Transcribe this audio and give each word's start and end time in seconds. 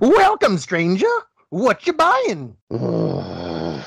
Welcome, 0.00 0.58
stranger. 0.58 1.06
What 1.50 1.86
you 1.86 1.92
buying? 1.92 2.56
I 2.70 3.82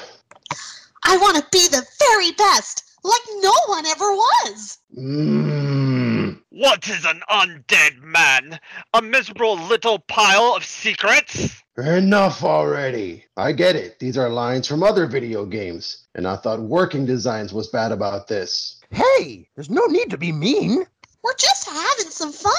want 1.18 1.38
to 1.38 1.46
be 1.52 1.68
the 1.70 1.86
very 2.00 2.32
best, 2.34 2.84
like 3.04 3.22
no 3.40 3.54
one 3.68 3.86
ever 3.86 4.12
was. 4.12 4.78
Mm. 4.98 6.42
What 6.50 6.90
is 6.90 7.06
an 7.06 7.22
undead 7.30 8.02
man? 8.02 8.60
A 8.94 9.02
miserable 9.02 9.56
little 9.56 10.00
pile 10.00 10.54
of 10.54 10.66
secrets? 10.66 11.64
Enough 11.78 12.44
already. 12.44 13.24
I 13.38 13.54
get 13.54 13.78
it. 13.78 13.98
These 14.00 14.18
are 14.18 14.28
lines 14.28 14.68
from 14.68 14.84
other 14.84 15.08
video 15.08 15.46
games, 15.46 16.08
and 16.16 16.28
I 16.28 16.36
thought 16.36 16.60
working 16.60 17.06
designs 17.06 17.54
was 17.54 17.70
bad 17.70 17.94
about 17.94 18.28
this. 18.28 18.82
Hey, 18.90 19.48
there's 19.56 19.70
no 19.70 19.86
need 19.86 20.10
to 20.10 20.18
be 20.18 20.34
mean. 20.34 20.84
We're 21.24 21.36
just 21.36 21.70
having 21.70 22.12
some 22.12 22.34
fun. 22.34 22.54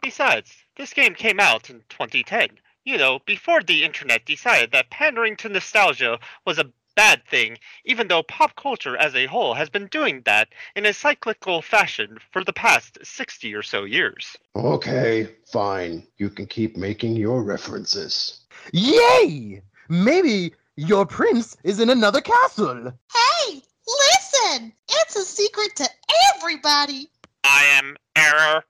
Besides, 0.00 0.50
this 0.76 0.92
game 0.92 1.14
came 1.14 1.40
out 1.40 1.70
in 1.70 1.82
2010. 1.88 2.48
You 2.84 2.98
know, 2.98 3.20
before 3.26 3.62
the 3.62 3.84
internet 3.84 4.24
decided 4.24 4.72
that 4.72 4.90
pandering 4.90 5.36
to 5.36 5.48
nostalgia 5.48 6.18
was 6.44 6.58
a 6.58 6.72
bad 6.94 7.24
thing, 7.26 7.58
even 7.84 8.08
though 8.08 8.22
pop 8.22 8.56
culture 8.56 8.96
as 8.96 9.14
a 9.14 9.26
whole 9.26 9.54
has 9.54 9.70
been 9.70 9.86
doing 9.86 10.22
that 10.24 10.48
in 10.76 10.86
a 10.86 10.92
cyclical 10.92 11.62
fashion 11.62 12.18
for 12.32 12.44
the 12.44 12.52
past 12.52 12.98
60 13.02 13.54
or 13.54 13.62
so 13.62 13.84
years. 13.84 14.36
Okay, 14.56 15.28
fine. 15.50 16.06
You 16.18 16.30
can 16.30 16.46
keep 16.46 16.76
making 16.76 17.16
your 17.16 17.42
references. 17.42 18.40
Yay! 18.72 19.62
Maybe 19.88 20.52
your 20.76 21.06
prince 21.06 21.56
is 21.64 21.80
in 21.80 21.90
another 21.90 22.20
castle. 22.20 22.92
Hey, 23.12 23.62
listen! 23.86 24.72
It's 24.88 25.16
a 25.16 25.24
secret 25.24 25.76
to 25.76 25.88
everybody. 26.34 27.08
I 27.44 27.64
am 27.78 27.96
Error. 28.16 28.64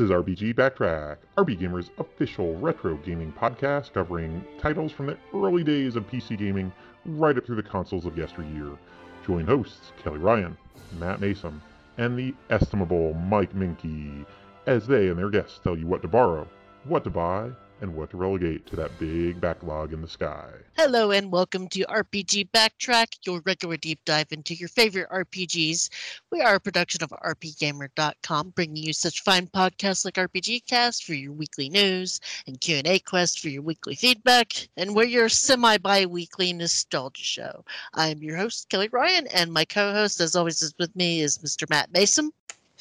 This 0.00 0.06
is 0.06 0.16
RPG 0.16 0.54
Backtrack, 0.54 1.18
RPGamer's 1.36 1.90
official 1.98 2.56
retro 2.56 2.96
gaming 3.04 3.34
podcast 3.34 3.92
covering 3.92 4.42
titles 4.58 4.92
from 4.92 5.04
the 5.04 5.18
early 5.34 5.62
days 5.62 5.94
of 5.94 6.08
PC 6.08 6.38
gaming 6.38 6.72
right 7.04 7.36
up 7.36 7.44
through 7.44 7.56
the 7.56 7.62
consoles 7.62 8.06
of 8.06 8.16
yesteryear. 8.16 8.78
Join 9.26 9.44
hosts 9.44 9.92
Kelly 10.02 10.16
Ryan, 10.16 10.56
Matt 10.98 11.20
Mason, 11.20 11.60
and 11.98 12.18
the 12.18 12.34
estimable 12.48 13.12
Mike 13.12 13.52
Moehnke 13.52 14.24
as 14.66 14.86
they 14.86 15.08
and 15.08 15.18
their 15.18 15.28
guests 15.28 15.60
tell 15.62 15.76
you 15.76 15.86
what 15.86 16.00
to 16.00 16.08
borrow, 16.08 16.48
what 16.84 17.04
to 17.04 17.10
buy, 17.10 17.50
and 17.80 17.94
what 17.94 18.10
to 18.10 18.16
relegate 18.16 18.66
to 18.66 18.76
that 18.76 18.98
big 18.98 19.40
backlog 19.40 19.92
in 19.92 20.02
the 20.02 20.08
sky. 20.08 20.48
Hello 20.76 21.10
and 21.10 21.32
welcome 21.32 21.68
to 21.68 21.80
RPG 21.80 22.50
Backtrack, 22.50 23.18
your 23.26 23.40
regular 23.44 23.76
deep 23.76 24.00
dive 24.04 24.32
into 24.32 24.54
your 24.54 24.68
favorite 24.68 25.08
RPGs. 25.10 25.88
We 26.30 26.40
are 26.40 26.54
a 26.54 26.60
production 26.60 27.02
of 27.02 27.10
RPGamer.com, 27.10 28.50
bringing 28.50 28.82
you 28.82 28.92
such 28.92 29.22
fine 29.22 29.46
podcasts 29.46 30.04
like 30.04 30.14
RPG 30.14 30.66
Cast 30.66 31.04
for 31.04 31.14
your 31.14 31.32
weekly 31.32 31.68
news 31.68 32.20
and 32.46 32.60
Q&A 32.60 32.98
Quest 33.00 33.40
for 33.40 33.48
your 33.48 33.62
weekly 33.62 33.94
feedback, 33.94 34.68
and 34.76 34.94
we're 34.94 35.04
your 35.04 35.28
semi-bi-weekly 35.28 36.52
nostalgia 36.52 37.22
show. 37.22 37.64
I 37.94 38.08
am 38.08 38.22
your 38.22 38.36
host, 38.36 38.68
Kelly 38.68 38.88
Ryan, 38.88 39.26
and 39.28 39.52
my 39.52 39.64
co-host, 39.64 40.20
as 40.20 40.36
always, 40.36 40.62
is 40.62 40.74
with 40.78 40.94
me 40.96 41.20
is 41.20 41.38
Mr. 41.38 41.68
Matt 41.68 41.92
Mason. 41.92 42.30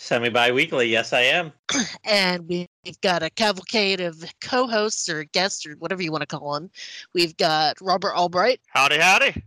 Semi 0.01 0.29
bi 0.29 0.49
weekly, 0.53 0.87
yes, 0.87 1.11
I 1.11 1.21
am. 1.23 1.51
and 2.05 2.47
we've 2.47 3.01
got 3.01 3.21
a 3.21 3.29
cavalcade 3.29 3.99
of 3.99 4.23
co-hosts 4.39 5.09
or 5.09 5.25
guests 5.25 5.67
or 5.67 5.73
whatever 5.73 6.01
you 6.01 6.09
want 6.09 6.21
to 6.21 6.25
call 6.25 6.53
them. 6.53 6.71
We've 7.13 7.35
got 7.35 7.75
Robert 7.81 8.15
Albright, 8.15 8.61
Howdy, 8.69 8.97
howdy. 8.97 9.43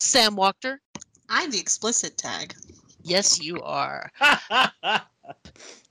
Sam 0.00 0.34
Walker. 0.34 0.80
I'm 1.28 1.50
the 1.50 1.60
explicit 1.60 2.16
tag. 2.16 2.54
Yes, 3.02 3.40
you 3.40 3.60
are. 3.60 4.10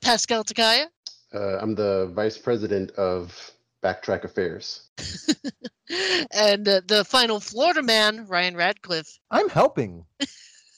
Pascal 0.02 0.44
Takaya. 0.44 0.88
Uh, 1.32 1.60
I'm 1.62 1.76
the 1.76 2.12
vice 2.14 2.40
president 2.40 2.90
of 2.92 3.52
Backtrack 3.84 4.24
Affairs. 4.24 4.90
and 6.34 6.68
uh, 6.68 6.82
the 6.88 7.06
final 7.06 7.40
Florida 7.40 7.84
man, 7.84 8.26
Ryan 8.28 8.58
Radcliffe. 8.58 9.20
I'm 9.30 9.48
helping. 9.48 10.06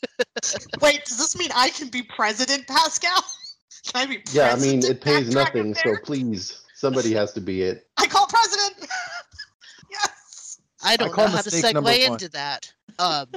Wait, 0.82 1.06
does 1.06 1.18
this 1.18 1.38
mean 1.38 1.50
I 1.56 1.70
can 1.70 1.90
be 1.90 2.04
president, 2.04 2.68
Pascal? 2.68 3.24
Can 3.88 4.02
I 4.02 4.06
be 4.06 4.18
president? 4.18 4.34
Yeah, 4.36 4.54
I 4.54 4.60
mean, 4.60 4.84
it 4.84 5.02
pays 5.02 5.34
nothing, 5.34 5.74
so 5.74 5.96
please, 6.04 6.62
somebody 6.76 7.14
has 7.14 7.32
to 7.34 7.42
be 7.42 7.62
it. 7.62 7.88
I 7.98 8.08
call 8.08 8.28
president. 8.28 8.90
yes. 9.92 10.60
I 10.84 10.98
don't 10.98 11.14
call 11.14 11.26
know 11.26 11.32
how 11.32 11.42
to 11.42 11.46
mistake 11.46 11.74
number 11.74 11.90
segue 11.92 12.04
one. 12.04 12.12
into 12.14 12.30
that. 12.30 12.74
Um, 13.00 13.28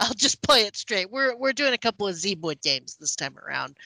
I'll 0.00 0.14
just 0.14 0.42
play 0.42 0.62
it 0.62 0.76
straight. 0.76 1.10
We're 1.10 1.36
we're 1.36 1.52
doing 1.52 1.72
a 1.72 1.78
couple 1.78 2.06
of 2.06 2.14
Zeboyd 2.14 2.60
games 2.62 2.96
this 2.96 3.14
time 3.14 3.36
around. 3.38 3.76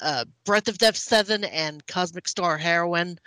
Uh, 0.00 0.24
Breath 0.44 0.68
of 0.68 0.78
Death 0.78 0.96
7 0.96 1.44
and 1.44 1.86
Cosmic 1.86 2.28
Star 2.28 2.56
Heroine. 2.56 3.18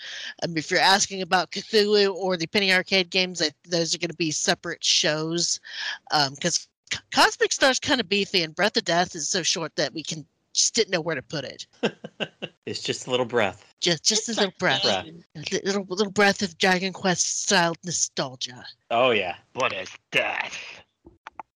Um, 0.44 0.58
if 0.58 0.72
you're 0.72 0.80
asking 0.80 1.22
about 1.22 1.52
Cthulhu 1.52 2.14
or 2.14 2.38
the 2.38 2.48
Penny 2.48 2.74
Arcade 2.74 3.10
games, 3.10 3.42
I, 3.42 3.50
those 3.68 3.94
are 3.94 3.98
going 3.98 4.10
to 4.10 4.16
be 4.16 4.32
separate 4.32 4.84
shows. 4.84 5.60
Because 6.10 6.68
Cosmic 7.14 7.52
Star's 7.52 7.80
kind 7.80 8.00
of 8.00 8.10
beefy 8.10 8.44
and 8.44 8.56
Breath 8.56 8.78
of 8.78 8.86
Death 8.86 9.16
is 9.16 9.30
so 9.30 9.44
short 9.44 9.76
that 9.76 9.94
we 9.94 10.04
can 10.04 10.26
just 10.54 10.74
didn't 10.74 10.92
know 10.92 11.02
where 11.02 11.16
to 11.16 11.22
put 11.22 11.46
it. 11.46 11.68
it's 12.66 12.82
just 12.82 13.08
a 13.08 13.12
little 13.12 13.26
breath. 13.26 13.64
Just 13.80 14.04
just 14.04 14.28
It's 14.28 14.38
a 14.38 14.42
little 14.42 14.54
a 14.56 14.60
breath. 14.60 14.84
game. 14.84 15.24
A 15.36 15.60
little 15.64 15.86
little 15.88 16.12
breath 16.12 16.42
of 16.42 16.58
Dragon 16.58 16.94
Quest 16.94 17.44
style 17.44 17.76
nostalgia. 17.86 18.66
Oh, 18.90 19.12
yeah. 19.12 19.36
What 19.54 19.74
is 19.74 19.90
that? 20.12 20.50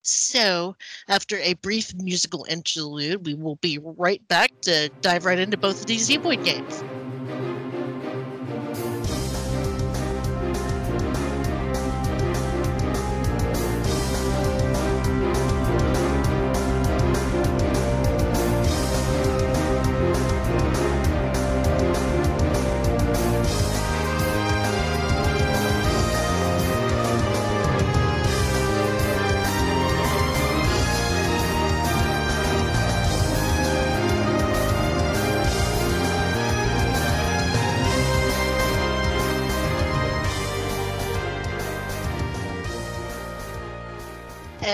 So, 0.03 0.75
after 1.07 1.37
a 1.37 1.53
brief 1.55 1.93
musical 1.95 2.45
interlude, 2.49 3.25
we 3.25 3.35
will 3.35 3.57
be 3.57 3.77
right 3.81 4.25
back 4.27 4.51
to 4.61 4.89
dive 5.01 5.25
right 5.25 5.37
into 5.37 5.57
both 5.57 5.81
of 5.81 5.85
these 5.85 6.09
Zeboyd 6.09 6.43
games. 6.43 6.83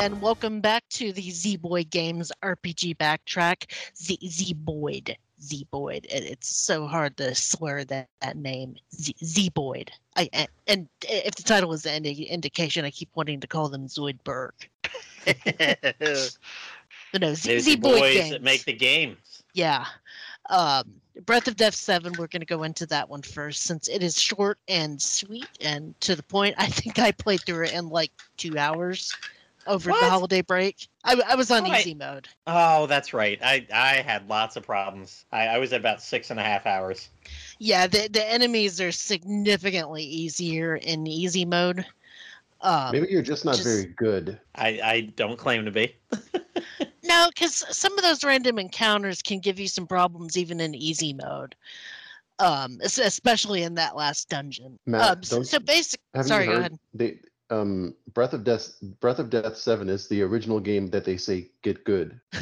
And 0.07 0.21
welcome 0.21 0.61
back 0.61 0.87
to 0.91 1.11
the 1.11 1.21
Zeboyd 1.21 1.89
Games 1.89 2.31
RPG 2.41 2.95
Backtrack. 2.95 3.69
Z 3.97 4.17
Z-Boyd. 4.25 5.17
Z-Boyd. 5.41 6.07
It, 6.09 6.23
it's 6.23 6.47
so 6.47 6.87
hard 6.87 7.17
to 7.17 7.35
slur 7.35 7.83
that, 7.83 8.07
that 8.21 8.37
name. 8.37 8.77
Z- 8.95 9.17
Z-Boyd. 9.21 9.91
I, 10.15 10.29
and, 10.31 10.47
and 10.65 10.87
if 11.09 11.35
the 11.35 11.43
title 11.43 11.73
is 11.73 11.85
any 11.85 12.23
indication, 12.23 12.85
I 12.85 12.89
keep 12.91 13.09
wanting 13.15 13.41
to 13.41 13.47
call 13.47 13.67
them 13.67 13.87
Zoidberg. 13.87 14.51
But 17.11 17.21
no, 17.21 17.33
Z- 17.33 17.49
There's 17.49 17.65
the 17.65 17.75
boys 17.75 18.13
games. 18.13 18.29
that 18.29 18.43
make 18.43 18.63
the 18.63 18.71
games. 18.71 19.43
Yeah. 19.53 19.85
Um, 20.49 20.85
Breath 21.25 21.49
of 21.49 21.57
Death 21.57 21.75
7, 21.75 22.13
we're 22.17 22.27
going 22.27 22.39
to 22.39 22.45
go 22.45 22.63
into 22.63 22.85
that 22.85 23.09
one 23.09 23.23
first 23.23 23.63
since 23.63 23.89
it 23.89 24.01
is 24.01 24.17
short 24.21 24.57
and 24.69 25.01
sweet 25.01 25.49
and 25.59 25.99
to 25.99 26.15
the 26.15 26.23
point. 26.23 26.55
I 26.57 26.67
think 26.67 26.97
I 26.97 27.11
played 27.11 27.41
through 27.41 27.65
it 27.65 27.73
in 27.73 27.89
like 27.89 28.11
two 28.37 28.57
hours 28.57 29.13
over 29.67 29.91
What? 29.91 29.99
the 30.01 30.09
holiday 30.09 30.41
break. 30.41 30.87
I, 31.03 31.21
I 31.27 31.35
was 31.35 31.51
on 31.51 31.63
Right. 31.63 31.79
easy 31.81 31.93
mode. 31.93 32.27
Oh, 32.47 32.85
that's 32.87 33.13
right. 33.13 33.39
I, 33.43 33.65
I 33.73 33.95
had 34.01 34.27
lots 34.29 34.55
of 34.55 34.63
problems. 34.63 35.25
I, 35.31 35.47
I 35.47 35.57
was 35.57 35.73
at 35.73 35.79
about 35.79 36.01
six 36.01 36.29
and 36.31 36.39
a 36.39 36.43
half 36.43 36.65
hours. 36.65 37.09
Yeah, 37.59 37.87
the, 37.87 38.07
the 38.11 38.25
enemies 38.31 38.79
are 38.81 38.91
significantly 38.91 40.03
easier 40.03 40.75
in 40.77 41.05
easy 41.07 41.45
mode. 41.45 41.85
Um, 42.61 42.91
Maybe 42.91 43.07
you're 43.09 43.21
just 43.21 43.45
not 43.45 43.55
just- 43.55 43.67
very 43.67 43.85
good. 43.97 44.39
I, 44.55 44.79
I 44.83 45.01
don't 45.15 45.37
claim 45.37 45.65
to 45.65 45.71
be. 45.71 45.95
No, 47.03 47.29
because 47.33 47.63
some 47.75 47.97
of 47.97 48.03
those 48.03 48.21
random 48.25 48.59
encounters 48.59 49.21
can 49.21 49.39
give 49.39 49.59
you 49.61 49.69
some 49.69 49.87
problems 49.87 50.35
even 50.35 50.59
in 50.59 50.75
easy 50.75 51.13
mode. 51.13 51.55
Um, 52.39 52.79
especially 52.83 53.63
in 53.63 53.75
that 53.75 53.95
last 53.95 54.27
dungeon. 54.27 54.77
Matt, 54.85 55.09
um, 55.17 55.23
so, 55.23 55.35
don't- 55.37 55.45
so 55.45 55.59
basic. 55.59 56.01
Sorry, 56.23 56.45
you 56.47 56.51
go 56.51 56.57
ahead. 56.57 56.77
They, 56.93 57.19
um, 57.49 57.93
Breath 58.13 58.33
of 58.33 58.43
Death, 58.43 58.75
Breath 58.99 59.19
of 59.19 59.29
Death 59.29 59.55
Seven 59.57 59.89
is 59.89 60.07
the 60.07 60.21
original 60.21 60.59
game 60.59 60.87
that 60.91 61.05
they 61.05 61.17
say 61.17 61.47
get 61.61 61.83
good. 61.83 62.19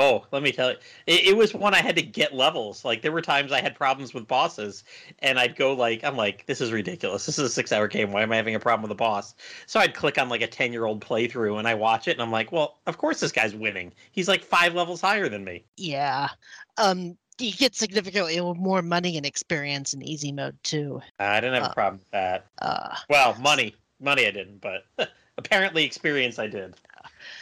Oh, 0.00 0.24
let 0.30 0.44
me 0.44 0.52
tell 0.52 0.70
you, 0.70 0.76
it, 1.08 1.28
it 1.28 1.36
was 1.36 1.52
one 1.54 1.74
I 1.74 1.80
had 1.80 1.96
to 1.96 2.02
get 2.02 2.32
levels. 2.32 2.84
Like 2.84 3.02
there 3.02 3.10
were 3.10 3.22
times 3.22 3.50
I 3.50 3.60
had 3.60 3.74
problems 3.74 4.14
with 4.14 4.28
bosses, 4.28 4.84
and 5.18 5.40
I'd 5.40 5.56
go 5.56 5.72
like, 5.72 6.04
I'm 6.04 6.16
like, 6.16 6.46
this 6.46 6.60
is 6.60 6.70
ridiculous. 6.70 7.26
This 7.26 7.36
is 7.36 7.44
a 7.46 7.48
six-hour 7.52 7.88
game. 7.88 8.12
Why 8.12 8.22
am 8.22 8.30
I 8.30 8.36
having 8.36 8.54
a 8.54 8.60
problem 8.60 8.82
with 8.82 8.92
a 8.92 8.94
boss? 8.94 9.34
So 9.66 9.80
I'd 9.80 9.94
click 9.96 10.16
on 10.16 10.28
like 10.28 10.40
a 10.42 10.46
ten-year-old 10.46 11.04
playthrough, 11.04 11.58
and 11.58 11.66
I 11.66 11.74
watch 11.74 12.06
it, 12.06 12.12
and 12.12 12.22
I'm 12.22 12.30
like, 12.30 12.52
well, 12.52 12.78
of 12.86 12.96
course 12.96 13.18
this 13.18 13.32
guy's 13.32 13.56
winning. 13.56 13.92
He's 14.12 14.28
like 14.28 14.44
five 14.44 14.72
levels 14.72 15.00
higher 15.00 15.28
than 15.28 15.42
me. 15.42 15.64
Yeah. 15.76 16.28
Um, 16.76 17.16
you 17.40 17.50
get 17.50 17.74
significantly 17.74 18.40
more 18.40 18.82
money 18.82 19.16
and 19.16 19.26
experience 19.26 19.94
in 19.94 20.02
easy 20.02 20.30
mode 20.30 20.56
too. 20.62 21.02
I 21.18 21.40
didn't 21.40 21.54
have 21.54 21.64
Uh. 21.64 21.70
a 21.70 21.74
problem 21.74 21.98
with 21.98 22.10
that. 22.12 22.46
Uh, 22.62 22.94
Well, 23.10 23.34
money, 23.40 23.74
money 24.00 24.26
I 24.26 24.30
didn't, 24.30 24.60
but 24.60 24.84
apparently 25.38 25.84
experience 25.84 26.38
I 26.38 26.46
did. 26.46 26.74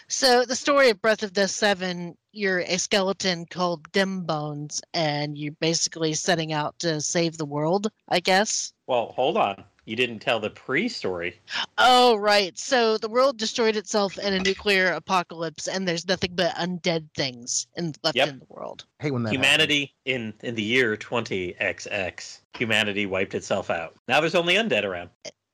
so 0.08 0.44
the 0.44 0.56
story 0.56 0.90
of 0.90 1.00
Breath 1.00 1.22
of 1.22 1.32
Death 1.32 1.50
Seven, 1.50 2.16
you're 2.32 2.60
a 2.60 2.76
skeleton 2.78 3.46
called 3.46 3.90
Dem 3.92 4.22
Bones, 4.22 4.82
and 4.94 5.36
you're 5.36 5.52
basically 5.60 6.14
setting 6.14 6.52
out 6.52 6.78
to 6.80 7.00
save 7.00 7.38
the 7.38 7.46
world. 7.46 7.90
I 8.08 8.20
guess. 8.20 8.72
Well, 8.86 9.12
hold 9.16 9.36
on. 9.36 9.64
You 9.84 9.94
didn't 9.94 10.18
tell 10.18 10.40
the 10.40 10.50
pre-story. 10.50 11.38
Oh, 11.78 12.16
right. 12.16 12.58
So 12.58 12.98
the 12.98 13.08
world 13.08 13.36
destroyed 13.38 13.76
itself 13.76 14.18
in 14.18 14.34
a 14.34 14.40
nuclear 14.40 14.88
apocalypse, 14.88 15.68
and 15.68 15.86
there's 15.86 16.08
nothing 16.08 16.32
but 16.34 16.52
undead 16.56 17.06
things 17.14 17.68
in, 17.76 17.94
left 18.02 18.16
Yep. 18.16 18.28
in 18.28 18.38
the 18.40 18.46
world. 18.48 18.84
hate 18.98 19.12
when 19.12 19.22
that 19.22 19.28
happens. 19.28 19.46
Humanity 19.46 19.94
in 20.04 20.34
in 20.42 20.56
the 20.56 20.62
year 20.62 20.96
20XX, 20.96 22.40
humanity 22.54 23.06
wiped 23.06 23.34
itself 23.36 23.70
out. 23.70 23.94
Now 24.08 24.20
there's 24.20 24.34
only 24.34 24.54
undead 24.54 24.82
around. 24.84 25.10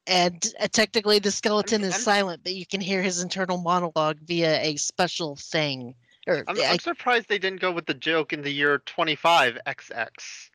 And 0.07 0.45
uh, 0.61 0.67
technically, 0.71 1.19
the 1.19 1.31
skeleton 1.31 1.83
is 1.83 1.93
I'm- 1.95 2.01
silent, 2.03 2.43
but 2.45 2.55
you 2.55 2.67
can 2.67 2.81
hear 2.81 3.03
his 3.03 3.23
internal 3.23 3.59
monologue 3.59 4.19
via 4.21 4.61
a 4.61 4.77
special 4.77 5.37
thing. 5.37 5.95
Or 6.27 6.45
I'm, 6.47 6.59
I- 6.61 6.67
I'm 6.71 6.79
surprised 6.79 7.29
they 7.29 7.39
didn't 7.39 7.61
go 7.61 7.73
with 7.73 7.87
the 7.87 7.95
joke 7.95 8.33
in 8.33 8.43
the 8.43 8.51
year 8.53 8.79
25XX, 8.81 10.09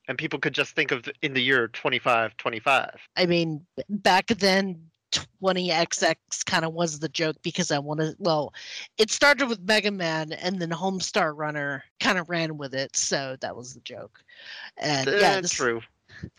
and 0.07 0.17
people 0.17 0.39
could 0.39 0.53
just 0.53 0.75
think 0.75 0.91
of 0.91 1.03
th- 1.03 1.15
in 1.21 1.33
the 1.33 1.41
year 1.41 1.67
2525. 1.69 2.89
I 3.15 3.25
mean, 3.25 3.65
back 3.89 4.27
then, 4.27 4.81
20XX 5.11 6.45
kind 6.45 6.65
of 6.65 6.73
was 6.73 6.99
the 6.99 7.09
joke 7.09 7.37
because 7.41 7.71
I 7.71 7.79
wanted. 7.79 8.15
Well, 8.19 8.53
it 8.97 9.09
started 9.11 9.47
with 9.47 9.61
Mega 9.61 9.91
Man, 9.91 10.33
and 10.33 10.61
then 10.61 10.69
Homestar 10.69 11.33
Runner 11.35 11.83
kind 11.99 12.17
of 12.17 12.29
ran 12.29 12.57
with 12.57 12.73
it, 12.73 12.95
so 12.95 13.37
that 13.41 13.55
was 13.55 13.73
the 13.73 13.79
joke. 13.81 14.21
And 14.77 15.07
yeah, 15.07 15.13
Eh, 15.35 15.41
this, 15.41 15.51
true. 15.51 15.81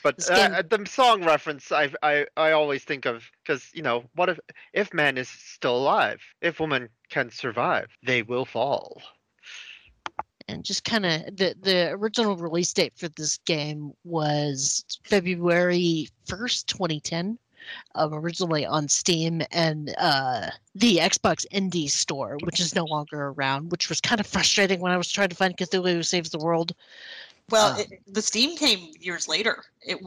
But 0.03 0.29
uh, 0.31 0.63
the 0.69 0.85
song 0.87 1.25
reference, 1.25 1.71
I 1.73 1.93
I 2.03 2.27
I 2.37 2.53
always 2.53 2.85
think 2.85 3.07
of 3.07 3.25
because 3.43 3.71
you 3.73 3.83
know 3.83 4.05
what 4.15 4.29
if 4.29 4.39
if 4.73 4.93
man 4.95 5.19
is 5.19 5.29
still 5.29 5.77
alive, 5.77 6.21
if 6.41 6.61
woman 6.61 6.89
can 7.11 7.31
survive, 7.31 7.89
they 8.03 8.23
will 8.23 8.45
fall. 8.45 9.03
and 10.49 10.65
just 10.65 10.85
kind 10.85 11.05
of 11.07 11.37
the 11.37 11.55
the 11.61 11.91
original 11.91 12.37
release 12.37 12.73
date 12.73 12.95
for 12.97 13.09
this 13.09 13.39
game 13.39 13.93
was 14.05 14.85
February 15.05 16.09
first, 16.27 16.67
2010. 16.69 17.39
Um, 17.97 18.15
originally 18.15 18.65
on 18.65 18.89
Steam 18.89 19.43
and 19.51 19.95
uh, 19.99 20.49
the 20.75 20.99
Xbox 20.99 21.45
Indie 21.53 21.91
Store, 21.91 22.39
which 22.45 22.61
is 22.61 22.75
no 22.75 22.85
longer 22.85 23.27
around, 23.27 23.71
which 23.71 23.91
was 23.91 24.01
kind 24.01 24.21
of 24.21 24.27
frustrating 24.27 24.81
when 24.81 24.93
I 24.93 24.97
was 24.97 25.11
trying 25.11 25.29
to 25.29 25.37
find 25.37 25.55
Cthulhu 25.55 26.03
Saves 26.03 26.31
the 26.31 26.39
World. 26.39 26.73
Well, 27.51 27.73
Uh. 27.73 27.79
it, 27.79 28.01
the 28.07 28.23
Steam 28.23 28.57
came 28.57 28.93
years 29.01 29.27
later. 29.29 29.65
It, 29.83 29.99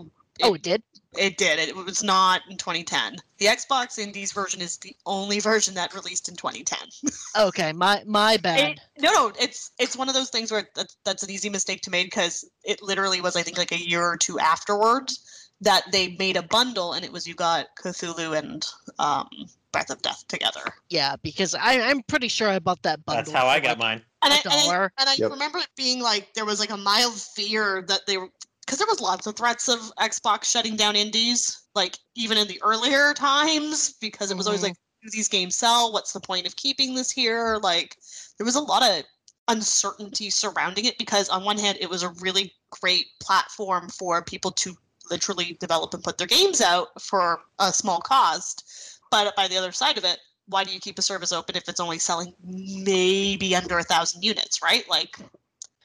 oh, 0.44 0.54
it 0.54 0.62
did. 0.62 0.84
It 1.18 1.38
did. 1.38 1.60
It 1.60 1.76
was 1.76 2.04
not 2.04 2.42
in 2.50 2.56
2010. 2.58 3.18
The 3.38 3.48
Xbox 3.48 4.00
Indies 4.00 4.32
version 4.32 4.62
is 4.62 4.78
the 4.78 4.96
only 5.06 5.40
version 5.42 5.74
that 5.74 5.94
released 5.94 6.30
in 6.30 6.36
2010. 6.36 6.78
Okay, 7.38 7.72
my 7.74 8.04
my 8.06 8.38
bad. 8.38 8.72
It- 8.72 8.80
no, 9.00 9.12
no, 9.12 9.32
it's 9.40 9.72
it's 9.80 9.96
one 9.98 10.10
of 10.10 10.16
those 10.16 10.30
things 10.30 10.52
where 10.52 10.68
that's, 10.76 10.98
that's 11.06 11.24
an 11.24 11.30
easy 11.30 11.50
mistake 11.50 11.82
to 11.82 11.90
make 11.90 12.08
because 12.08 12.46
it 12.64 12.82
literally 12.82 13.22
was 13.22 13.36
I 13.36 13.42
think 13.42 13.58
like 13.58 13.72
a 13.72 13.78
year 13.90 14.04
or 14.04 14.18
two 14.18 14.38
afterwards 14.40 15.50
that 15.62 15.84
they 15.92 16.16
made 16.18 16.36
a 16.38 16.42
bundle 16.44 16.94
and 16.94 17.06
it 17.06 17.12
was 17.12 17.28
you 17.28 17.36
got 17.36 17.68
Cthulhu 17.78 18.38
and 18.38 18.66
um, 19.00 19.30
Breath 19.72 19.90
of 19.90 20.02
Death 20.02 20.28
together. 20.28 20.62
yeah, 20.90 21.16
because 21.22 21.56
I 21.56 21.82
I'm 21.82 22.02
pretty 22.04 22.28
sure 22.28 22.50
I 22.50 22.60
bought 22.60 22.82
that 22.84 23.04
bundle. 23.06 23.24
That's 23.24 23.32
how 23.32 23.48
I 23.48 23.58
for, 23.58 23.64
got 23.64 23.70
like, 23.70 23.78
mine. 23.80 24.02
And 24.24 24.34
A 24.34 24.36
I, 24.36 24.40
and 24.40 24.54
I 24.54 24.90
and 25.00 25.10
I 25.10 25.14
Yep. 25.16 25.32
remember 25.32 25.60
it 25.60 25.70
being 25.76 26.02
like 26.02 26.34
there 26.34 26.46
was 26.46 26.60
like 26.60 26.70
a 26.72 26.78
mild 26.78 27.14
fear 27.16 27.84
that 27.88 28.02
they 28.08 28.18
were 28.18 28.30
because 28.66 28.78
there 28.78 28.88
was 28.88 29.02
lots 29.02 29.28
of 29.28 29.36
threats 29.36 29.68
of 29.68 29.80
Xbox 30.00 30.46
shutting 30.46 30.76
down 30.76 30.96
indies, 30.96 31.64
like 31.76 31.98
even 32.16 32.38
in 32.38 32.48
the 32.48 32.62
earlier 32.64 33.14
times, 33.14 33.94
because 34.00 34.32
it 34.32 34.38
was 34.38 34.48
always 34.48 34.62
Mhm. 34.62 34.66
like, 34.66 34.76
do 35.04 35.10
these 35.12 35.28
games 35.28 35.56
sell? 35.56 35.92
What's 35.92 36.14
the 36.14 36.20
point 36.20 36.46
of 36.46 36.56
keeping 36.56 36.94
this 36.96 37.10
here? 37.10 37.58
Like 37.62 37.98
there 38.38 38.46
was 38.46 38.56
a 38.56 38.62
lot 38.62 38.84
of 38.84 39.04
uncertainty 39.48 40.30
surrounding 40.30 40.86
it 40.86 40.98
because 40.98 41.28
on 41.30 41.44
one 41.44 41.58
hand 41.58 41.78
it 41.82 41.90
was 41.90 42.04
a 42.04 42.10
really 42.22 42.54
great 42.70 43.08
platform 43.20 43.90
for 43.90 44.22
people 44.24 44.52
to 44.52 44.78
literally 45.10 45.58
develop 45.60 45.94
and 45.94 46.04
put 46.04 46.18
their 46.18 46.28
games 46.28 46.62
out 46.62 46.90
for 47.02 47.42
a 47.60 47.74
small 47.74 48.00
cost. 48.00 49.00
But 49.12 49.36
by 49.36 49.48
the 49.48 49.58
other 49.58 49.72
side 49.72 49.98
of 49.98 50.06
it, 50.06 50.18
why 50.48 50.64
do 50.64 50.74
you 50.74 50.80
keep 50.80 50.98
a 50.98 51.02
service 51.02 51.32
open 51.32 51.56
if 51.56 51.70
it's 51.70 51.80
only 51.80 52.00
selling 52.00 52.34
maybe 52.44 53.56
under 53.56 53.78
a 53.78 53.84
thousand 53.84 54.24
units, 54.24 54.62
right? 54.64 54.88
Like, 54.90 55.18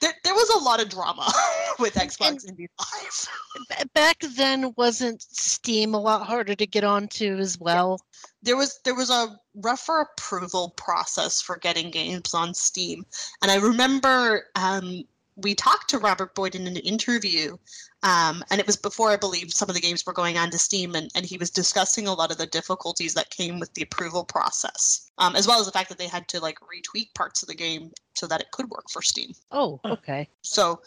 there, 0.01 0.13
there 0.23 0.33
was 0.33 0.49
a 0.49 0.63
lot 0.63 0.81
of 0.81 0.89
drama 0.89 1.31
with 1.79 1.95
Xbox 1.95 2.45
Indie 2.45 2.67
Live. 2.79 3.29
ba- 3.69 3.89
back 3.93 4.19
then 4.35 4.73
wasn't 4.77 5.21
Steam 5.21 5.93
a 5.93 5.99
lot 5.99 6.25
harder 6.25 6.55
to 6.55 6.67
get 6.67 6.83
onto 6.83 7.37
as 7.37 7.59
well. 7.59 7.99
There 8.43 8.57
was 8.57 8.79
there 8.85 8.95
was 8.95 9.09
a 9.09 9.35
rougher 9.55 10.01
approval 10.01 10.73
process 10.77 11.41
for 11.41 11.57
getting 11.57 11.89
games 11.89 12.33
on 12.33 12.53
Steam, 12.53 13.05
and 13.41 13.49
I 13.51 13.55
remember 13.55 14.45
um, 14.55 15.03
we 15.37 15.53
talked 15.53 15.89
to 15.91 15.99
Robert 15.99 16.33
Boyd 16.33 16.55
in 16.55 16.65
an 16.65 16.77
interview, 16.77 17.57
um, 18.01 18.43
and 18.49 18.59
it 18.59 18.65
was 18.65 18.75
before 18.75 19.11
I 19.11 19.17
believe 19.17 19.53
some 19.53 19.69
of 19.69 19.75
the 19.75 19.81
games 19.81 20.05
were 20.05 20.13
going 20.13 20.37
on 20.37 20.49
to 20.49 20.57
Steam, 20.57 20.95
and, 20.95 21.11
and 21.15 21.25
he 21.25 21.37
was 21.37 21.51
discussing 21.51 22.07
a 22.07 22.13
lot 22.13 22.31
of 22.31 22.37
the 22.37 22.47
difficulties 22.47 23.13
that 23.13 23.29
came 23.29 23.59
with 23.59 23.73
the 23.75 23.83
approval 23.83 24.25
process, 24.25 25.11
um, 25.19 25.35
as 25.35 25.47
well 25.47 25.59
as 25.59 25.67
the 25.67 25.71
fact 25.71 25.89
that 25.89 25.99
they 25.99 26.07
had 26.07 26.27
to 26.29 26.39
like 26.39 26.57
retweak 26.61 27.13
parts 27.13 27.43
of 27.43 27.47
the 27.47 27.55
game 27.55 27.91
so 28.15 28.25
that 28.25 28.41
it 28.41 28.51
could 28.51 28.69
work 28.69 28.89
for 28.89 29.01
Steam. 29.01 29.31
Oh, 29.51 29.79
okay. 29.85 30.27
So 30.41 30.81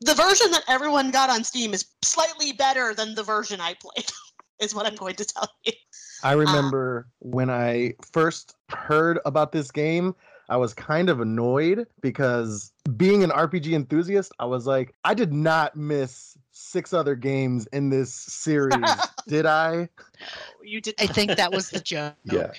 the 0.00 0.14
version 0.14 0.52
that 0.52 0.62
everyone 0.68 1.10
got 1.10 1.28
on 1.28 1.42
Steam 1.42 1.74
is 1.74 1.86
slightly 2.02 2.52
better 2.52 2.94
than 2.94 3.14
the 3.14 3.24
version 3.24 3.60
I 3.60 3.74
played. 3.74 4.06
is 4.58 4.74
what 4.74 4.86
I'm 4.86 4.94
going 4.94 5.14
to 5.16 5.24
tell 5.24 5.48
you. 5.64 5.72
I 6.22 6.32
remember 6.32 7.08
when 7.18 7.50
I 7.50 7.92
first 8.12 8.54
heard 8.70 9.18
about 9.26 9.52
this 9.52 9.70
game, 9.70 10.14
I 10.48 10.56
was 10.56 10.74
kind 10.74 11.08
of 11.08 11.20
annoyed 11.20 11.86
because 12.00 12.72
being 12.96 13.24
an 13.24 13.30
RPG 13.30 13.72
enthusiast, 13.72 14.32
I 14.38 14.44
was 14.44 14.66
like, 14.66 14.94
I 15.04 15.14
did 15.14 15.32
not 15.32 15.76
miss 15.76 16.38
six 16.52 16.92
other 16.92 17.14
games 17.14 17.66
in 17.72 17.90
this 17.90 18.14
series, 18.14 18.78
did 19.28 19.44
I? 19.44 19.88
You 20.62 20.80
did. 20.80 20.94
I 20.98 21.06
think 21.06 21.36
that 21.36 21.52
was 21.52 21.70
the 21.70 21.80
joke. 21.80 22.14
Yeah. 22.24 22.52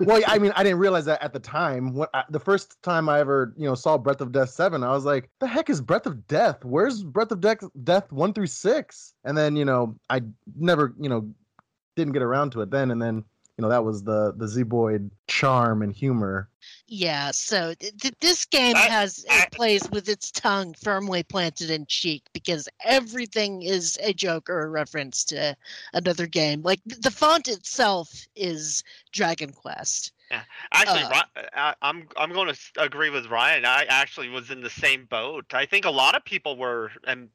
Well, 0.00 0.22
I 0.26 0.38
mean, 0.38 0.52
I 0.56 0.62
didn't 0.62 0.78
realize 0.78 1.04
that 1.06 1.22
at 1.22 1.32
the 1.32 1.40
time. 1.40 1.94
When 1.94 2.08
I, 2.12 2.24
the 2.30 2.40
first 2.40 2.82
time 2.82 3.08
I 3.08 3.20
ever, 3.20 3.54
you 3.56 3.66
know, 3.66 3.74
saw 3.74 3.96
Breath 3.96 4.20
of 4.20 4.32
Death 4.32 4.50
seven, 4.50 4.82
I 4.82 4.90
was 4.90 5.04
like, 5.04 5.30
"The 5.38 5.46
heck 5.46 5.70
is 5.70 5.80
Breath 5.80 6.06
of 6.06 6.26
Death? 6.26 6.64
Where's 6.64 7.02
Breath 7.02 7.30
of 7.30 7.40
Death 7.40 7.64
Death 7.84 8.10
one 8.12 8.32
through 8.32 8.48
six? 8.48 9.14
And 9.24 9.36
then, 9.36 9.56
you 9.56 9.64
know, 9.64 9.96
I 10.10 10.22
never, 10.56 10.94
you 10.98 11.08
know, 11.08 11.28
didn't 11.94 12.12
get 12.12 12.22
around 12.22 12.50
to 12.52 12.62
it 12.62 12.70
then. 12.70 12.90
And 12.90 13.00
then, 13.00 13.24
you 13.56 13.62
know, 13.62 13.68
that 13.68 13.84
was 13.84 14.02
the 14.02 14.32
the 14.36 14.46
Zeboyd 14.46 15.10
charm 15.28 15.82
and 15.82 15.92
humor. 15.92 16.48
Yeah, 16.88 17.30
so 17.30 17.74
th- 17.74 17.96
th- 17.96 18.14
this 18.20 18.44
game 18.44 18.76
I- 18.76 18.80
has 18.80 19.24
I- 19.30 19.44
it 19.44 19.52
plays 19.52 19.88
with 19.90 20.08
its 20.08 20.30
tongue 20.30 20.74
firmly 20.74 21.22
planted 21.22 21.70
in 21.70 21.86
cheek 21.86 22.22
because 22.32 22.68
everything 22.84 23.62
is 23.62 23.98
a 24.02 24.12
joke 24.12 24.50
or 24.50 24.62
a 24.62 24.68
reference 24.68 25.24
to 25.26 25.56
another 25.94 26.26
game. 26.26 26.62
Like 26.62 26.80
the 26.84 27.10
font 27.10 27.48
itself 27.48 28.26
is 28.36 28.82
Dragon 29.12 29.52
Quest. 29.52 30.12
Yeah. 30.30 30.42
Actually, 30.72 31.02
Uh, 31.04 31.22
I, 31.54 31.74
I'm 31.82 32.08
I'm 32.16 32.32
going 32.32 32.52
to 32.52 32.58
agree 32.82 33.10
with 33.10 33.26
Ryan. 33.26 33.64
I 33.64 33.86
actually 33.88 34.28
was 34.28 34.50
in 34.50 34.60
the 34.60 34.70
same 34.70 35.06
boat. 35.06 35.54
I 35.54 35.66
think 35.66 35.84
a 35.84 35.90
lot 35.90 36.14
of 36.16 36.24
people 36.24 36.56
were, 36.56 36.90
and 37.06 37.28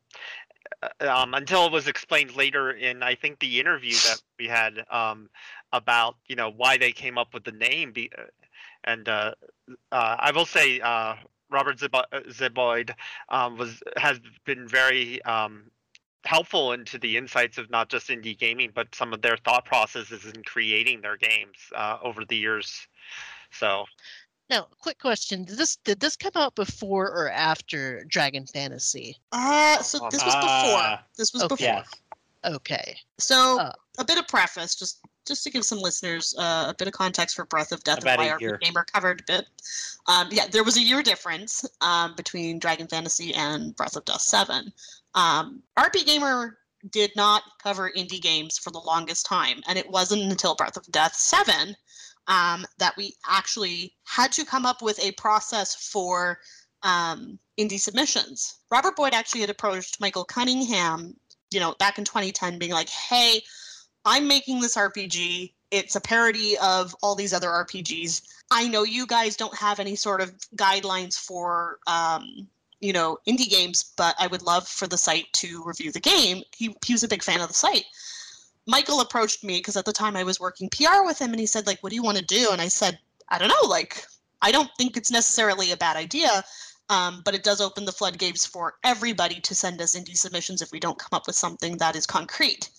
um, 1.02 1.34
until 1.34 1.66
it 1.66 1.72
was 1.72 1.88
explained 1.88 2.36
later 2.36 2.72
in 2.72 3.04
I 3.04 3.16
think 3.16 3.40
the 3.40 3.60
interview 3.60 3.94
that 3.94 4.22
we 4.40 4.48
had 4.48 4.84
um, 4.90 5.30
about 5.72 6.16
you 6.28 6.36
know 6.36 6.50
why 6.50 6.78
they 6.78 6.92
came 6.92 7.18
up 7.18 7.34
with 7.34 7.44
the 7.44 7.52
name. 7.52 7.92
Be, 7.92 8.10
uh, 8.18 8.24
and 8.84 9.08
uh, 9.08 9.34
uh, 9.92 10.16
I 10.20 10.32
will 10.32 10.46
say 10.46 10.80
uh, 10.80 11.16
Robert 11.50 11.82
uh, 11.84 12.84
um, 13.30 13.58
was 13.58 13.82
has 13.98 14.20
been 14.46 14.68
very 14.68 15.22
um, 15.24 15.64
helpful 16.24 16.72
into 16.74 16.98
the 16.98 17.18
insights 17.18 17.58
of 17.58 17.70
not 17.70 17.90
just 17.90 18.10
indie 18.10 18.38
gaming, 18.38 18.72
but 18.74 18.94
some 18.94 19.14
of 19.14 19.22
their 19.22 19.38
thought 19.38 19.66
processes 19.66 20.26
in 20.26 20.44
creating 20.44 21.02
their 21.02 21.18
games 21.18 21.58
uh, 21.76 21.98
over 22.04 22.26
the 22.26 22.38
years. 22.38 22.88
So 23.52 23.86
Now, 24.51 24.67
quick 24.81 25.00
question: 25.00 25.46
Did 25.46 25.58
this 25.58 25.77
did 25.77 26.01
this 26.01 26.17
come 26.17 26.34
out 26.36 26.55
before 26.55 27.08
or 27.08 27.31
after 27.31 28.03
Dragon 28.03 28.46
Fantasy? 28.46 29.17
Uh, 29.31 29.77
so 29.81 30.10
this 30.12 30.24
was 30.25 30.36
before. 30.36 30.46
Ah, 30.46 31.03
This 31.17 31.34
was 31.34 31.43
okay. 31.43 31.55
before. 31.55 31.67
Yes. 31.67 31.88
Okay, 32.43 32.98
So 33.20 33.60
Uh. 33.60 33.72
a 34.00 34.03
bit 34.03 34.17
of 34.17 34.27
preface, 34.27 34.75
just 34.75 35.00
just 35.27 35.43
to 35.43 35.51
give 35.51 35.63
some 35.63 35.77
listeners 35.77 36.36
uh, 36.38 36.65
a 36.70 36.75
bit 36.77 36.88
of 36.88 36.93
context 36.93 37.36
for 37.36 37.46
Breath 37.46 37.72
of 37.72 37.81
Death 37.84 38.00
About 38.00 38.20
and 38.20 38.27
why 38.27 38.29
our 38.34 38.39
year. 38.41 38.58
gamer 38.58 38.84
covered 38.84 39.22
a 39.22 39.24
bit. 39.31 39.46
Um, 40.08 40.27
yeah, 40.31 40.48
there 40.48 40.63
was 40.63 40.75
a 40.75 40.81
year 40.81 41.01
difference 41.03 41.63
um, 41.79 42.15
between 42.15 42.58
Dragon 42.60 42.88
Fantasy 42.88 43.34
and 43.36 43.74
Breath 43.75 43.96
of 43.96 44.03
Death 44.05 44.22
7. 44.22 44.74
Um, 45.13 45.62
RPGamer 45.77 46.53
did 46.89 47.12
not 47.15 47.43
cover 47.62 47.91
indie 47.96 48.20
games 48.20 48.58
for 48.58 48.72
the 48.72 48.79
longest 48.79 49.27
time, 49.27 49.62
and 49.67 49.77
it 49.77 49.88
wasn't 49.89 50.24
until 50.24 50.55
Breath 50.55 50.75
of 50.75 50.91
Death 50.91 51.13
7 51.15 51.75
um, 52.28 52.66
that 52.78 52.96
we 52.98 53.16
actually 53.28 53.94
had 54.06 54.32
to 54.34 54.46
come 54.46 54.66
up 54.66 54.82
with 54.82 55.00
a 55.04 55.12
process 55.13 55.75
for 55.75 56.40
um, 56.84 57.40
indie 57.60 57.80
submissions. 57.80 58.56
Robert 58.72 58.96
Boyd 58.96 59.13
actually 59.13 59.42
had 59.42 59.50
approached 59.50 60.00
Michael 60.00 60.25
Cunningham, 60.25 61.16
you 61.51 61.60
know, 61.60 61.75
back 61.80 61.98
in 61.98 62.06
2010, 62.06 62.58
being 62.58 62.72
like, 62.72 62.90
"Hey, 62.90 63.44
I'm 64.06 64.28
making 64.28 64.62
this 64.62 64.75
RPG. 64.75 65.54
It's 65.70 65.96
a 65.96 66.01
parody 66.01 66.58
of 66.58 66.96
all 67.01 67.16
these 67.16 67.34
other 67.34 67.50
RPGs. 67.50 68.22
I 68.50 68.68
know 68.68 68.84
you 68.84 69.06
guys 69.08 69.38
don't 69.38 69.56
have 69.56 69.80
any 69.80 69.96
sort 69.96 70.22
of 70.22 70.34
guidelines 70.56 71.18
for, 71.18 71.80
um, 71.88 72.48
you 72.80 72.92
know, 72.94 73.20
indie 73.28 73.50
games, 73.50 73.94
but 73.96 74.16
I 74.20 74.28
would 74.28 74.42
love 74.42 74.68
for 74.68 74.88
the 74.88 74.98
site 74.98 75.32
to 75.34 75.63
review 75.66 75.92
the 75.92 76.00
game." 76.00 76.44
He 76.56 76.75
he 76.86 76.94
was 76.94 77.04
a 77.04 77.08
big 77.08 77.24
fan 77.24 77.42
of 77.42 77.48
the 77.48 77.54
site. 77.54 77.86
Michael 78.68 79.01
approached 79.01 79.44
me 79.44 79.58
because 79.58 79.77
at 79.77 79.86
the 79.86 79.94
time 79.94 80.15
I 80.15 80.24
was 80.24 80.39
working 80.39 80.70
PR 80.70 81.03
with 81.03 81.20
him, 81.20 81.32
and 81.32 81.39
he 81.39 81.46
said, 81.46 81.68
"Like, 81.68 81.82
what 81.82 81.89
do 81.89 81.96
you 81.96 82.03
want 82.03 82.18
to 82.18 82.24
do?" 82.24 82.50
And 82.51 82.62
I 82.62 82.68
said, 82.68 83.00
"I 83.30 83.38
don't 83.38 83.50
know. 83.50 83.68
Like, 83.68 84.06
I 84.41 84.51
don't 84.51 84.70
think 84.77 84.98
it's 84.98 85.12
necessarily 85.12 85.72
a 85.72 85.77
bad 85.77 85.98
idea." 85.98 86.44
Um, 86.89 87.22
but 87.24 87.34
it 87.36 87.44
does 87.44 87.62
open 87.62 87.86
the 87.86 87.91
floodgates 87.91 88.46
for 88.46 88.75
everybody 88.84 89.39
to 89.39 89.56
send 89.56 89.82
us 89.82 89.96
indie 89.96 90.18
submissions 90.18 90.62
if 90.62 90.72
we 90.72 90.80
don't 90.80 91.00
come 91.00 91.15
up 91.15 91.25
with 91.25 91.38
something 91.38 91.77
that 91.77 91.96
is 91.96 92.06
concrete. 92.06 92.70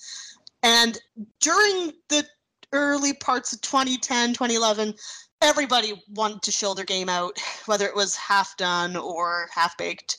And 0.62 0.98
during 1.40 1.92
the 2.08 2.26
early 2.72 3.14
parts 3.14 3.52
of 3.52 3.60
2010, 3.62 4.34
2011, 4.34 4.94
everybody 5.40 6.02
wanted 6.10 6.42
to 6.42 6.52
show 6.52 6.74
their 6.74 6.84
game 6.84 7.08
out, 7.08 7.38
whether 7.66 7.86
it 7.86 7.94
was 7.94 8.14
half 8.16 8.56
done 8.56 8.96
or 8.96 9.48
half 9.52 9.76
baked. 9.76 10.18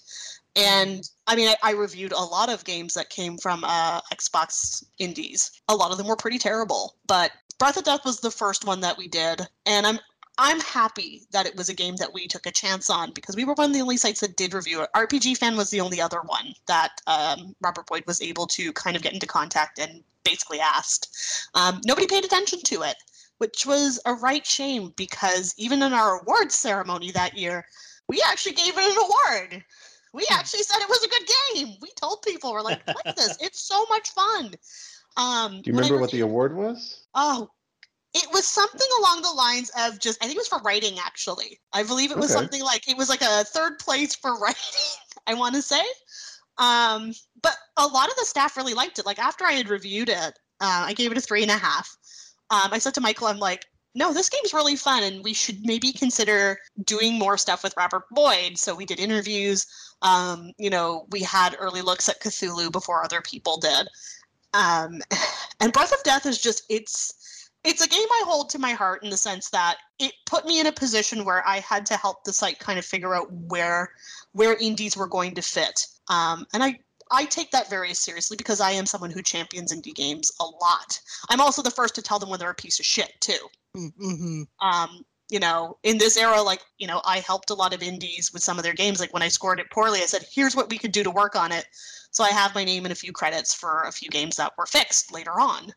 And 0.55 1.07
I 1.27 1.35
mean, 1.35 1.47
I, 1.47 1.55
I 1.63 1.71
reviewed 1.71 2.11
a 2.11 2.19
lot 2.19 2.51
of 2.51 2.65
games 2.65 2.93
that 2.95 3.09
came 3.09 3.37
from 3.37 3.63
uh, 3.63 4.01
Xbox 4.13 4.83
indies. 4.99 5.51
A 5.69 5.75
lot 5.75 5.91
of 5.91 5.97
them 5.97 6.07
were 6.07 6.15
pretty 6.15 6.37
terrible, 6.37 6.95
but 7.07 7.31
Breath 7.59 7.77
of 7.77 7.85
Death 7.85 8.03
was 8.03 8.19
the 8.19 8.31
first 8.31 8.65
one 8.65 8.81
that 8.81 8.97
we 8.97 9.07
did, 9.07 9.47
and 9.65 9.87
I'm 9.87 9.99
I'm 10.37 10.59
happy 10.61 11.27
that 11.31 11.45
it 11.45 11.55
was 11.55 11.69
a 11.69 11.75
game 11.75 11.95
that 11.97 12.13
we 12.13 12.27
took 12.27 12.47
a 12.47 12.51
chance 12.51 12.89
on 12.89 13.11
because 13.11 13.35
we 13.35 13.45
were 13.45 13.53
one 13.53 13.69
of 13.69 13.73
the 13.73 13.81
only 13.81 13.97
sites 13.97 14.21
that 14.21 14.35
did 14.35 14.53
review 14.53 14.81
it. 14.81 14.89
RPG 14.95 15.37
Fan 15.37 15.55
was 15.55 15.69
the 15.69 15.79
only 15.79 16.01
other 16.01 16.21
one 16.25 16.53
that 16.67 16.89
um, 17.05 17.55
Robert 17.61 17.85
Boyd 17.85 18.03
was 18.07 18.21
able 18.21 18.47
to 18.47 18.73
kind 18.73 18.95
of 18.95 19.03
get 19.03 19.13
into 19.13 19.27
contact 19.27 19.77
and 19.77 20.03
basically 20.23 20.59
asked. 20.59 21.47
Um, 21.53 21.81
nobody 21.85 22.07
paid 22.07 22.25
attention 22.25 22.61
to 22.63 22.81
it, 22.81 22.95
which 23.37 23.65
was 23.67 23.99
a 24.05 24.13
right 24.13 24.45
shame 24.45 24.91
because 24.95 25.53
even 25.57 25.83
in 25.83 25.93
our 25.93 26.19
awards 26.19 26.55
ceremony 26.55 27.11
that 27.11 27.37
year, 27.37 27.65
we 28.07 28.21
actually 28.27 28.53
gave 28.53 28.75
it 28.75 28.91
an 28.91 28.97
award. 28.97 29.63
We 30.13 30.25
actually 30.31 30.63
said 30.63 30.77
it 30.79 30.89
was 30.89 31.03
a 31.03 31.09
good 31.09 31.27
game. 31.65 31.75
We 31.81 31.89
told 31.99 32.21
people 32.21 32.53
we're 32.53 32.61
like, 32.61 32.85
play 32.85 33.13
this. 33.15 33.37
It's 33.41 33.59
so 33.59 33.85
much 33.89 34.09
fun. 34.11 34.53
Um, 35.17 35.61
Do 35.61 35.71
you 35.71 35.75
remember 35.75 35.99
what 35.99 36.11
the 36.11 36.21
award 36.21 36.55
was? 36.55 37.05
Oh, 37.15 37.49
it 38.13 38.27
was 38.31 38.45
something 38.47 38.87
along 38.99 39.23
the 39.23 39.31
lines 39.31 39.71
of 39.79 39.99
just 39.99 40.23
I 40.23 40.27
think 40.27 40.35
it 40.35 40.41
was 40.41 40.47
for 40.47 40.59
writing 40.59 40.97
actually. 41.03 41.59
I 41.73 41.81
believe 41.83 42.11
it 42.11 42.17
was 42.17 42.25
Okay. 42.25 42.39
something 42.39 42.61
like 42.63 42.87
it 42.87 42.95
was 42.95 43.09
like 43.09 43.21
a 43.21 43.43
third 43.43 43.79
place 43.79 44.13
for 44.15 44.37
writing, 44.39 44.59
I 45.27 45.33
want 45.33 45.55
to 45.55 45.61
say. 45.61 45.83
Um, 46.59 47.11
but 47.41 47.55
a 47.77 47.87
lot 47.87 48.09
of 48.09 48.15
the 48.15 48.25
staff 48.25 48.55
really 48.55 48.75
liked 48.75 48.99
it. 48.99 49.05
Like 49.07 49.17
after 49.17 49.45
I 49.45 49.53
had 49.53 49.69
reviewed 49.69 50.09
it, 50.09 50.39
uh, 50.61 50.83
I 50.85 50.93
gave 50.93 51.11
it 51.11 51.17
a 51.17 51.21
three 51.21 51.41
and 51.41 51.51
a 51.51 51.57
half. 51.57 51.95
Um, 52.51 52.69
I 52.71 52.77
said 52.77 52.93
to 52.95 53.01
Michael, 53.01 53.27
I'm 53.27 53.39
like, 53.39 53.65
no, 53.95 54.11
this 54.11 54.29
game's 54.29 54.53
really 54.53 54.75
fun, 54.75 55.03
and 55.03 55.23
we 55.23 55.33
should 55.33 55.65
maybe 55.65 55.91
consider 55.91 56.59
doing 56.83 57.19
more 57.19 57.37
stuff 57.37 57.63
with 57.63 57.75
Robert 57.77 58.03
Boyd. 58.11 58.57
So 58.57 58.73
we 58.73 58.85
did 58.85 58.99
interviews. 58.99 59.67
Um, 60.01 60.51
you 60.57 60.69
know, 60.69 61.05
we 61.11 61.21
had 61.21 61.55
early 61.59 61.81
looks 61.81 62.09
at 62.09 62.19
Cthulhu 62.19 62.71
before 62.71 63.03
other 63.03 63.21
people 63.21 63.57
did. 63.57 63.87
Um, 64.53 65.01
and 65.59 65.71
Breath 65.71 65.93
of 65.93 66.03
Death 66.03 66.25
is 66.25 66.41
just 66.41 66.63
it's 66.69 67.49
it's 67.63 67.85
a 67.85 67.87
game 67.87 68.07
I 68.11 68.23
hold 68.25 68.49
to 68.49 68.59
my 68.59 68.71
heart 68.71 69.03
in 69.03 69.09
the 69.09 69.17
sense 69.17 69.49
that 69.51 69.77
it 69.99 70.13
put 70.25 70.45
me 70.45 70.59
in 70.59 70.67
a 70.67 70.71
position 70.71 71.23
where 71.23 71.47
I 71.47 71.59
had 71.59 71.85
to 71.87 71.95
help 71.95 72.23
the 72.23 72.33
site 72.33 72.59
kind 72.59 72.77
of 72.77 72.85
figure 72.85 73.15
out 73.15 73.31
where 73.31 73.91
where 74.33 74.55
indies 74.55 74.97
were 74.97 75.07
going 75.07 75.35
to 75.35 75.41
fit. 75.41 75.85
Um, 76.09 76.47
and 76.53 76.63
I 76.63 76.79
I 77.11 77.25
take 77.25 77.51
that 77.51 77.69
very 77.69 77.93
seriously 77.93 78.37
because 78.37 78.59
I 78.59 78.71
am 78.71 78.87
someone 78.87 79.11
who 79.11 79.21
champions 79.21 79.71
indie 79.71 79.93
games 79.93 80.31
a 80.39 80.45
lot. 80.45 80.99
I'm 81.29 81.41
also 81.41 81.61
the 81.61 81.69
first 81.69 81.93
to 81.95 82.01
tell 82.01 82.17
them 82.17 82.29
when 82.29 82.39
they're 82.39 82.49
a 82.49 82.55
piece 82.55 82.79
of 82.79 82.85
shit 82.85 83.13
too. 83.21 83.37
Mm-hmm. 83.75 84.43
Um, 84.65 85.05
you 85.29 85.39
know, 85.39 85.77
in 85.83 85.97
this 85.97 86.15
era, 86.17 86.41
like, 86.41 86.61
you 86.77 86.85
know, 86.85 87.01
I 87.05 87.19
helped 87.19 87.49
a 87.49 87.55
lot 87.55 87.73
of 87.73 87.81
indies 87.81 88.31
with 88.31 88.43
some 88.43 88.57
of 88.57 88.63
their 88.63 88.73
games. 88.73 88.99
Like 88.99 89.13
when 89.13 89.23
I 89.23 89.29
scored 89.29 89.59
it 89.59 89.71
poorly, 89.71 89.99
I 90.01 90.05
said, 90.05 90.25
here's 90.31 90.55
what 90.55 90.69
we 90.69 90.77
could 90.77 90.91
do 90.91 91.03
to 91.03 91.09
work 91.09 91.35
on 91.35 91.51
it. 91.51 91.65
So 92.11 92.23
I 92.23 92.29
have 92.29 92.53
my 92.53 92.63
name 92.63 92.85
and 92.85 92.91
a 92.91 92.95
few 92.95 93.11
credits 93.11 93.53
for 93.53 93.83
a 93.83 93.91
few 93.91 94.09
games 94.09 94.35
that 94.35 94.53
were 94.57 94.67
fixed 94.67 95.11
later 95.11 95.39
on. 95.39 95.73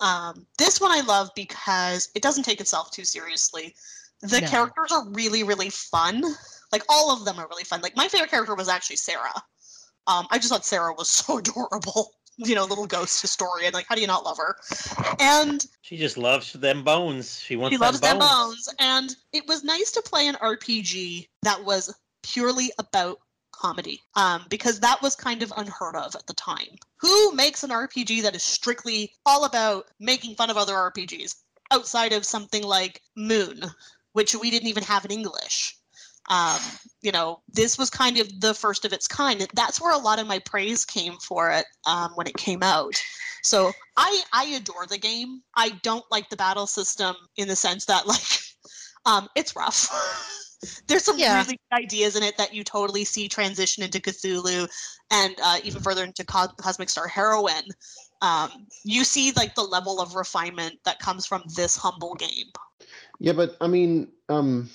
Um, 0.00 0.46
this 0.58 0.80
one 0.80 0.92
I 0.92 1.00
love 1.00 1.30
because 1.34 2.10
it 2.14 2.22
doesn't 2.22 2.44
take 2.44 2.60
itself 2.60 2.92
too 2.92 3.04
seriously. 3.04 3.74
The 4.20 4.40
No. 4.40 4.48
characters 4.48 4.92
are 4.92 5.08
really, 5.10 5.42
really 5.42 5.70
fun. 5.70 6.22
Like 6.70 6.84
all 6.88 7.10
of 7.12 7.24
them 7.24 7.40
are 7.40 7.48
really 7.48 7.64
fun. 7.64 7.80
Like 7.80 7.96
my 7.96 8.06
favorite 8.06 8.30
character 8.30 8.54
was 8.54 8.68
actually 8.68 8.96
Sarah. 8.96 9.42
Um, 10.06 10.26
I 10.30 10.38
just 10.38 10.50
thought 10.50 10.64
Sarah 10.64 10.94
was 10.94 11.08
so 11.10 11.38
adorable. 11.38 12.12
You 12.36 12.54
know, 12.54 12.64
little 12.64 12.86
ghost 12.86 13.20
historian. 13.20 13.72
Like, 13.72 13.86
how 13.88 13.94
do 13.94 14.00
you 14.00 14.06
not 14.06 14.24
love 14.24 14.38
her? 14.38 14.56
And 15.20 15.64
She 15.82 15.96
just 15.96 16.16
loves 16.16 16.52
them 16.52 16.82
bones. 16.82 17.40
She 17.40 17.56
wants 17.56 17.74
she 17.74 17.76
them 17.78 17.86
loves 17.86 18.00
them 18.00 18.18
bones. 18.18 18.66
bones. 18.66 18.68
And 18.78 19.16
it 19.32 19.46
was 19.46 19.64
nice 19.64 19.92
to 19.92 20.02
play 20.02 20.26
an 20.28 20.36
RPG 20.36 21.28
that 21.42 21.62
was 21.64 21.94
purely 22.22 22.72
about 22.78 23.18
comedy 23.52 24.00
um, 24.16 24.44
because 24.48 24.80
that 24.80 25.00
was 25.02 25.14
kind 25.14 25.42
of 25.42 25.52
unheard 25.56 25.94
of 25.94 26.14
at 26.16 26.26
the 26.26 26.34
time. 26.34 26.76
Who 27.00 27.32
makes 27.32 27.62
an 27.62 27.70
RPG 27.70 28.22
that 28.22 28.34
is 28.34 28.42
strictly 28.42 29.12
all 29.26 29.44
about 29.44 29.86
making 30.00 30.34
fun 30.34 30.50
of 30.50 30.56
other 30.56 30.74
RPGs 30.74 31.36
outside 31.70 32.12
of 32.12 32.24
something 32.24 32.62
like 32.62 33.02
Moon, 33.16 33.62
which 34.12 34.34
we 34.34 34.50
didn't 34.50 34.68
even 34.68 34.82
have 34.82 35.04
in 35.04 35.10
English? 35.10 35.76
Um, 36.28 36.60
you 37.02 37.12
know, 37.12 37.40
this 37.52 37.76
was 37.78 37.90
kind 37.90 38.18
of 38.18 38.40
the 38.40 38.54
first 38.54 38.84
of 38.84 38.92
its 38.92 39.08
kind. 39.08 39.46
That's 39.54 39.80
where 39.80 39.92
a 39.92 39.98
lot 39.98 40.20
of 40.20 40.26
my 40.26 40.38
praise 40.38 40.84
came 40.84 41.14
for 41.18 41.50
it 41.50 41.66
um, 41.86 42.12
when 42.14 42.26
it 42.26 42.36
came 42.36 42.62
out. 42.62 43.00
So 43.42 43.72
I 43.96 44.22
I 44.32 44.44
adore 44.46 44.86
the 44.86 44.98
game. 44.98 45.42
I 45.56 45.70
don't 45.82 46.04
like 46.10 46.30
the 46.30 46.36
battle 46.36 46.66
system 46.66 47.16
in 47.36 47.48
the 47.48 47.56
sense 47.56 47.84
that 47.86 48.06
like 48.06 48.22
um 49.04 49.28
it's 49.34 49.56
rough. 49.56 49.90
There's 50.86 51.04
some 51.04 51.18
Yeah. 51.18 51.38
really 51.38 51.58
good 51.70 51.84
ideas 51.84 52.14
in 52.14 52.22
it 52.22 52.36
that 52.38 52.54
you 52.54 52.62
totally 52.62 53.04
see 53.04 53.26
transition 53.26 53.82
into 53.82 53.98
Cthulhu 53.98 54.68
and 55.10 55.34
uh, 55.42 55.58
even 55.64 55.82
further 55.82 56.04
into 56.04 56.24
Co- 56.24 56.46
Cosmic 56.56 56.88
Star 56.88 57.08
Heroine. 57.08 57.66
Um, 58.20 58.68
you 58.84 59.02
see 59.02 59.32
like 59.32 59.56
the 59.56 59.62
level 59.62 60.00
of 60.00 60.14
refinement 60.14 60.74
that 60.84 61.00
comes 61.00 61.26
from 61.26 61.42
this 61.56 61.76
humble 61.76 62.14
game. 62.14 62.46
Yeah, 63.18 63.32
but 63.32 63.56
I 63.60 63.66
mean, 63.66 64.12
um, 64.28 64.70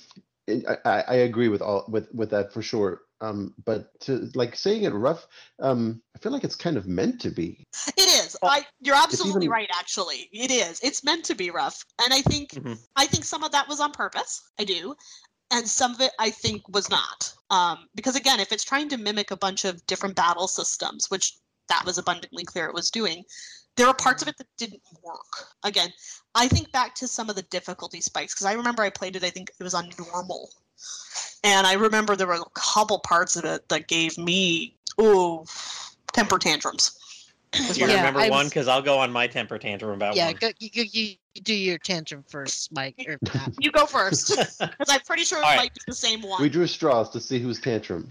I, 0.48 0.76
I 0.84 1.00
I 1.08 1.14
agree 1.14 1.48
with 1.48 1.62
all 1.62 1.84
with 1.88 2.08
with 2.14 2.30
that 2.30 2.52
for 2.52 2.62
sure. 2.62 3.02
Um, 3.20 3.52
but 3.64 3.98
to 4.02 4.30
like 4.34 4.54
saying 4.54 4.84
it 4.84 4.90
rough, 4.94 5.26
um, 5.58 6.00
I 6.14 6.20
feel 6.20 6.30
like 6.30 6.44
it's 6.44 6.54
kind 6.54 6.76
of 6.76 6.86
meant 6.86 7.20
to 7.22 7.30
be. 7.30 7.64
It 7.96 8.08
is. 8.24 8.36
I, 8.44 8.64
you're 8.80 8.94
absolutely 8.94 9.46
even- 9.46 9.50
right. 9.50 9.68
Actually, 9.76 10.28
it 10.32 10.50
is. 10.52 10.78
It's 10.84 11.02
meant 11.02 11.24
to 11.24 11.34
be 11.34 11.50
rough, 11.50 11.84
and 12.00 12.14
I 12.14 12.22
think 12.22 12.50
Mhm. 12.52 12.78
I 12.96 13.06
think 13.06 13.24
some 13.24 13.42
of 13.42 13.50
that 13.52 13.68
was 13.68 13.80
on 13.80 13.90
purpose. 13.92 14.40
I 14.60 14.64
do, 14.64 14.94
and 15.50 15.66
some 15.68 15.92
of 15.94 16.00
it 16.00 16.12
I 16.20 16.30
think 16.30 16.62
was 16.68 16.88
not. 16.88 17.32
Um, 17.50 17.88
because 17.96 18.14
again, 18.14 18.38
if 18.40 18.52
it's 18.52 18.64
trying 18.64 18.88
to 18.90 18.96
mimic 18.96 19.30
a 19.32 19.36
bunch 19.36 19.64
of 19.64 19.84
different 19.86 20.14
battle 20.14 20.46
systems, 20.46 21.10
which 21.10 21.36
that 21.68 21.84
was 21.84 21.98
abundantly 21.98 22.44
clear 22.44 22.66
it 22.66 22.74
was 22.74 22.90
doing, 22.90 23.24
there 23.78 23.86
were 23.86 23.94
parts 23.94 24.22
of 24.22 24.28
it 24.28 24.36
that 24.36 24.46
didn't 24.58 24.82
work. 25.02 25.46
Again, 25.64 25.90
I 26.34 26.48
think 26.48 26.70
back 26.72 26.94
to 26.96 27.06
some 27.08 27.30
of 27.30 27.36
the 27.36 27.42
difficulty 27.42 28.00
spikes 28.00 28.34
because 28.34 28.44
I 28.46 28.52
remember 28.52 28.82
I 28.82 28.90
played 28.90 29.16
it. 29.16 29.24
I 29.24 29.30
think 29.30 29.50
it 29.58 29.62
was 29.62 29.72
on 29.72 29.88
normal, 30.12 30.50
and 31.44 31.66
I 31.66 31.74
remember 31.74 32.16
there 32.16 32.26
were 32.26 32.34
a 32.34 32.50
couple 32.54 32.98
parts 32.98 33.36
of 33.36 33.44
it 33.44 33.68
that 33.68 33.86
gave 33.86 34.18
me 34.18 34.76
ooh 35.00 35.44
temper 36.12 36.38
tantrums. 36.38 36.98
Do 37.52 37.80
you 37.80 37.86
Yeah, 37.88 37.96
remember 37.96 38.20
I 38.20 38.28
one? 38.30 38.46
Because 38.46 38.68
I'll 38.68 38.82
go 38.82 38.98
on 38.98 39.10
my 39.10 39.26
temper 39.26 39.58
tantrum 39.58 39.92
about 39.92 40.16
Yeah, 40.16 40.26
one. 40.26 40.36
go, 40.38 40.50
you, 40.58 40.68
you, 40.74 40.84
you 41.34 41.40
do 41.42 41.54
your 41.54 41.78
tantrum 41.78 42.24
first, 42.28 42.70
Mike. 42.72 42.96
Or 43.08 43.18
You 43.60 43.70
go 43.70 43.86
first, 43.86 44.28
because 44.58 44.88
I'm 44.88 45.00
pretty 45.00 45.22
sure 45.22 45.38
it 45.38 45.44
All 45.44 45.50
right. 45.50 45.56
might 45.56 45.74
be 45.74 45.80
the 45.86 45.94
same 45.94 46.20
one. 46.20 46.42
We 46.42 46.48
drew 46.50 46.66
straws 46.66 47.08
to 47.10 47.20
see 47.20 47.38
whose 47.38 47.60
tantrum 47.60 48.08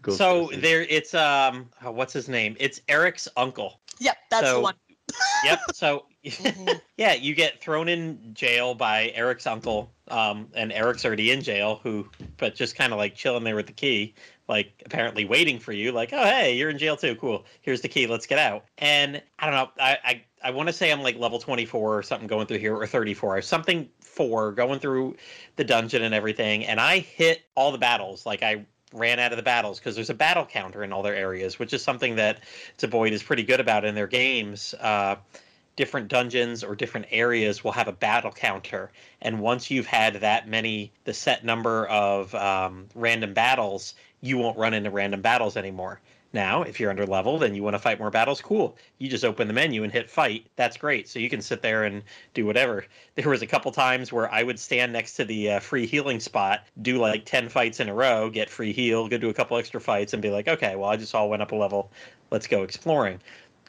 goes. 0.00 0.16
so 0.16 0.46
first. 0.48 0.62
there, 0.62 0.82
it's 0.82 1.12
um, 1.12 1.68
what's 1.82 2.12
his 2.12 2.28
name? 2.28 2.56
It's 2.60 2.80
Eric's 2.88 3.28
uncle. 3.36 3.80
Yep, 3.98 4.16
that's 4.30 4.52
the 4.52 4.60
one. 4.60 4.74
Yep. 5.44 5.60
So 5.72 6.04
Mhm. 6.24 6.80
yeah, 6.96 7.14
you 7.14 7.34
get 7.34 7.60
thrown 7.60 7.88
in 7.88 8.34
jail 8.34 8.74
by 8.74 9.12
Eric's 9.14 9.46
uncle, 9.46 9.90
um, 10.08 10.48
and 10.54 10.72
Eric's 10.72 11.04
already 11.04 11.30
in 11.30 11.42
jail, 11.42 11.80
who, 11.82 12.08
but 12.36 12.54
just 12.54 12.74
kind 12.76 12.92
of 12.92 12.98
like 12.98 13.14
chilling 13.14 13.44
there 13.44 13.56
with 13.56 13.66
the 13.66 13.72
key. 13.72 14.14
like 14.48 14.82
apparently 14.86 15.24
waiting 15.26 15.58
for 15.58 15.72
you, 15.72 15.92
like, 15.92 16.10
oh 16.12 16.24
hey, 16.24 16.56
you're 16.56 16.70
in 16.70 16.78
jail 16.78 16.96
too. 16.96 17.14
Cool. 17.16 17.44
Here's 17.60 17.82
the 17.82 17.88
key. 17.88 18.06
Let's 18.06 18.26
get 18.26 18.38
out. 18.38 18.64
And 18.78 19.22
I 19.38 19.46
don't 19.46 19.54
know. 19.54 19.70
I 19.78 19.98
I, 20.04 20.24
I 20.44 20.50
want 20.50 20.68
to 20.68 20.72
say 20.72 20.90
I'm 20.90 21.02
like 21.02 21.16
level 21.18 21.38
24 21.38 21.98
or 21.98 22.02
something 22.02 22.26
going 22.26 22.46
through 22.46 22.58
here, 22.58 22.74
or 22.74 22.86
34, 22.86 23.36
or 23.38 23.42
something 23.42 23.88
four 24.00 24.52
going 24.52 24.80
through 24.80 25.16
the 25.56 25.64
dungeon 25.64 26.02
and 26.02 26.14
everything. 26.14 26.64
And 26.64 26.80
I 26.80 26.98
hit 27.00 27.42
all 27.56 27.70
the 27.72 27.78
battles. 27.78 28.24
Like 28.26 28.42
I 28.42 28.64
ran 28.92 29.18
out 29.18 29.32
of 29.32 29.36
the 29.36 29.42
battles 29.42 29.78
because 29.78 29.94
there's 29.94 30.10
a 30.10 30.14
battle 30.14 30.46
counter 30.46 30.82
in 30.82 30.92
all 30.92 31.02
their 31.02 31.14
areas, 31.14 31.58
which 31.58 31.72
is 31.72 31.82
something 31.82 32.16
that 32.16 32.40
Zeboyd 32.78 33.12
is 33.12 33.22
pretty 33.22 33.42
good 33.42 33.60
about 33.60 33.84
in 33.84 33.94
their 33.94 34.06
games. 34.06 34.74
Uh, 34.74 35.16
different 35.76 36.08
dungeons 36.08 36.64
or 36.64 36.74
different 36.74 37.06
areas 37.10 37.62
will 37.62 37.72
have 37.72 37.86
a 37.86 37.92
battle 37.92 38.32
counter, 38.32 38.90
and 39.22 39.40
once 39.40 39.70
you've 39.70 39.86
had 39.86 40.14
that 40.14 40.48
many, 40.48 40.90
the 41.04 41.14
set 41.14 41.44
number 41.44 41.86
of 41.86 42.34
um, 42.34 42.86
random 42.94 43.32
battles, 43.32 43.94
you 44.20 44.38
won't 44.38 44.58
run 44.58 44.74
into 44.74 44.90
random 44.90 45.22
battles 45.22 45.56
anymore. 45.56 46.00
Now, 46.32 46.62
if 46.62 46.78
you're 46.78 46.90
under 46.90 47.06
leveled 47.06 47.42
and 47.42 47.56
you 47.56 47.62
want 47.62 47.74
to 47.74 47.78
fight 47.78 47.98
more 47.98 48.10
battles, 48.10 48.42
cool. 48.42 48.76
You 48.98 49.08
just 49.08 49.24
open 49.24 49.48
the 49.48 49.54
menu 49.54 49.82
and 49.82 49.92
hit 49.92 50.10
fight. 50.10 50.46
That's 50.56 50.76
great. 50.76 51.08
So 51.08 51.18
you 51.18 51.30
can 51.30 51.40
sit 51.40 51.62
there 51.62 51.84
and 51.84 52.02
do 52.34 52.44
whatever. 52.44 52.84
There 53.14 53.30
was 53.30 53.42
a 53.42 53.48
couple 53.48 53.72
times 53.72 54.12
where 54.12 54.32
I 54.32 54.44
would 54.44 54.60
stand 54.60 54.92
next 54.92 55.14
to 55.14 55.24
the 55.24 55.52
uh, 55.52 55.60
free 55.60 55.86
healing 55.86 56.20
spot, 56.20 56.64
do 56.82 56.98
like 56.98 57.24
10 57.24 57.48
fights 57.48 57.80
in 57.80 57.88
a 57.88 57.94
row, 57.94 58.30
get 58.30 58.48
free 58.48 58.72
heal, 58.72 59.08
go 59.08 59.18
do 59.18 59.28
a 59.28 59.34
couple 59.34 59.56
extra 59.56 59.80
fights, 59.80 60.12
and 60.12 60.22
be 60.22 60.30
like, 60.30 60.46
okay, 60.46 60.76
well, 60.76 60.88
I 60.88 60.96
just 60.96 61.12
all 61.16 61.28
went 61.28 61.42
up 61.42 61.50
a 61.50 61.56
level. 61.56 61.90
Let's 62.30 62.46
go 62.46 62.62
exploring. 62.62 63.20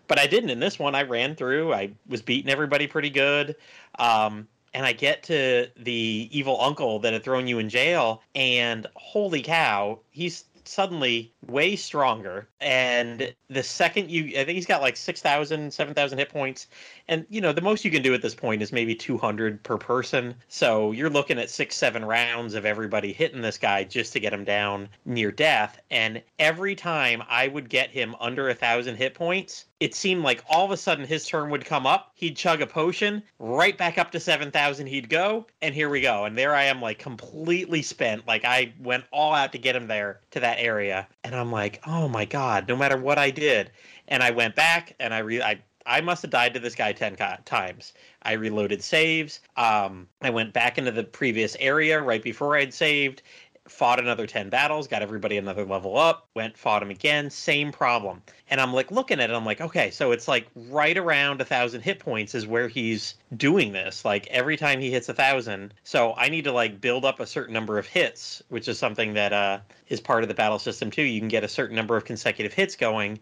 But 0.07 0.19
I 0.19 0.27
didn't 0.27 0.51
in 0.51 0.59
this 0.59 0.77
one. 0.77 0.93
I 0.93 1.01
ran 1.01 1.35
through. 1.35 1.73
I 1.73 1.89
was 2.07 2.21
beating 2.21 2.51
everybody 2.51 2.85
pretty 2.85 3.09
good. 3.09 3.55
Um, 3.97 4.47
and 4.73 4.85
I 4.85 4.93
get 4.93 5.23
to 5.23 5.67
the 5.77 6.29
evil 6.31 6.61
uncle 6.61 6.99
that 6.99 7.13
had 7.13 7.23
thrown 7.23 7.47
you 7.47 7.59
in 7.59 7.69
jail, 7.69 8.21
and 8.35 8.85
holy 8.95 9.41
cow, 9.41 9.99
he's 10.11 10.45
suddenly 10.69 11.33
way 11.47 11.75
stronger. 11.75 12.47
And 12.61 13.33
the 13.49 13.63
second 13.63 14.11
you, 14.11 14.25
I 14.39 14.45
think 14.45 14.49
he's 14.49 14.65
got 14.65 14.81
like 14.81 14.95
6,000, 14.95 15.73
7,000 15.73 16.17
hit 16.17 16.29
points. 16.29 16.67
And, 17.07 17.25
you 17.29 17.41
know, 17.41 17.51
the 17.51 17.61
most 17.61 17.83
you 17.83 17.91
can 17.91 18.03
do 18.03 18.13
at 18.13 18.21
this 18.21 18.35
point 18.35 18.61
is 18.61 18.71
maybe 18.71 18.93
200 18.93 19.63
per 19.63 19.77
person. 19.77 20.35
So 20.47 20.91
you're 20.91 21.09
looking 21.09 21.39
at 21.39 21.49
six, 21.49 21.75
seven 21.75 22.05
rounds 22.05 22.53
of 22.53 22.65
everybody 22.65 23.11
hitting 23.11 23.41
this 23.41 23.57
guy 23.57 23.83
just 23.83 24.13
to 24.13 24.19
get 24.19 24.33
him 24.33 24.43
down 24.43 24.89
near 25.05 25.31
death. 25.31 25.79
And 25.89 26.21
every 26.37 26.75
time 26.75 27.23
I 27.27 27.47
would 27.47 27.69
get 27.69 27.89
him 27.89 28.15
under 28.19 28.49
a 28.49 28.55
thousand 28.55 28.97
hit 28.97 29.15
points, 29.15 29.65
it 29.79 29.95
seemed 29.95 30.23
like 30.23 30.43
all 30.49 30.65
of 30.65 30.71
a 30.71 30.77
sudden 30.77 31.05
his 31.05 31.25
turn 31.25 31.49
would 31.49 31.63
come 31.63 31.85
up. 31.85 32.11
He'd 32.15 32.35
chug 32.35 32.61
a 32.61 32.67
potion, 32.67 33.23
right 33.39 33.77
back 33.77 33.97
up 33.97 34.11
to 34.11 34.19
7,000 34.19 34.87
he'd 34.87 35.09
go. 35.09 35.47
And 35.61 35.73
here 35.73 35.89
we 35.89 36.01
go. 36.01 36.25
And 36.25 36.37
there 36.37 36.53
I 36.53 36.63
am, 36.63 36.81
like 36.81 36.99
completely 36.99 37.81
spent. 37.81 38.27
Like 38.27 38.43
I 38.43 38.73
went 38.81 39.05
all 39.11 39.33
out 39.33 39.53
to 39.53 39.57
get 39.57 39.75
him 39.75 39.87
there 39.87 40.19
to 40.31 40.39
that 40.41 40.59
area. 40.59 41.07
And 41.23 41.33
I'm 41.33 41.51
like, 41.51 41.81
oh 41.87 42.09
my 42.09 42.25
God, 42.25 42.67
no 42.67 42.75
matter 42.75 42.97
what 42.97 43.17
I 43.17 43.31
did. 43.31 43.71
And 44.09 44.21
I 44.21 44.31
went 44.31 44.55
back 44.55 44.95
and 44.99 45.13
I 45.13 45.19
re 45.19 45.41
I 45.41 45.59
I 45.85 46.01
must 46.01 46.21
have 46.21 46.29
died 46.29 46.53
to 46.53 46.59
this 46.59 46.75
guy 46.75 46.91
10 46.91 47.15
times. 47.45 47.93
I 48.21 48.33
reloaded 48.33 48.83
saves. 48.83 49.39
Um, 49.57 50.07
I 50.21 50.29
went 50.29 50.53
back 50.53 50.77
into 50.77 50.91
the 50.91 51.03
previous 51.03 51.55
area 51.59 51.99
right 51.99 52.21
before 52.21 52.55
I'd 52.55 52.73
saved, 52.73 53.23
fought 53.69 53.99
another 53.99 54.27
10 54.27 54.49
battles, 54.49 54.87
got 54.87 55.01
everybody 55.01 55.37
another 55.37 55.65
level 55.65 55.97
up, 55.97 56.27
went, 56.35 56.57
fought 56.57 56.81
him 56.81 56.89
again, 56.89 57.29
same 57.29 57.71
problem. 57.71 58.21
And 58.49 58.59
I'm 58.59 58.73
like 58.73 58.91
looking 58.91 59.19
at 59.19 59.29
it, 59.29 59.33
I'm 59.33 59.45
like, 59.45 59.61
okay, 59.61 59.91
so 59.91 60.11
it's 60.11 60.27
like 60.27 60.47
right 60.55 60.97
around 60.97 61.41
a 61.41 61.45
thousand 61.45 61.81
hit 61.81 61.99
points 61.99 62.35
is 62.35 62.47
where 62.47 62.67
he's 62.67 63.15
doing 63.37 63.71
this. 63.71 64.03
Like 64.03 64.27
every 64.27 64.57
time 64.57 64.79
he 64.79 64.91
hits 64.91 65.09
a 65.09 65.13
thousand. 65.13 65.73
So 65.83 66.13
I 66.17 66.29
need 66.29 66.43
to 66.45 66.51
like 66.51 66.81
build 66.81 67.05
up 67.05 67.19
a 67.19 67.27
certain 67.27 67.53
number 67.53 67.77
of 67.77 67.85
hits, 67.85 68.41
which 68.49 68.67
is 68.67 68.79
something 68.79 69.13
that 69.13 69.33
uh, 69.33 69.59
is 69.87 69.99
part 69.99 70.23
of 70.23 70.29
the 70.29 70.35
battle 70.35 70.59
system 70.59 70.91
too. 70.91 71.03
You 71.03 71.19
can 71.19 71.29
get 71.29 71.43
a 71.43 71.49
certain 71.49 71.75
number 71.75 71.95
of 71.95 72.05
consecutive 72.05 72.53
hits 72.53 72.75
going 72.75 73.19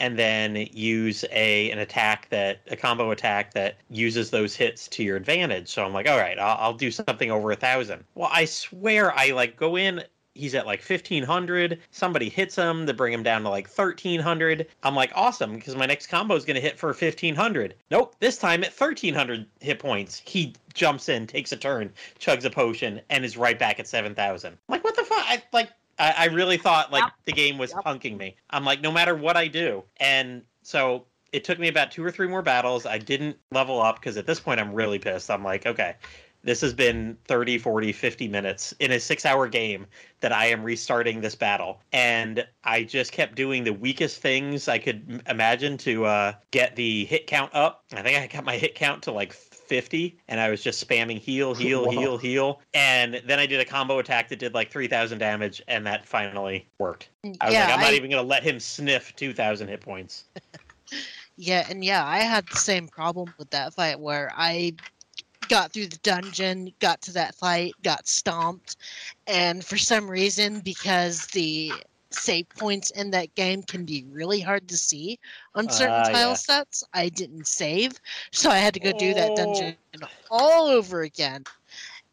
and 0.00 0.18
then 0.18 0.56
use 0.72 1.24
a 1.30 1.70
an 1.70 1.78
attack 1.78 2.28
that 2.30 2.60
a 2.70 2.76
combo 2.76 3.10
attack 3.10 3.52
that 3.54 3.76
uses 3.90 4.30
those 4.30 4.56
hits 4.56 4.88
to 4.88 5.04
your 5.04 5.16
advantage. 5.16 5.68
So 5.68 5.84
I'm 5.84 5.92
like, 5.92 6.08
all 6.08 6.18
right, 6.18 6.38
I'll, 6.38 6.56
I'll 6.58 6.74
do 6.74 6.90
something 6.90 7.30
over 7.30 7.52
a 7.52 7.56
thousand. 7.56 8.04
Well, 8.14 8.30
I 8.32 8.46
swear 8.46 9.16
I 9.16 9.30
like 9.30 9.56
go 9.56 9.76
in. 9.76 10.02
He's 10.34 10.54
at 10.54 10.64
like 10.64 10.80
1500. 10.80 11.80
Somebody 11.90 12.28
hits 12.28 12.56
him 12.56 12.86
to 12.86 12.94
bring 12.94 13.12
him 13.12 13.22
down 13.22 13.42
to 13.42 13.50
like 13.50 13.66
1300. 13.66 14.68
I'm 14.82 14.94
like, 14.94 15.10
awesome, 15.14 15.54
because 15.54 15.76
my 15.76 15.86
next 15.86 16.06
combo 16.06 16.34
is 16.34 16.44
going 16.44 16.54
to 16.54 16.60
hit 16.60 16.78
for 16.78 16.88
1500. 16.88 17.74
Nope, 17.90 18.14
this 18.20 18.38
time 18.38 18.62
at 18.62 18.70
1300 18.70 19.44
hit 19.60 19.80
points, 19.80 20.22
he 20.24 20.54
jumps 20.72 21.08
in, 21.08 21.26
takes 21.26 21.52
a 21.52 21.56
turn, 21.56 21.92
chugs 22.18 22.44
a 22.44 22.50
potion, 22.50 23.00
and 23.10 23.24
is 23.24 23.36
right 23.36 23.58
back 23.58 23.80
at 23.80 23.88
7000. 23.88 24.56
Like, 24.68 24.84
what 24.84 24.96
the 24.96 25.04
fuck? 25.04 25.42
Like, 25.52 25.70
I, 26.00 26.14
I 26.16 26.24
really 26.26 26.56
thought 26.56 26.90
like 26.90 27.04
Yep. 27.04 27.12
the 27.26 27.32
game 27.32 27.58
was 27.58 27.72
Yep. 27.72 27.84
punking 27.84 28.16
me. 28.16 28.36
I'm 28.50 28.64
like, 28.64 28.80
no 28.80 28.90
matter 28.90 29.14
what 29.14 29.36
I 29.36 29.46
do. 29.46 29.84
And 29.98 30.42
so 30.62 31.04
it 31.32 31.44
took 31.44 31.58
me 31.58 31.68
about 31.68 31.90
two 31.90 32.04
or 32.04 32.10
three 32.10 32.26
more 32.26 32.42
battles. 32.42 32.86
I 32.86 32.98
didn't 32.98 33.36
level 33.52 33.80
up 33.80 33.96
because 33.96 34.16
at 34.16 34.26
this 34.26 34.40
point 34.40 34.58
I'm 34.60 34.72
really 34.72 34.98
pissed. 34.98 35.30
I'm 35.30 35.44
like, 35.44 35.66
okay, 35.66 35.94
this 36.42 36.60
has 36.62 36.72
been 36.72 37.16
30, 37.28 37.58
40, 37.58 37.92
50 37.92 38.28
minutes 38.28 38.72
in 38.80 38.92
a 38.92 38.98
six 38.98 39.26
hour 39.26 39.46
game 39.46 39.86
that 40.20 40.32
I 40.32 40.46
am 40.46 40.62
restarting 40.62 41.20
this 41.20 41.34
battle. 41.34 41.80
And 41.92 42.46
I 42.64 42.82
just 42.82 43.12
kept 43.12 43.34
doing 43.34 43.64
the 43.64 43.72
weakest 43.72 44.20
things 44.20 44.66
I 44.66 44.78
could 44.78 45.22
imagine 45.28 45.76
to 45.78 46.06
uh, 46.06 46.32
get 46.50 46.76
the 46.76 47.04
hit 47.04 47.26
count 47.26 47.54
up. 47.54 47.84
I 47.92 48.02
think 48.02 48.18
I 48.18 48.26
got 48.26 48.44
my 48.44 48.56
hit 48.56 48.74
count 48.74 49.02
to 49.04 49.12
like 49.12 49.34
50 49.70 50.18
and 50.28 50.40
I 50.40 50.50
was 50.50 50.62
just 50.62 50.86
spamming 50.86 51.18
heal, 51.18 51.54
heal, 51.62 51.84
Wow. 51.86 51.90
heal, 51.90 52.18
heal. 52.18 52.60
And 52.74 53.22
then 53.24 53.38
I 53.38 53.46
did 53.46 53.60
a 53.60 53.64
combo 53.64 54.00
attack 54.00 54.28
that 54.28 54.40
did 54.40 54.52
like 54.52 54.70
3,000 54.70 55.16
damage 55.18 55.62
and 55.68 55.86
that 55.86 56.04
finally 56.04 56.66
worked. 56.78 57.08
I 57.40 57.46
was 57.46 57.54
yeah, 57.54 57.66
like, 57.66 57.74
I'm 57.74 57.80
not 57.80 57.92
I- 57.92 57.96
even 57.96 58.10
going 58.10 58.22
to 58.22 58.28
let 58.28 58.42
him 58.42 58.58
sniff 58.60 59.14
2,000 59.16 59.68
hit 59.68 59.80
points. 59.80 60.24
Yeah, 61.36 61.64
and 61.70 61.82
yeah, 61.82 62.04
I 62.04 62.18
had 62.18 62.46
the 62.48 62.56
same 62.56 62.86
problem 62.86 63.32
with 63.38 63.48
that 63.50 63.72
fight 63.72 63.98
where 63.98 64.30
I 64.36 64.74
got 65.48 65.72
through 65.72 65.86
the 65.86 65.96
dungeon, 65.98 66.70
got 66.80 67.00
to 67.02 67.12
that 67.12 67.34
fight, 67.34 67.72
got 67.82 68.06
stomped, 68.06 68.76
and 69.26 69.64
for 69.64 69.78
some 69.78 70.10
reason, 70.10 70.60
because 70.60 71.28
the 71.28 71.72
save 72.10 72.48
points 72.50 72.90
in 72.90 73.10
that 73.10 73.34
game 73.34 73.62
can 73.62 73.84
be 73.84 74.04
really 74.10 74.40
hard 74.40 74.68
to 74.68 74.76
see 74.76 75.18
on 75.54 75.68
certain 75.68 76.02
Ah, 76.04 76.10
tile 76.10 76.30
yeah. 76.30 76.34
sets, 76.34 76.84
I 76.92 77.08
didn't 77.08 77.46
save, 77.46 78.00
so 78.32 78.50
I 78.50 78.58
had 78.58 78.74
to 78.74 78.80
go 78.80 78.92
do 78.92 79.14
that 79.14 79.32
Oh. 79.32 79.34
dungeon 79.34 79.76
all 80.30 80.66
over 80.68 81.02
again. 81.02 81.44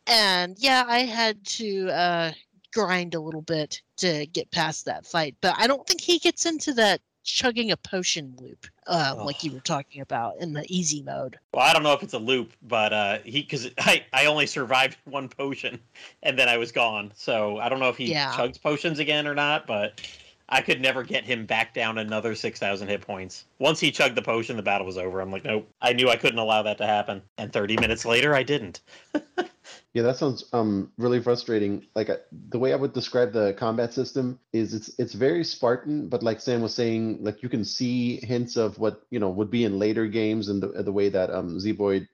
And 0.08 0.58
yeah, 0.60 0.86
I 0.88 1.00
had 1.00 1.46
to 1.48 1.90
uh, 1.90 2.32
grind 2.74 3.16
a 3.16 3.20
little 3.20 3.42
bit 3.42 3.82
to 3.98 4.26
get 4.28 4.52
past 4.52 4.86
that 4.86 5.06
fight, 5.06 5.36
but 5.42 5.56
I 5.58 5.68
don't 5.68 5.86
think 5.88 6.02
he 6.02 6.20
gets 6.20 6.46
into 6.46 6.74
that 6.76 7.02
chugging 7.28 7.72
a 7.72 7.78
potion 7.78 8.34
loop, 8.40 8.66
uh, 8.88 9.14
like 9.18 9.44
you 9.44 9.52
were 9.52 9.60
talking 9.60 10.02
about 10.02 10.38
in 10.40 10.54
the 10.54 10.66
easy 10.70 11.04
mode. 11.04 11.38
Well, 11.54 11.62
I 11.64 11.74
don't 11.74 11.84
know 11.84 11.94
if 11.94 12.02
it's 12.02 12.14
a 12.14 12.20
loop, 12.20 12.54
but 12.62 12.94
uh, 12.94 13.20
he 13.26 13.42
because 13.42 13.70
I, 13.78 14.06
I 14.14 14.26
only 14.26 14.48
survived 14.48 14.98
one 15.04 15.28
potion 15.30 15.80
and 16.24 16.40
then 16.40 16.48
I 16.50 16.58
was 16.58 16.72
gone. 16.72 17.12
So 17.16 17.58
I 17.60 17.70
don't 17.70 17.80
know 17.80 17.90
if 17.90 17.98
he 17.98 18.06
Yeah. 18.12 18.32
chugs 18.32 18.60
potions 18.62 19.00
again 19.00 19.28
or 19.28 19.36
not, 19.36 19.68
but 19.68 20.02
I 20.50 20.62
could 20.62 20.82
never 20.82 21.04
get 21.04 21.26
him 21.26 21.46
back 21.46 21.74
down 21.74 21.98
another 21.98 22.34
6,000 22.34 22.88
hit 22.88 23.02
points. 23.02 23.46
Once 23.60 23.80
he 23.80 23.92
chugged 23.92 24.16
the 24.16 24.22
potion, 24.22 24.56
the 24.56 24.64
battle 24.64 24.88
was 24.88 24.98
over. 24.98 25.20
I'm 25.20 25.32
like, 25.32 25.44
nope. 25.44 25.70
I 25.82 25.94
knew 25.94 26.10
I 26.10 26.16
couldn't 26.16 26.40
allow 26.40 26.64
that 26.64 26.78
to 26.78 26.86
happen. 26.86 27.22
And 27.38 27.52
30 27.52 27.78
minutes 27.78 28.06
later, 28.06 28.34
I 28.34 28.44
didn't. 28.44 28.82
Yeah, 29.98 30.04
that 30.04 30.18
sounds 30.18 30.46
um 30.54 30.92
really 30.98 31.22
frustrating. 31.22 31.88
Like 31.96 32.12
I, 32.12 32.18
the 32.50 32.60
way 32.60 32.72
I 32.72 32.76
would 32.76 32.94
describe 32.94 33.34
the 33.34 33.56
combat 33.58 33.94
system 33.94 34.40
is 34.54 34.76
it's 34.76 34.92
it's 35.00 35.14
very 35.14 35.44
Spartan, 35.44 36.08
but 36.08 36.22
like 36.22 36.40
Sam 36.40 36.62
was 36.62 36.76
saying, 36.76 37.24
like 37.24 37.42
you 37.42 37.50
can 37.50 37.66
see 37.66 38.18
hints 38.18 38.58
of 38.58 38.78
what 38.78 39.02
you 39.10 39.20
know 39.20 39.30
would 39.30 39.50
be 39.50 39.64
in 39.64 39.80
later 39.80 40.06
games 40.06 40.50
and 40.50 40.62
the 40.62 40.84
the 40.84 40.92
way 40.92 41.10
that 41.10 41.32
um 41.32 41.58
Zeboyd 41.58 42.08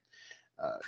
uh, 0.58 0.78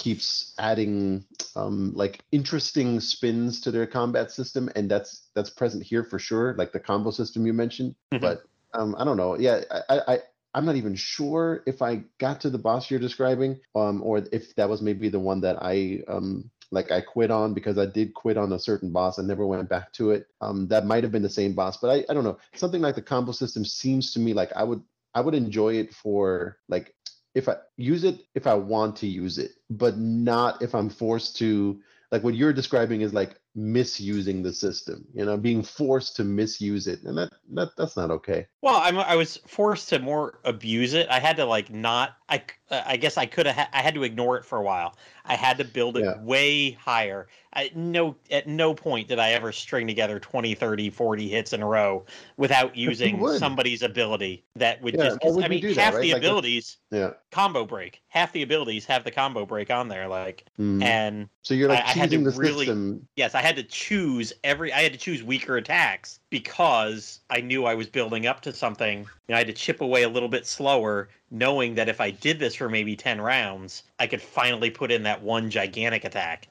keeps 0.00 0.54
adding 0.58 1.24
um 1.56 1.92
like 1.94 2.20
interesting 2.32 3.00
spins 3.00 3.60
to 3.62 3.70
their 3.70 3.86
combat 3.86 4.30
system, 4.32 4.68
and 4.76 4.90
that's 4.90 5.30
that's 5.34 5.50
present 5.50 5.84
here 5.84 6.04
for 6.04 6.18
sure. 6.18 6.54
Like 6.58 6.72
the 6.72 6.80
combo 6.80 7.10
system 7.12 7.46
you 7.46 7.52
mentioned, 7.52 7.94
Mhm. 8.12 8.20
but 8.20 8.42
um 8.74 8.96
I 8.98 9.04
don't 9.04 9.16
know. 9.16 9.38
Yeah, 9.38 9.62
I 9.70 9.82
I. 9.96 10.14
I 10.14 10.18
I'm 10.52 10.66
not 10.66 10.74
even 10.74 10.96
sure 10.96 11.62
if 11.64 11.80
I 11.80 12.02
got 12.18 12.40
to 12.40 12.50
the 12.50 12.58
boss 12.58 12.90
you're 12.90 12.98
describing, 12.98 13.60
um, 13.76 14.02
or 14.02 14.18
if 14.32 14.52
that 14.56 14.68
was 14.68 14.82
maybe 14.82 15.08
the 15.08 15.20
one 15.20 15.40
that 15.42 15.62
I 15.62 16.02
um 16.08 16.50
like 16.72 16.90
I 16.90 17.00
quit 17.02 17.30
on 17.30 17.54
because 17.54 17.78
I 17.78 17.86
did 17.86 18.14
quit 18.14 18.36
on 18.36 18.52
a 18.52 18.58
certain 18.58 18.90
boss 18.90 19.18
and 19.18 19.28
never 19.28 19.46
went 19.46 19.68
back 19.68 19.92
to 19.94 20.10
it. 20.10 20.26
Um, 20.40 20.66
that 20.68 20.86
might 20.86 21.04
have 21.04 21.12
been 21.12 21.22
the 21.22 21.28
same 21.30 21.54
boss, 21.54 21.76
but 21.76 21.90
I, 21.90 22.04
I 22.10 22.14
don't 22.14 22.24
know. 22.24 22.38
Something 22.54 22.82
like 22.82 22.96
the 22.96 23.02
combo 23.02 23.32
system 23.32 23.64
seems 23.64 24.12
to 24.14 24.18
me 24.20 24.34
like 24.34 24.50
I 24.56 24.64
would 24.64 24.82
I 25.14 25.20
would 25.20 25.34
enjoy 25.34 25.74
it 25.74 25.94
for 25.94 26.58
like 26.68 26.94
if 27.34 27.48
I 27.48 27.56
use 27.76 28.04
it 28.04 28.20
if 28.34 28.46
I 28.46 28.54
want 28.54 28.96
to 28.96 29.06
use 29.06 29.38
it, 29.38 29.52
but 29.68 29.98
not 29.98 30.62
if 30.62 30.74
I'm 30.74 30.88
forced 30.90 31.36
to. 31.38 31.80
Like 32.10 32.24
what 32.24 32.34
you're 32.34 32.52
describing 32.52 33.02
is 33.02 33.14
like 33.14 33.38
misusing 33.54 34.42
the 34.42 34.52
system. 34.52 35.04
You 35.14 35.24
know, 35.24 35.36
being 35.36 35.62
forced 35.62 36.16
to 36.16 36.24
misuse 36.24 36.86
it, 36.86 37.02
and 37.04 37.16
that 37.18 37.30
that 37.52 37.76
that's 37.76 37.96
not 37.96 38.10
okay. 38.10 38.46
Well, 38.62 38.76
I'm, 38.76 38.98
I 38.98 39.16
was 39.16 39.38
forced 39.46 39.88
to 39.90 39.98
more 39.98 40.38
abuse 40.44 40.94
it. 40.94 41.08
I 41.10 41.18
had 41.20 41.36
to 41.36 41.44
like 41.44 41.70
not. 41.70 42.16
I 42.28 42.42
uh, 42.70 42.82
I 42.86 42.96
guess 42.96 43.16
I 43.16 43.26
could 43.26 43.46
have. 43.46 43.68
I 43.72 43.82
had 43.82 43.94
to 43.94 44.02
ignore 44.02 44.36
it 44.36 44.44
for 44.44 44.58
a 44.58 44.62
while. 44.62 44.96
I 45.24 45.34
had 45.34 45.58
to 45.58 45.64
build 45.64 45.96
it 45.96 46.04
Yeah. 46.04 46.20
way 46.22 46.72
higher. 46.72 47.28
I, 47.52 47.70
no, 47.74 48.16
at 48.30 48.46
no 48.46 48.74
point 48.74 49.08
did 49.08 49.18
I 49.18 49.30
ever 49.32 49.50
string 49.52 49.86
together 49.88 50.18
20, 50.20 50.54
30, 50.54 50.88
40 50.90 51.28
hits 51.28 51.52
in 51.52 51.62
a 51.62 51.66
row 51.66 52.04
without 52.36 52.76
using 52.76 53.20
somebody's 53.38 53.82
ability 53.82 54.44
that 54.56 54.80
would 54.82 54.94
Yeah, 54.94 55.04
just. 55.04 55.18
would 55.24 55.44
I 55.44 55.48
mean, 55.48 55.60
do 55.60 55.74
that, 55.74 55.80
half 55.80 55.94
right? 55.94 56.02
the 56.02 56.12
Like, 56.12 56.22
abilities 56.22 56.76
Yeah. 56.92 57.10
combo 57.32 57.64
break. 57.64 58.00
Half 58.08 58.32
the 58.32 58.42
abilities 58.42 58.86
have 58.86 59.02
the 59.04 59.10
combo 59.10 59.44
break 59.44 59.70
on 59.70 59.88
there. 59.88 60.06
Like, 60.08 60.44
Mhm. 60.60 60.82
and 60.82 61.28
so 61.42 61.54
you're 61.54 61.68
like 61.68 61.80
I- 61.84 61.88
I 61.88 61.92
had 61.92 62.10
to 62.10 62.18
the 62.18 62.30
really- 62.30 62.66
system. 62.66 63.08
yes, 63.16 63.34
I 63.40 63.42
had 63.42 63.56
to 63.56 63.62
choose 63.62 64.34
every. 64.44 64.70
I 64.70 64.82
had 64.82 64.92
to 64.92 64.98
choose 64.98 65.22
weaker 65.22 65.56
attacks 65.56 66.20
because 66.28 67.20
I 67.30 67.40
knew 67.40 67.64
I 67.64 67.74
was 67.74 67.86
building 67.86 68.26
up 68.26 68.42
to 68.42 68.52
something. 68.52 69.06
Know, 69.30 69.34
I 69.34 69.38
had 69.38 69.46
to 69.46 69.54
chip 69.54 69.80
away 69.80 70.02
a 70.02 70.10
little 70.10 70.28
bit 70.28 70.46
slower, 70.46 71.08
knowing 71.30 71.74
that 71.76 71.88
if 71.88 72.02
I 72.02 72.10
did 72.10 72.38
this 72.38 72.54
for 72.54 72.68
maybe 72.68 72.96
ten 72.96 73.18
rounds, 73.18 73.84
I 73.98 74.08
could 74.08 74.20
finally 74.20 74.68
put 74.68 74.92
in 74.92 75.04
that 75.04 75.22
one 75.22 75.50
gigantic 75.50 76.04
attack. 76.04 76.48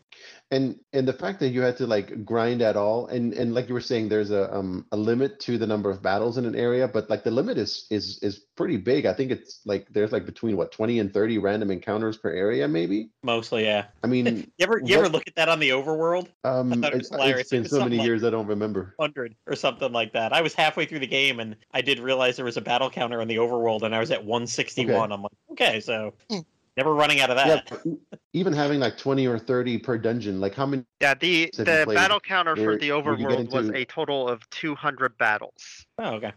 And 0.51 0.79
and 0.93 1.07
the 1.07 1.13
fact 1.13 1.39
that 1.39 1.49
you 1.49 1.61
had 1.61 1.77
to 1.77 1.85
like 1.85 2.25
grind 2.25 2.61
at 2.61 2.75
all 2.75 3.05
and 3.07 3.33
and 3.33 3.53
like 3.53 3.67
you 3.67 3.73
were 3.73 3.79
saying 3.81 4.09
there's 4.09 4.31
a 4.31 4.51
um 4.55 4.85
a 4.91 4.97
limit 4.97 5.39
to 5.39 5.57
the 5.59 5.67
number 5.67 5.91
of 5.91 6.01
battles 6.01 6.37
in 6.37 6.45
an 6.45 6.55
area 6.55 6.87
but 6.87 7.07
like 7.09 7.23
the 7.23 7.29
limit 7.29 7.57
is 7.57 7.85
is 7.91 8.17
is 8.23 8.39
pretty 8.55 8.75
big 8.77 9.05
i 9.05 9.13
think 9.13 9.29
it's 9.31 9.61
like 9.65 9.87
there's 9.91 10.11
like 10.11 10.25
between 10.25 10.57
what 10.57 10.71
20 10.71 10.99
and 10.99 11.13
30 11.13 11.37
random 11.37 11.69
encounters 11.69 12.17
per 12.17 12.29
area 12.31 12.67
maybe 12.67 13.09
Mostly, 13.21 13.63
yeah. 13.65 13.85
i 14.03 14.07
mean 14.07 14.25
You 14.25 14.45
ever 14.61 14.81
you 14.83 14.95
ever 14.97 15.07
look 15.09 15.27
at 15.27 15.35
that 15.35 15.49
on 15.49 15.59
the 15.59 15.69
overworld? 15.69 16.29
um 16.43 16.71
thought 16.81 16.93
it 16.93 16.95
it, 16.95 16.97
was 16.99 17.09
hilarious. 17.09 17.41
it's 17.41 17.49
been 17.51 17.59
It 17.59 17.63
was 17.63 17.71
so 17.71 17.83
many 17.83 17.97
like- 17.97 18.05
years 18.07 18.23
i 18.23 18.29
don't 18.31 18.47
remember 18.47 18.95
Hundred 18.99 19.35
or 19.45 19.55
something 19.55 19.91
like 19.91 20.13
that. 20.13 20.33
I 20.33 20.41
was 20.41 20.53
halfway 20.53 20.85
through 20.85 20.99
the 20.99 21.07
game 21.07 21.39
and 21.39 21.55
I 21.73 21.81
did 21.81 21.99
realize 21.99 22.35
there 22.35 22.45
was 22.45 22.57
a 22.57 22.61
battle 22.61 22.89
counter 22.89 23.21
on 23.21 23.27
the 23.27 23.35
overworld, 23.37 23.83
and 23.83 23.93
I 23.95 23.99
was 23.99 24.11
at 24.11 24.23
one 24.25 24.45
sixty 24.47 24.85
one. 24.85 25.11
I'm 25.11 25.21
like, 25.21 25.31
okay, 25.51 25.79
so 25.79 26.13
Hmm. 26.29 26.39
Never 26.79 26.95
running 26.95 27.19
out 27.19 27.29
of 27.29 27.35
that. 27.35 27.69
but 27.69 27.81
e- 27.85 27.97
even 28.33 28.53
having 28.53 28.79
like 28.79 28.97
20 28.97 29.27
or 29.27 29.37
30 29.37 29.77
per 29.79 29.97
dungeon 29.97 30.39
like 30.39 30.55
how 30.55 30.65
many 30.65 30.83
Yeah, 31.01 31.13
the 31.13 31.51
So 31.53 31.63
if 31.63 31.67
you 31.67 31.85
the 31.85 31.93
battle 31.93 32.19
counter 32.19 32.55
for 32.55 32.77
the 32.77 32.91
where 32.91 33.17
you 33.17 33.27
get 33.27 33.37
overworld 33.39 33.51
was 33.51 33.69
a 33.69 33.85
total 33.85 34.27
of 34.29 34.49
200 34.49 35.17
battles. 35.17 35.85
Oh, 35.97 36.15
okay. 36.15 36.31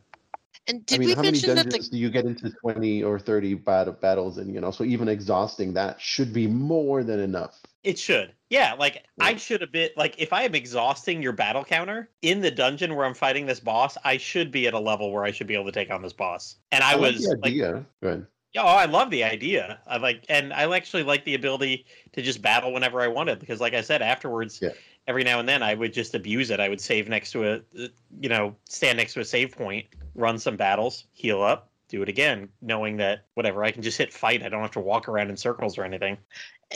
And 0.68 0.78
I 0.78 0.83
did 0.87 1.00
mean, 1.00 1.09
we 1.09 1.14
how 1.14 1.22
many 1.22 1.33
mention 1.33 1.55
that 1.55 1.64
dungeons 1.64 1.88
the 1.88 1.96
do 1.96 2.02
you 2.02 2.11
get 2.11 2.24
into 2.24 2.50
20 2.50 3.02
or 3.02 3.18
30 3.18 3.55
bat- 3.55 4.00
battles 4.00 4.38
and 4.38 4.52
you 4.52 4.61
know 4.61 4.70
so 4.70 4.85
even 4.85 5.09
exhausting 5.09 5.72
that 5.74 6.00
should 6.00 6.33
be 6.33 6.46
more 6.46 7.02
than 7.02 7.20
enough 7.20 7.61
It 7.83 7.98
should. 7.98 8.33
Yeah, 8.50 8.74
like 8.74 8.94
Yeah. 9.18 9.24
I 9.26 9.37
should 9.37 9.61
have 9.61 9.72
been 9.72 9.90
like 9.96 10.16
if 10.18 10.33
I 10.33 10.42
am 10.42 10.55
exhausting 10.55 11.22
your 11.22 11.33
battle 11.33 11.64
counter 11.64 12.11
in 12.22 12.40
the 12.40 12.50
dungeon 12.50 12.94
where 12.96 13.07
I'm 13.07 13.14
fighting 13.14 13.46
this 13.46 13.61
boss, 13.61 13.96
I 14.05 14.16
should 14.18 14.50
be 14.50 14.66
at 14.66 14.74
a 14.74 14.78
level 14.78 15.12
where 15.12 15.24
I 15.24 15.31
should 15.31 15.46
be 15.46 15.55
able 15.55 15.66
to 15.66 15.72
take 15.72 15.90
on 15.90 16.02
this 16.02 16.12
boss. 16.12 16.57
And 16.70 16.85
I, 16.85 16.92
like 16.92 17.14
was 17.14 17.24
the 17.24 17.37
like, 17.37 17.52
idea 17.52 17.87
Good. 18.00 18.26
Yeah, 18.55 18.62
oh, 18.62 18.67
I 18.67 18.85
love 18.85 19.11
the 19.11 19.25
idea. 19.25 19.79
I 19.87 19.97
like, 19.97 20.25
and 20.29 20.53
I 20.53 20.75
actually 20.77 21.03
like 21.03 21.25
the 21.25 21.35
ability 21.35 21.87
to 22.12 22.23
just 22.23 22.43
battle 22.43 22.73
whenever 22.73 23.01
I 23.01 23.09
wanted 23.09 23.38
because, 23.38 23.61
like 23.61 23.75
I 23.75 23.81
said, 23.81 24.03
afterwards, 24.03 24.61
Yeah. 24.62 24.71
every 25.07 25.25
now 25.25 25.41
and 25.41 25.49
then 25.49 25.62
I 25.62 25.75
would 25.75 25.93
just 25.93 26.15
abuse 26.15 26.51
it. 26.51 26.61
I 26.61 26.69
would 26.69 26.81
save 26.81 27.09
next 27.09 27.31
to 27.33 27.45
a, 27.45 27.55
uh, 27.57 27.88
you 28.21 28.29
know, 28.29 28.55
stand 28.69 28.99
next 28.99 29.15
to 29.15 29.21
a 29.21 29.25
save 29.25 29.53
point, 29.53 29.87
run 30.15 30.38
some 30.38 30.57
battles, 30.57 31.05
heal 31.12 31.43
up, 31.43 31.71
do 31.88 32.03
it 32.03 32.09
again, 32.09 32.49
knowing 32.61 32.97
that 32.99 33.25
whatever 33.35 33.65
I 33.65 33.71
can 33.71 33.83
just 33.83 33.99
hit 33.99 34.12
fight. 34.12 34.43
I 34.43 34.49
don't 34.49 34.61
have 34.62 34.71
to 34.73 34.81
walk 34.81 35.09
around 35.09 35.31
in 35.31 35.37
circles 35.37 35.79
or 35.79 35.85
anything. 35.85 36.19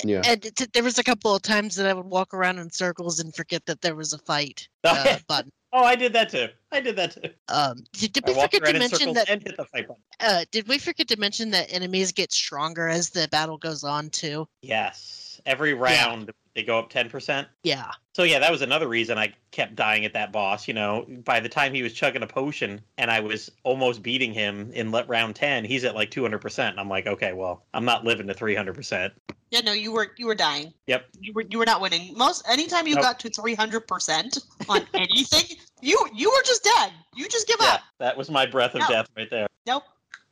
yeah 0.05 0.21
and 0.27 0.45
it, 0.45 0.73
there 0.75 0.83
was 0.83 0.99
a 0.99 1.05
couple 1.05 1.35
of 1.35 1.41
times 1.41 1.75
that 1.77 1.87
I 1.87 1.95
would 1.95 2.05
walk 2.07 2.35
around 2.35 2.59
in 2.59 2.71
circles 2.71 3.19
and 3.19 3.35
forget 3.35 3.65
that 3.65 3.81
there 3.81 3.95
was 3.95 4.12
a 4.12 4.19
fight 4.19 4.69
uh, 4.85 5.19
button. 5.27 5.51
Oh, 5.73 5.85
I 5.85 5.95
did 5.97 6.12
that 6.15 6.29
too. 6.31 6.49
I 6.77 6.81
did 6.81 6.97
that 6.97 7.12
too. 7.12 7.31
Um, 7.49 7.85
did, 7.93 8.12
did 8.12 8.27
we 8.27 8.35
forget 8.35 8.65
to 8.65 8.79
mention 8.79 9.12
that? 9.15 9.29
and 9.31 9.43
hit 9.43 9.57
the 9.57 9.65
fight 9.65 9.89
button. 9.89 10.03
Uh, 10.21 10.45
did 10.51 10.69
we 10.69 10.79
forget 10.79 11.09
to 11.09 11.19
mention 11.19 11.51
that 11.51 11.73
enemies 11.73 12.12
get 12.12 12.33
stronger 12.33 12.89
as 12.89 13.11
the 13.11 13.29
battle 13.31 13.59
goes 13.59 13.83
on 13.83 14.11
too? 14.11 14.47
Yes, 14.62 15.41
every 15.47 15.75
round 15.75 16.31
they 16.55 16.62
go 16.62 16.79
up 16.79 16.91
ten 16.91 17.09
percent. 17.09 17.49
Yeah. 17.62 17.91
So 18.15 18.23
yeah, 18.23 18.39
that 18.39 18.51
was 18.51 18.62
another 18.62 18.89
reason 18.89 19.19
I 19.19 19.35
kept 19.51 19.75
dying 19.77 20.05
at 20.05 20.12
that 20.15 20.33
boss. 20.33 20.67
You 20.67 20.75
know, 20.75 21.07
by 21.25 21.41
the 21.41 21.49
time 21.49 21.75
he 21.75 21.83
was 21.83 21.93
chugging 21.93 22.23
a 22.23 22.27
potion 22.27 22.81
and 22.99 23.11
I 23.11 23.21
was 23.21 23.51
almost 23.62 24.03
beating 24.03 24.33
him 24.33 24.71
in 24.73 24.91
le- 24.91 25.05
round 25.05 25.37
ten, 25.37 25.65
he's 25.65 25.85
at 25.85 25.95
like 25.95 26.11
two 26.11 26.23
hundred 26.23 26.41
percent. 26.41 26.71
And 26.73 26.81
I'm 26.81 26.89
like, 26.89 27.07
okay, 27.07 27.33
well, 27.33 27.65
I'm 27.75 27.85
not 27.85 28.05
living 28.05 28.27
to 28.29 28.35
three 28.35 28.55
hundred 28.55 28.75
percent. 28.75 29.12
Yeah, 29.51 29.61
no, 29.61 29.73
you 29.73 29.93
were 29.93 30.12
you 30.17 30.27
were 30.27 30.35
dying. 30.35 30.73
Yep. 30.87 31.07
You 31.21 31.33
were 31.35 31.45
you 31.49 31.59
were 31.59 31.67
not 31.67 31.81
winning. 31.81 32.15
Most 32.17 32.47
anytime 32.51 32.87
you 32.87 32.95
Nope. 32.97 33.05
got 33.05 33.21
to 33.21 33.31
three 33.31 33.55
hundred 33.55 33.87
percent 33.87 34.39
on 34.69 34.81
anything, 34.95 35.59
you 35.81 35.99
you 36.15 36.31
were 36.31 36.43
just 36.45 36.65
dead. 36.65 36.93
You 37.15 37.29
just 37.29 37.47
give 37.47 37.57
Yeah, 37.61 37.75
up. 37.75 37.81
that 37.99 38.17
was 38.17 38.31
my 38.31 38.47
breath 38.47 38.75
of 38.75 38.81
No. 38.81 38.89
death 38.89 39.09
right 39.17 39.31
there. 39.31 39.47
Nope. 39.67 39.85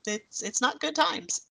It's 0.06 0.42
it's 0.42 0.60
not 0.60 0.80
good 0.80 0.94
times. 0.94 1.46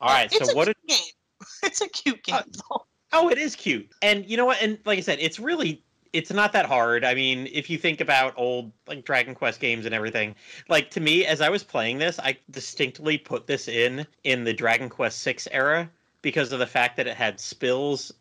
All 0.00 0.10
right, 0.10 0.30
It's 0.32 0.46
so 0.46 0.52
a 0.52 0.54
what 0.56 0.66
did? 0.66 0.76
cute 0.86 0.98
game. 0.98 1.12
It's 1.62 1.80
a 1.80 1.88
cute 1.88 2.22
game 2.22 2.36
Uh. 2.70 2.78
Oh, 3.12 3.28
it 3.30 3.38
is 3.38 3.54
cute, 3.56 3.88
and 4.02 4.28
you 4.28 4.36
know 4.36 4.44
what? 4.46 4.60
And 4.60 4.78
like 4.84 4.98
I 4.98 5.02
said, 5.02 5.18
it's 5.20 5.38
really. 5.38 5.82
It's 6.12 6.32
not 6.32 6.52
that 6.54 6.64
hard. 6.64 7.04
I 7.04 7.14
mean, 7.14 7.46
if 7.52 7.68
you 7.68 7.76
think 7.76 8.00
about 8.00 8.32
old 8.36 8.72
like 8.86 9.04
Dragon 9.04 9.34
Quest 9.34 9.60
games 9.60 9.84
and 9.86 9.94
everything, 9.94 10.34
like 10.68 10.90
to 10.92 11.00
me, 11.00 11.26
as 11.26 11.40
I 11.42 11.50
was 11.50 11.62
playing 11.62 11.98
this, 11.98 12.18
I 12.18 12.38
distinctly 12.50 13.18
put 13.18 13.46
this 13.46 13.68
in 13.68 14.06
in 14.24 14.42
the 14.44 14.52
Dragon 14.54 14.88
Quest 14.88 15.20
Six 15.20 15.46
era 15.52 15.90
because 16.22 16.52
of 16.52 16.58
the 16.58 16.66
fact 16.66 16.96
that 16.96 17.06
it 17.06 17.16
had 17.16 17.38
spills, 17.38 18.12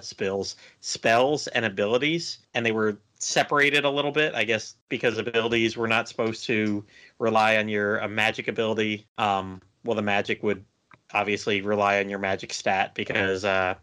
spills, 0.00 0.56
spells, 0.80 1.46
and 1.48 1.64
abilities, 1.64 2.38
and 2.54 2.64
they 2.64 2.72
were 2.72 2.98
separated 3.18 3.84
a 3.84 3.90
little 3.90 4.12
bit. 4.12 4.34
I 4.34 4.44
guess 4.44 4.76
because 4.88 5.18
abilities 5.18 5.76
were 5.76 5.88
not 5.88 6.08
supposed 6.08 6.44
to 6.46 6.84
rely 7.18 7.56
on 7.56 7.68
your 7.68 8.06
magic 8.08 8.48
ability. 8.48 9.06
Um, 9.18 9.60
well, 9.84 9.96
the 9.96 10.02
magic 10.02 10.42
would 10.42 10.64
obviously 11.12 11.60
rely 11.60 12.00
on 12.00 12.08
your 12.08 12.18
magic 12.18 12.52
stat 12.52 12.94
because 12.94 13.44
uh, 13.44 13.74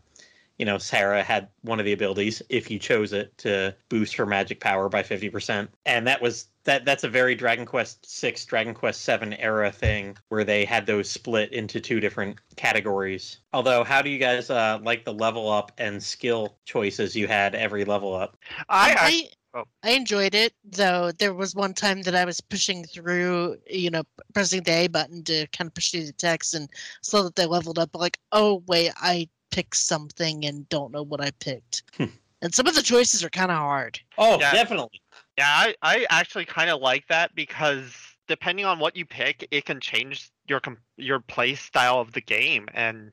you 0.57 0.65
know 0.65 0.77
Sarah 0.77 1.23
had 1.23 1.49
one 1.61 1.79
of 1.79 1.85
the 1.85 1.93
abilities 1.93 2.41
if 2.49 2.69
you 2.69 2.79
chose 2.79 3.13
it 3.13 3.37
to 3.39 3.75
boost 3.89 4.15
her 4.15 4.25
magic 4.25 4.59
power 4.59 4.89
by 4.89 5.03
50% 5.03 5.67
and 5.85 6.07
that 6.07 6.21
was 6.21 6.47
that 6.65 6.85
that's 6.85 7.03
a 7.03 7.09
very 7.09 7.35
Dragon 7.35 7.65
Quest 7.65 8.05
6 8.09 8.45
Dragon 8.45 8.73
Quest 8.73 9.01
7 9.01 9.33
era 9.33 9.71
thing 9.71 10.17
where 10.29 10.43
they 10.43 10.65
had 10.65 10.85
those 10.85 11.09
split 11.09 11.51
into 11.53 11.79
two 11.79 11.99
different 11.99 12.37
categories 12.55 13.39
although 13.53 13.83
how 13.83 14.01
do 14.01 14.09
you 14.09 14.19
guys 14.19 14.49
uh, 14.49 14.79
like 14.83 15.05
the 15.05 15.13
level 15.13 15.49
up 15.49 15.71
and 15.77 16.01
skill 16.01 16.57
choices 16.65 17.15
you 17.15 17.27
had 17.27 17.55
every 17.55 17.85
level 17.85 18.13
up 18.13 18.37
I, 18.69 18.91
Um, 18.91 18.97
I 18.99 19.29
I, 19.55 19.59
oh. 19.59 19.63
I 19.83 19.91
enjoyed 19.91 20.35
it, 20.35 20.53
though. 20.65 21.11
There 21.13 21.33
was 21.33 21.55
one 21.55 21.73
time 21.73 22.01
that 22.01 22.13
I 22.13 22.25
was 22.25 22.41
pushing 22.41 22.83
through, 22.83 23.55
you 23.67 23.89
know, 23.89 24.03
pressing 24.33 24.63
the 24.63 24.71
A 24.73 24.87
button 24.87 25.23
to 25.23 25.47
kind 25.47 25.69
of 25.69 25.73
push 25.73 25.91
through 25.91 26.07
the 26.07 26.11
text, 26.11 26.53
and 26.53 26.69
so 27.01 27.23
that 27.23 27.35
they 27.37 27.45
leveled 27.45 27.79
up. 27.79 27.91
Like, 27.95 28.19
oh 28.33 28.63
wait, 28.67 28.91
I 28.97 29.29
picked 29.51 29.77
something 29.77 30.45
and 30.45 30.67
don't 30.67 30.91
know 30.91 31.03
what 31.03 31.21
I 31.21 31.31
picked. 31.39 31.83
Hmm. 31.95 32.05
and 32.41 32.53
some 32.53 32.67
of 32.67 32.75
the 32.75 32.81
choices 32.81 33.23
are 33.23 33.29
kind 33.29 33.51
of 33.51 33.57
hard. 33.57 33.99
oh 34.17 34.37
Yeah. 34.39 34.51
definitely 34.51 35.01
Yeah, 35.37 35.47
I, 35.47 35.75
I 35.81 36.05
actually 36.09 36.45
kind 36.45 36.69
of 36.69 36.81
like 36.81 37.07
that 37.09 37.35
because 37.35 37.93
depending 38.27 38.65
on 38.65 38.79
what 38.79 38.95
you 38.95 39.05
pick, 39.05 39.47
it 39.51 39.65
can 39.65 39.79
change 39.79 40.31
your 40.47 40.61
your 40.97 41.19
play 41.19 41.55
style 41.55 41.99
of 41.99 42.13
the 42.13 42.21
game, 42.21 42.67
and 42.73 43.11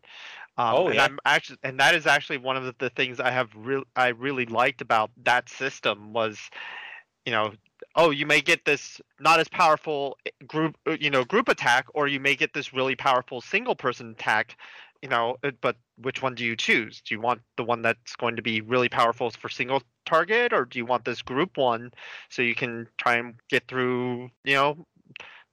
um, 0.56 0.74
Oh, 0.74 0.86
and 0.88 0.94
yeah. 0.94 1.04
I'm 1.04 1.18
actually 1.24 1.58
and 1.62 1.80
that 1.80 1.94
is 1.94 2.06
actually 2.06 2.38
one 2.38 2.56
of 2.56 2.74
the, 2.78 2.90
things 2.90 3.20
I 3.20 3.30
have 3.30 3.50
real 3.56 3.84
I 3.96 4.08
really 4.08 4.46
liked 4.46 4.80
about 4.80 5.10
that 5.24 5.48
system 5.48 6.12
was, 6.12 6.38
you 7.26 7.32
know, 7.32 7.52
oh 7.96 8.10
you 8.10 8.26
may 8.26 8.40
get 8.40 8.64
this 8.64 9.00
not 9.18 9.40
as 9.40 9.48
powerful 9.48 10.16
group 10.46 10.76
uh, 10.86 10.96
you 11.00 11.10
know 11.10 11.24
group 11.24 11.48
attack, 11.48 11.86
or 11.94 12.06
you 12.06 12.20
may 12.20 12.36
get 12.36 12.52
this 12.54 12.72
really 12.72 12.94
powerful 12.94 13.40
single 13.40 13.74
person 13.74 14.10
attack. 14.10 14.56
You 15.02 15.08
know, 15.08 15.36
uh, 15.42 15.50
but 15.60 15.76
which 15.96 16.22
one 16.22 16.34
do 16.34 16.44
you 16.44 16.56
choose? 16.56 17.02
Do 17.04 17.14
you 17.14 17.20
want 17.20 17.42
the 17.56 17.64
one 17.64 17.82
that's 17.82 18.14
going 18.16 18.36
to 18.36 18.42
be 18.42 18.60
really 18.60 18.88
powerful 18.88 19.30
for 19.30 19.48
single 19.48 19.82
target, 20.06 20.52
or 20.52 20.64
do 20.64 20.78
you 20.78 20.86
want 20.86 21.04
this 21.04 21.22
group 21.22 21.56
one 21.56 21.90
so 22.30 22.40
you 22.42 22.54
can 22.54 22.86
try 22.98 23.16
and 23.16 23.34
get 23.48 23.66
through, 23.66 24.30
you 24.44 24.54
know, 24.54 24.86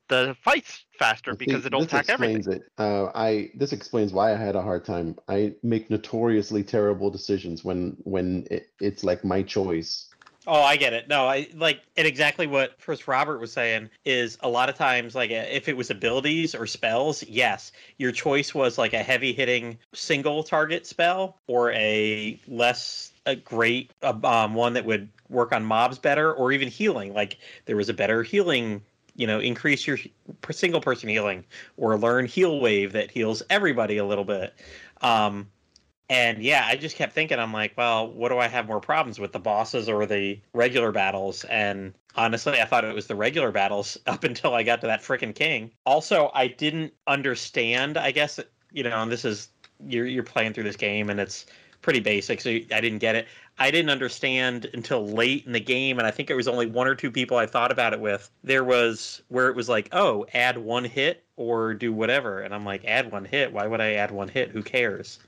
the 0.09 0.35
fights 0.43 0.85
faster 0.97 1.33
because 1.33 1.65
it'll 1.65 1.81
this 1.81 1.87
attack 1.89 2.09
everything. 2.09 2.37
explains 2.37 2.57
it. 2.57 2.71
Uh, 2.77 3.11
I 3.15 3.51
this 3.55 3.71
explains 3.71 4.11
why 4.11 4.33
I 4.33 4.35
had 4.35 4.55
a 4.55 4.61
hard 4.61 4.83
time. 4.83 5.15
I 5.27 5.53
make 5.63 5.89
notoriously 5.89 6.63
terrible 6.63 7.09
decisions 7.09 7.63
when 7.63 7.95
when 8.03 8.45
it, 8.51 8.69
it's 8.81 9.03
like 9.03 9.23
my 9.23 9.41
choice. 9.43 10.08
Oh, 10.47 10.61
I 10.61 10.77
get 10.77 10.93
it. 10.93 11.07
No, 11.09 11.27
I 11.27 11.47
like 11.53 11.81
and 11.97 12.07
exactly 12.07 12.47
what 12.47 12.79
first 12.81 13.07
Robert 13.07 13.39
was 13.39 13.51
saying 13.51 13.89
is 14.05 14.37
a 14.41 14.49
lot 14.49 14.69
of 14.69 14.75
times 14.75 15.13
like 15.13 15.31
if 15.31 15.67
it 15.67 15.75
was 15.75 15.89
abilities 15.89 16.55
or 16.55 16.65
spells, 16.65 17.23
yes, 17.23 17.71
your 17.97 18.11
choice 18.11 18.53
was 18.53 18.77
like 18.77 18.93
a 18.93 19.03
heavy 19.03 19.33
hitting 19.33 19.77
single 19.93 20.43
target 20.43 20.87
spell 20.87 21.37
or 21.47 21.71
a 21.73 22.39
less 22.47 23.11
a 23.25 23.35
great 23.35 23.91
uh, 24.01 24.17
um, 24.23 24.53
one 24.53 24.73
that 24.73 24.85
would 24.85 25.09
work 25.29 25.51
on 25.51 25.63
mobs 25.63 25.99
better 25.99 26.33
or 26.33 26.51
even 26.51 26.69
healing. 26.69 27.13
Like 27.13 27.37
there 27.65 27.75
was 27.75 27.89
a 27.89 27.93
better 27.93 28.23
healing, 28.23 28.81
you 29.15 29.27
know, 29.27 29.39
increase 29.39 29.85
your 29.85 29.97
single 30.51 30.81
person 30.81 31.09
healing 31.09 31.43
or 31.75 31.97
learn 31.97 32.25
heal 32.25 32.59
wave 32.59 32.93
that 32.93 33.11
heals 33.11 33.43
everybody 33.49 33.97
a 33.97 34.05
little 34.05 34.25
bit. 34.25 34.53
Um, 35.01 35.47
And 36.09 36.41
yeah, 36.41 36.65
I 36.67 36.75
just 36.75 36.95
kept 36.95 37.13
thinking, 37.13 37.37
I'm 37.37 37.53
like, 37.53 37.73
well, 37.77 38.11
what 38.11 38.29
do 38.29 38.39
I 38.39 38.47
have 38.47 38.67
more 38.67 38.79
problems 38.79 39.19
with, 39.19 39.31
the 39.31 39.39
bosses 39.39 39.87
or 39.87 40.07
the 40.07 40.39
regular 40.53 40.91
battles? 40.91 41.43
And 41.45 41.93
honestly, 42.15 42.59
I 42.59 42.65
thought 42.65 42.83
it 42.83 42.95
was 42.95 43.05
the 43.05 43.15
regular 43.15 43.51
battles 43.51 43.97
up 44.07 44.23
until 44.23 44.55
I 44.55 44.63
got 44.63 44.81
to 44.81 44.87
that 44.87 45.01
frickin' 45.01 45.35
king. 45.35 45.71
Also, 45.85 46.31
I 46.33 46.47
didn't 46.47 46.93
understand, 47.05 47.97
I 47.97 48.11
guess, 48.11 48.39
you 48.71 48.83
know, 48.83 49.01
and 49.01 49.11
this 49.11 49.23
is 49.23 49.49
you're 49.85 50.05
you're 50.05 50.23
playing 50.23 50.53
through 50.53 50.65
this 50.65 50.75
game 50.75 51.09
and 51.09 51.19
it's 51.19 51.45
pretty 51.81 51.99
basic, 51.99 52.41
so 52.41 52.49
I 52.49 52.81
didn't 52.81 52.99
get 52.99 53.15
it. 53.15 53.27
I 53.57 53.71
didn't 53.71 53.89
understand 53.89 54.69
until 54.73 55.07
late 55.07 55.45
in 55.45 55.53
the 55.53 55.59
game, 55.59 55.97
and 55.97 56.07
I 56.07 56.11
think 56.11 56.29
it 56.29 56.35
was 56.35 56.47
only 56.47 56.65
one 56.65 56.87
or 56.87 56.95
two 56.95 57.11
people 57.11 57.37
I 57.37 57.45
thought 57.45 57.71
about 57.71 57.93
it 57.93 57.99
with. 57.99 58.29
There 58.43 58.63
was 58.63 59.21
where 59.29 59.47
it 59.49 59.55
was 59.55 59.69
like, 59.69 59.89
oh, 59.91 60.25
add 60.33 60.57
one 60.57 60.83
hit 60.83 61.23
or 61.37 61.73
do 61.73 61.93
whatever, 61.93 62.41
and 62.41 62.53
I'm 62.53 62.65
like, 62.65 62.83
add 62.85 63.11
one 63.11 63.25
hit? 63.25 63.53
Why 63.53 63.67
would 63.67 63.79
I 63.79 63.93
add 63.93 64.11
one 64.11 64.27
hit? 64.27 64.49
Who 64.49 64.61
cares? 64.61 65.19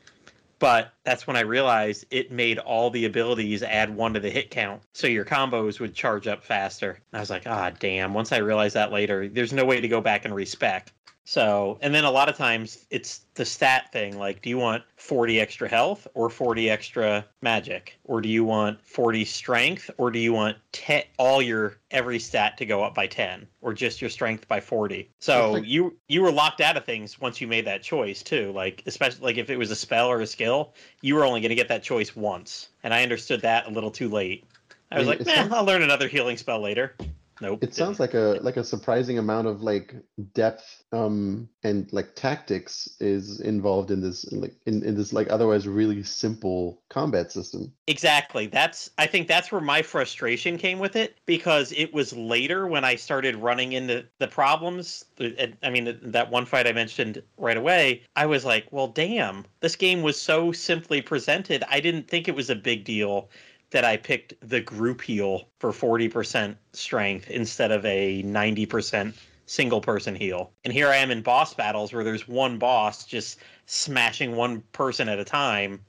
But 0.61 0.93
that's 1.03 1.25
when 1.25 1.35
I 1.35 1.41
realized 1.41 2.05
it 2.11 2.31
made 2.31 2.59
all 2.59 2.91
the 2.91 3.05
abilities 3.05 3.63
add 3.63 3.95
one 3.95 4.13
to 4.13 4.19
the 4.19 4.29
hit 4.29 4.51
count, 4.51 4.83
so 4.93 5.07
your 5.07 5.25
combos 5.25 5.79
would 5.79 5.95
charge 5.95 6.27
up 6.27 6.43
faster. 6.43 6.91
And 6.91 7.17
I 7.17 7.19
was 7.19 7.31
like, 7.31 7.47
ah, 7.47 7.71
damn. 7.79 8.13
Once 8.13 8.31
I 8.31 8.37
realized 8.37 8.75
that 8.75 8.91
later, 8.91 9.27
there's 9.27 9.53
no 9.53 9.65
way 9.65 9.81
to 9.81 9.87
go 9.87 10.01
back 10.01 10.23
and 10.23 10.35
respec. 10.35 10.93
So, 11.31 11.77
and 11.79 11.95
then 11.95 12.03
a 12.03 12.11
lot 12.11 12.27
of 12.27 12.35
times 12.35 12.85
it's 12.89 13.21
the 13.35 13.45
stat 13.45 13.89
thing 13.93 14.19
like, 14.19 14.41
do 14.41 14.49
you 14.49 14.57
want 14.57 14.83
40 14.97 15.39
extra 15.39 15.69
health 15.69 16.05
or 16.13 16.29
40 16.29 16.69
extra 16.69 17.25
magic? 17.41 17.97
Or 18.03 18.19
do 18.19 18.27
you 18.27 18.43
want 18.43 18.85
40 18.85 19.23
strength 19.23 19.89
or 19.97 20.11
do 20.11 20.19
you 20.19 20.33
want 20.33 20.57
te- 20.73 21.05
all 21.17 21.41
your 21.41 21.77
every 21.89 22.19
stat 22.19 22.57
to 22.57 22.65
go 22.65 22.83
up 22.83 22.93
by 22.93 23.07
10 23.07 23.47
or 23.61 23.73
just 23.73 24.01
your 24.01 24.09
strength 24.09 24.45
by 24.49 24.59
40? 24.59 25.09
So, 25.19 25.53
like- 25.53 25.65
you 25.65 25.95
you 26.09 26.21
were 26.21 26.33
locked 26.33 26.59
out 26.59 26.75
of 26.75 26.83
things 26.83 27.17
once 27.21 27.39
you 27.39 27.47
made 27.47 27.63
that 27.63 27.81
choice 27.81 28.21
too. 28.23 28.51
Like, 28.51 28.83
especially 28.85 29.23
like 29.23 29.37
if 29.37 29.49
it 29.49 29.55
was 29.57 29.71
a 29.71 29.75
spell 29.77 30.09
or 30.09 30.19
a 30.19 30.27
skill, 30.27 30.73
you 30.99 31.15
were 31.15 31.23
only 31.23 31.39
going 31.39 31.47
to 31.47 31.55
get 31.55 31.69
that 31.69 31.81
choice 31.81 32.13
once. 32.13 32.67
And 32.83 32.93
I 32.93 33.03
understood 33.03 33.41
that 33.43 33.67
a 33.67 33.69
little 33.69 33.91
too 33.91 34.09
late. 34.09 34.43
I 34.91 34.99
was 34.99 35.07
like, 35.07 35.25
man, 35.25 35.53
I'll 35.53 35.63
learn 35.63 35.81
another 35.81 36.09
healing 36.09 36.35
spell 36.35 36.59
later. 36.59 36.93
Nope. 37.41 37.63
It 37.63 37.73
sounds 37.73 37.99
like 37.99 38.13
a 38.13 38.37
like 38.41 38.57
a 38.57 38.63
surprising 38.63 39.17
amount 39.17 39.47
of 39.47 39.63
like 39.63 39.95
depth 40.33 40.83
um 40.91 41.49
and 41.63 41.91
like 41.91 42.15
tactics 42.15 42.87
is 42.99 43.41
involved 43.41 43.89
in 43.89 43.99
this 43.99 44.31
like 44.31 44.53
in, 44.67 44.83
in 44.83 44.95
this 44.95 45.11
like 45.11 45.29
otherwise 45.31 45.67
really 45.67 46.03
simple 46.03 46.83
combat 46.89 47.31
system. 47.31 47.73
Exactly. 47.87 48.45
That's 48.45 48.91
I 48.99 49.07
think 49.07 49.27
that's 49.27 49.51
where 49.51 49.61
my 49.61 49.81
frustration 49.81 50.57
came 50.59 50.77
with 50.77 50.95
it 50.95 51.17
because 51.25 51.73
it 51.75 51.91
was 51.93 52.13
later 52.13 52.67
when 52.67 52.85
I 52.85 52.95
started 52.95 53.35
running 53.35 53.73
into 53.73 54.05
the 54.19 54.27
problems. 54.27 55.05
I 55.19 55.69
mean, 55.71 55.99
that 56.03 56.29
one 56.29 56.45
fight 56.45 56.67
I 56.67 56.73
mentioned 56.73 57.23
right 57.37 57.57
away, 57.57 58.03
I 58.15 58.27
was 58.27 58.45
like, 58.45 58.67
"Well, 58.71 58.87
damn. 58.87 59.45
This 59.61 59.75
game 59.75 60.03
was 60.03 60.21
so 60.21 60.51
simply 60.51 61.01
presented. 61.01 61.63
I 61.69 61.79
didn't 61.79 62.07
think 62.07 62.27
it 62.27 62.35
was 62.35 62.49
a 62.51 62.55
big 62.55 62.83
deal." 62.83 63.29
That 63.71 63.85
I 63.85 63.97
picked 63.97 64.33
the 64.47 64.59
group 64.61 65.01
heal 65.01 65.47
for 65.59 65.71
40% 65.71 66.55
strength 66.73 67.29
instead 67.29 67.71
of 67.71 67.85
a 67.85 68.21
90% 68.23 69.13
single 69.45 69.79
person 69.81 70.13
heal. 70.15 70.51
And 70.65 70.73
here 70.73 70.89
I 70.89 70.97
am 70.97 71.09
in 71.09 71.21
boss 71.21 71.53
battles 71.53 71.93
where 71.93 72.03
there's 72.03 72.27
one 72.27 72.57
boss 72.57 73.05
just 73.05 73.39
smashing 73.67 74.35
one 74.35 74.61
person 74.73 75.07
at 75.09 75.19
a 75.19 75.23
time 75.23 75.79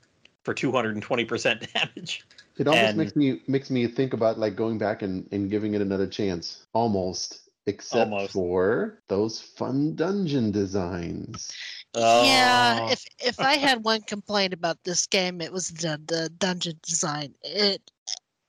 for 0.45 0.55
220% 0.55 1.73
damage. 1.75 2.25
It 2.59 2.69
almost 2.69 2.85
And- 2.89 2.99
makes 2.99 3.17
me 3.17 3.41
makes 3.49 3.71
me 3.71 3.87
think 3.89 4.13
about 4.13 4.39
like 4.39 4.55
going 4.57 4.79
back 4.79 5.03
and, 5.03 5.27
and 5.33 5.51
giving 5.51 5.75
it 5.75 5.81
another 5.83 6.07
chance. 6.07 6.67
Almost. 6.75 7.41
Except 7.67 8.11
Almost. 8.11 8.33
for 8.33 8.99
those 9.09 9.41
fun 9.41 9.95
dungeon 9.95 10.51
designs. 10.51 11.51
Yeah, 11.95 12.79
Oh. 12.83 12.91
if 12.91 13.05
if 13.19 13.39
I 13.41 13.55
had 13.55 13.85
one 13.85 14.01
complaint 14.03 14.55
about 14.55 14.83
this 14.85 15.07
game, 15.07 15.41
it 15.41 15.53
was 15.53 15.69
the 15.69 16.01
the 16.07 16.31
dungeon 16.31 16.79
design. 16.83 17.35
It 17.43 17.83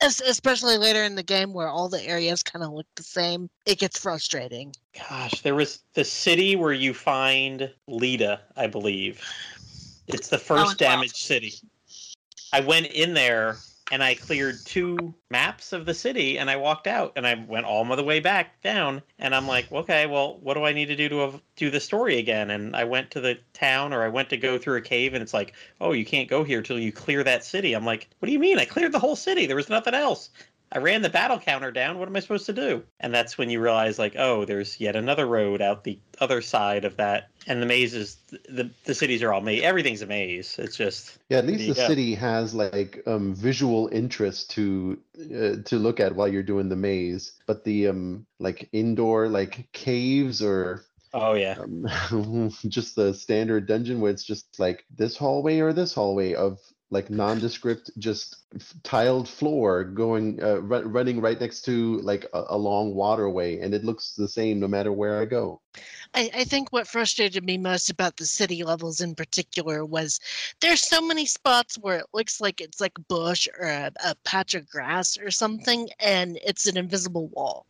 especially 0.00 0.76
later 0.76 1.02
in 1.02 1.14
the 1.14 1.22
game 1.22 1.52
where 1.54 1.68
all 1.68 1.88
the 1.88 2.02
areas 2.04 2.42
kind 2.42 2.62
of 2.64 2.72
look 2.72 2.86
the 2.94 3.02
same, 3.02 3.48
it 3.64 3.78
gets 3.78 3.98
frustrating. 3.98 4.74
Gosh, 5.08 5.40
there 5.42 5.54
was 5.54 5.82
the 5.94 6.04
city 6.04 6.56
where 6.56 6.72
you 6.72 6.92
find 6.92 7.72
Lita, 7.86 8.40
I 8.56 8.66
believe. 8.66 9.22
It's 10.08 10.28
the 10.28 10.38
first 10.38 10.62
twelve. 10.64 10.76
damaged 10.76 11.16
city. 11.16 11.54
I 12.52 12.60
went 12.60 12.86
in 12.86 13.14
there 13.14 13.56
and 13.92 14.02
I 14.02 14.14
cleared 14.14 14.56
two 14.64 15.14
maps 15.30 15.72
of 15.72 15.84
the 15.84 15.94
city 15.94 16.38
and 16.38 16.50
I 16.50 16.56
walked 16.56 16.86
out 16.86 17.12
and 17.16 17.26
I 17.26 17.34
went 17.34 17.66
all 17.66 17.84
the 17.84 18.02
way 18.02 18.20
back 18.20 18.60
down 18.62 19.02
and 19.18 19.34
I'm 19.34 19.46
like, 19.46 19.70
okay, 19.70 20.06
well, 20.06 20.38
what 20.38 20.54
do 20.54 20.64
I 20.64 20.72
need 20.72 20.86
to 20.86 20.96
do 20.96 21.08
to 21.10 21.40
do 21.56 21.70
the 21.70 21.80
story 21.80 22.18
again? 22.18 22.50
And 22.50 22.74
I 22.74 22.84
went 22.84 23.10
to 23.12 23.20
the 23.20 23.38
town 23.52 23.92
or 23.92 24.02
I 24.02 24.08
went 24.08 24.30
to 24.30 24.36
go 24.36 24.58
through 24.58 24.78
a 24.78 24.82
cave 24.82 25.14
and 25.14 25.22
it's 25.22 25.34
like, 25.34 25.54
oh, 25.80 25.92
you 25.92 26.04
can't 26.04 26.28
go 26.28 26.44
here 26.44 26.62
till 26.62 26.78
you 26.78 26.92
clear 26.92 27.22
that 27.24 27.44
city. 27.44 27.74
I'm 27.74 27.84
like, 27.84 28.08
what 28.18 28.26
do 28.26 28.32
you 28.32 28.38
mean? 28.38 28.58
I 28.58 28.64
cleared 28.64 28.92
the 28.92 28.98
whole 28.98 29.16
city. 29.16 29.46
There 29.46 29.56
was 29.56 29.68
nothing 29.68 29.94
else. 29.94 30.30
I 30.72 30.78
ran 30.78 31.02
the 31.02 31.10
battle 31.10 31.38
counter 31.38 31.70
down. 31.70 31.98
What 31.98 32.08
am 32.08 32.16
I 32.16 32.20
supposed 32.20 32.46
to 32.46 32.52
do? 32.52 32.82
And 32.98 33.14
that's 33.14 33.38
when 33.38 33.48
you 33.48 33.60
realize, 33.60 33.96
like, 33.96 34.16
oh, 34.18 34.44
there's 34.44 34.80
yet 34.80 34.96
another 34.96 35.26
road 35.26 35.62
out 35.62 35.84
the 35.84 36.00
other 36.18 36.40
side 36.40 36.84
of 36.84 36.96
that. 36.96 37.30
And 37.46 37.60
the 37.60 37.66
mazes, 37.66 38.16
the 38.48 38.70
the 38.84 38.94
cities 38.94 39.22
are 39.22 39.32
all 39.32 39.40
maze. 39.40 39.62
Everything's 39.62 40.02
a 40.02 40.06
maze. 40.06 40.58
It's 40.58 40.76
just 40.76 41.18
Yeah, 41.30 41.38
at 41.38 41.46
least 41.46 41.66
the 41.66 41.74
go. 41.74 41.86
city 41.86 42.14
has 42.14 42.54
like 42.54 43.02
um 43.06 43.34
visual 43.34 43.88
interest 43.92 44.50
to 44.52 45.02
uh, 45.18 45.56
to 45.64 45.78
look 45.78 45.98
at 46.00 46.14
while 46.14 46.28
you're 46.28 46.42
doing 46.42 46.68
the 46.68 46.76
maze. 46.76 47.32
But 47.46 47.64
the 47.64 47.88
um 47.88 48.26
like 48.38 48.68
indoor 48.72 49.28
like 49.28 49.68
caves 49.72 50.42
or 50.42 50.84
oh 51.12 51.34
yeah, 51.34 51.58
um, 51.58 52.50
just 52.68 52.96
the 52.96 53.14
standard 53.14 53.66
dungeon 53.66 54.00
where 54.00 54.12
it's 54.12 54.24
just 54.24 54.58
like 54.58 54.84
this 54.90 55.16
hallway 55.16 55.60
or 55.60 55.72
this 55.72 55.94
hallway 55.94 56.34
of 56.34 56.58
like 56.94 57.10
nondescript 57.10 57.90
just 57.98 58.44
f- 58.54 58.74
tiled 58.82 59.28
floor 59.28 59.84
going 59.84 60.42
uh, 60.42 60.60
ru- 60.60 60.86
running 60.86 61.20
right 61.20 61.40
next 61.40 61.62
to 61.62 61.98
like 61.98 62.24
a, 62.32 62.44
a 62.48 62.56
long 62.56 62.94
waterway 62.94 63.60
and 63.60 63.74
it 63.74 63.84
looks 63.84 64.14
the 64.14 64.28
same 64.28 64.58
no 64.58 64.68
matter 64.68 64.92
where 64.92 65.20
i 65.20 65.24
go 65.24 65.60
I, 66.14 66.30
I 66.32 66.44
think 66.44 66.72
what 66.72 66.86
frustrated 66.86 67.44
me 67.44 67.58
most 67.58 67.90
about 67.90 68.16
the 68.16 68.26
city 68.26 68.62
levels 68.62 69.00
in 69.00 69.14
particular 69.14 69.84
was 69.84 70.20
there's 70.60 70.80
so 70.80 71.00
many 71.00 71.26
spots 71.26 71.76
where 71.76 71.98
it 71.98 72.06
looks 72.14 72.40
like 72.40 72.60
it's 72.60 72.80
like 72.80 72.92
bush 73.08 73.48
or 73.58 73.66
a, 73.66 73.90
a 74.04 74.14
patch 74.24 74.54
of 74.54 74.68
grass 74.68 75.18
or 75.18 75.30
something, 75.30 75.88
and 75.98 76.38
it's 76.44 76.66
an 76.66 76.76
invisible 76.76 77.26
wall, 77.28 77.66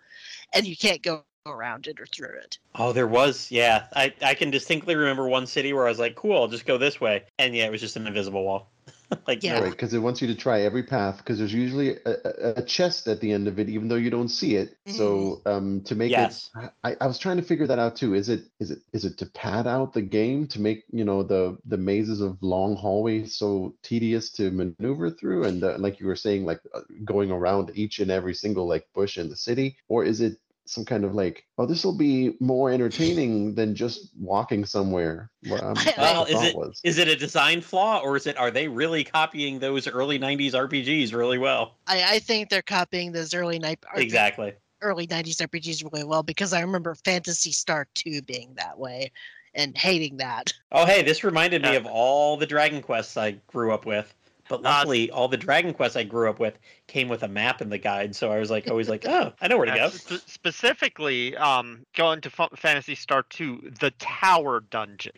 and 0.53 0.67
you 0.67 0.77
can't 0.77 1.03
go 1.03 1.25
around 1.47 1.87
it 1.87 2.01
or 2.01 2.07
through 2.07 2.39
it. 2.39 2.59
oh 2.75 2.93
there 2.93 3.07
was 3.07 3.51
yeah. 3.51 3.87
I 3.95 4.13
I 4.23 4.35
can 4.35 4.51
distinctly 4.51 4.95
remember 4.95 5.29
one 5.29 5.47
city 5.47 5.73
where 5.73 5.87
I 5.87 5.91
was 5.91 5.99
like, 5.99 6.15
cool, 6.15 6.37
I'll 6.37 6.49
just 6.49 6.67
go 6.67 6.79
this 6.79 7.01
way, 7.01 7.25
and 7.39 7.55
yeah, 7.55 7.65
it 7.65 7.71
was 7.71 7.81
just 7.81 7.97
an 7.97 8.07
invisible 8.07 8.45
wall. 8.45 8.71
like 9.27 9.43
Yeah. 9.43 9.61
no, 9.61 9.61
right 9.61 9.71
because 9.71 9.95
it 9.95 9.99
wants 9.99 10.21
you 10.23 10.29
to 10.29 10.35
try 10.35 10.63
every 10.63 10.83
path 10.83 11.19
because 11.19 11.39
there's 11.39 11.53
usually 11.55 11.97
a, 11.97 12.01
a, 12.25 12.53
a 12.57 12.63
chest 12.63 13.09
at 13.09 13.21
the 13.21 13.33
end 13.33 13.49
of 13.49 13.59
it 13.59 13.69
even 13.69 13.89
though 13.89 13.95
you 13.97 14.11
don't 14.11 14.29
see 14.29 14.57
it. 14.57 14.77
So 14.87 15.43
um 15.47 15.83
to 15.85 15.95
make 15.95 16.19
Yes. 16.19 16.19
it 16.19 16.39
I, 16.85 16.97
I 17.01 17.07
was 17.07 17.19
trying 17.19 17.37
to 17.39 17.43
figure 17.43 17.67
that 17.67 17.79
out 17.79 17.97
too. 17.97 18.15
Is 18.15 18.29
it 18.29 18.45
is 18.61 18.71
it 18.71 18.79
is 18.93 19.05
it 19.05 19.19
to 19.19 19.27
pad 19.27 19.67
out 19.67 19.93
the 19.93 20.03
game 20.03 20.47
to 20.49 20.61
make 20.61 20.85
you 20.91 21.05
know 21.05 21.23
the 21.23 21.59
the 21.67 21.77
mazes 21.79 22.21
of 22.21 22.43
long 22.43 22.77
hallways 22.77 23.37
so 23.37 23.75
tedious 23.83 24.31
to 24.33 24.51
maneuver 24.51 25.11
through? 25.11 25.45
And 25.45 25.65
uh, 25.65 25.77
like 25.79 26.01
you 26.01 26.07
were 26.07 26.17
saying 26.17 26.45
like 26.45 26.61
uh, 26.75 26.81
going 27.05 27.31
around 27.31 27.71
each 27.75 27.99
and 28.01 28.11
every 28.11 28.35
single 28.35 28.67
like 28.69 28.87
bush 28.95 29.19
in 29.19 29.29
the 29.29 29.37
city? 29.37 29.77
Or 29.89 30.05
is 30.05 30.21
it 30.21 30.39
some 30.67 30.85
kind 30.85 31.05
of 31.05 31.15
like 31.15 31.45
oh 31.59 31.67
this 31.67 31.85
will 31.85 31.97
be 31.97 32.35
more 32.41 32.71
entertaining 32.71 33.55
than 33.55 33.75
just 33.75 34.11
walking 34.19 34.65
somewhere 34.65 35.31
what 35.49 35.63
um, 35.63 35.75
Well, 35.99 36.25
is 36.25 36.33
thought 36.33 36.45
it 36.47 36.57
was. 36.57 36.81
is 36.85 36.99
it 36.99 37.09
a 37.09 37.17
design 37.17 37.61
flaw 37.61 38.01
or 38.03 38.17
is 38.17 38.27
it 38.27 38.37
are 38.39 38.51
they 38.51 38.69
really 38.69 39.05
copying 39.05 39.59
those 39.59 39.87
early 39.87 40.19
'90s 40.19 40.53
RPGs 40.53 41.13
really 41.15 41.39
well? 41.39 41.77
I, 41.87 42.15
I 42.15 42.19
think 42.19 42.49
they're 42.49 42.63
copying 42.63 43.13
those 43.13 43.35
early 43.35 43.59
night 43.59 43.79
Exactly. 43.95 44.55
early 44.81 45.07
90s 45.07 45.37
RPGs 45.37 45.85
really 45.93 46.05
well 46.05 46.23
because 46.23 46.53
I 46.53 46.61
remember 46.61 46.95
Phantasy 46.95 47.53
Star 47.53 47.87
2 47.95 48.23
being 48.23 48.55
that 48.57 48.79
way 48.79 49.13
and 49.55 49.77
hating 49.77 50.17
that. 50.19 50.53
Oh, 50.73 50.85
hey, 50.85 51.03
this 51.03 51.23
reminded 51.25 51.63
me 51.63 51.77
of 51.77 51.87
all 51.87 52.37
the 52.37 52.47
Dragon 52.47 52.83
Quests 52.83 53.17
I 53.17 53.33
grew 53.47 53.73
up 53.73 53.87
with. 53.87 54.13
But 54.49 54.61
Uh, 54.61 54.63
luckily, 54.63 55.11
all 55.11 55.29
the 55.29 55.37
Dragon 55.37 55.73
Quests 55.73 55.97
I 55.97 56.03
grew 56.05 56.29
up 56.29 56.39
with 56.39 56.59
came 56.87 57.09
with 57.09 57.23
a 57.23 57.29
map 57.29 57.63
in 57.63 57.71
the 57.71 57.79
guide, 57.79 58.15
so 58.15 58.31
I 58.31 58.39
was 58.39 58.51
like 58.51 58.69
always 58.69 58.89
like, 58.89 59.07
oh, 59.07 59.33
I 59.41 59.49
know 59.49 59.57
where 59.57 59.67
to 59.67 59.75
go. 59.75 59.89
sp- 59.89 60.21
specifically, 60.27 61.37
um, 61.37 61.85
going 61.95 62.21
to 62.23 62.31
Fa- 62.31 62.51
Phantasy 62.57 62.95
Star 62.95 63.23
2, 63.31 63.73
the 63.81 63.91
Tower 63.93 64.61
Dungeon. 64.61 65.13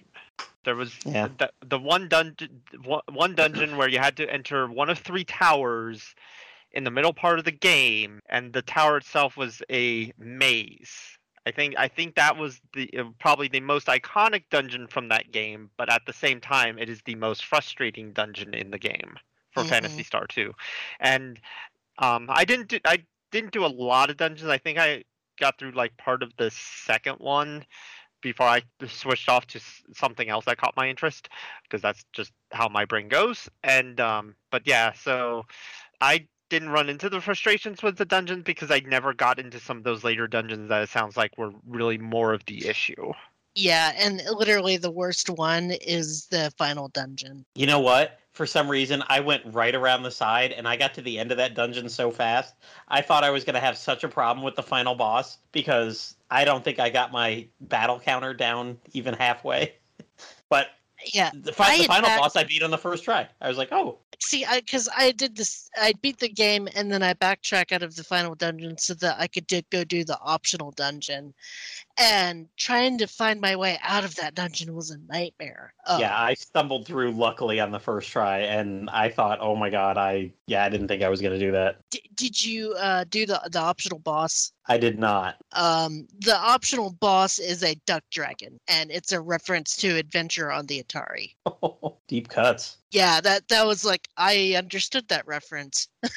There 0.65 0.77
was 0.77 0.95
Yeah. 1.05 1.29
the, 1.39 1.51
the 1.65 1.79
one 1.79 2.09
dungeon, 2.09 2.61
one 3.13 3.35
dungeon 3.35 3.77
where 3.77 3.89
you 3.89 3.99
had 3.99 4.17
to 4.19 4.33
enter 4.33 4.67
one 4.69 4.91
of 4.91 4.99
three 4.99 5.25
towers 5.25 6.15
in 6.73 6.85
the 6.85 6.91
middle 6.91 7.13
part 7.13 7.39
of 7.39 7.45
the 7.45 7.53
game, 7.53 8.21
and 8.29 8.53
the 8.53 8.63
tower 8.63 8.97
itself 8.99 9.37
was 9.37 9.63
a 9.71 10.13
maze. 10.19 11.16
I 11.47 11.53
think 11.53 11.75
I 11.79 11.87
think 11.87 12.17
that 12.17 12.37
was 12.37 12.61
the 12.75 12.91
uh, 12.99 13.05
probably 13.21 13.47
the 13.47 13.61
most 13.61 13.87
iconic 13.87 14.45
dungeon 14.51 14.89
from 14.89 15.09
that 15.09 15.31
game, 15.31 15.71
but 15.77 15.91
at 15.91 16.03
the 16.05 16.13
same 16.13 16.41
time, 16.41 16.77
it 16.79 16.89
is 16.89 17.01
the 17.03 17.15
most 17.15 17.45
frustrating 17.45 18.13
dungeon 18.13 18.53
in 18.53 18.73
the 18.73 18.79
game 18.79 19.17
for 19.53 19.65
Phantasy 19.65 20.03
Star 20.03 20.27
2. 20.27 20.53
And 21.01 21.41
um, 21.99 22.27
I 22.29 22.45
didn't 22.45 22.69
do 22.69 22.81
I 22.85 23.05
didn't 23.31 23.53
do 23.53 23.65
a 23.65 23.69
lot 23.69 24.11
of 24.11 24.17
dungeons. 24.17 24.51
I 24.51 24.59
think 24.59 24.79
I 24.79 25.05
got 25.39 25.59
through 25.59 25.73
like 25.73 25.97
part 25.97 26.23
of 26.23 26.33
the 26.37 26.51
second 26.51 27.17
one 27.19 27.65
before 28.23 28.47
I 28.47 28.63
switched 28.89 29.29
off 29.29 29.47
to 29.49 29.61
something 29.95 30.29
else 30.29 30.47
that 30.47 30.59
caught 30.59 30.77
my 30.77 30.89
interest 30.89 31.29
because 31.63 31.81
that's 31.81 32.05
just 32.13 32.33
how 32.51 32.69
my 32.69 32.85
brain 32.85 33.09
goes. 33.09 33.49
And 33.63 34.01
um, 34.01 34.35
but 34.51 34.63
yeah, 34.67 34.93
so 34.95 35.45
I 36.01 36.27
didn't 36.49 36.71
run 36.71 36.89
into 36.89 37.09
the 37.09 37.21
frustrations 37.21 37.83
with 37.83 37.97
the 37.97 38.05
dungeons 38.05 38.45
because 38.45 38.71
I 38.71 38.81
never 38.81 39.13
got 39.13 39.39
into 39.39 39.61
some 39.61 39.79
of 39.79 39.85
those 39.85 40.05
later 40.05 40.27
dungeons 40.27 40.69
that 40.69 40.83
it 40.83 40.89
sounds 40.89 41.17
like 41.17 41.37
were 41.37 41.53
really 41.67 41.99
more 41.99 42.33
of 42.33 42.45
the 42.47 42.67
issue. 42.67 43.13
Yeah, 43.55 43.93
and 43.97 44.23
literally 44.31 44.77
the 44.77 44.91
worst 44.91 45.31
one 45.31 45.71
is 45.71 46.27
the 46.27 46.53
final 46.59 46.89
dungeon. 46.89 47.45
You 47.55 47.67
know 47.67 47.81
what? 47.81 48.21
For 48.33 48.45
some 48.45 48.69
reason, 48.69 49.03
I 49.09 49.21
went 49.21 49.43
right 49.47 49.75
around 49.75 50.03
the 50.03 50.11
side 50.11 50.53
and 50.53 50.69
I 50.69 50.77
got 50.77 50.93
to 50.95 51.03
the 51.03 51.19
end 51.19 51.31
of 51.31 51.39
that 51.39 51.55
dungeon 51.55 51.89
so 51.89 52.11
fast. 52.11 52.55
I 52.89 53.01
thought 53.01 53.25
I 53.25 53.31
was 53.31 53.45
going 53.45 53.55
to 53.55 53.61
have 53.61 53.79
such 53.79 54.05
a 54.05 54.09
problem 54.09 54.45
with 54.45 54.57
the 54.57 54.63
final 54.63 54.95
boss 54.95 55.39
because 55.53 56.17
I 56.31 56.45
don't 56.45 56.63
think 56.63 56.79
I 56.79 56.91
got 56.91 57.13
my 57.13 57.47
battle 57.63 57.99
counter 57.99 58.35
down 58.35 58.79
even 58.93 59.15
halfway. 59.15 59.75
But 60.49 60.69
Yeah, 61.13 61.31
the, 61.35 61.53
fi- 61.53 61.79
the 61.79 61.85
final 61.85 62.09
back- 62.09 62.21
boss 62.21 62.37
I 62.37 62.45
beat 62.45 62.63
on 62.63 62.71
the 62.71 62.79
first 62.79 63.05
try. 63.05 63.29
I 63.41 63.49
was 63.49 63.59
like, 63.59 63.69
oh, 63.73 63.99
see, 64.21 64.45
I 64.45 64.61
because 64.61 64.89
I 64.97 65.13
did 65.13 65.37
this, 65.37 65.71
I 65.77 65.93
beat 66.03 66.19
the 66.19 66.29
game 66.29 66.69
and 66.75 66.91
then 66.91 67.03
I 67.03 67.15
backtrack 67.15 67.73
out 67.73 67.83
of 67.83 67.95
the 67.97 68.05
final 68.05 68.35
dungeon 68.35 68.77
so 68.79 68.95
that 68.95 69.17
I 69.19 69.27
could 69.27 69.47
do, 69.47 69.63
go 69.71 69.85
do 69.85 70.05
the 70.05 70.19
optional 70.21 70.73
dungeon, 70.73 71.35
and 71.99 72.49
trying 72.57 72.99
to 72.99 73.07
find 73.07 73.41
my 73.41 73.57
way 73.57 73.79
out 73.83 74.05
of 74.05 74.15
that 74.17 74.35
dungeon 74.35 74.75
was 74.75 74.91
a 74.91 74.99
nightmare. 75.09 75.73
Oh, 75.87 75.99
yeah, 75.99 76.19
I 76.19 76.35
stumbled 76.35 76.87
through 76.87 77.13
luckily 77.13 77.61
on 77.61 77.71
the 77.71 77.79
first 77.79 78.11
try 78.11 78.41
and 78.41 78.91
I 78.91 79.09
thought, 79.09 79.39
oh 79.41 79.57
my 79.57 79.71
God, 79.71 79.97
I, 79.97 80.33
yeah, 80.47 80.65
I 80.65 80.69
didn't 80.69 80.89
think 80.89 81.03
I 81.03 81.09
was 81.09 81.21
going 81.21 81.33
to 81.33 81.39
do 81.39 81.53
that. 81.53 81.79
D- 81.91 82.03
did 82.15 82.45
you 82.45 82.75
uh, 82.75 83.05
do 83.09 83.27
the 83.27 83.41
the 83.51 83.61
optional 83.61 83.99
boss? 83.99 84.53
I 84.67 84.79
did 84.79 84.99
not. 84.99 85.37
Um, 85.53 86.07
the 86.21 86.37
optional 86.37 86.93
boss 87.01 87.39
is 87.39 87.63
a 87.63 87.77
duck 87.87 88.03
dragon, 88.11 88.59
and 88.69 88.91
it's 88.91 89.13
a 89.13 89.21
reference 89.21 89.77
to 89.77 89.97
Adventure 89.97 90.51
on 90.51 90.67
the 90.67 90.83
Atari. 90.83 91.35
Deep 92.09 92.29
cuts. 92.29 92.79
Yeah, 92.91 93.21
that 93.21 93.49
that 93.49 93.67
was 93.67 93.85
like 93.85 94.09
I 94.17 94.55
understood 94.57 95.09
that 95.09 95.27
reference. 95.27 95.89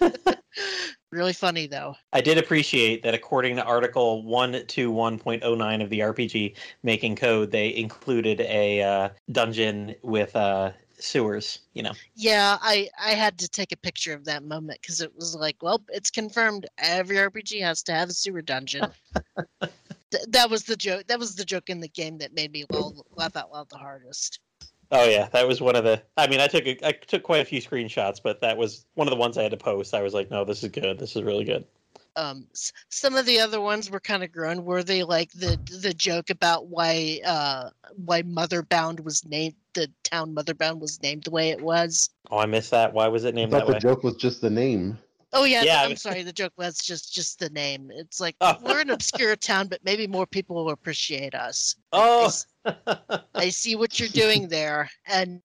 really 1.12 1.32
funny 1.32 1.66
though. 1.66 1.94
I 2.12 2.20
did 2.20 2.38
appreciate 2.38 3.02
that 3.02 3.14
according 3.14 3.56
to 3.56 3.64
Article 3.64 4.24
121.09 4.24 5.82
of 5.82 5.90
the 5.90 6.00
RPG 6.00 6.54
Making 6.82 7.16
Code, 7.16 7.50
they 7.50 7.74
included 7.74 8.40
a 8.42 8.82
uh, 8.82 9.08
dungeon 9.30 9.94
with 10.02 10.34
uh, 10.36 10.72
sewers, 10.98 11.60
you 11.74 11.82
know. 11.82 11.92
Yeah, 12.14 12.58
I 12.60 12.88
I 13.00 13.10
had 13.10 13.38
to 13.38 13.48
take 13.48 13.72
a 13.72 13.76
picture 13.76 14.14
of 14.14 14.24
that 14.24 14.42
moment 14.42 14.80
because 14.80 15.00
it 15.00 15.14
was 15.14 15.34
like, 15.34 15.56
well, 15.62 15.82
it's 15.88 16.10
confirmed 16.10 16.66
every 16.78 17.16
RPG 17.16 17.60
has 17.62 17.82
to 17.84 17.92
have 17.92 18.08
a 18.08 18.12
sewer 18.12 18.42
dungeon. 18.42 18.86
Th- 19.60 20.24
that 20.28 20.50
was 20.50 20.64
the 20.64 20.76
joke. 20.76 21.06
That 21.06 21.18
was 21.18 21.34
the 21.34 21.44
joke 21.44 21.70
in 21.70 21.80
the 21.80 21.88
game 21.88 22.18
that 22.18 22.34
made 22.34 22.52
me 22.52 22.64
laugh 23.16 23.36
out 23.36 23.52
loud 23.52 23.68
the 23.70 23.78
hardest. 23.78 24.40
Oh 24.90 25.08
yeah, 25.08 25.28
that 25.32 25.46
was 25.48 25.60
one 25.60 25.76
of 25.76 25.84
the. 25.84 26.02
I 26.16 26.26
mean, 26.28 26.40
I 26.40 26.46
took 26.46 26.66
a, 26.66 26.86
I 26.86 26.92
took 26.92 27.22
quite 27.22 27.40
a 27.40 27.44
few 27.44 27.60
screenshots, 27.60 28.20
but 28.22 28.40
that 28.42 28.56
was 28.56 28.86
one 28.94 29.08
of 29.08 29.10
the 29.10 29.16
ones 29.18 29.36
I 29.38 29.42
had 29.42 29.50
to 29.52 29.56
post. 29.56 29.94
I 29.94 30.02
was 30.02 30.14
like, 30.14 30.30
no, 30.30 30.44
this 30.44 30.62
is 30.62 30.70
good. 30.70 30.98
This 30.98 31.16
is 31.16 31.22
really 31.22 31.44
good. 31.44 31.64
um 32.16 32.46
s- 32.52 32.72
some 32.90 33.16
of 33.16 33.26
the 33.26 33.40
other 33.40 33.60
ones 33.60 33.90
were 33.90 33.98
kind 34.00 34.22
of 34.22 34.30
grown 34.30 34.64
were 34.64 34.84
they 34.84 35.02
like 35.02 35.32
the 35.32 35.58
the 35.82 35.92
joke 35.94 36.30
about 36.30 36.66
why 36.68 37.20
uh 37.26 37.70
why 38.04 38.22
motherbound 38.22 39.00
was 39.00 39.24
named 39.26 39.54
the 39.74 39.90
town 40.04 40.32
motherbound 40.34 40.78
was 40.78 41.02
named 41.02 41.24
the 41.24 41.30
way 41.30 41.50
it 41.50 41.60
was 41.60 42.10
Oh, 42.30 42.38
I 42.38 42.46
missed 42.46 42.70
that. 42.70 42.92
Why 42.94 43.08
was 43.08 43.24
it 43.24 43.34
I 43.34 43.36
named 43.36 43.52
thought 43.52 43.66
that 43.66 43.66
the 43.66 43.72
way? 43.74 43.78
joke 43.80 44.04
was 44.04 44.14
just 44.16 44.40
the 44.40 44.50
name. 44.50 44.98
Oh 45.36 45.44
yeah, 45.44 45.62
Yeah, 45.64 45.80
I 45.82 45.84
i'm 45.84 45.96
sorry 45.96 46.22
the 46.22 46.32
joke 46.32 46.52
was 46.56 46.78
just 46.78 47.12
just 47.12 47.38
the 47.40 47.50
name. 47.50 47.90
It's 47.92 48.20
like 48.20 48.36
Oh. 48.40 48.56
we're 48.62 48.80
an 48.80 48.90
obscure 48.90 49.34
town 49.36 49.66
but 49.68 49.80
maybe 49.84 50.06
more 50.06 50.26
people 50.26 50.56
will 50.56 50.70
appreciate 50.70 51.34
us. 51.34 51.74
I 51.92 51.98
Oh, 52.00 52.26
s- 52.26 52.46
i 53.34 53.48
see 53.50 53.76
what 53.76 53.98
you're 54.00 54.08
doing 54.08 54.48
there 54.48 54.88
and 55.06 55.42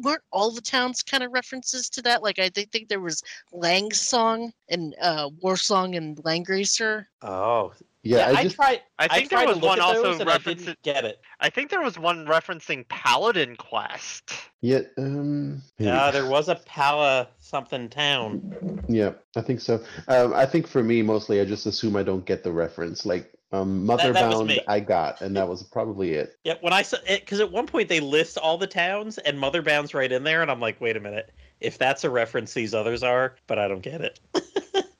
weren't 0.00 0.22
all 0.32 0.50
the 0.50 0.60
towns 0.60 1.02
kind 1.02 1.22
of 1.22 1.32
references 1.32 1.88
to 1.90 2.02
that? 2.02 2.22
Like 2.22 2.38
i 2.38 2.48
think, 2.48 2.72
think 2.72 2.88
there 2.88 3.00
was 3.00 3.22
lang 3.52 3.92
song 3.92 4.52
and 4.68 4.94
uh 5.00 5.30
war 5.40 5.56
song 5.56 5.94
and 5.94 6.16
Langrisser. 6.24 7.06
Oh, 7.22 7.72
Yeah, 8.04 8.26
I, 8.28 8.30
I 8.30 8.42
just 8.42 8.56
tried. 8.56 8.80
I 8.98 9.06
think 9.06 9.30
tried 9.30 9.46
there 9.46 9.54
was 9.54 9.62
one 9.62 9.80
also 9.80 10.02
those 10.02 10.20
and 10.20 10.28
referencing. 10.28 10.74
get 10.82 11.04
it. 11.04 11.20
I 11.40 11.50
think 11.50 11.70
there 11.70 11.82
was 11.82 11.98
one 11.98 12.26
referencing 12.26 12.86
Paladin 12.88 13.54
Quest. 13.56 14.32
yeah 14.60 14.80
um 14.98 15.62
maybe. 15.78 15.90
Yeah, 15.90 16.10
there 16.10 16.26
was 16.26 16.48
a 16.48 16.56
Pala 16.56 17.28
something 17.38 17.88
town. 17.88 18.82
Yeah, 18.88 19.12
I 19.36 19.40
think 19.40 19.60
so. 19.60 19.82
Um, 20.08 20.34
I 20.34 20.46
think 20.46 20.66
for 20.66 20.82
me, 20.82 21.02
mostly, 21.02 21.40
I 21.40 21.44
just 21.44 21.66
assume 21.66 21.94
I 21.96 22.02
don't 22.02 22.24
get 22.24 22.42
the 22.42 22.50
reference. 22.50 23.06
Like, 23.06 23.32
um, 23.52 23.86
That- 23.86 23.98
that 23.98 24.14
Motherbound. 24.16 24.58
I 24.66 24.80
got, 24.80 25.20
and 25.20 25.36
that 25.36 25.46
was 25.46 25.62
probably 25.62 26.14
it. 26.14 26.36
Yeah, 26.42 26.54
when 26.60 26.72
I 26.72 26.82
saw 26.82 26.96
it, 27.06 27.20
because 27.20 27.38
at 27.38 27.52
one 27.52 27.66
point 27.66 27.88
they 27.88 28.00
list 28.00 28.36
all 28.36 28.58
the 28.58 28.66
towns 28.66 29.18
and 29.18 29.38
Motherbound's 29.38 29.94
right 29.94 30.10
in 30.10 30.24
there, 30.24 30.42
and 30.42 30.50
I'm 30.50 30.60
like, 30.60 30.80
wait 30.80 30.96
a 30.96 31.00
minute, 31.00 31.30
if 31.60 31.78
that's 31.78 32.02
a 32.02 32.10
reference, 32.10 32.52
these 32.52 32.74
others 32.74 33.02
are, 33.04 33.36
but 33.46 33.58
I 33.58 33.68
don't 33.68 33.82
get 33.82 34.00
it. 34.00 34.20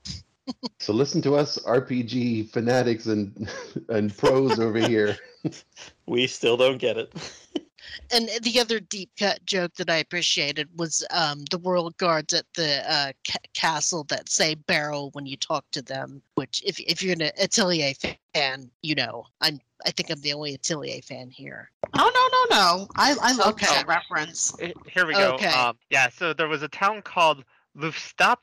So 0.80 0.92
listen 0.92 1.22
to 1.22 1.36
us, 1.36 1.58
RPG 1.58 2.50
fanatics 2.50 3.06
and 3.06 3.48
and 3.88 4.16
pros 4.16 4.58
over 4.58 4.78
here. 4.78 5.16
We 6.06 6.26
still 6.26 6.56
don't 6.56 6.78
get 6.78 6.96
it. 6.98 7.12
and 8.12 8.28
the 8.42 8.60
other 8.60 8.78
deep 8.80 9.10
cut 9.18 9.44
joke 9.46 9.74
that 9.74 9.90
I 9.90 9.96
appreciated 9.96 10.68
was 10.76 11.04
um, 11.10 11.44
the 11.50 11.58
royal 11.58 11.90
guards 11.90 12.32
at 12.34 12.44
the 12.54 12.82
uh, 12.88 13.12
ca- 13.26 13.38
castle 13.54 14.04
that 14.04 14.28
say 14.28 14.54
barrel 14.54 15.10
when 15.14 15.26
you 15.26 15.36
talk 15.36 15.64
to 15.72 15.82
them. 15.82 16.22
Which, 16.34 16.62
if 16.64 16.78
if 16.80 17.02
you're 17.02 17.14
an 17.14 17.30
Atelier 17.40 17.94
fan, 18.34 18.70
you 18.82 18.94
know 18.94 19.24
I'm. 19.40 19.60
I 19.84 19.90
think 19.90 20.10
I'm 20.10 20.20
the 20.20 20.32
only 20.32 20.54
Atelier 20.54 21.02
fan 21.02 21.28
here. 21.30 21.70
Oh 21.94 22.10
no 22.50 22.56
no 22.56 22.56
no! 22.56 22.86
I 22.96 23.16
I 23.20 23.32
love 23.32 23.54
Okay. 23.54 23.66
that 23.66 23.86
reference. 23.88 24.54
Here 24.86 25.06
we 25.06 25.14
go. 25.14 25.34
Okay. 25.34 25.50
Um, 25.50 25.76
yeah, 25.90 26.08
so 26.08 26.32
there 26.32 26.48
was 26.48 26.62
a 26.62 26.68
town 26.68 27.02
called 27.02 27.44
Lufstop 27.74 28.40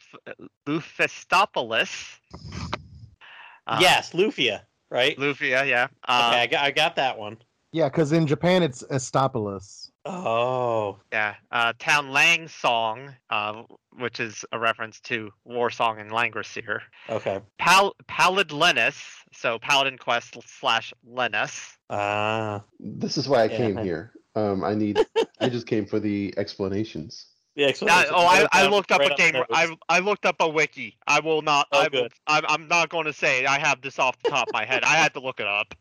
Lufestopolis. 0.68 2.18
Uh, 3.68 3.78
yes, 3.82 4.14
Lufia, 4.14 4.62
right? 4.90 5.18
Lufia, 5.18 5.68
yeah. 5.68 5.88
Uh, 6.08 6.30
okay, 6.32 6.42
I 6.42 6.48
got, 6.48 6.64
I 6.66 6.72
got 6.72 6.96
that 6.96 7.18
one. 7.18 7.38
Yeah, 7.72 7.88
because 7.88 8.12
in 8.14 8.26
Japan 8.26 8.64
it's 8.64 8.82
Estopolis. 8.84 9.92
Oh, 10.06 10.98
Yeah, 11.12 11.36
uh, 11.52 11.74
town 11.78 12.10
Lang 12.10 12.48
Song, 12.48 13.14
uh, 13.30 13.62
which 13.96 14.20
is 14.20 14.44
a 14.52 14.58
reference 14.58 15.00
to 15.02 15.30
War 15.44 15.70
Song 15.70 16.00
and 16.00 16.10
Langrisser. 16.10 16.80
okay. 17.10 17.42
Pal- 17.60 17.96
Palad 18.08 18.52
Lennis, 18.52 19.00
so 19.34 19.60
Paladin 19.60 20.00
Quest 20.00 20.36
slash 20.60 20.94
Lennis. 21.06 21.78
Ah, 21.92 22.64
This 22.80 23.18
is 23.18 23.28
why 23.30 23.42
I 23.44 23.46
Yeah. 23.46 23.58
came 23.58 23.78
here. 23.78 24.14
Um, 24.36 24.64
I 24.64 24.74
need. 24.74 25.00
I 25.40 25.50
just 25.50 25.68
came 25.68 25.86
for 25.86 26.00
the 26.00 26.34
explanations. 26.38 27.28
Yeah, 27.56 27.72
oh, 27.82 28.26
I, 28.26 28.48
I 28.52 28.68
looked 28.68 28.92
up 28.92 29.00
right 29.00 29.12
a 29.12 29.16
game. 29.16 29.44
I 29.52 29.76
I 29.90 30.00
looked 30.00 30.26
up 30.26 30.38
a 30.40 30.48
wiki. 30.48 30.98
I 31.08 31.20
will 31.20 31.42
not. 31.42 31.68
Oh, 31.72 31.80
I 31.80 31.84
will, 31.84 32.04
good. 32.04 32.14
I'm 32.28 32.46
I'm 32.48 32.68
not 32.68 32.90
going 32.90 33.06
to 33.06 33.14
say 33.14 33.46
I 33.46 33.60
have 33.60 33.82
this 33.82 34.00
off 34.00 34.18
the 34.20 34.26
top 34.26 34.50
of 34.50 34.54
my 34.54 34.66
head. 34.66 34.84
I 34.84 34.96
had 34.96 35.14
to 35.16 35.20
look 35.20 35.40
it 35.40 35.48
up. 35.48 35.76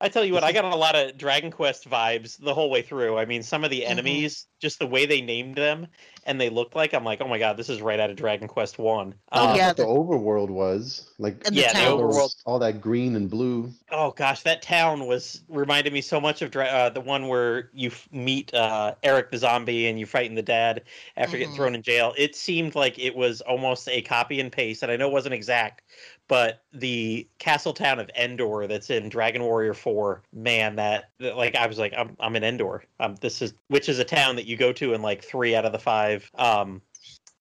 I 0.00 0.08
tell 0.08 0.24
you 0.24 0.32
what, 0.32 0.44
I 0.44 0.52
got 0.52 0.64
a 0.64 0.76
lot 0.76 0.94
of 0.94 1.18
Dragon 1.18 1.50
Quest 1.50 1.90
vibes 1.90 2.38
the 2.38 2.54
whole 2.54 2.70
way 2.70 2.82
through. 2.82 3.18
I 3.18 3.24
mean, 3.24 3.42
some 3.42 3.64
of 3.64 3.70
the 3.70 3.80
Mhm. 3.80 3.90
enemies, 3.90 4.46
just 4.60 4.78
the 4.78 4.86
way 4.86 5.06
they 5.06 5.20
named 5.20 5.56
them 5.56 5.88
and 6.26 6.40
they 6.40 6.50
looked 6.50 6.74
like, 6.76 6.92
I'm 6.94 7.04
like, 7.04 7.20
oh 7.20 7.28
my 7.28 7.38
god, 7.38 7.56
this 7.56 7.68
is 7.68 7.80
right 7.80 7.98
out 8.00 8.10
of 8.10 8.16
Dragon 8.16 8.48
Quest 8.48 8.78
One. 8.78 9.14
Oh, 9.32 9.48
I 9.48 9.56
yeah, 9.56 9.72
the 9.72 9.82
the- 9.82 9.88
overworld 9.88 10.50
was 10.50 11.10
like 11.18 11.42
the 11.44 11.54
Yeah, 11.54 11.72
the 11.72 11.78
overworld- 11.90 12.34
all 12.46 12.58
that 12.58 12.80
green 12.80 13.16
and 13.16 13.30
blue. 13.30 13.70
Oh 13.90 14.10
gosh, 14.12 14.42
that 14.42 14.62
town 14.62 15.06
was 15.06 15.42
reminded 15.48 15.92
me 15.92 16.00
so 16.00 16.20
much 16.20 16.42
of 16.42 16.54
uh, 16.54 16.90
the 16.90 17.00
one 17.00 17.28
where 17.28 17.70
you 17.72 17.88
f- 17.90 18.08
meet 18.12 18.52
uh, 18.54 18.94
Eric 19.02 19.30
the 19.30 19.38
zombie 19.38 19.86
and 19.86 19.98
you 19.98 20.06
fighting 20.06 20.34
the 20.34 20.42
dad 20.42 20.82
after 21.16 21.36
getting 21.38 21.52
Mhm. 21.52 21.56
thrown 21.56 21.74
in 21.74 21.82
jail. 21.82 22.14
It 22.18 22.36
seemed 22.36 22.74
like 22.74 22.98
it 22.98 23.14
was 23.16 23.40
almost 23.42 23.88
a 23.88 24.02
copy 24.02 24.40
and 24.40 24.50
paste, 24.52 24.82
and 24.82 24.92
I 24.92 24.96
know 24.96 25.08
it 25.08 25.12
wasn't 25.12 25.34
exact, 25.34 25.82
but 26.28 26.62
the 26.72 27.26
castle 27.38 27.72
town 27.72 27.98
of 27.98 28.10
Endor 28.16 28.66
that's 28.66 28.90
in 28.90 29.08
Dragon 29.08 29.42
Warrior 29.42 29.74
Four, 29.74 30.22
man, 30.32 30.76
that, 30.76 31.10
that 31.20 31.36
like 31.36 31.54
I 31.56 31.66
was 31.66 31.78
like, 31.78 31.94
I'm 31.96 32.16
I'm 32.20 32.36
in 32.36 32.44
Endor. 32.44 32.84
Um, 33.00 33.16
this 33.20 33.40
is 33.42 33.54
which 33.68 33.88
is 33.88 33.98
a 33.98 34.04
town 34.04 34.36
that 34.36 34.46
you 34.46 34.56
go 34.56 34.72
to 34.74 34.92
in 34.94 35.02
like 35.02 35.24
three 35.24 35.54
out 35.56 35.64
of 35.64 35.72
the 35.72 35.78
five. 35.78 36.17
Um, 36.34 36.82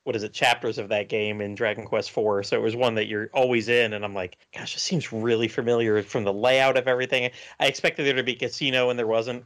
what 0.04 0.16
is 0.16 0.24
it 0.24 0.32
chapters 0.32 0.78
of 0.78 0.88
that 0.88 1.10
game 1.10 1.42
in 1.42 1.54
Dragon 1.54 1.84
Quest 1.84 2.12
4 2.12 2.42
so 2.44 2.56
it 2.56 2.62
was 2.62 2.78
one 2.78 2.96
that 2.96 3.08
you're 3.08 3.30
always 3.34 3.68
in 3.68 3.92
and 3.92 4.06
I'm 4.06 4.14
like 4.14 4.38
gosh 4.56 4.74
it 4.74 4.80
seems 4.80 5.12
really 5.12 5.50
familiar 5.50 6.02
from 6.02 6.24
the 6.24 6.32
layout 6.32 6.78
of 6.78 6.88
everything. 6.88 7.30
I 7.60 7.68
expected 7.68 8.06
there 8.06 8.14
to 8.14 8.24
be 8.24 8.36
casino 8.36 8.90
and 8.90 8.98
there 8.98 9.06
wasn't 9.06 9.44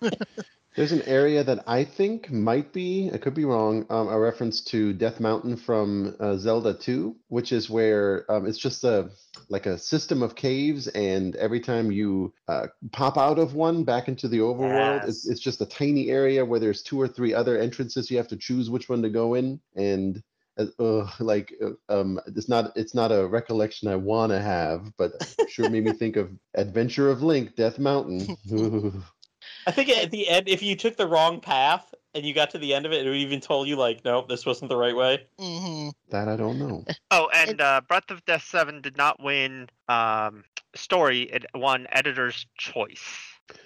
There's 0.74 0.90
an 0.90 1.02
area 1.02 1.44
that 1.44 1.62
I 1.68 1.84
think 1.84 2.32
might 2.32 2.72
be, 2.72 3.08
I 3.12 3.18
could 3.18 3.34
be 3.34 3.44
wrong, 3.44 3.86
um, 3.90 4.08
a 4.08 4.18
reference 4.18 4.60
to 4.62 4.92
Death 4.92 5.20
Mountain 5.20 5.56
from 5.56 6.16
uh, 6.18 6.36
Zelda 6.36 6.74
2, 6.74 7.14
which 7.28 7.52
is 7.52 7.70
where 7.70 8.28
um, 8.28 8.44
it's 8.44 8.58
just 8.58 8.82
a 8.82 9.10
like 9.48 9.66
a 9.66 9.78
system 9.78 10.22
of 10.22 10.34
caves, 10.34 10.88
and 10.88 11.36
every 11.36 11.60
time 11.60 11.92
you 11.92 12.32
uh, 12.48 12.66
pop 12.90 13.16
out 13.16 13.38
of 13.38 13.54
one 13.54 13.84
back 13.84 14.08
into 14.08 14.26
the 14.26 14.38
overworld, 14.38 15.06
it's, 15.06 15.24
Yes. 15.24 15.28
it's 15.28 15.40
just 15.40 15.60
a 15.60 15.66
tiny 15.66 16.10
area 16.10 16.44
where 16.44 16.58
there's 16.58 16.82
two 16.82 17.00
or 17.00 17.06
three 17.06 17.32
other 17.34 17.56
entrances. 17.58 18.10
You 18.10 18.16
have 18.16 18.28
to 18.28 18.36
choose 18.36 18.68
which 18.68 18.88
one 18.88 19.02
to 19.02 19.10
go 19.10 19.34
in, 19.34 19.60
and 19.76 20.22
uh, 20.58 21.08
like 21.20 21.54
uh, 21.62 21.70
um, 21.88 22.18
it's 22.26 22.48
not 22.48 22.72
it's 22.76 22.94
not 22.94 23.12
a 23.12 23.26
recollection 23.28 23.88
I 23.88 23.96
want 23.96 24.32
to 24.32 24.40
have, 24.40 24.92
but 24.96 25.12
sure 25.50 25.70
made 25.70 25.84
me 25.84 25.92
think 25.92 26.16
of 26.16 26.30
Adventure 26.54 27.10
of 27.10 27.22
Link, 27.22 27.54
Death 27.54 27.78
Mountain. 27.78 28.36
Ooh. 29.66 29.70
I 29.70 29.72
think 29.72 29.88
at 29.90 30.10
the 30.10 30.28
end, 30.28 30.48
if 30.48 30.62
you 30.62 30.76
took 30.76 30.96
the 30.96 31.06
wrong 31.06 31.40
path 31.40 31.94
and 32.14 32.24
you 32.24 32.32
got 32.34 32.50
to 32.50 32.58
the 32.58 32.74
end 32.74 32.86
of 32.86 32.92
it, 32.92 33.06
it 33.06 33.08
would 33.08 33.16
even 33.18 33.40
told 33.40 33.66
you 33.68 33.76
like, 33.76 34.04
nope, 34.04 34.28
this 34.28 34.44
wasn't 34.46 34.68
the 34.68 34.76
right 34.76 34.94
way. 34.96 35.26
hmm 35.38 35.88
that 36.10 36.28
I 36.28 36.36
don't 36.36 36.58
know. 36.58 36.84
Oh, 37.10 37.28
and 37.34 37.60
uh, 37.60 37.80
Breath 37.88 38.10
of 38.10 38.24
Death 38.24 38.44
7 38.44 38.80
did 38.80 38.96
not 38.96 39.22
win 39.22 39.68
um, 39.88 40.44
story. 40.74 41.22
It 41.22 41.44
won 41.54 41.86
Editor's 41.92 42.46
Choice 42.58 43.00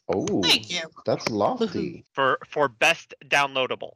Oh, 0.08 0.42
Thank 0.42 0.70
you. 0.70 0.82
that's 1.06 1.28
lofty. 1.30 2.04
for 2.12 2.38
for 2.46 2.68
best 2.68 3.14
downloadable. 3.26 3.92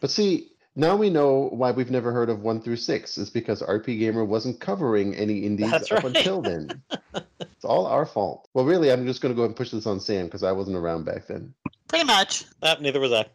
But 0.00 0.10
see, 0.10 0.50
now 0.76 0.94
we 0.94 1.10
know 1.10 1.48
why 1.52 1.70
we've 1.72 1.90
never 1.90 2.12
heard 2.12 2.28
of 2.30 2.40
one 2.42 2.60
through 2.60 2.76
six. 2.76 3.18
Is 3.18 3.30
because 3.30 3.62
RPGamer 3.62 4.26
wasn't 4.26 4.60
covering 4.60 5.14
any 5.16 5.40
indies 5.40 5.70
That's 5.70 5.90
up 5.90 6.04
right. 6.04 6.16
until 6.16 6.42
then. 6.42 6.82
it's 7.40 7.64
all 7.64 7.86
our 7.86 8.06
fault. 8.06 8.48
Well, 8.54 8.64
really, 8.64 8.92
I'm 8.92 9.06
just 9.06 9.20
going 9.20 9.32
to 9.32 9.36
go 9.36 9.42
ahead 9.42 9.50
and 9.50 9.56
push 9.56 9.70
this 9.70 9.86
on 9.86 9.98
Sam 10.00 10.26
because 10.26 10.42
I 10.42 10.52
wasn't 10.52 10.76
around 10.76 11.04
back 11.04 11.26
then. 11.26 11.52
Pretty 11.88 12.04
much. 12.04 12.44
Ah, 12.62 12.76
neither 12.80 13.00
was 13.00 13.12
I. 13.12 13.26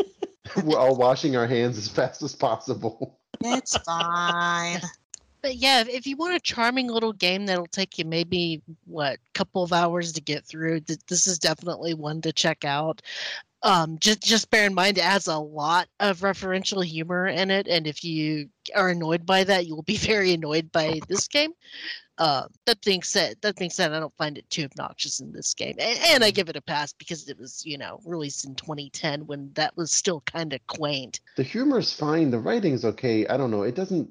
We're 0.64 0.78
all 0.78 0.96
washing 0.96 1.36
our 1.36 1.46
hands 1.46 1.76
as 1.76 1.88
fast 1.88 2.22
as 2.22 2.34
possible. 2.34 3.18
It's 3.44 3.76
fine. 3.78 4.80
But 5.42 5.56
yeah, 5.56 5.80
if- 5.82 5.88
if 5.90 6.06
you 6.06 6.16
want 6.16 6.34
a 6.34 6.40
charming 6.40 6.88
little 6.88 7.12
game 7.12 7.46
that'll 7.46 7.66
take 7.66 7.98
you 7.98 8.04
maybe 8.04 8.62
what 8.86 9.18
couple 9.34 9.62
of 9.62 9.72
hours 9.72 10.12
to 10.14 10.20
get 10.22 10.46
through, 10.46 10.80
th- 10.80 11.00
this 11.08 11.26
is 11.26 11.38
definitely 11.38 11.92
one 11.94 12.22
to 12.22 12.32
check 12.32 12.64
out. 12.64 13.02
Um, 13.66 13.98
just 13.98 14.22
just 14.22 14.48
bear 14.52 14.64
in 14.64 14.74
mind 14.74 14.96
it 14.96 15.02
has 15.02 15.26
a 15.26 15.36
lot 15.36 15.88
of 15.98 16.20
referential 16.20 16.84
humor 16.84 17.26
in 17.26 17.50
it, 17.50 17.66
and 17.66 17.84
if 17.88 18.04
you 18.04 18.48
are 18.76 18.90
annoyed 18.90 19.26
by 19.26 19.42
that, 19.42 19.66
you 19.66 19.74
will 19.74 19.82
be 19.82 19.96
very 20.12 20.32
annoyed 20.32 20.70
by 20.70 21.00
this 21.08 21.26
game. 21.26 21.50
Uh, 22.18 22.44
that 22.64 22.80
being 22.82 23.02
said, 23.02 23.36
that 23.42 23.56
being 23.56 23.68
said, 23.68 23.92
I 23.92 23.98
don't 23.98 24.16
find 24.16 24.38
it 24.38 24.48
too 24.50 24.64
obnoxious 24.64 25.18
in 25.18 25.32
this 25.32 25.52
game, 25.52 25.74
and, 25.80 25.98
and 26.06 26.22
I 26.24 26.30
give 26.30 26.48
it 26.48 26.54
a 26.54 26.62
pass 26.62 26.92
because 26.92 27.28
it 27.28 27.40
was 27.40 27.66
you 27.66 27.76
know 27.76 27.98
released 28.06 28.46
in 28.46 28.54
2010 28.54 29.26
when 29.26 29.50
that 29.54 29.76
was 29.76 29.90
still 29.90 30.20
kind 30.20 30.52
of 30.52 30.64
quaint. 30.68 31.18
The 31.36 31.42
humor 31.42 31.80
is 31.80 31.92
fine. 31.92 32.30
The 32.30 32.38
writing's 32.38 32.84
okay. 32.84 33.26
I 33.26 33.36
don't 33.36 33.50
know. 33.50 33.62
It 33.62 33.74
doesn't. 33.74 34.08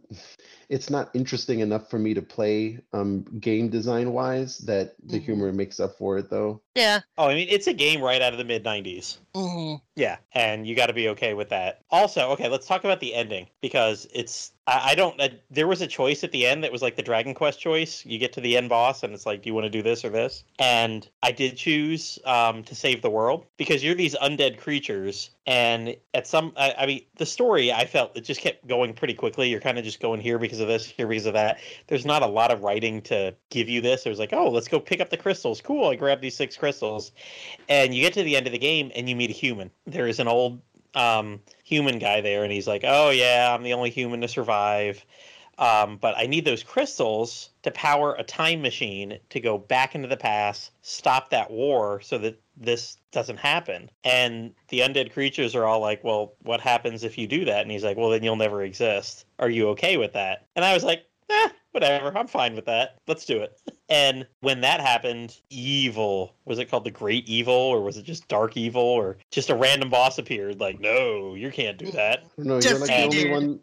It's 0.68 0.90
not 0.90 1.12
interesting 1.14 1.62
enough 1.62 1.90
for 1.90 1.98
me 1.98 2.14
to 2.14 2.22
play. 2.22 2.80
Um, 2.92 3.24
game 3.40 3.70
design 3.70 4.12
wise, 4.12 4.58
that 4.60 4.96
the 5.06 5.18
Mhm. 5.18 5.24
humor 5.24 5.54
makes 5.54 5.80
up 5.80 5.98
for 5.98 6.18
it, 6.18 6.30
though. 6.30 6.62
Yeah. 6.76 7.00
Oh, 7.18 7.30
I 7.30 7.36
mean, 7.36 7.48
it's 7.50 7.68
a 7.68 7.74
game 7.74 8.02
right 8.02 8.22
out 8.22 8.34
of 8.34 8.38
the 8.38 8.44
mid 8.44 8.64
'90s. 8.64 9.18
hmm 9.34 9.76
Yeah, 9.96 10.18
and 10.34 10.68
you 10.68 10.76
got 10.76 10.88
to 10.88 10.94
be 10.94 11.08
okay 11.10 11.34
with 11.34 11.50
that. 11.50 11.82
Also, 11.90 12.30
okay, 12.32 12.50
let's 12.50 12.68
talk 12.68 12.84
about 12.84 13.00
the 13.00 13.16
ending 13.16 13.48
because 13.62 14.08
it's 14.14 14.52
I, 14.68 14.92
I 14.92 14.96
don't. 14.96 15.20
Uh, 15.20 15.30
there 15.50 15.68
was 15.68 15.82
a 15.82 15.88
choice 15.88 16.24
at 16.24 16.32
the 16.32 16.46
end 16.46 16.64
that 16.64 16.72
was 16.72 16.82
like 16.82 16.96
the 16.96 17.02
Dragon 17.02 17.34
Quest 17.34 17.60
choice. 17.60 18.06
You 18.06 18.18
get 18.18 18.34
to 18.34 18.42
the 18.42 18.58
end 18.58 18.70
boss, 18.70 19.04
and 19.04 19.14
it's 19.14 19.26
like, 19.26 19.42
do 19.42 19.50
you 19.50 19.54
want 19.54 19.66
to 19.66 19.70
do 19.70 19.82
this 19.82 20.04
or 20.04 20.10
this? 20.10 20.44
And 20.60 21.08
I 21.24 21.32
did 21.32 21.58
choose 21.58 22.20
um, 22.26 22.64
to 22.64 22.76
save 22.76 23.02
the 23.02 23.10
world 23.10 23.46
because 23.58 23.84
you're 23.84 23.96
these 23.96 24.16
undead 24.16 24.58
creatures, 24.58 25.30
and 25.46 25.96
at 26.14 26.28
some, 26.28 26.54
I, 26.58 26.74
I 26.80 26.86
mean, 26.86 27.02
the 27.18 27.26
story 27.26 27.72
I 27.72 27.86
felt 27.86 28.18
it 28.18 28.22
just 28.22 28.42
kept 28.42 28.68
going 28.68 28.94
pretty 28.94 29.14
quickly. 29.14 29.50
You're 29.50 29.62
kind 29.62 29.78
of 29.78 29.84
just 29.84 30.00
going 30.00 30.20
here 30.20 30.40
because 30.40 30.60
of 30.60 30.68
this, 30.68 30.86
here 30.86 31.08
because 31.08 31.26
of 31.26 31.34
that. 31.34 31.60
There's 31.88 32.06
not 32.06 32.24
a 32.24 32.28
lot 32.28 32.52
of 32.52 32.64
writing 32.64 33.02
to 33.04 33.36
give 33.50 33.70
you 33.70 33.82
this. 33.82 34.06
It 34.06 34.10
was 34.10 34.20
like, 34.20 34.34
oh, 34.34 34.50
let's 34.50 34.68
go 34.68 34.80
pick 34.80 35.00
up 35.00 35.10
the 35.10 35.18
crystals. 35.18 35.62
Cool, 35.62 35.90
I 35.90 35.96
grabbed 35.96 36.22
these 36.22 36.36
six 36.36 36.58
crystals, 36.66 37.12
and 37.70 37.94
you 37.94 38.02
get 38.02 38.14
to 38.14 38.24
the 38.24 38.36
end 38.36 38.48
of 38.48 38.52
the 38.52 38.58
game 38.58 38.92
and 38.96 39.08
you 39.08 39.16
meet 39.16 39.30
a 39.30 39.34
human. 39.34 39.70
There 39.86 40.08
is 40.08 40.20
an 40.20 40.28
old 40.28 40.60
um, 40.96 41.40
human 41.64 42.00
guy 42.00 42.22
there, 42.22 42.44
and 42.44 42.52
he's 42.52 42.68
like, 42.68 42.84
"Oh 42.84 43.12
yeah, 43.12 43.54
I'm 43.54 43.62
the 43.62 43.74
only 43.74 43.92
human 43.92 44.22
to 44.22 44.28
survive, 44.28 45.06
um, 45.60 45.98
but 45.98 46.18
I 46.18 46.26
need 46.26 46.44
those 46.44 46.64
crystals 46.64 47.52
to 47.62 47.70
power 47.70 48.16
a 48.16 48.24
time 48.24 48.64
machine 48.64 49.20
to 49.30 49.40
go 49.40 49.60
back 49.60 49.94
into 49.94 50.08
the 50.08 50.18
past, 50.18 50.72
stop 50.82 51.30
that 51.30 51.52
war, 51.52 52.02
so 52.02 52.18
that 52.18 52.42
this 52.58 52.98
doesn't 53.12 53.38
happen." 53.38 53.92
And 54.04 54.52
the 54.70 54.80
undead 54.80 55.14
creatures 55.14 55.54
are 55.54 55.66
all 55.66 55.82
like, 55.82 56.04
"Well, 56.04 56.34
what 56.42 56.62
happens 56.62 57.04
if 57.04 57.16
you 57.16 57.28
do 57.28 57.46
that?" 57.46 57.62
And 57.62 57.70
he's 57.70 57.84
like, 57.84 57.98
"Well, 57.98 58.10
then 58.10 58.24
you'll 58.24 58.38
never 58.38 58.64
exist. 58.64 59.28
Are 59.38 59.52
you 59.52 59.70
okay 59.70 59.98
with 59.98 60.14
that?" 60.14 60.48
And 60.56 60.66
I 60.66 60.74
was 60.74 60.84
like, 60.84 61.06
"Eh, 61.30 61.50
whatever. 61.72 62.18
I'm 62.18 62.28
fine 62.28 62.56
with 62.56 62.66
that. 62.66 62.98
Let's 63.08 63.26
do 63.26 63.42
it." 63.42 63.60
And 63.90 64.26
when 64.42 64.62
that 64.62 64.82
happened, 64.82 65.40
evil 65.50 66.36
was 66.46 66.60
it 66.60 66.70
called 66.70 66.84
the 66.86 66.92
Great 66.92 67.28
Evil, 67.28 67.54
or 67.54 67.82
was 67.82 67.98
it 67.98 68.04
just 68.04 68.28
Dark 68.28 68.58
Evil, 68.58 68.82
or 68.82 69.18
just 69.32 69.50
a 69.50 69.56
random 69.56 69.90
boss 69.90 70.18
appeared? 70.18 70.60
Like, 70.60 70.80
no, 70.80 71.36
you 71.36 71.52
can't 71.52 71.78
do 71.78 71.92
that. 71.92 72.24
No, 72.38 72.60
you're 72.60 72.80
like 72.80 72.90
the 72.90 73.04
only 73.04 73.30
one. 73.32 73.60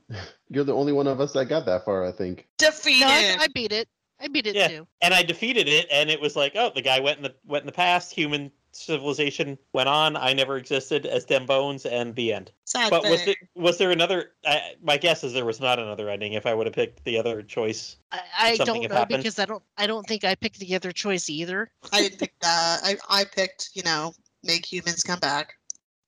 You're 0.48 0.64
the 0.64 0.74
only 0.74 0.92
one 0.92 1.06
of 1.06 1.20
us 1.20 1.32
that 1.32 1.46
got 1.46 1.66
that 1.66 1.84
far, 1.84 2.06
I 2.06 2.12
think. 2.12 2.46
Defeated. 2.58 3.00
No, 3.00 3.08
I, 3.08 3.36
I 3.40 3.46
beat 3.54 3.72
it. 3.72 3.88
I 4.20 4.28
beat 4.28 4.46
it 4.46 4.54
Yeah. 4.54 4.68
too. 4.68 4.86
And 5.00 5.12
I 5.12 5.22
defeated 5.22 5.66
it, 5.66 5.86
and 5.90 6.08
it 6.08 6.20
was 6.20 6.36
like, 6.36 6.52
oh, 6.54 6.70
the 6.72 6.82
guy 6.82 7.00
went 7.00 7.16
in 7.16 7.24
the 7.24 7.34
went 7.44 7.62
in 7.62 7.66
the 7.66 7.72
past. 7.72 8.12
Human 8.12 8.52
civilization 8.72 9.58
went 9.72 9.88
on. 9.88 10.16
I 10.16 10.32
never 10.32 10.56
existed 10.56 11.06
as 11.06 11.24
Dem 11.24 11.46
Bones, 11.46 11.86
and 11.86 12.14
the 12.14 12.32
end. 12.32 12.50
Sad 12.64 12.90
But 12.90 13.04
was 13.04 13.24
there 13.24 13.36
was 13.54 13.78
there 13.78 13.90
another? 13.90 14.32
I, 14.44 14.74
my 14.82 14.96
guess 14.96 15.24
is 15.24 15.32
there 15.32 15.44
was 15.44 15.60
not 15.60 15.78
another 15.78 16.08
ending. 16.08 16.32
If 16.32 16.46
I 16.46 16.54
would 16.54 16.66
have 16.66 16.74
picked 16.74 17.04
the 17.04 17.18
other 17.18 17.42
choice, 17.42 17.96
I, 18.10 18.20
I 18.38 18.56
don't 18.56 18.82
know 18.82 18.94
happened? 18.94 19.18
because 19.18 19.38
I 19.38 19.44
don't. 19.44 19.62
I 19.76 19.86
don't 19.86 20.06
think 20.06 20.24
I 20.24 20.34
picked 20.34 20.58
the 20.58 20.74
other 20.74 20.92
choice 20.92 21.28
either. 21.30 21.70
I 21.92 22.02
didn't 22.02 22.18
pick 22.18 22.34
that. 22.40 22.80
I, 22.82 22.96
I 23.08 23.24
picked, 23.24 23.70
you 23.74 23.82
know, 23.82 24.14
make 24.42 24.70
humans 24.70 25.02
come 25.02 25.20
back. 25.20 25.54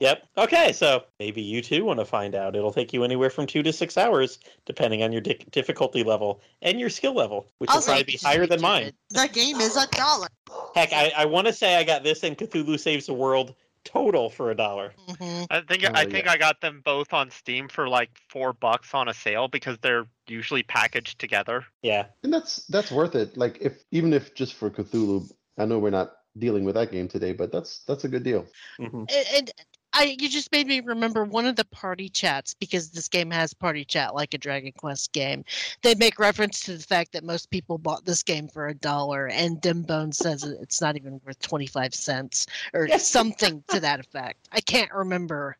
Yep. 0.04 0.28
Okay, 0.36 0.72
so 0.72 1.04
maybe 1.18 1.40
you 1.40 1.62
too 1.62 1.82
want 1.82 1.98
to 1.98 2.04
find 2.04 2.34
out. 2.34 2.54
It'll 2.54 2.72
take 2.74 2.92
you 2.92 3.04
anywhere 3.04 3.30
from 3.30 3.46
two 3.46 3.62
to 3.62 3.72
six 3.72 3.96
hours, 3.96 4.38
depending 4.66 5.02
on 5.02 5.12
your 5.12 5.22
di- 5.22 5.42
difficulty 5.50 6.02
level 6.02 6.42
and 6.60 6.78
your 6.78 6.90
skill 6.90 7.14
level, 7.14 7.46
which 7.56 7.70
I'll 7.70 7.78
will 7.78 7.84
probably 7.84 8.04
be 8.04 8.18
higher 8.22 8.46
than 8.46 8.60
mine. 8.60 8.92
The 9.08 9.30
game 9.32 9.56
is 9.62 9.78
a 9.78 9.86
dollar. 9.86 10.28
Heck, 10.74 10.92
I, 10.92 11.10
I 11.16 11.24
want 11.24 11.46
to 11.46 11.54
say 11.54 11.76
I 11.76 11.84
got 11.84 12.04
this 12.04 12.22
and 12.22 12.36
Cthulhu 12.36 12.78
Saves 12.78 13.06
the 13.06 13.14
World 13.14 13.54
total 13.84 14.28
for 14.28 14.50
a 14.50 14.54
dollar. 14.54 14.92
Mhm. 15.08 15.46
I 15.48 15.62
think 15.62 15.84
Oh, 15.84 15.92
I 15.94 16.04
think 16.04 16.26
yeah. 16.26 16.32
I 16.32 16.36
got 16.36 16.60
them 16.60 16.82
both 16.84 17.14
on 17.14 17.30
Steam 17.30 17.68
for 17.68 17.88
like 17.88 18.10
four 18.28 18.52
bucks 18.52 18.92
on 18.92 19.08
a 19.08 19.14
sale 19.14 19.48
because 19.48 19.78
they're 19.78 20.06
usually 20.28 20.64
packaged 20.64 21.18
together. 21.18 21.64
Yeah. 21.82 22.06
And 22.22 22.32
that's 22.32 22.66
that's 22.66 22.92
worth 22.92 23.14
it. 23.14 23.38
Like 23.38 23.56
if 23.62 23.84
even 23.90 24.12
if 24.12 24.34
just 24.34 24.52
for 24.52 24.68
Cthulhu, 24.68 25.30
I 25.56 25.64
know 25.64 25.78
we're 25.78 25.88
not 25.90 26.12
dealing 26.38 26.64
with 26.64 26.74
that 26.74 26.90
game 26.92 27.08
today, 27.08 27.32
but 27.32 27.52
that's 27.52 27.80
that's 27.86 28.04
a 28.04 28.08
good 28.08 28.22
deal. 28.22 28.46
hmm 28.78 29.04
And, 29.08 29.26
and 29.34 29.52
I, 29.94 30.16
you 30.18 30.28
just 30.28 30.50
made 30.50 30.66
me 30.66 30.80
remember 30.80 31.24
one 31.24 31.46
of 31.46 31.54
the 31.56 31.64
party 31.66 32.08
chats 32.08 32.52
because 32.52 32.90
this 32.90 33.08
game 33.08 33.30
has 33.30 33.54
party 33.54 33.84
chat 33.84 34.14
like 34.14 34.34
a 34.34 34.38
Dragon 34.38 34.72
Quest 34.76 35.12
game. 35.12 35.44
They 35.82 35.94
make 35.94 36.18
reference 36.18 36.60
to 36.62 36.76
the 36.76 36.82
fact 36.82 37.12
that 37.12 37.22
most 37.22 37.50
people 37.50 37.78
bought 37.78 38.04
this 38.04 38.22
game 38.22 38.48
for 38.48 38.66
a 38.68 38.74
dollar, 38.74 39.28
and 39.28 39.60
Dem 39.60 39.82
Bones 39.82 40.18
says 40.18 40.42
it's 40.42 40.80
not 40.80 40.96
even 40.96 41.20
worth 41.24 41.38
twenty 41.40 41.66
five 41.66 41.94
cents 41.94 42.46
or 42.74 42.88
something 42.98 43.62
to 43.68 43.78
that 43.80 44.00
effect. 44.00 44.48
I 44.52 44.60
can't 44.60 44.92
remember 44.92 45.56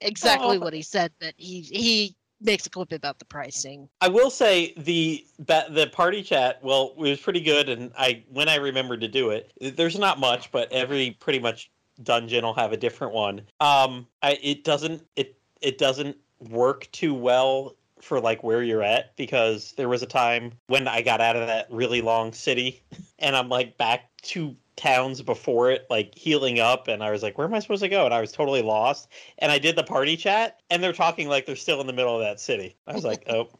exactly 0.00 0.56
Oh. 0.56 0.60
what 0.60 0.72
he 0.72 0.82
said, 0.82 1.12
but 1.20 1.34
he 1.36 1.62
he 1.62 2.14
makes 2.40 2.66
a 2.66 2.70
clip 2.70 2.92
about 2.92 3.18
the 3.18 3.24
pricing. 3.24 3.88
I 4.00 4.08
will 4.08 4.30
say 4.30 4.74
the 4.76 5.26
the 5.38 5.90
party 5.92 6.22
chat. 6.22 6.62
Well, 6.62 6.94
it 6.96 7.00
was 7.00 7.20
pretty 7.20 7.40
good, 7.40 7.68
and 7.68 7.90
I 7.98 8.22
when 8.28 8.48
I 8.48 8.56
remembered 8.56 9.00
to 9.00 9.08
do 9.08 9.30
it, 9.30 9.52
there's 9.76 9.98
not 9.98 10.20
much, 10.20 10.52
but 10.52 10.70
every 10.70 11.16
pretty 11.20 11.40
much 11.40 11.70
dungeon 12.02 12.44
will 12.44 12.54
have 12.54 12.72
a 12.72 12.76
different 12.76 13.12
one. 13.12 13.42
Um, 13.60 14.06
I 14.22 14.38
it 14.42 14.64
doesn't 14.64 15.06
it 15.16 15.38
it 15.60 15.78
doesn't 15.78 16.16
work 16.38 16.88
too 16.92 17.14
well 17.14 17.76
for 18.00 18.20
like 18.20 18.42
where 18.42 18.62
you're 18.62 18.82
at 18.82 19.16
because 19.16 19.72
there 19.76 19.88
was 19.88 20.02
a 20.02 20.06
time 20.06 20.52
when 20.66 20.88
I 20.88 21.02
got 21.02 21.20
out 21.20 21.36
of 21.36 21.46
that 21.46 21.68
really 21.70 22.00
long 22.00 22.32
city, 22.32 22.82
and 23.18 23.36
I'm 23.36 23.48
like 23.48 23.76
back 23.78 24.10
two 24.22 24.56
towns 24.76 25.20
before 25.20 25.70
it 25.70 25.86
like 25.90 26.14
healing 26.14 26.58
up 26.58 26.88
and 26.88 27.04
i 27.04 27.10
was 27.10 27.22
like 27.22 27.36
where 27.36 27.46
am 27.46 27.52
i 27.52 27.58
supposed 27.58 27.82
to 27.82 27.88
go 27.90 28.06
and 28.06 28.14
i 28.14 28.20
was 28.20 28.32
totally 28.32 28.62
lost 28.62 29.06
and 29.38 29.52
i 29.52 29.58
did 29.58 29.76
the 29.76 29.82
party 29.82 30.16
chat 30.16 30.60
and 30.70 30.82
they're 30.82 30.94
talking 30.94 31.28
like 31.28 31.44
they're 31.44 31.54
still 31.54 31.80
in 31.82 31.86
the 31.86 31.92
middle 31.92 32.14
of 32.14 32.22
that 32.22 32.40
city 32.40 32.74
i 32.86 32.94
was 32.94 33.04
like 33.04 33.22
oh 33.28 33.50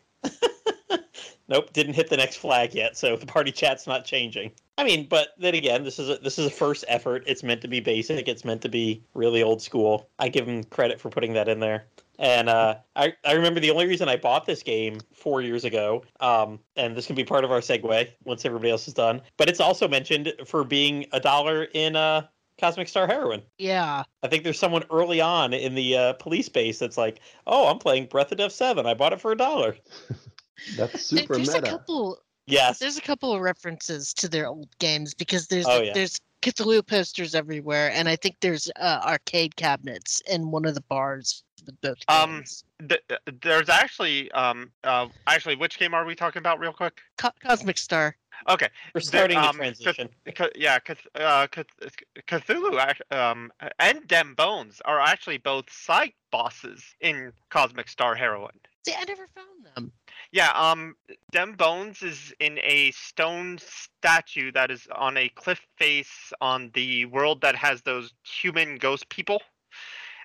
nope 1.52 1.72
didn't 1.72 1.94
hit 1.94 2.08
the 2.08 2.16
next 2.16 2.36
flag 2.36 2.74
yet 2.74 2.96
so 2.96 3.16
the 3.16 3.26
party 3.26 3.52
chat's 3.52 3.86
not 3.86 4.04
changing 4.04 4.50
i 4.78 4.84
mean 4.84 5.06
but 5.08 5.34
then 5.38 5.54
again 5.54 5.84
this 5.84 5.98
is 5.98 6.08
a, 6.08 6.16
this 6.18 6.38
is 6.38 6.46
a 6.46 6.50
first 6.50 6.84
effort 6.88 7.22
it's 7.26 7.42
meant 7.42 7.60
to 7.60 7.68
be 7.68 7.80
basic 7.80 8.26
it's 8.26 8.44
meant 8.44 8.62
to 8.62 8.68
be 8.68 9.02
really 9.14 9.42
old 9.42 9.60
school 9.60 10.08
i 10.18 10.28
give 10.28 10.46
them 10.46 10.64
credit 10.64 11.00
for 11.00 11.10
putting 11.10 11.34
that 11.34 11.48
in 11.48 11.60
there 11.60 11.84
and 12.18 12.48
uh, 12.48 12.76
I, 12.94 13.14
I 13.24 13.32
remember 13.32 13.58
the 13.58 13.70
only 13.70 13.86
reason 13.86 14.08
I 14.08 14.16
bought 14.16 14.46
this 14.46 14.62
game 14.62 15.00
four 15.12 15.42
years 15.42 15.64
ago, 15.64 16.04
um, 16.20 16.60
and 16.76 16.96
this 16.96 17.06
can 17.06 17.16
be 17.16 17.24
part 17.24 17.42
of 17.42 17.50
our 17.50 17.58
segue 17.58 18.08
once 18.24 18.44
everybody 18.44 18.70
else 18.70 18.86
is 18.86 18.94
done, 18.94 19.22
but 19.38 19.48
it's 19.48 19.58
also 19.58 19.88
mentioned 19.88 20.32
for 20.46 20.62
being 20.62 21.06
a 21.12 21.18
dollar 21.18 21.64
in 21.74 21.96
uh, 21.96 22.26
Cosmic 22.60 22.86
Star 22.86 23.08
Heroine. 23.08 23.42
Yeah, 23.58 24.04
I 24.22 24.28
think 24.28 24.44
there's 24.44 24.58
someone 24.58 24.84
early 24.90 25.20
on 25.20 25.52
in 25.52 25.74
the 25.74 25.96
uh, 25.96 26.12
police 26.14 26.48
base 26.48 26.78
that's 26.78 26.96
like, 26.96 27.20
oh, 27.46 27.68
I'm 27.68 27.78
playing 27.78 28.06
Breath 28.06 28.30
of 28.30 28.38
Death 28.38 28.52
7. 28.52 28.86
I 28.86 28.94
bought 28.94 29.12
it 29.12 29.20
for 29.20 29.32
a 29.32 29.36
dollar. 29.36 29.76
That's 30.76 31.02
super 31.02 31.36
there's 31.36 31.54
a 31.54 31.62
couple. 31.62 32.18
Yes. 32.46 32.78
There's 32.78 32.98
a 32.98 33.02
couple 33.02 33.32
of 33.32 33.40
references 33.40 34.12
to 34.14 34.28
their 34.28 34.46
old 34.48 34.68
games 34.78 35.14
because 35.14 35.46
there's 35.46 35.66
Oh, 35.66 35.80
yeah. 35.80 35.92
there's 35.92 36.20
Cthulhu 36.42 36.84
posters 36.84 37.36
everywhere, 37.36 37.92
and 37.94 38.08
I 38.08 38.16
think 38.16 38.36
there's 38.40 38.68
uh, 38.76 39.00
arcade 39.04 39.54
cabinets 39.54 40.20
in 40.28 40.50
one 40.50 40.64
of 40.64 40.74
the 40.74 40.80
bars 40.82 41.44
both 41.80 41.98
Um. 42.08 42.42
Th- 42.88 43.02
there's 43.40 43.68
actually 43.68 44.30
um 44.32 44.72
uh 44.82 45.06
actually 45.28 45.54
which 45.54 45.78
game 45.78 45.94
are 45.94 46.04
we 46.04 46.16
talking 46.16 46.40
about 46.40 46.58
real 46.58 46.72
quick? 46.72 47.00
Co- 47.18 47.30
Cosmic 47.40 47.78
Star. 47.78 48.16
Okay, 48.48 48.66
We're 48.92 49.00
starting 49.00 49.36
um, 49.36 49.56
the 49.56 49.62
transition. 49.62 50.08
Ca- 50.34 50.48
yeah, 50.56 50.80
Cth- 50.80 51.06
uh, 51.14 51.46
Cth- 51.46 51.92
Cthulhu 52.26 52.94
um 53.12 53.52
and 53.78 54.06
Dem 54.08 54.34
Bones 54.34 54.82
are 54.84 54.98
actually 54.98 55.38
both 55.38 55.70
side 55.72 56.12
bosses 56.32 56.82
in 57.00 57.32
Cosmic 57.50 57.88
Star 57.88 58.16
Heroine. 58.16 58.58
See, 58.84 58.94
I 58.98 59.04
never 59.04 59.28
found 59.34 59.66
them. 59.76 59.92
Yeah, 60.32 60.50
um, 60.50 60.96
Dem 61.30 61.52
Bones 61.52 62.02
is 62.02 62.34
in 62.40 62.58
a 62.62 62.90
stone 62.92 63.58
statue 63.58 64.50
that 64.52 64.70
is 64.70 64.88
on 64.94 65.16
a 65.16 65.28
cliff 65.28 65.60
face 65.78 66.32
on 66.40 66.70
the 66.74 67.04
world 67.06 67.42
that 67.42 67.54
has 67.54 67.82
those 67.82 68.12
human 68.24 68.76
ghost 68.76 69.08
people. 69.08 69.40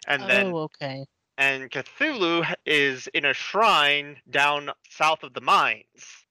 And 0.07 0.23
then 0.23 0.47
oh, 0.47 0.57
okay. 0.59 1.05
and 1.37 1.69
Cthulhu 1.69 2.51
is 2.65 3.07
in 3.13 3.25
a 3.25 3.33
shrine 3.33 4.17
down 4.29 4.71
south 4.89 5.23
of 5.23 5.33
the 5.33 5.41
mines. 5.41 5.83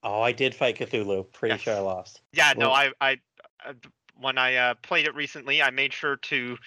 Oh, 0.03 0.21
I 0.21 0.31
did 0.31 0.53
fight 0.53 0.77
Cthulhu. 0.77 1.31
Pretty 1.31 1.53
Yes. 1.53 1.61
sure 1.61 1.75
I 1.75 1.79
lost. 1.79 2.21
Yeah, 2.33 2.53
no, 2.57 2.71
I, 2.71 2.91
I, 2.99 3.19
uh, 3.65 3.73
when 4.19 4.37
I 4.37 4.55
uh, 4.55 4.73
played 4.81 5.05
it 5.05 5.15
recently, 5.15 5.61
I 5.61 5.69
made 5.69 5.93
sure 5.93 6.17
to 6.17 6.57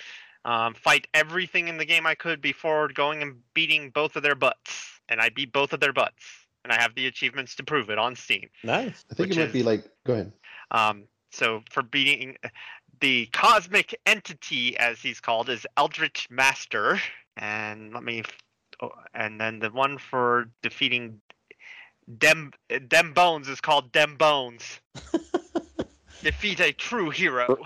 um, 0.44 0.74
fight 0.74 1.06
everything 1.14 1.68
in 1.68 1.76
the 1.76 1.84
game 1.84 2.06
I 2.06 2.14
could 2.14 2.40
before 2.40 2.88
going 2.88 3.22
and 3.22 3.36
beating 3.54 3.90
both 3.90 4.16
of 4.16 4.22
their 4.22 4.34
butts, 4.34 5.00
and 5.08 5.20
I 5.20 5.28
beat 5.28 5.52
both 5.52 5.72
of 5.72 5.80
their 5.80 5.92
butts, 5.92 6.24
and 6.64 6.72
I 6.72 6.80
have 6.80 6.94
the 6.94 7.06
achievements 7.06 7.54
to 7.56 7.64
prove 7.64 7.90
it 7.90 7.98
on 7.98 8.16
Steam. 8.16 8.48
Nice. 8.64 9.04
I 9.10 9.14
think 9.14 9.32
it 9.32 9.36
might 9.36 9.52
be 9.52 9.62
like. 9.62 9.84
Go 10.04 10.14
ahead. 10.14 10.32
Um, 10.70 11.04
so 11.30 11.62
for 11.70 11.82
beating 11.82 12.36
the 13.00 13.26
cosmic 13.32 13.98
entity, 14.06 14.76
as 14.78 15.00
he's 15.00 15.20
called, 15.20 15.48
is 15.48 15.66
Eldritch 15.76 16.28
Master, 16.30 17.00
and 17.36 17.92
let 17.92 18.02
me, 18.02 18.22
oh, 18.82 18.90
and 19.14 19.40
then 19.40 19.58
the 19.58 19.70
one 19.70 19.98
for 19.98 20.50
defeating 20.62 21.20
Dem 22.18 22.52
Dem 22.88 23.12
Bones 23.12 23.48
is 23.48 23.60
called 23.60 23.92
Dem 23.92 24.16
Bones. 24.16 24.80
Defeat 26.22 26.60
a 26.60 26.72
true 26.72 27.08
hero. 27.08 27.56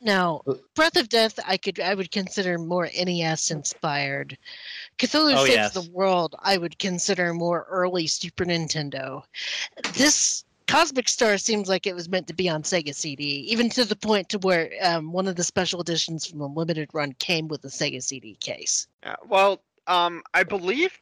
Now, 0.00 0.42
Breath 0.74 0.96
of 0.96 1.08
Death, 1.08 1.38
I 1.46 1.56
could 1.56 1.78
I 1.78 1.94
would 1.94 2.10
consider 2.10 2.58
more 2.58 2.88
NES 2.98 3.50
inspired. 3.50 4.36
Cthulhu 4.98 5.34
Oh, 5.36 5.44
Saves 5.44 5.54
yes. 5.56 5.74
the 5.74 5.90
World, 5.90 6.34
I 6.40 6.56
would 6.56 6.78
consider 6.78 7.34
more 7.34 7.66
early 7.68 8.06
Super 8.06 8.44
Nintendo. 8.46 9.22
This 9.94 10.44
Cosmic 10.66 11.08
Star 11.08 11.36
seems 11.36 11.68
like 11.68 11.86
it 11.86 11.94
was 11.94 12.08
meant 12.08 12.26
to 12.28 12.34
be 12.34 12.48
on 12.48 12.62
Sega 12.62 12.94
CD, 12.94 13.24
even 13.50 13.68
to 13.70 13.84
the 13.84 13.96
point 13.96 14.28
to 14.30 14.38
where 14.38 14.70
um, 14.82 15.12
one 15.12 15.26
of 15.28 15.36
the 15.36 15.44
special 15.44 15.80
editions 15.80 16.26
from 16.26 16.38
the 16.38 16.48
limited 16.48 16.88
run 16.92 17.12
came 17.14 17.48
with 17.48 17.64
a 17.64 17.68
Sega 17.68 18.02
CD 18.02 18.36
case. 18.36 18.86
Uh, 19.02 19.16
well, 19.28 19.60
um, 19.86 20.22
I 20.32 20.44
believe 20.44 20.90
th- 20.90 21.00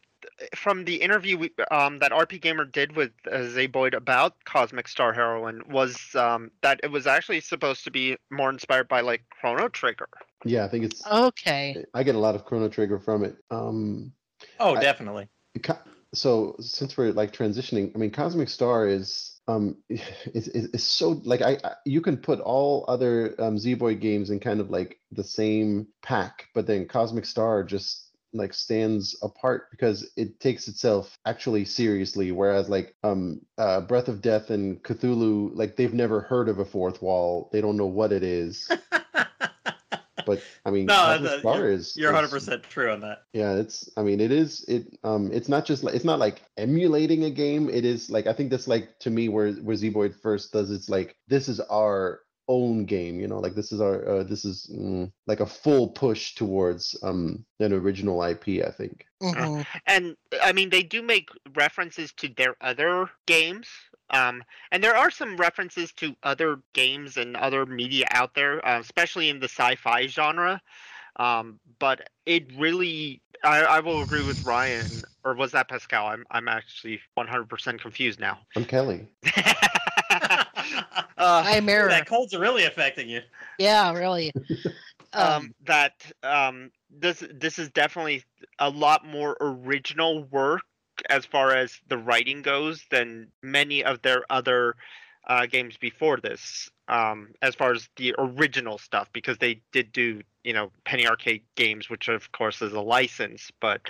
from 0.55 0.85
the 0.85 0.97
interview 0.97 1.39
we, 1.39 1.51
um, 1.71 1.99
that 1.99 2.13
RPGamer 2.13 2.71
did 2.71 2.97
with 2.97 3.13
uh, 3.27 3.37
Zeboyd 3.39 3.95
about 3.95 4.35
Cosmic 4.45 4.89
Star 4.89 5.13
Heroine 5.13 5.63
was 5.69 5.99
um, 6.15 6.51
that 6.63 6.81
it 6.83 6.91
was 6.91 7.07
actually 7.07 7.41
supposed 7.41 7.85
to 7.85 7.91
be 7.91 8.17
more 8.31 8.51
inspired 8.51 8.89
by 8.89 9.01
like 9.01 9.23
Chrono 9.31 9.69
Trigger. 9.69 10.09
Yeah, 10.45 10.65
I 10.65 10.69
think 10.69 10.85
it's. 10.85 11.07
Okay. 11.07 11.85
I 11.95 12.03
get 12.03 12.15
a 12.15 12.19
lot 12.21 12.35
of 12.35 12.45
Chrono 12.45 12.69
Trigger 12.69 12.99
from 12.99 13.25
it. 13.25 13.37
Um, 13.51 14.13
Oh, 14.61 14.77
definitely. 14.77 15.29
Co- 15.63 15.79
so 16.15 16.57
since 16.61 16.97
we're 16.97 17.13
like 17.13 17.33
transitioning 17.33 17.95
i 17.95 17.99
mean 17.99 18.11
cosmic 18.11 18.49
star 18.49 18.89
is 18.89 19.41
um 19.47 19.77
is, 19.89 20.49
is, 20.49 20.67
is 20.67 20.83
so 20.83 21.21
like 21.25 21.43
I, 21.43 21.59
I 21.63 21.73
you 21.85 22.01
can 22.01 22.17
put 22.17 22.41
all 22.41 22.85
other 22.89 23.35
um 23.39 23.57
Zeboyd 23.57 24.01
games 24.01 24.31
in 24.31 24.41
kind 24.41 24.61
of 24.61 24.71
like 24.71 24.99
the 25.13 25.25
same 25.25 25.89
pack 26.03 26.47
but 26.55 26.67
then 26.67 26.87
cosmic 26.87 27.27
star 27.27 27.63
just 27.63 28.08
like 28.33 28.53
stands 28.53 29.17
apart 29.23 29.71
because 29.71 30.11
it 30.17 30.39
takes 30.41 30.69
itself 30.69 31.17
actually 31.27 31.65
seriously 31.65 32.31
whereas 32.33 32.69
like 32.69 32.95
um 33.05 33.41
uh 33.57 33.81
breath 33.81 34.09
of 34.09 34.21
death 34.21 34.51
and 34.51 34.83
cthulhu 34.83 35.51
like 35.55 35.77
they've 35.77 35.95
never 35.95 36.21
heard 36.21 36.49
of 36.49 36.59
a 36.59 36.65
fourth 36.65 37.01
wall 37.01 37.49
they 37.53 37.61
don't 37.61 37.77
know 37.77 37.87
what 37.87 38.13
it 38.13 38.23
is 38.23 38.71
but 40.27 40.43
i 40.67 40.71
mean 40.71 40.87
No, 40.87 41.19
that- 41.19 41.41
star 41.41 41.71
is 41.71 41.97
You're 41.97 42.13
100 42.13 42.29
percent 42.31 42.63
true 42.65 42.91
on 42.93 43.01
that. 43.01 43.23
yeah, 43.33 43.55
it's. 43.55 43.89
I 43.97 44.03
mean, 44.03 44.21
it 44.21 44.31
is. 44.33 44.65
It. 44.69 44.99
Um. 45.05 45.31
It's 45.33 45.49
not 45.49 45.65
just 45.65 45.83
like. 45.85 45.95
It's 45.95 46.05
not 46.05 46.19
like 46.19 46.43
emulating 46.59 47.25
a 47.25 47.31
game. 47.31 47.71
It 47.71 47.85
is 47.85 48.11
like. 48.11 48.27
I 48.27 48.33
think 48.35 48.51
that's 48.51 48.69
like 48.69 48.99
to 49.01 49.11
me 49.11 49.29
where 49.29 49.53
where 49.53 49.77
Zeboyd 49.77 50.15
first 50.21 50.53
does. 50.53 50.71
It's 50.71 50.89
like 50.91 51.17
this 51.29 51.49
is 51.49 51.61
our 51.61 52.21
own 52.49 52.85
game. 52.85 53.21
You 53.21 53.29
know, 53.29 53.39
like 53.39 53.55
this 53.55 53.73
is 53.73 53.81
our. 53.81 54.07
Uh, 54.09 54.23
this 54.25 54.45
is 54.45 54.71
mm, 54.73 55.11
like 55.27 55.41
a 55.41 55.47
full 55.47 55.89
push 55.89 56.35
towards 56.35 56.97
um 57.03 57.45
an 57.61 57.73
original 57.73 58.23
IP. 58.23 58.65
I 58.67 58.71
think. 58.71 59.07
Mhm. 59.23 59.67
and 59.87 60.17
I 60.43 60.53
mean 60.53 60.71
they 60.71 60.83
do 60.83 61.03
make 61.03 61.31
references 61.55 62.13
to 62.15 62.29
their 62.29 62.57
other 62.61 63.11
games. 63.27 63.69
Um, 64.11 64.43
and 64.73 64.83
there 64.83 64.97
are 64.97 65.11
some 65.11 65.37
references 65.37 65.93
to 65.95 66.17
other 66.23 66.61
games 66.73 67.19
and 67.19 67.37
other 67.37 67.67
media 67.67 68.07
out 68.11 68.35
there, 68.35 68.67
uh, 68.67 68.81
especially 68.81 69.29
in 69.29 69.39
the 69.39 69.49
sci-fi 69.49 70.07
genre. 70.07 70.63
Um, 71.17 71.59
but 71.79 72.09
it 72.25 72.47
really, 72.57 73.21
I, 73.45 73.63
I 73.65 73.81
will 73.81 74.03
agree 74.03 74.25
with 74.25 74.45
Ryan, 74.45 74.87
or 75.25 75.35
was 75.35 75.53
that 75.53 75.69
Pascal? 75.69 76.07
I'm 76.07 76.25
I'm 76.31 76.49
actually 76.49 77.01
100% 77.19 77.81
confused 77.81 78.21
now. 78.21 78.39
I'm 78.57 78.65
Kelly. 78.65 79.09
uh, 81.19 81.43
I'm 81.45 81.69
Error. 81.69 81.89
That 81.89 82.07
cold's 82.07 82.35
are 82.35 82.41
really 82.41 82.65
affecting 82.65 83.09
you. 83.09 83.21
Yeah, 83.59 83.93
really. 83.93 84.33
um, 85.13 85.27
Um, 85.27 85.55
that 85.67 85.93
um, 86.23 86.71
this 86.91 87.25
this 87.33 87.59
is 87.59 87.71
definitely 87.71 88.25
a 88.59 88.71
lot 88.71 89.07
more 89.07 89.37
original 89.41 90.25
work 90.25 90.63
as 91.11 91.25
far 91.25 91.55
as 91.55 91.73
the 91.89 91.99
writing 91.99 92.43
goes 92.43 92.85
than 92.91 93.29
many 93.43 93.85
of 93.85 94.03
their 94.03 94.25
other 94.31 94.75
uh, 95.29 95.47
games 95.47 95.77
before 95.77 96.19
this. 96.19 96.71
Um, 96.89 97.35
as 97.43 97.55
far 97.55 97.73
as 97.73 97.89
the 97.97 98.15
original 98.19 98.79
stuff, 98.79 99.09
because 99.13 99.37
they 99.39 99.61
did 99.73 99.93
do 99.93 100.23
you 100.45 100.53
know 100.53 100.73
Penny 100.85 101.07
Arcade 101.07 101.43
games, 101.55 101.91
which 101.91 102.09
of 102.09 102.31
course 102.33 102.63
is 102.63 102.73
a 102.73 102.81
license, 102.81 103.51
but 103.61 103.83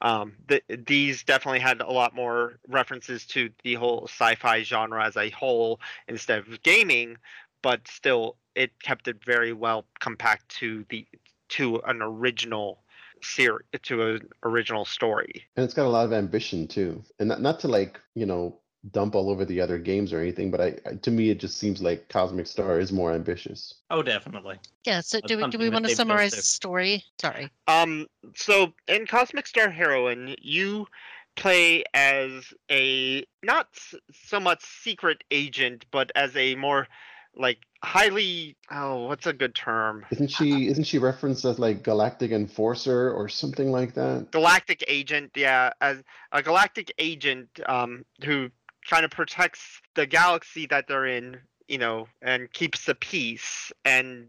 um, 0.00 0.34
th- 0.48 0.64
these 0.86 1.24
definitely 1.24 1.60
had 1.60 1.80
a 1.80 1.90
lot 1.90 2.14
more 2.14 2.58
references 2.68 3.26
to 3.26 3.50
the 3.64 3.74
whole 3.74 4.04
sci-fi 4.04 4.62
genre 4.62 5.04
as 5.04 5.16
a 5.16 5.30
whole 5.30 5.80
instead 6.08 6.38
of 6.38 6.62
gaming 6.62 7.16
but 7.62 7.86
still 7.88 8.36
it 8.54 8.70
kept 8.82 9.08
it 9.08 9.16
very 9.24 9.52
well 9.52 9.84
compact 10.00 10.48
to 10.48 10.84
the 10.88 11.06
to 11.48 11.76
an 11.86 12.00
original 12.02 12.82
series 13.22 13.64
to 13.82 14.02
an 14.02 14.28
original 14.44 14.84
story 14.84 15.44
And 15.56 15.64
it's 15.64 15.74
got 15.74 15.86
a 15.86 15.88
lot 15.88 16.04
of 16.04 16.12
ambition 16.12 16.68
too. 16.68 17.02
And 17.18 17.28
not, 17.28 17.40
not 17.40 17.60
to 17.60 17.68
like 17.68 18.00
you 18.14 18.26
know 18.26 18.58
dump 18.92 19.14
all 19.14 19.30
over 19.30 19.44
the 19.44 19.60
other 19.60 19.78
games 19.78 20.12
or 20.12 20.20
anything, 20.20 20.50
but 20.50 20.60
I, 20.60 20.76
I 20.86 20.94
to 20.94 21.10
me 21.10 21.30
it 21.30 21.38
just 21.38 21.58
seems 21.58 21.82
like 21.82 22.08
Cosmic 22.08 22.46
Star 22.46 22.78
is 22.78 22.92
more 22.92 23.12
ambitious. 23.12 23.74
Oh, 23.90 24.02
definitely. 24.02 24.58
yeah, 24.84 25.00
so 25.00 25.18
that's 25.18 25.28
do 25.28 25.38
we, 25.38 25.50
do 25.50 25.58
we 25.58 25.70
want 25.70 25.86
to 25.86 25.94
summarize 25.94 26.32
the 26.32 26.42
story? 26.42 27.04
Sorry. 27.20 27.50
um 27.68 28.06
so 28.34 28.72
in 28.88 29.06
cosmic 29.06 29.46
star 29.46 29.70
heroine 29.70 30.34
you 30.40 30.86
play 31.36 31.84
as 31.94 32.52
a 32.70 33.24
not 33.42 33.68
so 34.12 34.40
much 34.40 34.62
secret 34.82 35.22
agent 35.30 35.84
but 35.90 36.10
as 36.16 36.34
a 36.36 36.54
more 36.54 36.88
like 37.36 37.58
highly 37.84 38.56
oh 38.70 39.06
what's 39.06 39.26
a 39.26 39.32
good 39.32 39.54
term 39.54 40.04
Isn't 40.10 40.28
she? 40.30 40.68
Isn't 40.68 40.84
she 40.84 40.98
referenced 40.98 41.44
as 41.44 41.58
like 41.58 41.82
Galactic 41.82 42.30
Enforcer 42.32 43.12
or 43.12 43.28
something 43.28 43.70
like 43.70 43.94
that? 43.94 44.28
galactic 44.32 44.82
agent 44.88 45.32
yeah 45.36 45.70
as 45.80 46.02
a 46.32 46.42
galactic 46.42 46.92
agent 46.98 47.48
um 47.66 48.04
who 48.24 48.48
kind 48.88 49.04
of 49.04 49.10
protects 49.10 49.80
the 49.94 50.06
galaxy 50.06 50.66
that 50.66 50.86
they're 50.88 51.06
in 51.06 51.38
you 51.68 51.78
know 51.78 52.06
and 52.22 52.52
keeps 52.52 52.84
the 52.84 52.94
peace. 52.94 53.72
And 53.84 54.28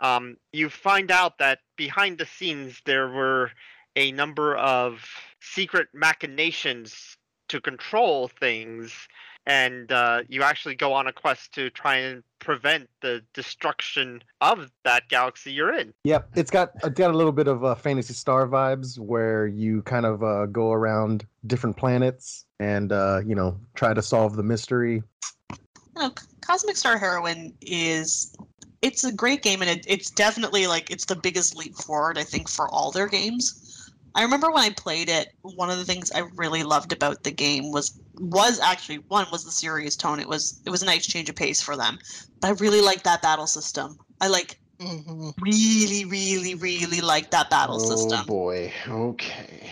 um 0.00 0.36
you 0.52 0.68
find 0.70 1.10
out 1.10 1.38
that 1.38 1.60
behind 1.76 2.18
the 2.18 2.26
scenes 2.26 2.80
there 2.84 3.08
were 3.08 3.50
a 3.96 4.12
number 4.12 4.56
of 4.56 5.04
secret 5.40 5.88
machinations 5.92 7.16
to 7.48 7.60
control 7.60 8.28
things 8.28 8.92
and 9.50 9.90
uh, 9.90 10.22
you 10.28 10.42
actually 10.42 10.76
go 10.76 10.92
on 10.92 11.08
a 11.08 11.12
quest 11.12 11.52
to 11.52 11.70
try 11.70 11.96
and 11.96 12.22
prevent 12.38 12.88
the 13.00 13.20
destruction 13.34 14.22
of 14.40 14.70
that 14.84 15.08
galaxy 15.08 15.52
you're 15.52 15.74
in 15.74 15.92
Yep, 16.04 16.30
it's 16.36 16.50
got 16.50 16.70
it's 16.84 16.98
got 16.98 17.10
a 17.10 17.16
little 17.16 17.32
bit 17.32 17.48
of 17.48 17.64
uh, 17.64 17.74
Phantasy 17.74 18.14
Star 18.14 18.46
vibes 18.46 18.98
where 18.98 19.46
you 19.46 19.82
kind 19.82 20.06
of 20.06 20.22
uh, 20.22 20.46
go 20.46 20.72
around 20.72 21.26
different 21.46 21.76
planets 21.76 22.46
and 22.58 22.92
uh, 22.92 23.20
you 23.26 23.34
know 23.34 23.58
try 23.74 23.92
to 23.92 24.02
solve 24.02 24.36
the 24.36 24.42
mystery. 24.42 25.02
No, 25.96 26.12
Cosmic 26.40 26.76
Star 26.76 26.96
Heroine 26.96 27.52
is 27.60 28.34
it's 28.82 29.04
a 29.04 29.12
great 29.12 29.42
game 29.42 29.60
and 29.60 29.70
it, 29.70 29.84
it's 29.86 30.10
definitely 30.10 30.66
like 30.66 30.90
it's 30.90 31.04
the 31.04 31.16
biggest 31.16 31.56
leap 31.56 31.74
forward 31.74 32.16
I 32.16 32.24
think 32.24 32.48
for 32.48 32.68
all 32.68 32.90
their 32.90 33.08
games. 33.08 33.69
I 34.14 34.22
remember 34.22 34.50
when 34.50 34.62
I 34.64 34.70
played 34.70 35.08
it, 35.08 35.28
one 35.42 35.70
of 35.70 35.78
the 35.78 35.84
things 35.84 36.10
I 36.12 36.20
really 36.36 36.62
loved 36.62 36.92
about 36.92 37.22
the 37.22 37.30
game 37.30 37.70
was 37.72 37.92
was 38.18 38.58
actually 38.60 38.96
one 39.08 39.26
was 39.30 39.44
the 39.44 39.50
serious 39.52 39.96
tone. 39.96 40.18
It 40.20 40.28
was 40.28 40.60
it 40.66 40.70
was 40.70 40.82
a 40.82 40.86
nice 40.86 41.06
change 41.06 41.28
of 41.28 41.36
pace 41.36 41.60
for 41.62 41.76
them. 41.76 41.98
But 42.40 42.48
I 42.48 42.50
really 42.52 42.80
liked 42.80 43.04
that 43.04 43.22
battle 43.22 43.46
system. 43.46 43.96
I 44.20 44.28
like 44.28 44.58
Mhm. 44.80 45.34
Really, 45.38 46.06
really, 46.06 46.54
really 46.54 47.02
like 47.02 47.30
that 47.32 47.50
battle 47.50 47.76
oh 47.76 47.96
system. 47.96 48.24
boy. 48.26 48.72
Okay. 48.88 49.70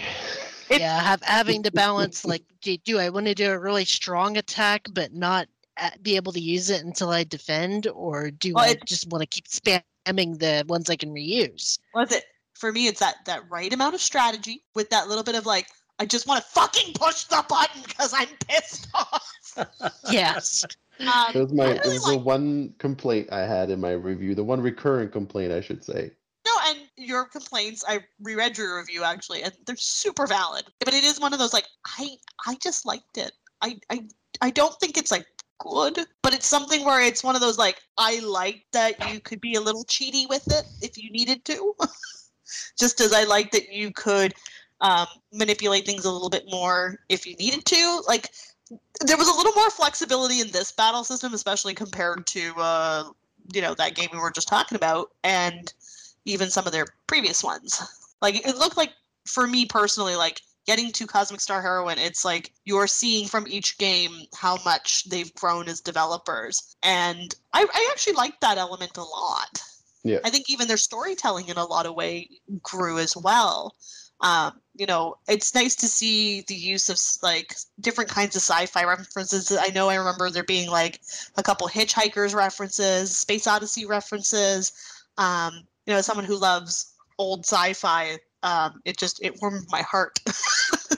It- 0.69 0.81
yeah, 0.81 1.01
have, 1.01 1.23
having 1.23 1.63
to 1.63 1.71
balance 1.71 2.27
like, 2.27 2.43
do, 2.61 2.77
do 2.77 2.99
I 2.99 3.09
want 3.09 3.25
to 3.25 3.35
do 3.35 3.51
a 3.51 3.59
really 3.59 3.87
strong 3.87 4.37
attack 4.37 4.87
but 4.93 5.15
not 5.15 5.49
uh, 5.79 5.91
be 6.03 6.17
able 6.17 6.33
to 6.33 6.41
use 6.41 6.69
it 6.69 6.85
until 6.85 7.09
I 7.09 7.25
defend, 7.25 7.87
or 7.87 8.31
do 8.31 8.53
Well, 8.55 8.65
I 8.65 8.71
it- 8.73 8.85
just 8.85 9.09
want 9.09 9.23
to 9.23 9.27
keep 9.27 9.47
spamming 9.49 10.39
the 10.39 10.65
ones 10.69 10.91
I 10.91 10.97
can 10.97 11.09
reuse? 11.11 11.79
Was 11.95 12.13
it 12.13 12.25
for 12.59 12.73
me? 12.73 12.87
It's 12.87 13.01
that 13.01 13.17
that 13.27 13.43
right 13.51 13.73
amount 13.73 13.95
of 13.95 14.01
strategy 14.01 14.63
with 14.75 14.91
that 14.91 15.09
little 15.09 15.25
bit 15.25 15.35
of 15.35 15.47
like, 15.47 15.69
I 15.99 16.07
just 16.07 16.27
want 16.27 16.43
to 16.43 16.51
fucking 16.51 16.95
push 16.95 17.25
the 17.25 17.45
button 17.49 17.83
because 17.87 18.13
I'm 18.15 18.29
pissed 18.47 18.89
off. 18.95 19.35
Yes. 20.11 20.65
Um, 21.01 21.35
It 21.35 21.41
was 21.41 21.53
my 21.53 21.65
I 21.65 21.71
it 21.71 21.81
really 21.81 21.95
was 21.95 22.05
the 22.05 22.19
one 22.19 22.75
complaint 22.79 23.29
I 23.33 23.41
had 23.41 23.71
in 23.71 23.81
my 23.81 23.93
review, 23.93 24.35
the 24.35 24.45
one 24.45 24.61
recurrent 24.61 25.13
complaint 25.13 25.53
I 25.53 25.61
should 25.61 25.85
say. 25.85 26.11
No, 26.47 26.53
and 26.67 26.79
your 26.97 27.27
complaints, 27.27 27.85
I 27.87 28.01
reread 28.23 28.57
your 28.57 28.79
review 28.79 29.05
actually, 29.05 29.43
and 29.43 29.53
they're 29.67 29.77
super 29.77 30.27
valid. 30.27 30.65
But 30.81 30.95
it 30.95 31.05
is 31.05 31.21
one 31.21 31.33
of 31.33 31.39
those 31.39 31.53
like 31.53 31.67
I 31.99 32.17
I 32.47 32.57
just 32.57 32.87
liked 32.87 33.19
it. 33.19 33.33
I 33.63 33.79
I 33.91 34.05
I 34.41 34.51
don't 34.51 34.75
think 34.81 34.97
it's 34.97 35.11
like 35.11 35.27
good, 35.59 35.99
but 36.23 36.35
it's 36.35 36.47
something 36.47 36.85
where 36.85 37.01
it's 37.01 37.23
one 37.23 37.35
of 37.35 37.41
those 37.41 37.59
like 37.59 37.81
I 37.97 38.21
like 38.21 38.65
that 38.73 39.13
you 39.13 39.21
could 39.21 39.41
be 39.41 39.55
a 39.55 39.61
little 39.61 39.85
cheaty 39.85 40.29
with 40.29 40.47
it 40.53 40.65
if 40.81 40.97
you 40.97 41.11
needed 41.11 41.45
to. 41.47 41.75
just 42.79 43.01
as 43.01 43.13
I 43.13 43.25
like 43.25 43.51
that 43.53 43.73
you 43.73 43.93
could 43.93 44.35
um, 44.81 45.07
manipulate 45.33 45.87
things 45.87 46.05
a 46.05 46.11
little 46.11 46.31
bit 46.31 46.45
more 46.51 46.99
if 47.09 47.27
you 47.27 47.35
needed 47.37 47.65
to. 47.67 48.03
Like 48.07 48.31
there 49.01 49.17
was 49.17 49.29
a 49.29 49.37
little 49.37 49.53
more 49.55 49.71
flexibility 49.71 50.41
in 50.41 50.51
this 50.51 50.73
battle 50.73 51.05
system, 51.05 51.35
especially 51.35 51.75
compared 51.75 52.27
to 52.29 52.53
uh, 52.59 53.05
you 53.53 53.61
know 53.61 53.75
that 53.75 53.95
game 53.95 54.09
we 54.13 54.19
were 54.19 54.31
just 54.31 54.49
talking 54.49 54.77
about, 54.77 55.11
and 55.25 55.73
even 56.25 56.51
some 56.51 56.67
of 56.67 56.73
their 56.73 56.87
previous 57.07 57.43
ones. 57.43 57.81
Like 58.21 58.45
it 58.45 58.57
looked 58.57 58.77
like 58.77 58.91
for 59.27 59.47
me 59.47 59.65
personally, 59.65 60.17
like 60.17 60.43
getting 60.67 60.93
to 60.93 61.07
Cosmic 61.07 61.41
Star 61.41 61.63
Heroine, 61.63 61.99
it's 61.99 62.27
like 62.27 62.53
you're 62.67 62.87
seeing 62.87 63.27
from 63.27 63.47
each 63.49 63.79
game 63.79 64.27
how 64.35 64.59
much 64.67 65.05
they've 65.05 65.35
grown 65.35 65.67
as 65.67 65.81
developers. 65.81 66.77
And 66.83 67.35
I, 67.55 67.67
I 67.73 67.89
actually 67.91 68.13
liked 68.15 68.43
that 68.43 68.59
element 68.59 68.99
a 68.99 69.03
lot. 69.03 69.63
Yeah. 70.05 70.19
I 70.25 70.31
think 70.31 70.49
even 70.49 70.69
their 70.69 70.77
storytelling 70.77 71.49
in 71.49 71.57
a 71.57 71.65
lot 71.65 71.87
of 71.87 71.95
way 71.95 72.29
grew 72.63 72.99
as 72.99 73.17
well. 73.17 73.75
Um, 74.21 74.61
you 74.75 74.87
know, 74.87 75.17
it's 75.29 75.55
nice 75.55 75.77
to 75.77 75.87
see 75.87 76.43
the 76.49 76.55
use 76.55 76.89
of 76.89 76.99
like 77.23 77.55
different 77.81 78.11
kinds 78.11 78.35
of 78.35 78.43
sci-fi 78.43 78.85
references. 78.85 79.57
I 79.57 79.69
know 79.69 79.89
I 79.89 79.95
remember 79.95 80.31
there 80.31 80.43
being 80.45 80.71
like 80.71 81.01
a 81.37 81.43
couple 81.43 81.69
Hitchhikers 81.69 82.35
references, 82.35 83.17
Space 83.17 83.47
Odyssey 83.47 83.87
references. 83.87 84.73
Um, 85.19 85.63
you 85.87 85.93
know, 85.93 85.99
as 85.99 86.07
someone 86.07 86.25
who 86.27 86.37
loves 86.37 86.95
old 87.19 87.45
sci-fi, 87.45 88.19
um, 88.43 88.81
it 88.85 88.97
just 88.97 89.23
it 89.25 89.41
warmed 89.41 89.67
my 89.71 89.83
heart 89.83 90.19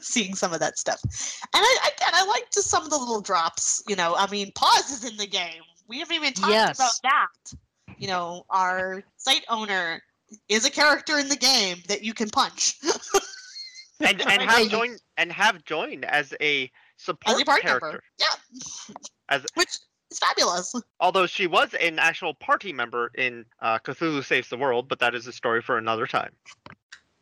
seeing 0.00 0.34
some 0.34 0.52
of 0.52 0.60
that 0.60 0.78
stuff. 0.78 1.00
And 1.02 1.62
I 1.62 1.90
again, 1.94 2.10
I 2.14 2.26
like 2.26 2.50
just 2.52 2.68
some 2.68 2.84
of 2.84 2.90
the 2.90 2.98
little 2.98 3.20
drops. 3.20 3.82
You 3.88 3.96
know, 3.96 4.14
I 4.16 4.30
mean, 4.30 4.50
pauses 4.54 5.04
in 5.04 5.16
the 5.16 5.26
game. 5.26 5.62
We 5.88 5.98
haven't 5.98 6.16
even 6.16 6.32
talked 6.32 6.52
Yes. 6.52 6.78
about 6.78 6.92
that. 7.02 7.54
You 8.00 8.06
know, 8.06 8.46
our 8.48 9.02
site 9.18 9.44
owner 9.50 10.02
is 10.48 10.64
a 10.64 10.70
character 10.70 11.18
in 11.18 11.28
the 11.28 11.36
game 11.36 11.82
that 11.88 12.02
you 12.02 12.14
can 12.14 12.30
punch. 12.30 12.76
and 14.00 14.22
and 14.22 14.42
have 14.42 14.70
joined 14.70 15.00
and 15.18 15.30
have 15.30 15.62
joined 15.64 16.06
as 16.06 16.32
a 16.40 16.70
support 16.96 17.36
as 17.36 17.42
a 17.42 17.44
part 17.44 17.60
character. 17.60 17.86
member. 17.86 18.02
Yeah. 18.18 18.94
As- 19.28 19.46
Which 19.54 19.68
is 20.10 20.18
fabulous. 20.18 20.74
Although 20.98 21.26
she 21.26 21.46
was 21.46 21.74
an 21.74 21.98
actual 21.98 22.32
party 22.32 22.72
member 22.72 23.12
in 23.18 23.44
uh, 23.60 23.78
Cthulhu 23.78 24.24
Saves 24.24 24.48
the 24.48 24.56
World, 24.56 24.88
but 24.88 24.98
that 25.00 25.14
is 25.14 25.26
a 25.26 25.32
story 25.32 25.60
for 25.60 25.76
another 25.76 26.06
time. 26.06 26.32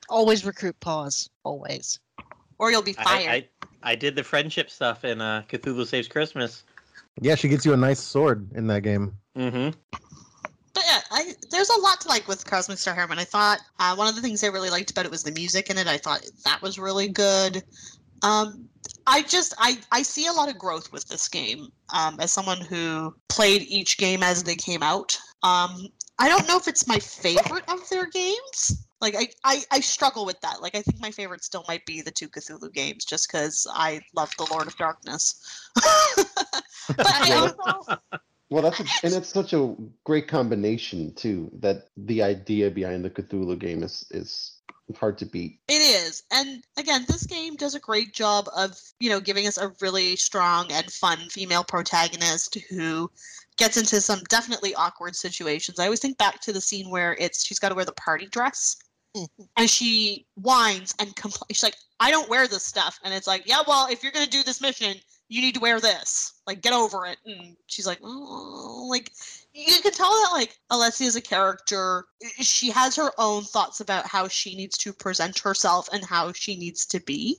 Always 0.09 0.45
recruit 0.45 0.79
pause. 0.79 1.29
Always. 1.43 1.99
Or 2.61 2.71
you'll 2.71 2.83
be 2.83 2.95
I, 2.99 3.03
fired. 3.03 3.49
I 3.83 3.93
I 3.93 3.95
did 3.97 4.15
the 4.15 4.23
friendship 4.23 4.71
stuff 4.71 5.05
in 5.05 5.21
uh, 5.21 5.43
Cthulhu 5.49 5.85
Saves 5.87 6.07
Christmas. 6.07 6.63
Yeah, 7.21 7.35
she 7.35 7.49
gets 7.49 7.67
you 7.67 7.73
a 7.73 7.77
nice 7.77 7.99
sword 7.99 8.49
in 8.55 8.69
that 8.69 8.83
game. 8.83 9.13
Mm-hmm. 9.37 9.71
I, 11.19 11.35
there's 11.51 11.69
a 11.69 11.81
lot 11.81 12.01
to 12.03 12.09
like 12.09 12.29
with 12.29 12.47
Cosmic 12.47 12.79
Star 12.79 12.95
Heroine. 12.95 13.19
I 13.19 13.25
thought 13.25 13.59
uh, 13.81 13.93
one 13.97 14.07
of 14.07 14.15
the 14.15 14.21
things 14.21 14.45
I 14.45 14.47
really 14.47 14.71
liked 14.71 14.93
about 14.93 15.05
it 15.05 15.11
was 15.11 15.25
the 15.25 15.33
music 15.33 15.69
in 15.69 15.77
it. 15.77 15.89
I 15.89 15.99
thought 15.99 16.25
that 16.45 16.63
was 16.63 16.79
really 16.79 17.09
good. 17.09 17.65
Um, 18.23 18.69
I 19.05 19.23
just 19.23 19.53
I, 19.59 19.79
I 19.91 20.03
see 20.03 20.29
a 20.29 20.33
lot 20.33 20.49
of 20.49 20.59
growth 20.59 20.93
with 20.93 21.09
this 21.09 21.27
game. 21.27 21.73
Um, 21.93 22.21
as 22.21 22.31
someone 22.31 22.61
who 22.61 23.17
played 23.29 23.63
each 23.63 23.99
game 23.99 24.23
as 24.23 24.45
they 24.45 24.55
came 24.55 24.81
out, 24.81 25.19
um, 25.43 25.89
I 26.21 26.29
don't 26.29 26.47
know 26.47 26.57
if 26.57 26.69
it's 26.69 26.87
my 26.87 27.01
favorite 27.01 27.65
of 27.69 27.89
their 27.89 28.07
games. 28.07 28.87
Like 29.01 29.17
I, 29.19 29.27
I, 29.43 29.63
I 29.73 29.81
struggle 29.81 30.25
with 30.25 30.41
that. 30.43 30.63
Like 30.63 30.77
I 30.77 30.83
think 30.83 31.01
my 31.01 31.11
favorite 31.11 31.43
still 31.43 31.65
might 31.67 31.85
be 31.85 32.01
the 32.01 32.13
two 32.13 32.29
Cthulhu 32.29 32.73
games, 32.73 33.05
just 33.05 33.29
because 33.29 33.67
I 33.73 34.01
love 34.15 34.31
the 34.39 34.47
Lord 34.53 34.69
of 34.69 34.77
Darkness. 34.77 35.69
but 36.97 37.07
I 37.07 37.33
also 37.33 38.21
Well, 38.51 38.63
that's 38.63 38.81
a, 38.81 38.85
and 39.05 39.15
it's 39.15 39.29
such 39.29 39.53
a 39.53 39.75
great 40.05 40.27
combination 40.29 41.15
too. 41.15 41.51
That 41.61 41.89
the 41.97 42.23
idea 42.23 42.71
behind 42.71 43.05
the 43.05 43.11
Cthulhu 43.11 43.59
game 43.59 43.83
is 43.83 44.07
is 44.11 44.55
hard 44.97 45.19
to 45.19 45.27
beat. 45.27 45.61
It 45.69 45.83
is. 45.83 46.23
And 46.33 46.65
again, 46.79 47.05
this 47.09 47.27
game 47.27 47.57
does 47.57 47.75
a 47.75 47.81
great 47.81 48.15
job 48.15 48.49
of, 48.57 48.75
you 49.01 49.11
know, 49.11 49.21
giving 49.21 49.47
us 49.47 49.59
a 49.59 49.71
really 49.83 50.17
strong 50.17 50.73
and 50.73 50.91
fun 50.91 51.19
female 51.29 51.63
protagonist 51.63 52.57
who 52.71 53.11
gets 53.59 53.77
into 53.77 54.01
some 54.01 54.21
definitely 54.31 54.75
awkward 54.77 55.15
situations. 55.15 55.79
I 55.79 55.85
always 55.85 56.01
think 56.01 56.17
back 56.17 56.41
to 56.41 56.55
the 56.55 56.61
scene 56.61 56.89
where 56.89 57.17
it's 57.21 57.45
she's 57.45 57.59
got 57.59 57.69
to 57.69 57.75
wear 57.75 57.85
the 57.85 57.93
party 57.93 58.27
dress 58.27 58.77
Mhm. 59.17 59.29
and 59.57 59.71
she 59.71 60.27
whines 60.37 60.95
and 60.99 61.15
complains. 61.17 61.47
She's 61.51 61.63
like, 61.63 61.77
I 62.01 62.11
don't 62.11 62.29
wear 62.29 62.47
this 62.47 62.65
stuff. 62.65 62.99
And 63.05 63.13
it's 63.13 63.27
like, 63.27 63.47
yeah, 63.47 63.63
well, 63.67 63.89
if 63.91 64.03
you're 64.03 64.13
going 64.13 64.25
to 64.25 64.31
do 64.31 64.43
this 64.43 64.61
mission, 64.61 64.97
you 65.29 65.43
need 65.43 65.55
to 65.55 65.61
wear 65.61 65.81
this. 65.81 66.41
Like, 66.47 66.63
get 66.63 66.73
over 66.73 67.07
it. 67.07 67.19
And 67.27 67.57
she's 67.67 67.87
like, 67.87 68.01
oh, 68.03 68.87
like, 68.89 69.13
you 69.53 69.81
can 69.83 69.93
tell 69.93 70.11
that, 70.11 70.31
like, 70.33 70.59
Alyssa 70.71 71.03
is 71.03 71.17
a 71.17 71.21
character. 71.21 72.07
She 72.41 72.71
has 72.71 72.97
her 72.97 73.13
own 73.19 73.45
thoughts 73.45 73.81
about 73.81 74.07
how 74.07 74.29
she 74.29 74.57
needs 74.57 74.79
to 74.79 74.93
present 74.93 75.39
herself 75.39 75.89
and 75.93 76.05
how 76.05 76.33
she 76.33 76.57
needs 76.57 76.87
to 76.87 77.01
be. 77.01 77.39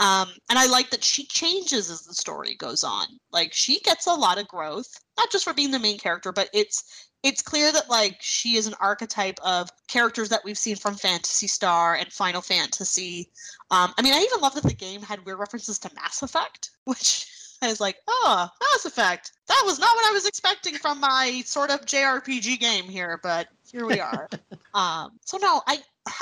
Um, 0.00 0.30
and 0.50 0.58
I 0.58 0.66
like 0.66 0.90
that 0.90 1.04
she 1.04 1.26
changes 1.26 1.90
as 1.90 2.02
the 2.02 2.14
story 2.14 2.56
goes 2.56 2.82
on. 2.82 3.06
Like, 3.30 3.52
she 3.52 3.78
gets 3.80 4.06
a 4.06 4.12
lot 4.12 4.38
of 4.38 4.48
growth, 4.48 4.98
not 5.16 5.30
just 5.30 5.44
for 5.44 5.54
being 5.54 5.70
the 5.70 5.78
main 5.78 5.98
character, 5.98 6.32
but 6.32 6.48
it's 6.52 7.10
it's 7.22 7.42
clear 7.42 7.72
that 7.72 7.88
like 7.88 8.16
she 8.20 8.56
is 8.56 8.66
an 8.66 8.74
archetype 8.80 9.38
of 9.44 9.70
characters 9.88 10.28
that 10.30 10.44
we've 10.44 10.58
seen 10.58 10.76
from 10.76 10.94
Phantasy 10.94 11.46
Star 11.46 11.94
and 11.94 12.12
Final 12.12 12.40
Fantasy. 12.40 13.30
Um, 13.70 13.92
I 13.96 14.02
mean, 14.02 14.12
I 14.12 14.20
even 14.20 14.40
love 14.40 14.54
that 14.54 14.64
the 14.64 14.74
game 14.74 15.02
had 15.02 15.24
weird 15.24 15.38
references 15.38 15.78
to 15.80 15.90
Mass 15.94 16.22
Effect, 16.22 16.70
which 16.84 17.26
I 17.62 17.68
was 17.68 17.80
like, 17.80 17.96
oh, 18.08 18.48
Mass 18.60 18.84
Effect. 18.84 19.32
That 19.46 19.62
was 19.64 19.78
not 19.78 19.94
what 19.94 20.10
I 20.10 20.12
was 20.12 20.26
expecting 20.26 20.74
from 20.74 21.00
my 21.00 21.42
sort 21.46 21.70
of 21.70 21.82
JRPG 21.82 22.58
game 22.58 22.84
here, 22.84 23.20
but 23.22 23.48
here 23.70 23.86
we 23.86 24.00
are. 24.00 24.28
um, 24.74 25.12
so 25.24 25.38
no, 25.38 25.62
I 25.66 25.78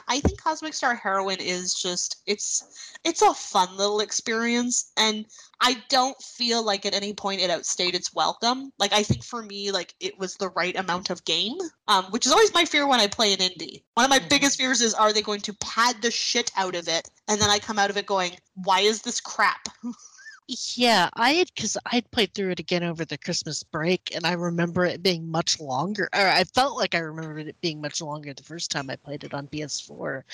I 0.08 0.20
think 0.20 0.42
Cosmic 0.42 0.74
Star 0.74 0.94
Heroine 0.94 1.40
is 1.40 1.74
just 1.74 2.22
it's 2.26 2.96
it's 3.04 3.22
a 3.22 3.32
fun 3.32 3.76
little 3.76 4.00
experience 4.00 4.92
and 4.96 5.24
I 5.60 5.82
don't 5.88 6.20
feel 6.22 6.62
like 6.62 6.84
at 6.84 6.94
any 6.94 7.14
point 7.14 7.40
it 7.40 7.50
outstayed 7.50 7.94
its 7.94 8.12
welcome. 8.14 8.72
Like 8.78 8.92
I 8.92 9.02
think 9.02 9.24
for 9.24 9.42
me, 9.42 9.70
like 9.70 9.94
it 10.00 10.18
was 10.18 10.36
the 10.36 10.50
right 10.50 10.76
amount 10.76 11.10
of 11.10 11.24
game, 11.24 11.56
um, 11.88 12.04
which 12.06 12.26
is 12.26 12.32
always 12.32 12.52
my 12.52 12.64
fear 12.64 12.86
when 12.86 13.00
I 13.00 13.06
play 13.06 13.32
an 13.32 13.38
indie. 13.38 13.82
One 13.94 14.04
of 14.04 14.10
my 14.10 14.18
Mhm. 14.18 14.28
biggest 14.28 14.58
fears 14.58 14.80
is 14.80 14.94
are 14.94 15.12
they 15.12 15.22
going 15.22 15.40
to 15.42 15.54
pad 15.54 16.02
the 16.02 16.10
shit 16.10 16.50
out 16.56 16.74
of 16.74 16.88
it, 16.88 17.08
and 17.28 17.40
then 17.40 17.50
I 17.50 17.58
come 17.58 17.78
out 17.78 17.90
of 17.90 17.96
it 17.96 18.06
going, 18.06 18.36
why 18.54 18.80
is 18.80 19.02
this 19.02 19.20
crap? 19.20 19.68
Yeah, 20.52 21.08
I 21.14 21.34
had 21.34 21.50
because 21.54 21.76
I'd 21.86 22.10
played 22.10 22.34
through 22.34 22.50
it 22.50 22.58
again 22.58 22.82
over 22.82 23.04
the 23.04 23.16
Christmas 23.16 23.62
break, 23.62 24.12
and 24.14 24.26
I 24.26 24.32
remember 24.32 24.84
it 24.84 25.00
being 25.02 25.30
much 25.30 25.60
longer. 25.60 26.08
Or 26.12 26.26
I 26.26 26.42
felt 26.42 26.76
like 26.76 26.94
I 26.96 26.98
remembered 26.98 27.46
it 27.46 27.60
being 27.60 27.80
much 27.80 28.02
longer 28.02 28.34
the 28.34 28.42
first 28.42 28.68
time 28.70 28.90
I 28.90 28.96
played 28.96 29.22
it 29.22 29.32
on 29.32 29.46
PS4. 29.46 30.24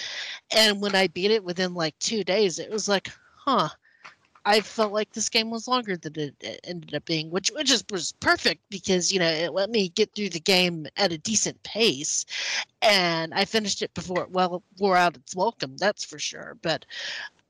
And 0.57 0.81
when 0.81 0.95
I 0.95 1.09
beat 1.09 1.31
it 1.33 1.45
within 1.45 1.75
like 1.75 1.99
two 1.99 2.25
days, 2.25 2.59
it 2.59 2.71
was 2.71 2.89
like, 2.89 3.11
huh. 3.37 3.69
I 4.49 4.61
felt 4.61 4.93
like 4.93 5.13
this 5.13 5.29
game 5.29 5.51
was 5.51 5.67
longer 5.67 5.97
than 5.97 6.19
it 6.19 6.35
it 6.41 6.61
ended 6.65 6.95
up 6.95 7.05
being, 7.05 7.31
which 7.31 7.51
which 7.51 7.71
is 7.71 7.85
was 7.91 8.13
perfect 8.21 8.63
because 8.71 9.13
you 9.13 9.19
know 9.19 9.29
it 9.29 9.53
let 9.53 9.71
me 9.71 9.89
get 9.89 10.15
through 10.15 10.29
the 10.31 10.41
game 10.41 10.87
at 10.97 11.13
a 11.13 11.19
decent 11.19 11.61
pace, 11.65 12.25
and 12.81 13.35
I 13.35 13.45
finished 13.45 13.83
it 13.83 13.93
before 13.95 14.23
it 14.23 14.31
well 14.31 14.63
wore 14.79 14.97
out 14.97 15.17
its 15.17 15.35
welcome. 15.35 15.77
That's 15.79 16.05
for 16.05 16.21
sure. 16.21 16.57
But 16.63 16.87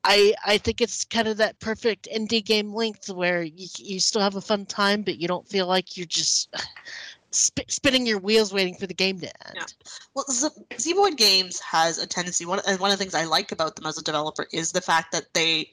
I 0.07 0.34
I 0.44 0.59
think 0.59 0.80
it's 0.80 1.04
kind 1.04 1.26
of 1.26 1.36
that 1.38 1.59
perfect 1.59 2.09
indie 2.14 2.44
game 2.44 2.72
length 2.72 3.11
where 3.11 3.42
you 3.42 3.66
you 3.76 3.98
still 3.98 4.22
have 4.22 4.36
a 4.36 4.40
fun 4.40 4.64
time, 4.64 5.02
but 5.02 5.18
you 5.18 5.26
don't 5.26 5.46
feel 5.46 5.66
like 5.66 5.96
you're 5.96 6.07
just 6.07 6.54
sp- 7.34 7.66
spinning 7.68 8.07
your 8.07 8.18
wheels 8.18 8.52
waiting 8.52 8.76
for 8.76 8.86
the 8.86 8.94
game 8.94 9.18
to 9.20 9.46
end. 9.48 9.57
Yeah. 9.57 9.66
Well, 10.14 10.24
Z- 10.30 10.48
Zeboyd 10.76 11.16
Games 11.16 11.59
has 11.61 11.98
a 11.98 12.07
tendency. 12.07 12.46
One 12.46 12.61
and 12.68 12.78
one 12.78 12.92
of 12.92 12.98
the 12.98 13.02
things 13.02 13.14
I 13.14 13.24
like 13.24 13.50
about 13.50 13.74
them 13.74 13.86
as 13.86 13.98
a 13.98 14.02
developer 14.02 14.46
is 14.52 14.70
the 14.70 14.80
fact 14.80 15.11
that 15.11 15.34
they 15.34 15.70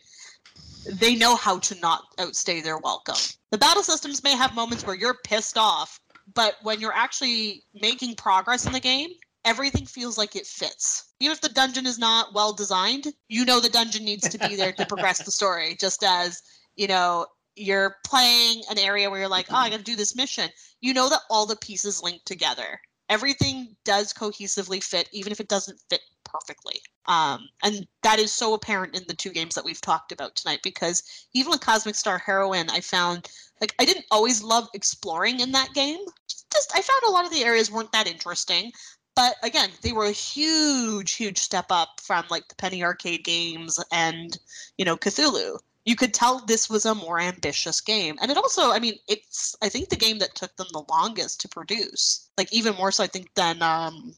they 0.86 1.15
know 1.15 1.36
how 1.36 1.59
to 1.59 1.79
not 1.79 2.05
outstay 2.17 2.61
their 2.61 2.79
welcome. 2.79 3.15
The 3.51 3.57
battle 3.59 3.84
systems 3.84 4.23
may 4.23 4.36
have 4.36 4.55
moments 4.55 4.86
where 4.86 4.95
you're 4.95 5.17
pissed 5.23 5.57
off, 5.57 5.99
but 6.34 6.55
when 6.63 6.79
you're 6.79 6.93
actually 6.93 7.63
making 7.79 8.15
progress 8.15 8.65
in 8.65 8.73
the 8.73 8.79
game, 8.79 9.11
everything 9.45 9.85
feels 9.85 10.17
like 10.17 10.35
it 10.35 10.45
fits. 10.45 11.13
Even 11.19 11.33
if 11.33 11.41
the 11.41 11.49
dungeon 11.49 11.85
is 11.85 11.99
not 11.99 12.33
well 12.33 12.53
designed, 12.53 13.07
you 13.27 13.45
know 13.45 13.59
the 13.59 13.69
dungeon 13.69 14.05
needs 14.05 14.27
to 14.29 14.37
be 14.37 14.55
there 14.55 14.71
to 14.73 14.85
progress 14.85 15.23
the 15.23 15.31
story. 15.31 15.75
Just 15.79 16.03
as, 16.03 16.41
you 16.75 16.87
know, 16.87 17.25
you're 17.55 17.97
playing 18.05 18.63
an 18.69 18.79
area 18.79 19.09
where 19.09 19.19
you're 19.19 19.29
like, 19.29 19.47
oh, 19.51 19.55
I 19.55 19.69
got 19.69 19.77
to 19.77 19.83
do 19.83 19.95
this 19.95 20.15
mission. 20.15 20.49
You 20.81 20.93
know 20.93 21.09
that 21.09 21.21
all 21.29 21.45
the 21.45 21.55
pieces 21.55 22.01
link 22.01 22.23
together. 22.25 22.79
Everything 23.09 23.75
does 23.83 24.13
cohesively 24.13 24.81
fit, 24.81 25.09
even 25.11 25.31
if 25.31 25.39
it 25.39 25.49
doesn't 25.49 25.79
fit 25.89 26.01
perfectly. 26.23 26.81
Um, 27.05 27.47
and 27.63 27.85
that 28.01 28.17
is 28.17 28.31
so 28.31 28.53
apparent 28.53 28.95
in 28.95 29.03
the 29.07 29.13
two 29.13 29.29
games 29.29 29.55
that 29.55 29.65
we've 29.65 29.81
talked 29.81 30.11
about 30.11 30.35
tonight 30.35 30.61
because 30.63 31.03
even 31.33 31.51
with 31.51 31.61
Cosmic 31.61 31.95
Star 31.95 32.17
Heroine, 32.17 32.69
I 32.69 32.79
found 32.79 33.29
like 33.61 33.75
I 33.79 33.85
didn't 33.85 34.05
always 34.09 34.41
love 34.41 34.67
exploring 34.73 35.41
in 35.41 35.51
that 35.51 35.73
game. 35.73 35.99
Just 36.27 36.71
I 36.73 36.81
found 36.81 37.01
a 37.07 37.11
lot 37.11 37.25
of 37.25 37.31
the 37.31 37.43
areas 37.43 37.69
weren't 37.69 37.91
that 37.91 38.07
interesting. 38.07 38.71
But 39.16 39.36
again, 39.43 39.70
they 39.82 39.91
were 39.91 40.05
a 40.05 40.11
huge, 40.11 41.14
huge 41.14 41.38
step 41.38 41.66
up 41.70 41.99
from 42.01 42.26
like 42.30 42.47
the 42.47 42.55
Penny 42.55 42.84
Arcade 42.84 43.24
games 43.24 43.84
and, 43.91 44.38
you 44.78 44.86
know, 44.86 44.97
Cthulhu. 44.97 45.59
You 45.86 45.95
could 45.95 46.14
tell 46.14 46.39
this 46.39 46.70
was 46.70 46.86
a 46.86 46.95
more 46.95 47.20
ambitious 47.20 47.82
game. 47.82 48.18
And 48.22 48.32
it 48.32 48.38
also, 48.38 48.72
I 48.72 48.80
mean, 48.80 48.95
it's 49.07 49.55
I 49.61 49.70
think 49.70 49.89
the 49.89 49.97
game 49.97 50.20
that 50.20 50.34
took 50.34 50.55
them 50.55 50.68
the 50.72 50.86
longest 50.89 51.41
to 51.41 51.49
produce. 51.49 52.30
Like 52.38 52.51
even 52.53 52.76
more 52.76 52.91
so 52.91 53.03
I 53.03 53.07
think 53.07 53.34
than 53.36 53.61
um 53.61 54.16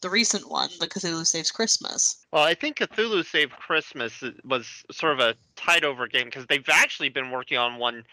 the 0.00 0.10
recent 0.10 0.48
one, 0.48 0.70
the 0.78 0.86
Cthulhu 0.86 1.26
Saves 1.26 1.50
Christmas. 1.50 2.24
Well, 2.32 2.44
I 2.44 2.54
think 2.54 2.76
Cthulhu 2.76 3.26
Saves 3.26 3.52
Christmas 3.58 4.22
was 4.44 4.84
sort 4.92 5.12
of 5.12 5.20
a 5.20 5.34
tied 5.56 5.84
over 5.84 6.06
game 6.06 6.26
because 6.26 6.46
they've 6.46 6.68
actually 6.68 7.08
been 7.08 7.30
working 7.30 7.58
on 7.58 7.78
one 7.78 8.04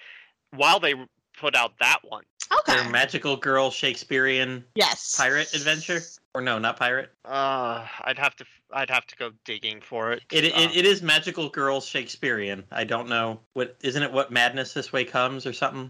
while 0.52 0.80
they 0.80 0.96
put 1.38 1.56
out 1.56 1.74
that 1.80 2.00
one. 2.04 2.24
Okay. 2.52 2.76
Their 2.76 2.90
magical 2.90 3.38
girl 3.38 3.72
Shakespearean 3.72 4.64
yes. 4.76 5.16
pirate 5.18 5.54
adventure, 5.54 6.02
or 6.36 6.42
no, 6.42 6.60
not 6.60 6.78
pirate. 6.78 7.12
Uh, 7.24 7.88
I'd 8.02 8.20
have 8.20 8.36
to 8.36 8.46
I'd 8.74 8.90
have 8.90 9.08
to 9.08 9.16
go 9.16 9.32
digging 9.46 9.80
for 9.80 10.12
it. 10.12 10.22
It, 10.32 10.54
Um, 10.54 10.64
it, 10.64 10.76
it 10.76 10.86
is 10.86 11.02
magical 11.02 11.48
girl 11.48 11.80
Shakespearean. 11.80 12.66
I 12.72 12.84
don't 12.84 13.08
know 13.08 13.40
what 13.54 13.78
isn't 13.82 14.04
it 14.04 14.12
what 14.12 14.32
madness 14.32 14.74
this 14.74 14.92
way 14.92 15.06
comes 15.06 15.46
or 15.46 15.54
something. 15.54 15.90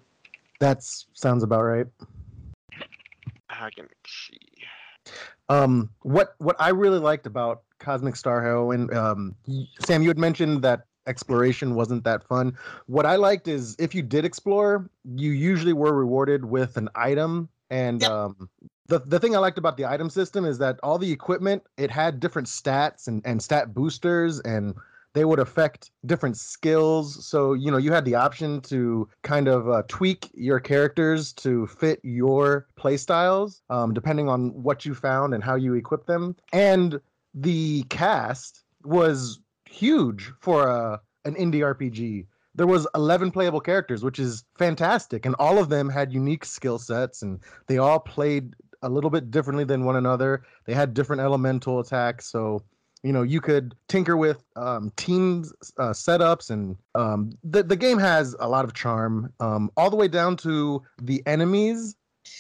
That 0.59 0.83
sounds 0.83 1.43
about 1.43 1.63
right. 1.63 1.87
I 3.49 3.69
can 3.71 3.87
see. 4.07 4.37
Um, 5.49 5.89
what 6.03 6.35
what 6.37 6.55
I 6.59 6.69
really 6.69 6.99
liked 6.99 7.25
about 7.25 7.63
Cosmic 7.79 8.15
Star 8.15 8.41
Heroine, 8.41 8.93
um, 8.95 9.35
Sam, 9.79 10.03
you 10.03 10.09
had 10.09 10.19
mentioned 10.19 10.61
that 10.61 10.85
exploration 11.07 11.73
wasn't 11.75 12.03
that 12.03 12.23
fun. 12.23 12.55
What 12.85 13.05
I 13.05 13.15
liked 13.15 13.47
is 13.47 13.75
if 13.79 13.95
you 13.95 14.03
did 14.03 14.25
explore, 14.25 14.89
you 15.15 15.31
usually 15.31 15.73
were 15.73 15.93
rewarded 15.93 16.45
with 16.45 16.77
an 16.77 16.89
item, 16.95 17.49
and 17.69 18.01
Yep. 18.01 18.11
um, 18.11 18.49
the 18.87 18.99
the 18.99 19.19
thing 19.19 19.35
I 19.35 19.39
liked 19.39 19.57
about 19.57 19.77
the 19.77 19.85
item 19.85 20.09
system 20.09 20.45
is 20.45 20.57
that 20.59 20.79
all 20.83 20.97
the 20.97 21.11
equipment 21.11 21.63
it 21.77 21.91
had 21.91 22.19
different 22.19 22.47
stats 22.47 23.07
and 23.07 23.21
and 23.25 23.41
stat 23.41 23.73
boosters 23.73 24.39
and 24.41 24.75
they 25.15 25.25
would 25.25 25.39
affect 25.39 25.91
different 26.05 26.37
skills. 26.37 27.25
So, 27.25 27.53
you 27.53 27.71
know, 27.71 27.77
you 27.77 27.93
had 27.93 28.03
the 28.03 28.15
option 28.15 28.59
to 28.63 29.07
kind 29.23 29.47
of 29.47 29.67
uh, 29.69 29.83
tweak 29.87 30.29
your 30.33 30.59
characters 30.59 31.31
to 31.33 31.67
fit 31.67 32.01
your 32.03 32.67
playstyles, 32.77 33.61
um, 33.69 33.93
depending 33.93 34.27
on 34.27 34.49
what 34.61 34.85
you 34.85 34.93
found 34.93 35.33
and 35.33 35.41
how 35.41 35.55
you 35.55 35.73
equip 35.73 36.05
them. 36.05 36.35
And 36.51 36.99
the 37.33 37.83
cast 37.83 38.65
was 38.83 39.39
huge 39.69 40.33
for 40.41 40.67
a, 40.67 40.99
an 41.23 41.35
indie 41.35 41.61
RPG. 41.61 42.27
There 42.53 42.67
was 42.67 42.85
11 42.93 43.31
playable 43.31 43.61
characters, 43.61 44.03
which 44.03 44.19
is 44.19 44.43
fantastic, 44.57 45.25
and 45.25 45.35
all 45.39 45.59
of 45.59 45.69
them 45.69 45.89
had 45.89 46.11
unique 46.11 46.43
skill 46.43 46.77
sets, 46.77 47.21
and 47.21 47.39
they 47.67 47.77
all 47.77 47.99
played 47.99 48.53
a 48.85 48.89
little 48.89 49.09
bit 49.09 49.31
differently 49.31 49.63
than 49.63 49.83
one 49.83 49.95
another. 49.95 50.43
They 50.65 50.73
had 50.73 50.93
different 50.93 51.21
elemental 51.21 51.79
attacks, 51.79 52.27
so 52.27 52.61
you 53.03 53.13
know 53.13 53.21
you 53.21 53.39
could 53.39 53.75
tinker 53.87 54.17
with 54.17 54.43
um, 54.55 54.91
teams 54.95 55.53
uh, 55.77 55.89
setups 55.91 56.49
and 56.49 56.75
um, 56.95 57.31
the, 57.43 57.61
the 57.61 57.75
game 57.75 57.99
has 57.99 58.35
a 58.39 58.49
lot 58.49 58.65
of 58.65 58.73
charm 58.73 59.31
um, 59.39 59.69
all 59.77 59.91
the 59.91 59.95
way 59.95 60.07
down 60.07 60.35
to 60.37 60.81
the 61.01 61.21
enemies 61.27 61.95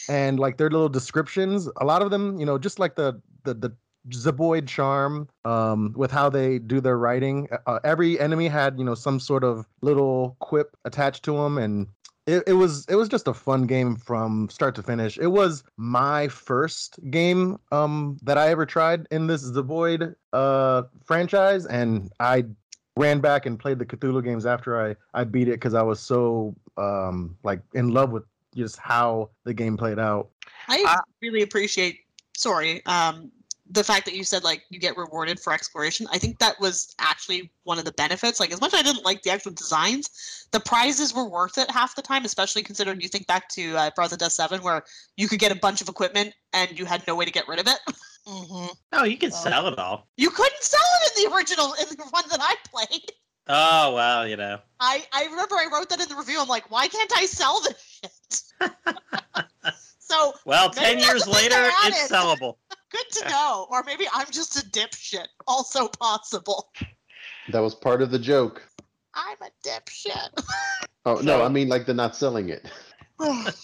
and 0.09 0.39
like 0.39 0.57
their 0.57 0.71
little 0.71 0.89
descriptions 0.89 1.69
a 1.81 1.85
lot 1.85 2.01
of 2.01 2.09
them 2.09 2.39
you 2.39 2.45
know 2.47 2.57
just 2.57 2.79
like 2.79 2.95
the 2.95 3.21
the, 3.43 3.53
the 3.53 3.71
Zeboyd 4.09 4.67
charm 4.67 5.27
um, 5.45 5.93
with 5.95 6.11
how 6.11 6.29
they 6.29 6.59
do 6.59 6.79
their 6.79 6.97
writing. 6.97 7.47
Uh, 7.65 7.79
every 7.83 8.19
enemy 8.19 8.47
had, 8.47 8.77
you 8.77 8.85
know, 8.85 8.93
some 8.93 9.19
sort 9.19 9.43
of 9.43 9.65
little 9.81 10.35
quip 10.39 10.77
attached 10.85 11.23
to 11.23 11.33
them, 11.33 11.57
and 11.57 11.87
it, 12.27 12.43
it 12.47 12.53
was 12.53 12.85
it 12.87 12.95
was 12.95 13.07
just 13.07 13.27
a 13.27 13.33
fun 13.33 13.63
game 13.67 13.95
from 13.95 14.49
start 14.49 14.75
to 14.75 14.83
finish. 14.83 15.17
It 15.17 15.27
was 15.27 15.63
my 15.77 16.27
first 16.27 16.99
game 17.11 17.59
um, 17.71 18.17
that 18.23 18.37
I 18.37 18.49
ever 18.49 18.65
tried 18.65 19.07
in 19.11 19.27
this 19.27 19.43
Zeboyd 19.43 20.15
uh, 20.33 20.83
franchise, 21.03 21.65
and 21.65 22.11
I 22.19 22.45
ran 22.97 23.19
back 23.19 23.45
and 23.45 23.59
played 23.59 23.77
the 23.79 23.85
Cthulhu 23.85 24.23
games 24.23 24.45
after 24.45 24.81
I 24.89 24.95
I 25.13 25.23
beat 25.23 25.47
it 25.47 25.51
because 25.51 25.73
I 25.73 25.83
was 25.83 25.99
so 25.99 26.55
um, 26.77 27.37
like 27.43 27.61
in 27.73 27.89
love 27.89 28.11
with 28.11 28.23
just 28.55 28.77
how 28.77 29.29
the 29.43 29.53
game 29.53 29.77
played 29.77 29.99
out. 29.99 30.29
I 30.67 30.83
Uh, 30.87 31.01
really 31.21 31.41
appreciate. 31.41 31.99
Sorry, 32.37 32.85
um, 32.85 33.31
the 33.71 33.83
fact 33.83 34.05
that 34.05 34.13
you 34.15 34.23
said 34.23 34.43
like 34.43 34.63
you 34.69 34.79
get 34.79 34.95
rewarded 34.95 35.39
for 35.39 35.51
exploration. 35.53 36.05
I 36.11 36.17
think 36.19 36.37
that 36.39 36.59
was 36.59 36.93
actually 36.99 37.49
one 37.63 37.79
of 37.79 37.85
the 37.85 37.91
benefits. 37.93 38.39
Like 38.39 38.51
as 38.53 38.61
much 38.61 38.73
as 38.73 38.79
I 38.79 38.83
didn't 38.83 39.03
like 39.05 39.23
the 39.23 39.31
actual 39.31 39.53
designs, 39.53 40.47
the 40.51 40.59
prizes 40.59 41.13
were 41.15 41.27
worth 41.27 41.57
it 41.57 41.69
half 41.71 41.95
the 41.95 42.01
time. 42.03 42.25
Especially 42.25 42.61
considering 42.61 43.01
you 43.01 43.07
think 43.07 43.25
back 43.27 43.49
to 43.49 43.75
uh, 43.75 43.89
Breath 43.95 44.11
of 44.11 44.19
Death 44.19 44.33
Seven, 44.33 44.61
where 44.61 44.83
you 45.17 45.27
could 45.27 45.39
get 45.39 45.51
a 45.51 45.55
bunch 45.55 45.81
of 45.81 45.89
equipment 45.89 46.33
and 46.53 46.77
you 46.77 46.85
had 46.85 47.05
no 47.07 47.15
way 47.15 47.25
to 47.25 47.31
get 47.31 47.47
rid 47.47 47.59
of 47.59 47.67
it. 47.67 47.79
hmm 48.27 48.67
No, 48.93 49.03
you 49.03 49.17
can 49.17 49.31
Well- 49.31 49.41
sell 49.41 49.67
it 49.67 49.79
all. 49.79 50.07
You 50.17 50.29
couldn't 50.29 50.61
sell 50.61 50.81
it 51.03 51.17
in 51.17 51.29
the 51.31 51.35
original 51.35 51.73
in 51.73 51.87
the 51.89 52.05
one 52.11 52.23
that 52.29 52.39
I 52.41 52.55
played. 52.71 53.01
Oh 53.47 53.93
well, 53.93 54.27
you 54.27 54.37
know. 54.37 54.57
I 54.79 55.03
I 55.13 55.25
remember 55.25 55.53
I 55.53 55.67
wrote 55.71 55.87
that 55.89 55.99
in 56.01 56.09
the 56.09 56.15
review. 56.15 56.41
I'm 56.41 56.47
like, 56.47 56.71
why 56.71 56.87
can't 56.87 57.11
I 57.15 57.27
sell 57.27 57.61
this 57.61 57.99
shit? 58.01 58.71
so 59.99 60.33
Well, 60.45 60.71
ten 60.71 60.97
years 60.97 61.27
later, 61.27 61.55
it's 61.59 62.11
added. 62.11 62.11
sellable. 62.11 62.55
Good 62.95 63.23
to 63.23 63.29
know. 63.29 63.67
Or 63.69 63.83
maybe 63.83 64.05
I'm 64.13 64.27
just 64.31 64.57
a 64.57 64.65
dipshit. 64.69 65.27
Also 65.47 65.87
possible. 65.87 66.71
That 67.49 67.59
was 67.59 67.75
part 67.75 68.01
of 68.01 68.11
the 68.11 68.19
joke. 68.19 68.63
I'm 69.13 69.37
a 69.41 69.67
dipshit. 69.67 70.43
Oh 71.05 71.15
no, 71.15 71.43
I 71.43 71.49
mean 71.49 71.69
like 71.69 71.85
they're 71.85 71.95
not 71.95 72.15
selling 72.15 72.49
it. 72.49 72.65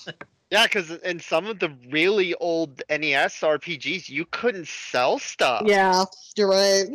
Yeah, 0.51 0.65
because 0.65 0.91
in 0.91 1.21
some 1.21 1.45
of 1.47 1.59
the 1.59 1.73
really 1.89 2.36
old 2.36 2.82
NES 2.89 3.39
RPGs, 3.39 4.09
you 4.09 4.25
couldn't 4.25 4.67
sell 4.67 5.17
stuff. 5.17 5.63
yeah, 5.65 6.03
you're 6.36 6.49
right. 6.49 6.88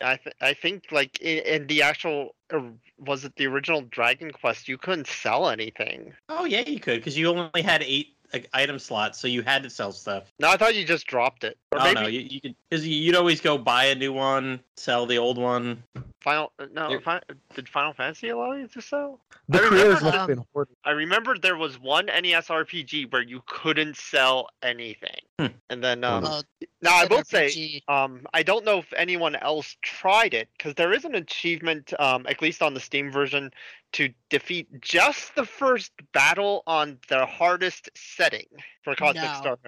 I 0.00 0.16
th- 0.16 0.36
I 0.40 0.54
think 0.54 0.84
like 0.92 1.20
in, 1.20 1.38
in 1.38 1.66
the 1.66 1.82
actual 1.82 2.36
uh, 2.52 2.60
was 2.98 3.24
it 3.24 3.34
the 3.34 3.46
original 3.46 3.82
Dragon 3.82 4.30
Quest, 4.30 4.68
you 4.68 4.78
couldn't 4.78 5.08
sell 5.08 5.48
anything. 5.48 6.14
Oh 6.28 6.44
yeah, 6.44 6.60
you 6.60 6.78
could 6.78 7.00
because 7.00 7.18
you 7.18 7.28
only 7.28 7.62
had 7.62 7.82
eight 7.82 8.13
item 8.52 8.78
slots, 8.78 9.18
so 9.18 9.28
you 9.28 9.42
had 9.42 9.62
to 9.62 9.70
sell 9.70 9.92
stuff. 9.92 10.32
No, 10.40 10.48
I 10.50 10.56
thought 10.56 10.74
you 10.74 10.84
just 10.84 11.06
dropped 11.06 11.44
it. 11.44 11.56
Or 11.72 11.80
Oh 11.80 11.84
maybe 11.84 12.00
no, 12.00 12.06
you, 12.06 12.20
you 12.20 12.40
could 12.40 12.54
because 12.70 12.86
you'd 12.86 13.14
always 13.16 13.40
go 13.40 13.58
buy 13.58 13.86
a 13.86 13.94
new 13.94 14.12
one, 14.12 14.60
sell 14.76 15.06
the 15.06 15.18
old 15.18 15.38
one. 15.38 15.82
Final 16.20 16.52
uh, 16.58 16.66
no 16.72 16.88
You're- 16.88 17.02
fi- 17.02 17.20
did 17.54 17.68
Final 17.68 17.92
Fantasy 17.92 18.28
allow 18.30 18.52
you 18.52 18.66
to 18.68 18.80
sell? 18.80 19.20
The 19.48 19.58
I 19.58 19.68
creators 19.68 19.86
remember 19.86 20.04
must 20.04 20.16
have 20.16 20.26
been 20.28 20.44
hoarding. 20.54 20.76
I 20.84 20.90
remember 20.92 21.36
there 21.38 21.56
was 21.56 21.78
one 21.78 22.06
NES 22.06 22.48
RPG 22.48 23.12
where 23.12 23.20
you 23.22 23.42
couldn't 23.46 23.96
sell 23.96 24.48
anything, 24.62 25.20
Hmm. 25.38 25.46
and 25.68 25.84
then 25.84 26.02
um, 26.04 26.22
Well, 26.22 26.42
now 26.80 26.94
I 26.96 27.02
said 27.02 27.10
will 27.10 27.24
say 27.24 27.82
Um, 27.88 28.26
I 28.32 28.42
don't 28.42 28.64
know 28.64 28.78
if 28.78 28.90
anyone 28.96 29.36
else 29.36 29.76
tried 29.82 30.32
it 30.32 30.48
because 30.56 30.74
there 30.76 30.92
is 30.94 31.04
an 31.04 31.14
achievement, 31.14 31.92
um, 32.00 32.26
at 32.26 32.40
least 32.40 32.62
on 32.62 32.72
the 32.72 32.80
Steam 32.80 33.10
version, 33.12 33.50
to 33.94 34.12
defeat 34.28 34.68
just 34.80 35.34
the 35.34 35.46
first 35.46 35.92
battle 36.12 36.62
on 36.66 36.98
the 37.08 37.26
hardest 37.26 37.90
setting 37.96 38.46
for 38.82 38.94
Cosmic 38.94 39.24
No. 39.24 39.34
Star. 39.34 39.58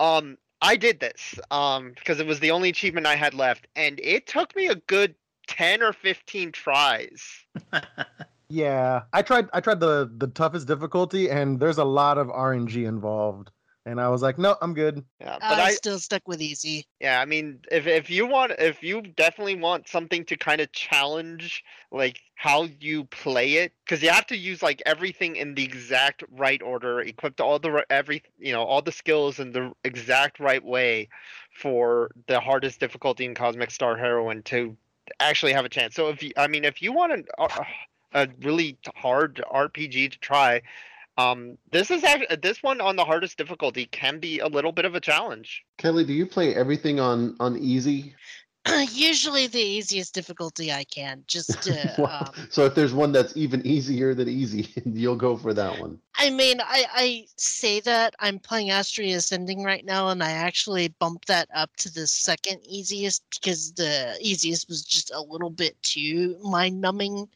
Um, 0.00 0.38
I 0.60 0.76
did 0.76 0.98
this 1.00 1.38
um 1.50 1.92
because 1.94 2.18
it 2.18 2.26
was 2.26 2.40
the 2.40 2.50
only 2.50 2.68
achievement 2.68 3.06
I 3.06 3.16
had 3.16 3.34
left, 3.34 3.66
and 3.76 4.00
it 4.02 4.26
took 4.26 4.56
me 4.56 4.66
a 4.66 4.76
good 4.76 5.14
ten 5.46 5.82
or 5.82 5.92
fifteen 5.92 6.52
tries. 6.52 7.22
Yeah, 8.50 9.02
I 9.12 9.22
tried. 9.22 9.48
I 9.52 9.60
tried 9.60 9.80
the 9.80 10.10
the 10.16 10.28
toughest 10.28 10.66
difficulty, 10.66 11.30
and 11.30 11.60
there's 11.60 11.78
a 11.78 11.84
lot 11.84 12.16
of 12.16 12.28
RNG 12.28 12.86
involved. 12.86 13.50
And 13.88 13.98
I 13.98 14.10
was 14.10 14.20
like, 14.20 14.38
no, 14.38 14.54
I'm 14.60 14.74
good. 14.74 15.02
Yeah, 15.18 15.38
but 15.40 15.58
I 15.58 15.68
I, 15.68 15.70
still 15.70 15.98
stuck 15.98 16.28
with 16.28 16.42
easy. 16.42 16.84
Yeah, 17.00 17.22
I 17.22 17.24
mean, 17.24 17.60
if 17.72 17.86
if 17.86 18.10
you 18.10 18.26
want, 18.26 18.52
if 18.58 18.82
you 18.82 19.00
definitely 19.00 19.56
want 19.56 19.88
something 19.88 20.26
to 20.26 20.36
kind 20.36 20.60
of 20.60 20.70
challenge 20.72 21.64
like 21.90 22.20
how 22.34 22.68
you 22.80 23.04
play 23.04 23.54
it, 23.54 23.72
because 23.84 24.02
you 24.02 24.10
have 24.10 24.26
to 24.26 24.36
use 24.36 24.62
like 24.62 24.82
everything 24.84 25.36
in 25.36 25.54
the 25.54 25.64
exact 25.64 26.22
right 26.30 26.60
order, 26.62 27.00
equipped 27.00 27.40
all 27.40 27.58
the 27.58 27.82
every 27.88 28.22
you 28.38 28.52
know 28.52 28.62
all 28.62 28.82
the 28.82 28.92
skills 28.92 29.38
in 29.38 29.52
the 29.52 29.72
exact 29.84 30.38
right 30.38 30.62
way 30.62 31.08
for 31.54 32.10
the 32.26 32.40
hardest 32.40 32.80
difficulty 32.80 33.24
in 33.24 33.34
Cosmic 33.34 33.70
Star 33.70 33.96
Heroine 33.96 34.42
to 34.42 34.76
actually 35.18 35.54
have 35.54 35.64
a 35.64 35.70
chance. 35.70 35.94
So 35.94 36.10
if 36.10 36.22
you, 36.22 36.32
I 36.36 36.46
mean, 36.46 36.66
if 36.66 36.82
you 36.82 36.92
want 36.92 37.12
an, 37.12 37.24
uh, 37.38 37.64
a 38.12 38.28
really 38.42 38.76
hard 38.96 39.42
RPG 39.50 40.12
to 40.12 40.18
try, 40.18 40.60
Um, 41.18 41.58
this 41.72 41.90
is 41.90 42.04
actually 42.04 42.36
this 42.36 42.62
one 42.62 42.80
on 42.80 42.94
the 42.94 43.04
hardest 43.04 43.36
difficulty 43.36 43.86
can 43.86 44.20
be 44.20 44.38
a 44.38 44.46
little 44.46 44.72
bit 44.72 44.84
of 44.84 44.94
a 44.94 45.00
challenge. 45.00 45.64
Kelly, 45.76 46.04
do 46.04 46.12
you 46.12 46.24
play 46.26 46.54
everything 46.54 47.00
on 47.00 47.36
on 47.40 47.58
easy? 47.58 48.14
Usually 48.92 49.46
the 49.46 49.60
easiest 49.60 50.14
difficulty 50.14 50.72
I 50.72 50.84
can, 50.84 51.24
just 51.26 51.62
to. 51.62 51.94
Wow. 51.98 52.32
Um, 52.36 52.48
so 52.50 52.64
if 52.64 52.74
there's 52.74 52.94
one 52.94 53.12
that's 53.12 53.36
even 53.36 53.66
easier 53.66 54.14
than 54.14 54.28
easy, 54.28 54.68
you'll 54.84 55.16
go 55.16 55.36
for 55.36 55.52
that 55.54 55.80
one. 55.80 55.98
I 56.16 56.30
mean, 56.30 56.60
I, 56.60 56.84
I 56.94 57.26
say 57.36 57.80
that 57.80 58.14
I'm 58.20 58.38
playing 58.38 58.70
Astria 58.70 59.16
Ascending 59.16 59.64
right 59.64 59.84
now, 59.84 60.08
and 60.08 60.22
I 60.22 60.30
actually 60.30 60.88
bumped 61.00 61.26
that 61.28 61.48
up 61.54 61.74
to 61.78 61.92
the 61.92 62.06
second 62.06 62.60
easiest 62.64 63.22
because 63.40 63.72
the 63.72 64.16
easiest 64.20 64.68
was 64.68 64.84
just 64.84 65.10
a 65.12 65.20
little 65.20 65.50
bit 65.50 65.80
too 65.82 66.36
mind 66.42 66.80
numbing. 66.80 67.28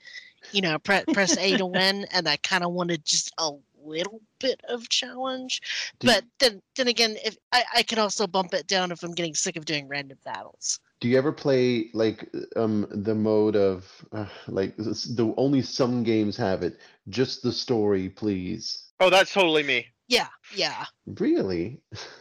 You 0.53 0.61
know, 0.61 0.79
pre- 0.79 1.05
press 1.13 1.37
A 1.39 1.57
to 1.57 1.67
win, 1.67 2.07
and 2.13 2.29
I 2.29 2.37
kind 2.37 2.65
of 2.65 2.73
wanted 2.73 3.05
just 3.05 3.33
a 3.39 3.53
little 3.85 4.21
bit 4.41 4.61
of 4.69 4.89
challenge. 4.89 5.61
Do 5.99 6.07
you- 6.09 6.15
But 6.15 6.25
then, 6.39 6.61
then 6.77 6.89
again, 6.89 7.17
if 7.25 7.37
I, 7.53 7.65
I 7.77 7.83
can 7.83 7.99
also 7.99 8.27
bump 8.27 8.55
it 8.55 8.67
down 8.67 8.91
if 8.93 9.03
I'm 9.03 9.13
getting 9.15 9.35
sick 9.35 9.57
of 9.57 9.65
doing 9.65 9.89
random 9.89 10.19
battles. 10.25 10.79
Do 11.01 11.09
you 11.09 11.19
ever 11.19 11.33
play 11.33 11.91
like 11.95 12.29
um 12.55 12.87
the 12.91 13.15
mode 13.15 13.57
of 13.57 13.91
uh, 14.13 14.27
like 14.47 14.77
the 14.77 15.35
only 15.37 15.61
some 15.63 16.05
games 16.05 16.37
have 16.37 16.63
it, 16.63 16.79
just 17.09 17.43
the 17.43 17.53
story, 17.53 18.09
please? 18.09 18.85
Oh, 19.01 19.11
that's 19.11 19.33
totally 19.33 19.65
me. 19.65 19.87
Yeah, 20.09 20.29
yeah. 20.55 20.85
Really? 21.07 21.81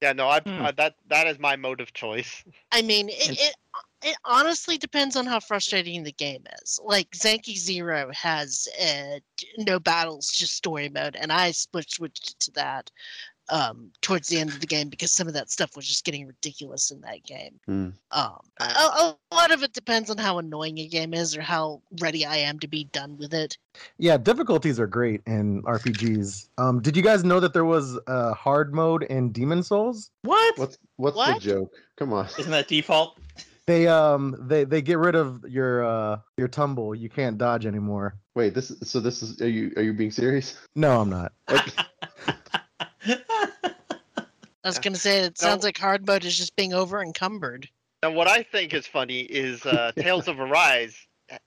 Yeah, 0.01 0.13
no, 0.13 0.29
I, 0.29 0.39
Hmm. 0.39 0.61
uh, 0.61 0.71
that 0.77 0.95
that 1.07 1.27
is 1.27 1.39
my 1.39 1.57
mode 1.57 1.81
of 1.81 1.91
choice. 1.91 2.43
I 2.71 2.81
mean, 2.81 3.09
it, 3.09 3.31
it 3.37 3.55
it 4.01 4.17
honestly 4.25 4.77
depends 4.77 5.15
on 5.15 5.25
how 5.25 5.39
frustrating 5.39 6.03
the 6.03 6.11
game 6.11 6.43
is. 6.61 6.79
Like 6.83 7.11
Zanki 7.11 7.57
Zero 7.57 8.09
has 8.13 8.67
uh, 8.81 9.19
no 9.57 9.79
battles, 9.79 10.29
just 10.29 10.55
story 10.55 10.89
mode, 10.89 11.15
and 11.15 11.31
I 11.31 11.51
switched 11.51 11.95
switched 11.95 12.39
to 12.41 12.51
that 12.51 12.91
um, 13.49 13.91
towards 14.01 14.27
the 14.27 14.39
end 14.39 14.49
of 14.51 14.59
the 14.59 14.67
game 14.67 14.89
because 14.89 15.11
some 15.11 15.27
of 15.27 15.33
that 15.33 15.49
stuff 15.49 15.75
was 15.75 15.87
just 15.87 16.05
getting 16.05 16.27
ridiculous 16.27 16.91
in 16.91 17.01
that 17.01 17.23
game. 17.23 17.59
Hmm. 17.65 17.89
Um, 18.11 18.39
a, 18.59 18.63
a 18.63 19.17
lot 19.33 19.51
of 19.51 19.63
it 19.63 19.73
depends 19.73 20.09
on 20.09 20.17
how 20.17 20.37
annoying 20.37 20.77
a 20.79 20.87
game 20.87 21.13
is 21.13 21.35
or 21.35 21.41
how 21.41 21.81
ready 21.99 22.25
I 22.25 22.37
am 22.37 22.59
to 22.59 22.67
be 22.67 22.85
done 22.85 23.17
with 23.17 23.33
it. 23.33 23.57
Yeah, 23.97 24.17
difficulties 24.17 24.79
are 24.79 24.87
great 24.87 25.21
in 25.25 25.63
RPGs. 25.63 26.47
Um, 26.57 26.81
did 26.81 26.95
you 26.95 27.03
guys 27.03 27.23
know 27.23 27.39
that 27.39 27.53
there 27.53 27.65
was 27.65 27.99
a 28.07 28.33
hard 28.33 28.73
mode 28.73 29.03
in 29.03 29.31
Demon's 29.31 29.67
Souls? 29.67 30.11
What? 30.21 30.57
What's 30.57 30.77
what's 30.97 31.17
What? 31.17 31.41
the 31.41 31.49
joke? 31.49 31.73
Come 31.97 32.13
on. 32.13 32.27
Isn't 32.37 32.51
that 32.51 32.67
default? 32.67 33.17
They 33.69 33.87
um 33.87 34.35
they 34.47 34.63
they 34.63 34.81
get 34.81 34.97
rid 34.97 35.13
of 35.13 35.45
your 35.47 35.85
uh 35.85 36.19
your 36.37 36.47
tumble. 36.47 36.95
You 36.95 37.07
can't 37.07 37.37
dodge 37.37 37.67
anymore. 37.67 38.15
Wait, 38.33 38.55
this 38.55 38.71
is 38.71 38.89
so 38.89 38.99
this 38.99 39.21
is 39.21 39.39
are 39.43 39.47
you 39.47 39.71
are 39.77 39.83
you 39.83 39.93
being 39.93 40.09
serious? 40.09 40.57
No, 40.75 40.99
I'm 40.99 41.09
not. 41.11 41.33
Okay. 43.05 43.15
I 44.63 44.67
was 44.67 44.79
gonna 44.79 44.95
say 44.95 45.19
it 45.19 45.39
No. 45.39 45.47
sounds 45.47 45.63
like 45.63 45.77
hard 45.77 46.07
mode 46.07 46.25
is 46.25 46.35
just 46.35 46.55
being 46.55 46.73
over 46.73 46.99
encumbered. 46.99 47.69
And 48.01 48.15
what 48.15 48.27
I 48.27 48.41
think 48.41 48.73
is 48.73 48.87
funny 48.87 49.19
is 49.19 49.63
uh, 49.67 49.91
Tales 49.99 50.27
of 50.27 50.39
Arise. 50.39 50.97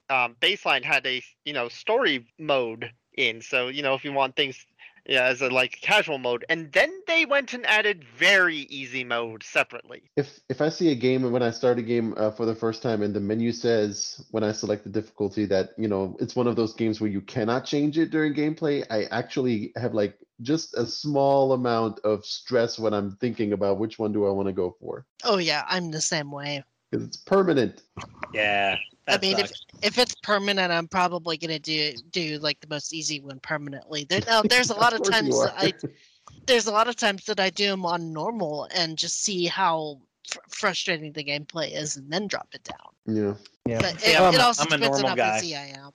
Um, 0.09 0.37
Baseline 0.39 0.83
had 0.83 1.05
a 1.05 1.21
you 1.43 1.51
know 1.51 1.67
story 1.67 2.25
mode 2.39 2.89
in, 3.17 3.41
so 3.41 3.67
you 3.67 3.83
know 3.83 3.95
if 3.95 4.05
you 4.05 4.13
want 4.13 4.37
things, 4.37 4.65
yeah, 5.07 5.25
as 5.25 5.41
a 5.41 5.49
like 5.49 5.79
casual 5.81 6.17
mode, 6.17 6.45
and 6.49 6.71
then 6.71 6.91
they 7.07 7.25
went 7.25 7.53
and 7.53 7.65
added 7.65 8.05
very 8.17 8.57
easy 8.57 9.03
mode 9.03 9.43
separately. 9.43 10.03
If 10.15 10.39
if 10.49 10.61
I 10.61 10.69
see 10.69 10.91
a 10.91 10.95
game 10.95 11.23
and 11.23 11.33
when 11.33 11.43
I 11.43 11.51
start 11.51 11.79
a 11.79 11.81
game 11.81 12.13
uh, 12.17 12.31
for 12.31 12.45
the 12.45 12.55
first 12.55 12.81
time 12.81 13.01
and 13.01 13.13
the 13.13 13.19
menu 13.19 13.51
says 13.51 14.23
when 14.31 14.43
I 14.43 14.51
select 14.51 14.83
the 14.83 14.89
difficulty 14.89 15.45
that 15.45 15.71
you 15.77 15.87
know 15.87 16.15
it's 16.19 16.35
one 16.35 16.47
of 16.47 16.55
those 16.55 16.73
games 16.73 17.01
where 17.01 17.09
you 17.09 17.21
cannot 17.21 17.65
change 17.65 17.97
it 17.97 18.11
during 18.11 18.33
gameplay, 18.33 18.85
I 18.89 19.03
actually 19.05 19.73
have 19.75 19.93
like 19.93 20.17
just 20.41 20.73
a 20.75 20.85
small 20.85 21.53
amount 21.53 21.99
of 21.99 22.25
stress 22.25 22.79
when 22.79 22.93
I'm 22.93 23.15
thinking 23.17 23.53
about 23.53 23.79
which 23.79 23.99
one 23.99 24.13
do 24.13 24.25
I 24.25 24.31
want 24.31 24.47
to 24.47 24.53
go 24.53 24.75
for 24.79 25.05
Oh 25.23 25.37
yeah, 25.37 25.63
I'm 25.67 25.91
the 25.91 26.01
same 26.01 26.31
way. 26.31 26.63
Because 26.93 27.07
it's 27.07 27.17
permanent. 27.17 27.81
yeah. 28.33 28.77
That 29.07 29.19
I 29.19 29.21
mean, 29.21 29.39
if 29.39 29.47
sucks. 29.47 29.65
if 29.81 29.97
it's 29.97 30.15
permanent, 30.15 30.71
I'm 30.71 30.87
probably 30.87 31.35
gonna 31.37 31.59
do 31.59 31.93
do 32.11 32.37
like 32.39 32.61
the 32.61 32.67
most 32.69 32.93
easy 32.93 33.19
one 33.19 33.39
permanently. 33.39 34.05
There, 34.05 34.21
now, 34.27 34.41
there's 34.43 34.69
a 34.69 34.75
lot 34.83 34.93
of 34.93 34.99
course 34.99 35.09
you 35.09 35.13
times 35.13 35.39
that. 35.43 35.53
I 35.57 35.73
there's 36.47 36.67
a 36.67 36.71
lot 36.71 36.87
of 36.87 36.95
times 36.95 37.25
that 37.25 37.39
I 37.39 37.49
do 37.49 37.67
them 37.67 37.85
on 37.85 38.13
normal 38.13 38.67
and 38.75 38.97
just 38.97 39.23
see 39.23 39.45
how 39.45 39.99
fr- 40.29 40.39
frustrating 40.47 41.11
the 41.11 41.23
gameplay 41.23 41.75
is, 41.75 41.97
and 41.97 42.09
then 42.11 42.27
drop 42.27 42.47
it 42.53 42.63
down. 42.63 43.15
yeah. 43.15 43.33
Yeah. 43.65 43.79
But 43.81 44.07
it, 44.07 44.19
I'm 44.19 44.33
it 44.33 44.39
a- 44.39 44.43
also 44.43 44.63
I'm 44.63 44.67
a 44.71 44.77
depends 44.77 44.97
on 44.99 45.01
normal 45.01 45.25
how 45.25 45.39
guy. 45.41 45.91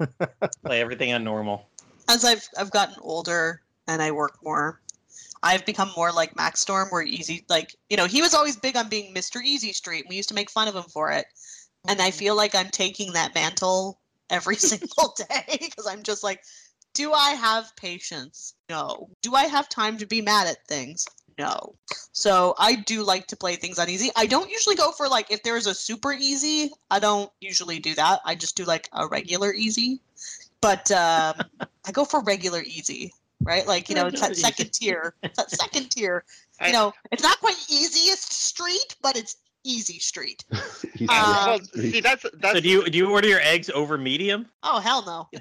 I 0.00 0.06
am. 0.08 0.18
play 0.66 0.80
everything 0.80 1.12
on 1.14 1.24
normal. 1.24 1.68
As 2.10 2.24
I've 2.26 2.46
I've 2.58 2.70
gotten 2.70 2.96
older 3.00 3.62
and 3.88 4.02
I 4.02 4.10
work 4.10 4.36
more, 4.44 4.81
I've 5.42 5.66
become 5.66 5.90
more 5.96 6.12
like 6.12 6.36
Max 6.36 6.60
Storm, 6.60 6.88
where 6.90 7.02
easy 7.02 7.44
like 7.48 7.74
you 7.90 7.96
know 7.96 8.06
he 8.06 8.22
was 8.22 8.34
always 8.34 8.56
big 8.56 8.76
on 8.76 8.88
being 8.88 9.14
Mr. 9.14 9.42
Easy 9.42 9.72
Street. 9.72 10.06
We 10.08 10.16
used 10.16 10.28
to 10.28 10.34
make 10.34 10.50
fun 10.50 10.68
of 10.68 10.74
him 10.76 10.84
for 10.84 11.10
it, 11.10 11.26
and 11.88 12.00
I 12.00 12.10
Mhm. 12.10 12.14
feel 12.14 12.36
like 12.36 12.54
I'm 12.54 12.70
taking 12.70 13.12
that 13.12 13.34
mantle 13.34 14.00
every 14.30 14.56
single 14.56 15.14
day 15.28 15.58
because 15.60 15.86
I'm 15.86 16.02
just 16.02 16.22
like, 16.22 16.42
do 16.94 17.12
I 17.12 17.30
have 17.30 17.74
patience? 17.76 18.54
No. 18.68 19.08
Do 19.22 19.34
I 19.34 19.44
have 19.44 19.68
time 19.68 19.98
to 19.98 20.06
be 20.06 20.20
mad 20.22 20.46
at 20.46 20.66
things? 20.66 21.06
No. 21.38 21.74
So 22.12 22.54
I 22.58 22.74
do 22.76 23.02
like 23.02 23.26
to 23.28 23.36
play 23.36 23.56
things 23.56 23.78
on 23.78 23.88
easy. 23.88 24.10
I 24.16 24.26
don't 24.26 24.50
usually 24.50 24.76
go 24.76 24.92
for 24.92 25.08
like 25.08 25.30
if 25.30 25.42
there's 25.42 25.66
a 25.66 25.74
super 25.74 26.12
easy, 26.12 26.70
I 26.90 26.98
don't 26.98 27.30
usually 27.40 27.78
do 27.78 27.94
that. 27.94 28.20
I 28.24 28.34
just 28.34 28.56
do 28.56 28.64
like 28.64 28.88
a 28.92 29.06
regular 29.06 29.52
easy. 29.52 30.00
But 30.60 30.90
um, 30.92 31.34
I 31.86 31.92
go 31.92 32.04
for 32.04 32.20
regular 32.20 32.62
easy, 32.62 33.12
right? 33.44 33.66
Like, 33.66 33.88
you 33.88 33.94
know, 33.94 34.06
it's 34.06 34.20
that 34.20 34.36
second 34.36 34.72
tier. 34.72 35.14
It's 35.22 35.36
that 35.36 35.50
second 35.50 35.90
tier. 35.90 36.24
I- 36.60 36.68
You 36.68 36.72
know, 36.72 36.92
it's 37.10 37.22
not 37.22 37.38
quite 37.40 37.56
easiest 37.68 38.32
street, 38.32 38.96
but 39.02 39.16
it's 39.16 39.36
easy 39.64 39.98
street. 39.98 40.44
He's 40.94 41.08
Uh, 41.10 41.44
well, 41.46 41.60
see, 41.74 42.00
that's 42.00 42.24
that's 42.38 42.54
So 42.54 42.60
do 42.60 42.68
you 42.68 42.84
do 42.88 42.98
you 42.98 43.10
order 43.10 43.28
your 43.28 43.40
eggs 43.40 43.70
over 43.70 43.96
medium? 43.98 44.46
Oh 44.62 44.78
hell 44.80 45.02
no. 45.04 45.40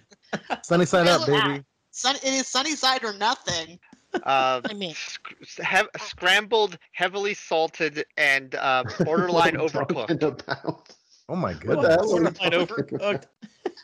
Sunny 0.64 0.86
side 0.86 1.08
up, 1.08 1.26
baby. 1.28 1.64
Sun, 1.92 2.16
it 2.18 2.24
is 2.34 2.48
sunny 2.48 2.76
side 2.76 3.04
or 3.04 3.14
nothing. 3.14 3.78
uh, 4.24 4.62
I 4.64 4.74
mean, 4.74 4.94
sc- 4.96 5.60
hev- 5.60 5.90
scrambled, 6.00 6.78
heavily 6.94 7.34
salted, 7.34 8.06
and 8.18 8.56
uh, 8.56 8.84
borderline 9.04 9.58
What 9.58 9.76
are 9.76 9.86
you 9.90 9.96
overcooked. 10.06 10.96
Oh 11.30 11.36
my 11.36 11.54
What 11.54 11.60
goodness. 11.62 11.84
the 11.84 11.90
hell 11.92 12.16
are 12.16 12.32
Borderline 12.32 12.68
overcooked. 12.68 13.24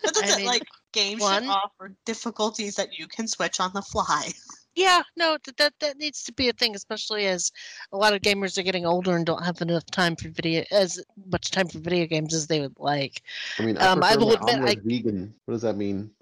that's 0.04 0.22
I 0.22 0.28
it, 0.34 0.38
mean, 0.38 0.46
like 0.48 0.64
games 0.92 1.22
one- 1.22 1.44
should 1.44 1.50
offer 1.50 1.96
difficulties 2.06 2.76
that 2.76 2.98
you 2.98 3.08
can 3.08 3.28
switch 3.28 3.60
on 3.60 3.72
the 3.74 3.82
fly. 3.82 4.32
yeah, 4.76 5.02
no, 5.16 5.38
that, 5.46 5.58
that 5.58 5.74
that 5.80 5.98
needs 5.98 6.24
to 6.24 6.34
be 6.34 6.50
a 6.50 6.54
thing, 6.54 6.76
especially 6.76 7.26
as 7.26 7.52
a 7.92 7.98
lot 7.98 8.14
of 8.14 8.22
gamers 8.22 8.58
are 8.58 8.64
getting 8.64 8.86
older 8.86 9.16
and 9.16 9.26
don't 9.26 9.44
have 9.44 9.62
enough 9.62 9.86
time 9.88 10.16
for 10.16 10.30
video 10.30 10.64
as 10.72 11.04
much 11.32 11.52
time 11.52 11.68
for 11.68 11.80
video 11.80 12.06
games 12.06 12.34
as 12.34 12.48
they 12.48 12.62
would 12.62 12.78
like. 12.78 13.22
I 13.60 13.64
mean, 13.64 13.78
I, 13.78 13.88
Um, 13.88 14.04
I 14.04 14.16
prefer 14.16 14.20
will 14.20 14.28
my 14.28 14.34
admit, 14.34 14.56
omelet 14.56 14.80
vegan. 14.84 15.34
What 15.46 15.54
does 15.54 15.62
that 15.64 15.78
mean? 15.78 16.12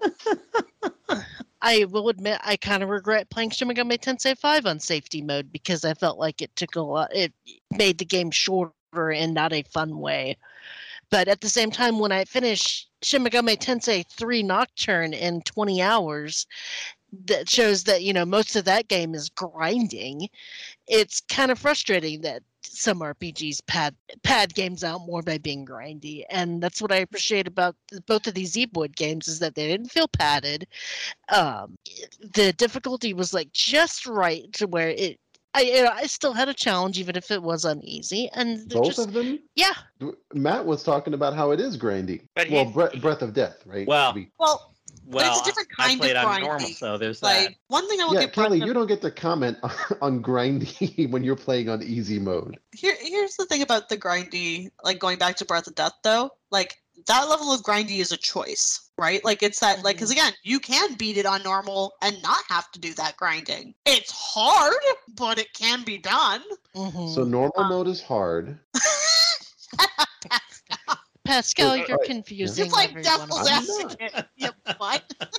I 1.62 1.84
will 1.84 2.08
admit 2.08 2.40
I 2.44 2.56
kind 2.56 2.82
of 2.82 2.90
regret 2.90 3.28
playing 3.30 3.50
Shin 3.50 3.68
Megami 3.68 3.98
Tensei 3.98 4.38
5 4.38 4.66
on 4.66 4.78
safety 4.78 5.22
mode 5.22 5.50
because 5.50 5.84
I 5.84 5.94
felt 5.94 6.18
like 6.18 6.40
it 6.42 6.54
took 6.54 6.76
a 6.76 6.80
lot 6.80 7.10
it 7.14 7.32
made 7.76 7.98
the 7.98 8.04
game 8.04 8.30
shorter 8.30 9.10
in 9.10 9.34
not 9.34 9.52
a 9.52 9.62
fun 9.62 9.98
way. 9.98 10.36
But 11.10 11.28
at 11.28 11.40
the 11.40 11.48
same 11.48 11.70
time 11.70 11.98
when 11.98 12.12
I 12.12 12.24
finish 12.24 12.86
Shin 13.02 13.24
Tensei 13.24 14.04
3 14.10 14.42
Nocturne 14.42 15.12
in 15.12 15.42
20 15.42 15.80
hours 15.82 16.46
that 17.26 17.48
shows 17.48 17.84
that 17.84 18.02
you 18.02 18.12
know 18.12 18.24
most 18.24 18.56
of 18.56 18.64
that 18.64 18.88
game 18.88 19.14
is 19.14 19.28
grinding. 19.30 20.28
It's 20.88 21.20
kind 21.20 21.50
of 21.50 21.58
frustrating 21.58 22.20
that 22.22 22.42
some 22.62 23.00
RPGs 23.00 23.64
pad 23.66 23.94
pad 24.22 24.54
games 24.54 24.84
out 24.84 25.00
more 25.06 25.22
by 25.22 25.38
being 25.38 25.64
grindy, 25.64 26.24
and 26.30 26.62
that's 26.62 26.82
what 26.82 26.92
I 26.92 26.96
appreciate 26.96 27.46
about 27.46 27.76
both 28.06 28.26
of 28.26 28.34
these 28.34 28.54
Zeboyd 28.54 28.96
games 28.96 29.28
is 29.28 29.38
that 29.38 29.54
they 29.54 29.66
didn't 29.66 29.90
feel 29.90 30.08
padded. 30.08 30.66
Um, 31.28 31.76
the 32.34 32.52
difficulty 32.52 33.14
was 33.14 33.32
like 33.32 33.52
just 33.52 34.06
right 34.06 34.52
to 34.54 34.66
where 34.66 34.90
it. 34.90 35.18
I 35.56 35.60
you 35.62 35.82
know, 35.84 35.90
I 35.92 36.06
still 36.06 36.32
had 36.32 36.48
a 36.48 36.54
challenge 36.54 36.98
even 36.98 37.16
if 37.16 37.30
it 37.30 37.42
was 37.42 37.64
uneasy, 37.64 38.28
and 38.34 38.68
Both 38.68 38.86
just 38.86 38.98
of 38.98 39.12
them? 39.14 39.38
yeah. 39.54 39.72
Matt 40.34 40.66
was 40.66 40.82
talking 40.84 41.14
about 41.14 41.34
how 41.34 41.50
it 41.52 41.60
is 41.60 41.76
grindy. 41.78 42.22
But 42.34 42.50
well, 42.50 42.64
he's- 42.64 42.74
Bre- 42.92 42.98
Breath 43.00 43.22
of 43.22 43.32
Death, 43.32 43.62
right? 43.64 43.86
Well, 43.86 44.12
To 44.12 44.20
be- 44.20 44.30
Well, 44.38 44.72
Well, 45.08 45.30
it's 45.30 45.40
a 45.40 45.44
different 45.44 45.68
I 45.78 45.86
kind 45.88 46.00
played 46.00 46.16
of 46.16 46.26
on 46.26 46.40
normal, 46.42 46.66
grindy. 46.66 46.74
so 46.74 46.98
there's 46.98 47.22
like 47.22 47.48
that. 47.48 47.54
one 47.68 47.88
thing 47.88 48.00
I 48.00 48.04
will 48.06 48.14
yeah, 48.14 48.20
give 48.22 48.32
Breath 48.34 48.46
Kelly, 48.46 48.60
of- 48.60 48.66
you 48.68 48.74
don't 48.74 48.86
get 48.88 49.00
to 49.02 49.10
comment 49.10 49.56
on, 49.62 49.70
on 50.02 50.22
grindy 50.22 51.08
when 51.10 51.24
you're 51.24 51.36
playing 51.36 51.68
on 51.68 51.82
easy 51.82 52.18
mode. 52.18 52.58
Here, 52.74 52.94
here's 53.00 53.36
the 53.36 53.46
thing 53.46 53.62
about 53.62 53.88
the 53.88 53.96
grindy, 53.96 54.70
like 54.84 54.98
going 54.98 55.18
back 55.18 55.36
to 55.36 55.44
Breath 55.44 55.66
of 55.68 55.74
Death, 55.74 55.92
though. 56.02 56.30
Like 56.50 56.76
that 57.06 57.28
level 57.28 57.52
of 57.52 57.62
grindy 57.62 57.98
is 58.00 58.12
a 58.12 58.16
choice, 58.16 58.85
right? 58.98 59.24
Like 59.24 59.42
it's 59.42 59.60
that, 59.60 59.82
like, 59.84 59.96
because 59.96 60.10
again, 60.10 60.32
you 60.42 60.58
can 60.60 60.94
beat 60.94 61.16
it 61.16 61.26
on 61.26 61.42
normal 61.42 61.94
and 62.02 62.20
not 62.22 62.42
have 62.48 62.70
to 62.72 62.80
do 62.80 62.94
that 62.94 63.16
grinding. 63.16 63.74
It's 63.84 64.10
hard, 64.10 64.74
but 65.14 65.38
it 65.38 65.52
can 65.52 65.82
be 65.84 65.98
done. 65.98 66.42
mhm. 66.74 67.14
So 67.14 67.24
normal 67.24 67.52
Um, 67.60 67.68
mode 67.68 67.88
is 67.88 68.02
hard. 68.02 68.58
Pascal, 71.24 71.70
uh, 71.72 71.74
you're 71.74 72.00
uh, 72.00 72.06
confusing. 72.06 72.66
It's 72.66 72.74
like 72.74 73.02
devil's 73.02 73.48
I'm 73.48 73.54
else. 73.54 73.80
advocate. 73.80 74.26
Yep, 74.36 74.54
what? 74.78 75.02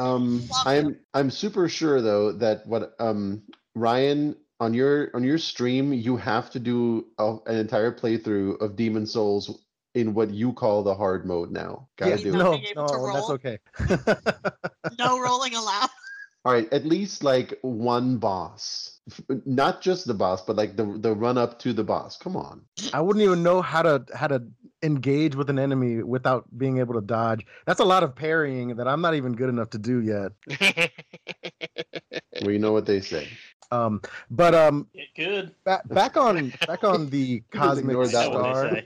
Um, 0.00 0.46
Love 0.48 0.66
I'm 0.66 0.96
I'm 1.12 1.28
super 1.28 1.68
sure 1.68 2.00
though 2.00 2.30
that 2.30 2.64
what 2.68 2.94
um 3.00 3.42
Ryan 3.74 4.36
on 4.60 4.72
your 4.72 5.10
on 5.12 5.24
your 5.24 5.38
stream 5.38 5.92
you 5.92 6.16
have 6.16 6.50
to 6.50 6.60
do 6.60 7.06
a, 7.18 7.36
an 7.46 7.56
entire 7.56 7.90
playthrough 7.92 8.60
of 8.60 8.76
Demon's 8.76 9.12
Souls 9.12 9.60
in 9.94 10.14
what 10.14 10.30
you 10.30 10.52
call 10.52 10.82
the 10.82 10.94
hard 10.94 11.26
mode 11.26 11.50
now. 11.50 11.88
Gotta 11.96 12.16
Yeah, 12.16 12.22
do 12.22 12.32
not 12.32 12.40
it. 12.40 12.44
no, 12.44 12.50
being 12.52 12.64
able 12.66 12.88
to 12.88 12.96
no, 12.96 13.12
that's 13.12 13.30
okay. 13.30 13.58
No 14.98 15.20
rolling 15.20 15.54
allowed. 15.54 15.90
All 16.44 16.52
right, 16.52 16.72
at 16.72 16.86
least 16.86 17.22
like 17.22 17.58
one 17.62 18.16
boss, 18.18 19.00
not 19.44 19.82
just 19.82 20.06
the 20.06 20.14
boss, 20.14 20.42
but 20.44 20.56
like 20.56 20.76
the 20.76 20.84
the 20.98 21.12
run 21.14 21.36
up 21.36 21.58
to 21.60 21.72
the 21.72 21.84
boss. 21.84 22.16
Come 22.16 22.36
on. 22.36 22.62
I 22.92 23.00
wouldn't 23.00 23.24
even 23.24 23.42
know 23.42 23.60
how 23.60 23.82
to 23.82 24.04
how 24.14 24.28
to 24.28 24.42
engage 24.82 25.34
with 25.34 25.50
an 25.50 25.58
enemy 25.58 26.02
without 26.02 26.46
being 26.56 26.78
able 26.78 26.94
to 26.94 27.00
dodge. 27.00 27.44
That's 27.66 27.80
a 27.80 27.84
lot 27.84 28.02
of 28.02 28.14
parrying 28.14 28.76
that 28.76 28.86
I'm 28.88 29.00
not 29.00 29.14
even 29.14 29.32
good 29.34 29.48
enough 29.48 29.70
to 29.70 29.78
do 29.78 30.00
yet. 30.00 30.32
Well, 32.40 32.52
you 32.52 32.58
know 32.60 32.72
what 32.72 32.86
they 32.86 33.00
say. 33.00 33.28
Um, 33.70 34.00
but 34.30 34.54
um, 34.54 34.86
Get 34.94 35.14
good. 35.16 35.54
back 35.64 35.86
back 35.88 36.16
on 36.16 36.50
back 36.66 36.84
on 36.84 37.10
the 37.10 37.40
just 37.52 37.60
cosmic 37.60 37.96
that 37.96 38.12
That's 38.12 38.28
what 38.28 38.56
star. 38.56 38.82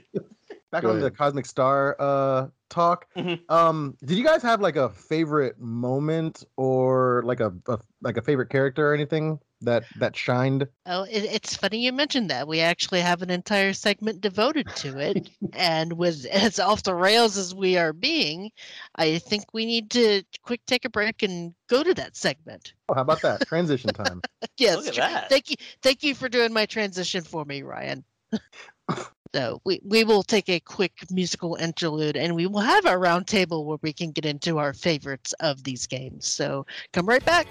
They 0.73 0.79
say. 0.79 0.81
back 0.81 0.83
Go 0.83 0.89
on 0.95 0.99
the 0.99 1.11
cosmic 1.11 1.45
star 1.45 1.95
uh 1.99 2.47
talk 2.69 3.07
Mhm. 3.15 3.39
um 3.49 3.97
did 4.03 4.17
you 4.17 4.23
guys 4.23 4.41
have 4.41 4.61
like 4.61 4.75
a 4.75 4.89
favorite 4.89 5.59
moment 5.59 6.43
or 6.57 7.21
like 7.25 7.39
a, 7.39 7.53
a 7.67 7.79
like 8.01 8.17
a 8.17 8.21
favorite 8.21 8.49
character 8.49 8.89
or 8.89 8.93
anything 8.93 9.39
that 9.61 9.85
that 9.95 10.15
shined 10.15 10.67
Oh, 10.85 11.03
it, 11.03 11.23
it's 11.23 11.55
funny 11.55 11.77
you 11.85 11.93
mentioned 11.93 12.29
that. 12.29 12.45
We 12.45 12.59
actually 12.59 12.99
have 12.99 13.21
an 13.21 13.29
entire 13.29 13.71
segment 13.71 14.19
devoted 14.19 14.67
to 14.75 14.97
it, 14.97 15.29
and 15.53 15.93
with 15.93 16.25
as 16.25 16.59
off 16.59 16.83
the 16.83 16.93
rails 16.93 17.37
as 17.37 17.55
we 17.55 17.77
are 17.77 17.93
being, 17.93 18.51
I 18.95 19.19
think 19.19 19.45
we 19.53 19.65
need 19.65 19.89
to 19.91 20.23
quick 20.41 20.59
take 20.67 20.83
a 20.83 20.89
break 20.89 21.23
and 21.23 21.53
go 21.69 21.83
to 21.83 21.93
that 21.93 22.17
segment. 22.17 22.73
oh 22.89 22.95
how 22.95 23.01
about 23.01 23.21
that 23.21 23.45
transition 23.45 23.93
time 23.93 24.21
Yes, 24.57 24.75
Look 24.75 24.87
at 24.87 24.93
tra- 24.95 25.03
that. 25.05 25.29
thank 25.29 25.49
you, 25.51 25.55
thank 25.81 26.03
you 26.03 26.15
for 26.15 26.27
doing 26.27 26.51
my 26.51 26.65
transition 26.65 27.23
for 27.23 27.45
me, 27.45 27.63
Ryan. 27.63 28.03
so 29.33 29.61
we 29.63 29.79
we 29.83 30.03
will 30.03 30.23
take 30.23 30.49
a 30.49 30.59
quick 30.59 30.93
musical 31.09 31.55
interlude, 31.55 32.17
and 32.17 32.35
we 32.35 32.47
will 32.47 32.61
have 32.61 32.85
a 32.85 32.91
roundtable 32.91 33.65
where 33.65 33.79
we 33.81 33.93
can 33.93 34.11
get 34.11 34.25
into 34.25 34.59
our 34.59 34.73
favorites 34.73 35.33
of 35.39 35.63
these 35.63 35.87
games. 35.87 36.27
So 36.27 36.65
come 36.91 37.07
right 37.07 37.25
back. 37.25 37.47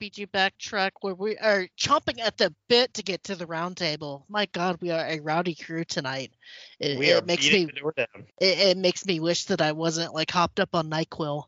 Welcome 0.00 0.28
back 0.32 0.52
to 0.58 0.70
RPG 0.70 0.70
Backtrack, 0.70 0.90
where 1.00 1.14
we 1.14 1.36
are 1.38 1.66
chomping 1.78 2.20
at 2.20 2.36
the 2.36 2.54
bit 2.68 2.94
to 2.94 3.02
get 3.02 3.24
to 3.24 3.34
the 3.34 3.46
roundtable. 3.46 4.24
My 4.28 4.46
God, 4.46 4.78
we 4.80 4.90
are 4.90 5.04
a 5.06 5.20
rowdy 5.20 5.54
crew 5.54 5.84
tonight. 5.84 6.32
It, 6.80 6.98
We 6.98 7.12
are 7.12 7.18
it 7.18 7.26
makes 7.26 7.50
me 7.50 7.64
the 7.66 7.72
door 7.72 7.94
down. 7.96 8.26
it, 8.40 8.58
it 8.58 8.76
makes 8.76 9.06
me 9.06 9.20
wish 9.20 9.46
that 9.46 9.60
I 9.60 9.72
wasn't 9.72 10.14
like 10.14 10.30
hopped 10.30 10.60
up 10.60 10.74
on 10.74 10.90
Nyquil. 10.90 11.44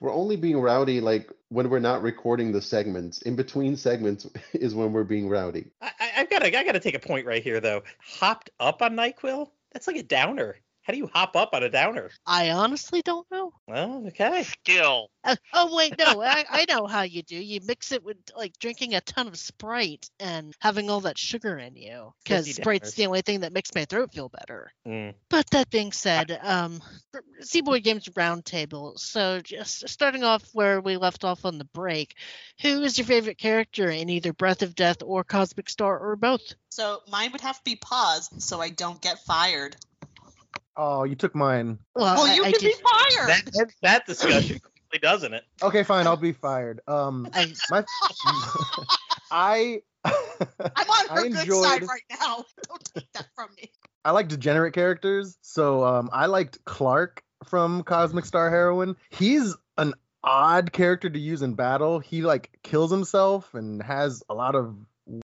We're 0.00 0.12
only 0.14 0.36
being 0.36 0.60
rowdy 0.60 1.00
like 1.00 1.28
when 1.48 1.70
we're 1.70 1.80
not 1.80 2.02
recording 2.02 2.52
the 2.52 2.62
segments. 2.62 3.22
In 3.22 3.34
between 3.34 3.76
segments 3.76 4.28
is 4.52 4.74
when 4.74 4.92
we're 4.92 5.04
being 5.04 5.28
rowdy. 5.28 5.66
I, 5.82 5.90
I, 5.98 6.10
I've 6.18 6.30
got 6.30 6.40
to, 6.40 6.56
I 6.56 6.64
got 6.64 6.72
to 6.72 6.80
take 6.80 6.94
a 6.94 7.00
point 7.00 7.26
right 7.26 7.42
here 7.42 7.60
though. 7.60 7.82
Hopped 8.00 8.50
up 8.60 8.82
on 8.82 8.94
Nyquil? 8.94 9.50
That's 9.72 9.86
like 9.86 9.96
a 9.96 10.02
downer. 10.02 10.56
How 10.88 10.92
do 10.92 10.98
you 10.98 11.10
hop 11.12 11.36
up 11.36 11.50
on 11.52 11.62
a 11.62 11.68
downer? 11.68 12.10
I 12.24 12.48
honestly 12.48 13.02
don't 13.02 13.30
know. 13.30 13.52
Well, 13.66 14.06
okay. 14.06 14.44
Skill. 14.44 15.10
Uh, 15.22 15.36
oh 15.52 15.76
wait, 15.76 15.98
no, 15.98 16.22
I, 16.22 16.46
I 16.48 16.64
know 16.66 16.86
how 16.86 17.02
you 17.02 17.22
do. 17.22 17.36
You 17.36 17.60
mix 17.66 17.92
it 17.92 18.02
with 18.02 18.16
like 18.34 18.58
drinking 18.58 18.94
a 18.94 19.02
ton 19.02 19.26
of 19.26 19.36
Sprite 19.36 20.08
and 20.18 20.54
having 20.60 20.88
all 20.88 21.00
that 21.00 21.18
sugar 21.18 21.58
in 21.58 21.76
you, 21.76 22.14
because 22.24 22.48
Sprite's 22.54 22.94
the 22.94 23.04
only 23.04 23.20
thing 23.20 23.40
that 23.40 23.52
makes 23.52 23.74
my 23.74 23.84
throat 23.84 24.14
feel 24.14 24.30
better. 24.30 24.72
Mm. 24.86 25.12
But 25.28 25.50
that 25.50 25.68
being 25.68 25.92
said, 25.92 26.40
um, 26.42 26.80
Zeboyd 27.42 27.82
Games 27.82 28.08
Roundtable. 28.08 28.98
So 28.98 29.40
just 29.40 29.86
starting 29.90 30.24
off 30.24 30.48
where 30.54 30.80
we 30.80 30.96
left 30.96 31.22
off 31.22 31.44
on 31.44 31.58
the 31.58 31.66
break, 31.66 32.14
who 32.62 32.82
is 32.82 32.96
your 32.96 33.06
favorite 33.06 33.36
character 33.36 33.90
in 33.90 34.08
either 34.08 34.32
Breath 34.32 34.62
of 34.62 34.74
Death 34.74 35.02
or 35.04 35.22
Cosmic 35.22 35.68
Star 35.68 35.98
or 35.98 36.16
both? 36.16 36.54
So 36.70 37.02
mine 37.10 37.32
would 37.32 37.42
have 37.42 37.58
to 37.58 37.64
be 37.64 37.76
pause 37.76 38.30
so 38.38 38.62
I 38.62 38.70
don't 38.70 39.02
get 39.02 39.18
fired. 39.26 39.76
Oh 40.76 41.04
you 41.04 41.14
took 41.14 41.34
mine 41.34 41.78
Well, 41.94 42.16
well, 42.16 42.34
you 42.34 42.44
I 42.44 42.52
can 42.52 42.60
did- 42.60 42.76
be 42.76 42.82
fired. 42.82 43.28
That, 43.28 43.44
that, 43.54 43.72
that 43.82 44.06
discussion 44.06 44.58
quickly 44.90 44.98
doesn't 45.00 45.34
it? 45.34 45.44
okay 45.62 45.82
fine 45.82 46.06
i'll 46.06 46.16
be 46.16 46.32
fired 46.32 46.80
um 46.88 47.28
I, 47.34 47.52
my 47.70 47.84
i 49.30 49.80
I'm 50.04 50.12
on 50.14 51.06
I 51.10 51.14
her 51.14 51.28
good 51.28 51.62
side 51.62 51.82
right 51.82 52.02
now. 52.20 52.44
Don't 52.68 52.84
take 52.94 53.12
that 53.14 53.26
from 53.34 53.48
me. 53.56 53.70
I 54.04 54.12
like 54.12 54.28
degenerate 54.28 54.72
characters. 54.74 55.36
So 55.42 55.84
um, 55.84 56.08
I 56.12 56.26
liked 56.26 56.64
Clark 56.64 57.22
from 57.46 57.82
Cosmic 57.82 58.24
Star 58.24 58.48
Heroine. 58.48 58.96
He's 59.10 59.54
an 59.76 59.94
odd 60.22 60.72
character 60.72 61.10
to 61.10 61.18
use 61.18 61.42
in 61.42 61.54
battle. 61.54 61.98
He 61.98 62.22
like 62.22 62.50
kills 62.62 62.90
himself 62.90 63.52
and 63.54 63.82
has 63.82 64.22
a 64.30 64.34
lot 64.34 64.54
of 64.54 64.76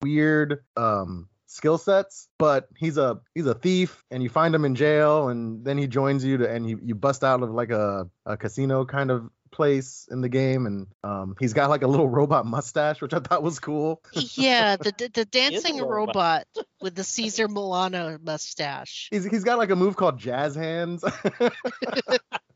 weird 0.01 0.65
um 0.77 1.29
skill 1.53 1.77
sets 1.77 2.29
but 2.39 2.67
he's 2.79 2.97
a 2.97 3.21
he's 3.35 3.47
a 3.47 3.55
thief 3.55 4.03
and 4.11 4.23
you 4.23 4.31
find 4.31 4.55
him 4.55 4.65
in 4.65 4.75
jail 4.75 5.29
and 5.29 5.63
then 5.67 5.77
he 5.77 5.87
joins 5.87 6.25
you 6.25 6.39
to 6.39 6.51
and 6.51 6.69
you, 6.69 6.81
you 6.83 6.95
bust 6.95 7.23
out 7.23 7.43
of 7.43 7.51
like 7.51 7.71
a, 7.71 8.09
a 8.25 8.39
casino 8.39 8.87
kind 8.87 9.11
of 9.11 9.29
place 9.51 10.09
in 10.11 10.23
the 10.23 10.31
game 10.31 10.65
and 10.65 10.87
um 11.05 11.37
he's 11.39 11.53
got 11.53 11.69
like 11.69 11.83
a 11.83 11.87
little 11.87 12.09
robot 12.09 12.47
mustache 12.47 13.03
which 13.03 13.13
i 13.13 13.19
thought 13.19 13.43
was 13.43 13.61
cool 13.61 14.03
yeah, 14.15 14.77
the 14.77 14.95
the, 14.97 15.11
the 15.13 15.25
dancing 15.31 15.77
robot. 15.77 16.47
robot 16.57 16.67
with 16.81 16.95
the 16.95 17.05
Caesar 17.13 17.49
Milano 17.49 18.19
mustache. 18.23 19.09
he's, 19.11 19.27
he's 19.27 19.45
got 19.45 19.59
like 19.59 19.69
a 19.69 19.77
move 19.77 19.95
called 19.95 20.19
jazz 20.19 20.55
hands 20.55 21.05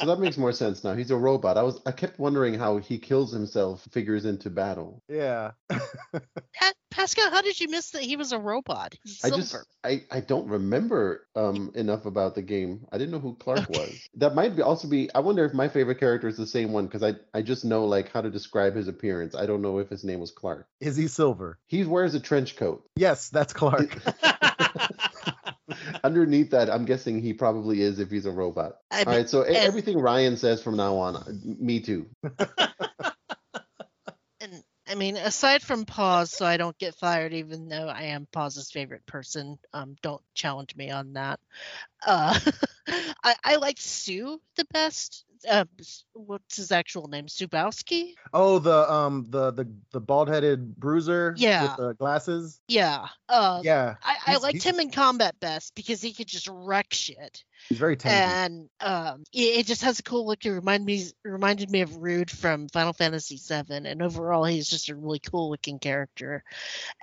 So 0.00 0.06
that 0.06 0.18
makes 0.18 0.38
more 0.38 0.52
sense 0.52 0.82
now. 0.82 0.94
He's 0.94 1.10
a 1.10 1.16
robot. 1.16 1.58
I 1.58 1.62
was 1.62 1.80
I 1.86 1.92
kept 1.92 2.18
wondering 2.18 2.54
how 2.54 2.78
he 2.78 2.98
kills 2.98 3.32
himself 3.32 3.86
figures 3.92 4.24
into 4.24 4.48
battle. 4.50 5.02
yeah 5.08 5.52
Pa- 5.70 6.72
Pascal, 6.90 7.30
how 7.30 7.42
did 7.42 7.60
you 7.60 7.68
miss 7.68 7.90
that 7.90 8.02
he 8.02 8.16
was 8.16 8.32
a 8.32 8.38
robot? 8.38 8.94
He's 9.04 9.20
I 9.24 9.30
just 9.30 9.56
I, 9.84 10.04
I 10.10 10.20
don't 10.20 10.48
remember 10.48 11.26
um 11.36 11.70
enough 11.74 12.06
about 12.06 12.34
the 12.34 12.42
game. 12.42 12.86
I 12.90 12.98
didn't 12.98 13.12
know 13.12 13.18
who 13.20 13.34
Clark 13.34 13.68
was. 13.68 14.08
That 14.16 14.34
might 14.34 14.56
be 14.56 14.62
also 14.62 14.88
be 14.88 15.12
I 15.14 15.20
wonder 15.20 15.44
if 15.44 15.54
my 15.54 15.68
favorite 15.68 16.00
character 16.00 16.28
is 16.28 16.36
the 16.36 16.46
same 16.46 16.72
one 16.72 16.86
because 16.86 17.02
I 17.02 17.14
I 17.32 17.42
just 17.42 17.64
know 17.64 17.84
like 17.84 18.10
how 18.10 18.20
to 18.22 18.30
describe 18.30 18.74
his 18.74 18.88
appearance. 18.88 19.34
I 19.34 19.46
don't 19.46 19.62
know 19.62 19.78
if 19.78 19.88
his 19.90 20.02
name 20.04 20.20
was 20.20 20.30
Clark. 20.30 20.66
is 20.80 20.96
he 20.96 21.06
silver 21.08 21.58
He 21.66 21.84
wears 21.84 22.14
a 22.14 22.20
trench 22.20 22.56
coat. 22.56 22.84
yes 22.96 23.28
that's 23.30 23.52
clark 23.52 23.96
Underneath 26.04 26.50
that, 26.50 26.70
I'm 26.70 26.84
guessing 26.84 27.20
he 27.20 27.32
probably 27.32 27.80
is 27.82 27.98
if 27.98 28.10
he's 28.10 28.26
a 28.26 28.30
robot. 28.30 28.76
I 28.90 29.04
mean, 29.04 29.06
right, 29.06 29.28
so 29.28 29.42
and- 29.42 29.56
everything 29.56 29.98
Ryan 29.98 30.36
says 30.36 30.62
from 30.62 30.76
now 30.76 30.96
on, 30.96 31.16
uh, 31.16 31.24
me 31.42 31.80
too. 31.80 32.06
and 34.40 34.64
I 34.88 34.94
mean, 34.96 35.16
aside 35.16 35.62
from 35.62 35.84
Pause, 35.84 36.32
so 36.32 36.44
I 36.46 36.56
don't 36.56 36.76
get 36.78 36.96
fired, 36.96 37.32
even 37.34 37.68
though 37.68 37.88
I 37.88 38.02
am 38.04 38.26
Pause's 38.32 38.70
favorite 38.70 39.06
person. 39.06 39.58
Um, 39.72 39.96
don't 40.02 40.22
challenge 40.34 40.74
me 40.74 40.90
on 40.90 41.12
that. 41.12 41.38
Uh, 42.04 42.38
I 43.22 43.34
I 43.44 43.56
like 43.56 43.78
Sue 43.78 44.40
the 44.56 44.64
best. 44.72 45.24
Uh, 45.48 45.64
what's 46.12 46.56
his 46.56 46.70
actual 46.72 47.08
name? 47.08 47.26
Subowski. 47.26 48.12
Oh, 48.32 48.58
the 48.58 48.90
um 48.92 49.26
the 49.30 49.50
the 49.52 49.72
the 49.92 50.00
bald 50.00 50.28
headed 50.28 50.76
bruiser 50.76 51.34
Yeah. 51.36 51.62
with 51.62 51.76
the 51.76 51.94
glasses. 51.94 52.60
Yeah. 52.68 53.06
Uh, 53.28 53.60
Yeah, 53.64 53.94
I, 54.02 54.16
I 54.26 54.36
liked 54.36 54.62
he's- 54.62 54.64
him 54.64 54.80
in 54.80 54.90
combat 54.90 55.34
best 55.40 55.74
because 55.74 56.02
he 56.02 56.12
could 56.12 56.26
just 56.28 56.48
wreck 56.50 56.92
shit. 56.92 57.44
He's 57.68 57.78
very 57.78 57.96
tanky. 57.96 58.10
and 58.10 58.68
um, 58.80 59.22
it, 59.32 59.60
it 59.60 59.66
just 59.66 59.82
has 59.82 59.98
a 59.98 60.02
cool 60.02 60.26
look. 60.26 60.44
It 60.44 60.50
remind 60.50 60.84
me 60.84 61.04
reminded 61.24 61.70
me 61.70 61.82
of 61.82 61.96
Rude 61.96 62.30
from 62.30 62.68
Final 62.68 62.92
Fantasy 62.92 63.36
VII, 63.36 63.86
and 63.86 64.02
overall 64.02 64.44
he's 64.44 64.68
just 64.68 64.88
a 64.88 64.96
really 64.96 65.18
cool 65.18 65.50
looking 65.50 65.78
character. 65.78 66.42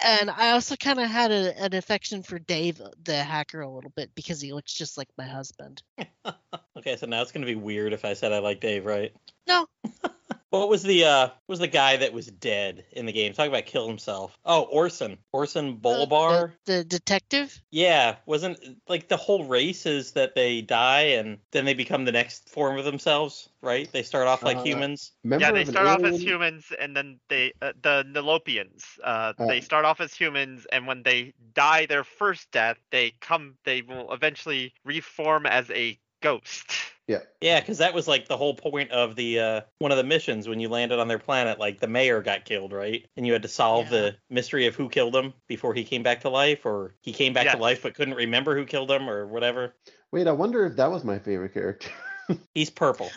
And 0.04 0.30
I 0.30 0.52
also 0.52 0.76
kind 0.76 1.00
of 1.00 1.10
had 1.10 1.32
a, 1.32 1.58
an 1.62 1.74
affection 1.74 2.24
for 2.24 2.40
Dave 2.40 2.82
the 3.04 3.24
hacker 3.24 3.62
a 3.62 3.70
little 3.70 3.92
bit 3.96 4.12
because 4.16 4.42
he 4.42 4.54
looks 4.54 4.74
just 4.74 4.98
like 4.98 5.10
my 5.18 5.26
husband. 5.26 5.82
okay, 6.78 6.96
so 6.98 7.06
now 7.06 7.22
it's 7.22 7.32
gonna 7.32 7.46
be 7.46 7.56
weird 7.56 7.94
if 7.94 8.06
I 8.06 8.14
said 8.14 8.34
I 8.34 8.40
like 8.40 8.60
Dave, 8.60 8.86
right? 8.86 9.14
No. 9.48 9.68
What 10.50 10.70
was 10.70 10.82
the 10.82 11.04
uh 11.04 11.28
what 11.28 11.34
was 11.48 11.60
the 11.60 11.68
guy 11.68 11.98
that 11.98 12.14
was 12.14 12.28
dead 12.28 12.86
in 12.94 13.06
the 13.06 13.12
game? 13.12 13.34
Talk 13.34 13.50
about 13.50 13.66
kill 13.66 13.86
himself. 13.86 14.38
Oh, 14.46 14.62
Orson. 14.62 15.18
Orson 15.34 15.76
Bolivar. 15.76 16.54
The, 16.66 16.78
the 16.78 16.84
detective? 16.86 17.62
Yeah, 17.70 18.16
wasn't 18.26 18.58
like 18.88 19.10
the 19.10 19.18
whole 19.18 19.44
race 19.44 19.86
is 19.86 20.14
that 20.14 20.36
they 20.36 20.62
die 20.62 21.18
and 21.20 21.40
then 21.52 21.66
they 21.66 21.74
become 21.74 22.06
the 22.06 22.14
next 22.14 22.50
form 22.50 22.78
of 22.80 22.86
themselves, 22.86 23.50
right? 23.62 23.92
They 23.92 24.04
start 24.04 24.28
off 24.28 24.42
like 24.42 24.58
Uh, 24.58 24.64
humans. 24.64 25.12
Yeah, 25.26 25.52
they 25.52 25.66
start 25.66 25.88
off 25.88 26.04
as 26.06 26.22
humans, 26.22 26.72
and 26.80 26.96
then 26.96 27.20
they 27.28 27.52
uh, 27.62 27.74
the 27.82 28.06
Nilopians. 28.08 28.86
Uh, 29.04 29.34
they 29.38 29.58
Uh. 29.60 29.62
start 29.62 29.84
off 29.84 30.00
as 30.00 30.14
humans, 30.14 30.66
and 30.72 30.88
when 30.88 31.04
they 31.04 31.34
die 31.54 31.88
their 31.88 32.06
first 32.06 32.50
death, 32.52 32.78
they 32.90 33.12
come. 33.20 33.58
They 33.66 33.82
will 33.82 34.14
eventually 34.14 34.74
reform 34.86 35.46
as 35.46 35.70
a 35.72 36.00
ghost. 36.22 36.72
Yeah. 37.08 37.20
Yeah, 37.40 37.60
because 37.62 37.78
that 37.78 37.94
was 37.94 38.08
like 38.08 38.28
the 38.28 38.36
whole 38.36 38.54
point 38.54 38.92
of 38.92 39.16
the 39.16 39.40
uh, 39.40 39.62
one 39.80 39.92
of 39.92 39.98
the 39.98 40.04
missions 40.04 40.48
when 40.50 40.60
you 40.60 40.68
landed 40.68 41.00
on 41.00 41.08
their 41.08 41.20
planet. 41.20 41.58
Like 41.60 41.80
the 41.80 41.88
mayor 41.88 42.22
got 42.22 42.44
killed, 42.44 42.74
right? 42.74 43.06
And 43.16 43.26
you 43.26 43.32
had 43.34 43.44
to 43.44 43.48
solve 43.48 43.86
Yeah. 43.86 43.92
the 43.92 44.16
mystery 44.30 44.68
of 44.68 44.76
who 44.76 44.90
killed 44.90 45.16
him 45.16 45.34
before 45.48 45.74
he 45.74 45.84
came 45.86 46.04
back 46.04 46.22
to 46.22 46.30
life, 46.30 46.66
or 46.66 46.96
he 47.02 47.14
came 47.14 47.32
back 47.34 47.50
to 47.52 47.58
life 47.62 47.82
but 47.84 47.94
couldn't 47.94 48.16
remember 48.16 48.58
who 48.58 48.66
killed 48.66 48.92
him, 48.92 49.10
or 49.10 49.26
whatever. 49.26 49.74
Wait, 50.12 50.28
I 50.28 50.32
wonder 50.34 50.66
if 50.66 50.76
that 50.76 50.92
was 50.92 51.04
my 51.06 51.18
favorite 51.20 51.54
character. 51.54 51.90
He's 52.54 52.70
purple. 52.70 53.10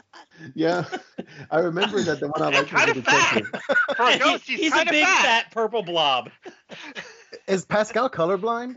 yeah, 0.54 0.84
I 1.50 1.58
remember 1.58 2.00
that 2.02 2.20
the 2.20 2.28
one 2.28 2.42
I 2.42 2.50
He's 2.62 2.72
liked 2.72 2.72
was 2.72 2.94
the 2.94 3.00
detective. 3.00 3.60
For 3.96 4.04
a 4.08 4.18
ghost, 4.20 4.44
he's, 4.48 4.60
He's 4.60 4.72
a 4.72 4.84
big 4.84 5.04
fat. 5.04 5.22
fat 5.24 5.50
purple 5.50 5.82
blob. 5.82 6.30
Is 7.48 7.64
Pascal 7.64 8.08
colorblind? 8.08 8.76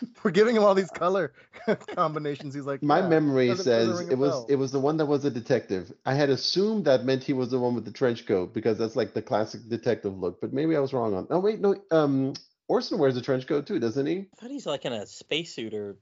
We're 0.22 0.30
giving 0.30 0.56
him 0.56 0.64
all 0.64 0.74
these 0.74 0.90
color 0.90 1.32
combinations. 1.94 2.54
He's 2.54 2.64
like, 2.66 2.82
My 2.82 3.00
yeah, 3.00 3.08
memory 3.08 3.48
doesn't- 3.48 3.66
doesn't 3.66 3.96
says 3.96 4.08
it 4.10 4.18
was 4.18 4.30
bell. 4.30 4.46
it 4.48 4.56
was 4.56 4.72
the 4.72 4.80
one 4.80 4.96
that 4.98 5.06
was 5.06 5.24
a 5.24 5.30
detective. 5.30 5.92
I 6.06 6.14
had 6.14 6.30
assumed 6.30 6.84
that 6.86 7.04
meant 7.04 7.22
he 7.22 7.32
was 7.32 7.50
the 7.50 7.58
one 7.58 7.74
with 7.74 7.84
the 7.84 7.92
trench 7.92 8.26
coat 8.26 8.52
because 8.54 8.78
that's 8.78 8.96
like 8.96 9.14
the 9.14 9.22
classic 9.22 9.68
detective 9.68 10.18
look. 10.18 10.40
But 10.40 10.52
maybe 10.52 10.76
I 10.76 10.80
was 10.80 10.92
wrong 10.92 11.14
on. 11.14 11.26
Oh 11.30 11.38
wait, 11.40 11.60
no. 11.60 11.76
Um, 11.90 12.34
Orson 12.68 12.98
wears 12.98 13.16
a 13.16 13.22
trench 13.22 13.46
coat 13.46 13.66
too, 13.66 13.78
doesn't 13.78 14.06
he? 14.06 14.18
I 14.18 14.40
thought 14.40 14.50
he's 14.50 14.66
like 14.66 14.84
in 14.84 14.92
a 14.92 15.06
spacesuit 15.06 15.74
or 15.74 15.96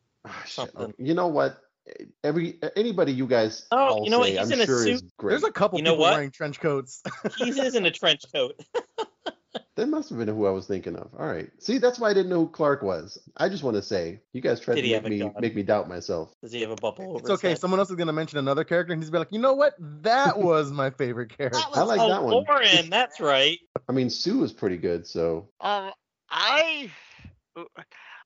shit. 0.45 0.49
Something. 0.53 0.83
Okay. 0.83 0.93
You 0.99 1.15
know 1.15 1.29
what? 1.29 1.59
Every 2.23 2.59
anybody 2.77 3.13
you 3.13 3.27
guys 3.27 3.67
Oh, 3.73 3.79
all 3.79 4.05
you 4.05 4.11
know 4.11 4.19
what? 4.19 4.29
He's 4.29 4.39
I'm 4.39 4.53
in 4.53 4.61
a 4.61 4.67
sure 4.67 4.87
is 4.87 4.99
suit. 5.01 5.11
There's 5.23 5.43
a 5.45 5.51
couple 5.51 5.79
You 5.79 5.85
know 5.85 5.93
people 5.93 6.03
what? 6.03 6.13
wearing 6.15 6.31
trench 6.31 6.61
coats. 6.61 7.03
he 7.39 7.49
is 7.49 7.75
in 7.75 7.87
a 7.87 7.91
trench 7.91 8.25
coat. 8.35 8.61
That 9.77 9.89
must 9.89 10.11
have 10.11 10.19
been 10.19 10.29
who 10.29 10.47
I 10.47 10.51
was 10.51 10.67
thinking 10.67 10.97
of. 10.97 11.11
All 11.19 11.27
right. 11.27 11.51
See, 11.59 11.79
that's 11.79 11.99
why 11.99 12.11
I 12.11 12.15
didn't 12.15 12.31
know 12.31 12.41
who 12.41 12.49
Clark 12.49 12.83
was. 12.83 13.19
I 13.37 13.49
just 13.49 13.63
want 13.63 13.77
to 13.77 13.83
say, 13.83 14.21
you 14.33 14.41
guys 14.41 14.61
tried 14.61 14.75
Did 14.77 14.83
to 14.83 15.01
make 15.01 15.11
me 15.11 15.19
gun? 15.21 15.33
make 15.41 15.55
me 15.55 15.63
doubt 15.63 15.89
myself. 15.89 16.35
Does 16.43 16.53
he 16.53 16.61
have 16.63 16.71
a 16.71 16.77
bubble 16.77 17.11
over 17.11 17.19
it's 17.21 17.29
his 17.29 17.39
okay. 17.39 17.49
head? 17.51 17.59
Someone 17.59 17.81
else 17.81 17.91
is 17.91 17.97
gonna 17.97 18.13
mention 18.13 18.39
another 18.39 18.65
character, 18.65 18.93
and 18.93 19.03
he's 19.03 19.11
be 19.11 19.19
like, 19.19 19.29
you 19.31 19.39
know 19.39 19.55
what? 19.55 19.75
That 19.79 20.39
was 20.49 20.71
my 20.71 20.91
favorite 20.91 21.37
character. 21.37 21.59
That 21.59 21.79
I 21.79 21.83
like 21.85 22.01
oh, 22.01 22.09
that 22.09 22.23
one. 22.23 22.33
Lauren, 22.33 22.91
that's 22.91 23.21
right. 23.21 23.59
I 23.89 23.93
mean, 23.93 24.11
Sue 24.11 24.43
is 24.45 24.53
pretty 24.53 24.77
good, 24.77 25.07
so 25.07 25.49
Um, 25.61 25.93
I, 26.31 26.91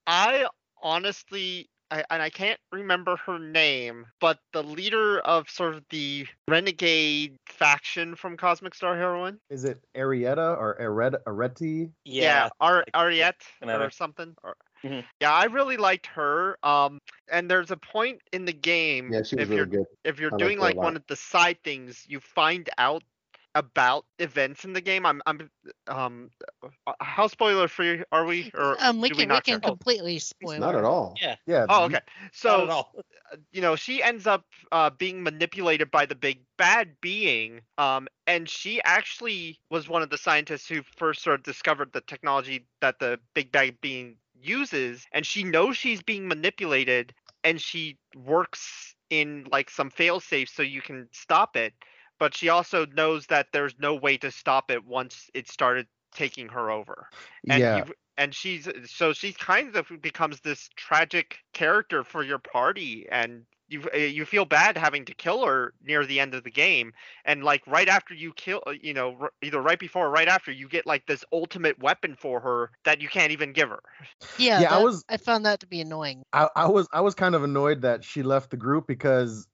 I 0.07 0.47
honestly, 0.83 1.69
I, 1.93 2.05
and 2.09 2.23
I 2.23 2.31
can't 2.31 2.59
remember 2.73 3.17
her 3.27 3.39
name, 3.39 4.07
but 4.19 4.39
the 4.55 4.63
leader 4.63 5.21
of 5.21 5.51
sort 5.51 5.75
of 5.75 5.85
the 5.91 6.27
renegade 6.49 7.37
faction 7.47 8.17
from 8.17 8.39
Cosmic 8.39 8.75
Star 8.75 8.97
Heroine. 8.97 9.39
Is 9.51 9.65
it 9.65 9.79
Arietta 9.95 10.57
or 10.57 10.79
Aret 10.81 11.23
Areti? 11.27 11.91
Yeah. 12.07 12.49
Ar- 12.61 12.87
Ariette 12.95 13.43
whatever. 13.61 13.85
or 13.85 13.91
something. 13.91 14.35
Or- 14.43 14.57
Mhm. 14.83 15.05
Yeah, 15.21 15.33
I 15.33 15.45
really 15.45 15.77
liked 15.77 16.07
her. 16.07 16.57
Um, 16.65 16.99
and 17.31 17.49
there's 17.51 17.71
a 17.71 17.77
point 17.77 18.21
in 18.33 18.47
the 18.47 18.53
game 18.53 19.13
yeah, 19.13 19.23
she 19.23 19.37
was 19.37 19.43
if 19.45 19.49
really 19.51 19.57
you're 19.57 19.67
good. 19.67 19.87
if 20.03 20.19
you're 20.19 20.31
I 20.31 20.33
liked 20.33 20.45
doing 20.45 20.59
like 20.59 20.77
one 20.77 20.97
of 20.97 21.07
the 21.07 21.17
side 21.17 21.63
things, 21.63 22.05
you 22.09 22.19
find 22.21 22.69
out 22.79 23.05
about 23.55 24.05
events 24.19 24.65
in 24.65 24.73
the 24.73 24.81
game. 24.81 25.05
I'm 25.07 25.21
I'm 25.27 25.51
um 25.89 26.31
uh, 26.87 26.93
how 27.01 27.27
spoiler 27.27 27.69
free 27.69 28.03
are 28.13 28.25
we 28.25 28.51
or 28.55 28.77
Um, 28.79 29.01
we 29.01 29.11
can 29.11 29.17
we, 29.19 29.27
not 29.27 29.45
can 29.45 29.61
care? 29.61 29.61
completely 29.61 30.19
spoil. 30.19 30.61
Not 30.61 30.75
at 30.75 30.85
all. 30.85 31.15
Yeah. 31.21 31.37
Yeah. 31.47 31.67
Oh, 31.69 31.85
you- 31.85 31.87
okay. 31.87 32.01
Not 32.45 32.61
So 32.61 32.65
at 32.65 32.71
all. 32.71 32.95
you 33.53 33.61
know, 33.61 33.77
she 33.77 34.03
ends 34.03 34.27
up 34.27 34.45
uh, 34.73 34.91
being 34.91 35.23
manipulated 35.23 35.91
by 35.91 36.07
the 36.07 36.15
big 36.15 36.41
bad 36.57 36.97
being. 37.01 37.61
Um, 37.79 38.09
and 38.27 38.49
she 38.49 38.83
actually 38.83 39.59
was 39.71 39.89
one 39.89 40.03
of 40.03 40.11
the 40.11 40.19
scientists 40.19 40.69
who 40.69 40.83
first 40.97 41.23
sort 41.23 41.41
of 41.41 41.43
discovered 41.45 41.93
the 41.93 42.01
technology 42.01 42.67
that 42.81 42.99
the 42.99 43.19
big 43.35 43.53
bad 43.53 43.81
being 43.81 44.17
uses. 44.41 45.07
And 45.13 45.27
she 45.27 45.45
knows 45.45 45.77
she's 45.77 46.03
being 46.03 46.29
manipulated, 46.29 47.15
and 47.45 47.61
she 47.61 47.99
works 48.15 48.95
in 49.11 49.47
like 49.51 49.71
some 49.71 49.91
fail 49.91 50.21
safe 50.21 50.49
so 50.49 50.63
you 50.63 50.81
can 50.83 51.09
stop 51.13 51.57
it. 51.57 51.75
But 52.23 52.37
she 52.37 52.51
also 52.51 52.87
knows 52.87 53.27
that 53.27 53.49
there's 53.53 53.75
no 53.81 53.97
way 53.97 54.17
to 54.19 54.31
stop 54.31 54.71
it 54.71 54.87
once 54.87 55.29
it 55.35 55.49
started 55.49 55.89
taking 56.15 56.51
her 56.51 56.71
over 56.71 57.09
and 57.49 57.61
yeah. 57.61 57.79
you've- 57.79 57.93
and 58.17 58.33
she's 58.33 58.69
so 58.87 59.13
she 59.13 59.33
kind 59.33 59.75
of 59.75 59.91
becomes 60.01 60.39
this 60.41 60.69
tragic 60.77 61.39
character 61.53 62.05
for 62.05 62.23
your 62.23 62.39
party 62.39 63.09
and 63.11 63.45
you 63.67 63.83
uh, 63.93 63.97
you 63.97 64.25
feel 64.25 64.45
bad 64.45 64.77
having 64.77 65.05
to 65.07 65.15
kill 65.15 65.45
her 65.45 65.75
near 65.83 66.07
the 66.07 66.21
end 66.21 66.33
of 66.35 66.45
the 66.45 66.51
game 66.51 66.93
and 67.25 67.43
like 67.43 67.67
right 67.67 67.89
after 67.89 68.15
you 68.15 68.33
kill 68.35 68.63
uh, 68.69 68.71
you 68.71 68.95
know 68.95 69.29
either 69.43 69.61
right 69.61 69.81
before 69.81 70.07
or 70.07 70.11
right 70.11 70.29
after 70.29 70.53
you 70.53 70.69
get 70.69 70.87
like 70.87 71.05
this 71.07 71.25
ultimate 71.33 71.83
weapon 71.83 72.15
for 72.15 72.39
her 72.39 72.71
that 72.85 73.01
you 73.01 73.09
can't 73.09 73.33
even 73.33 73.53
give 73.53 73.69
her 73.69 73.83
Yeah, 74.39 74.61
Yeah, 74.61 74.77
I 74.77 74.81
was- 74.81 75.05
I 75.09 75.17
found 75.17 75.45
that 75.47 75.59
to 75.61 75.67
be 75.67 75.81
annoying. 75.81 76.23
I, 76.33 76.49
I 76.55 76.69
was 76.69 76.87
I 76.93 77.01
was 77.01 77.17
kind 77.17 77.35
of 77.35 77.43
annoyed 77.43 77.81
that 77.83 78.05
she 78.05 78.23
left 78.23 78.51
the 78.51 78.57
group 78.57 78.87
because 78.87 79.49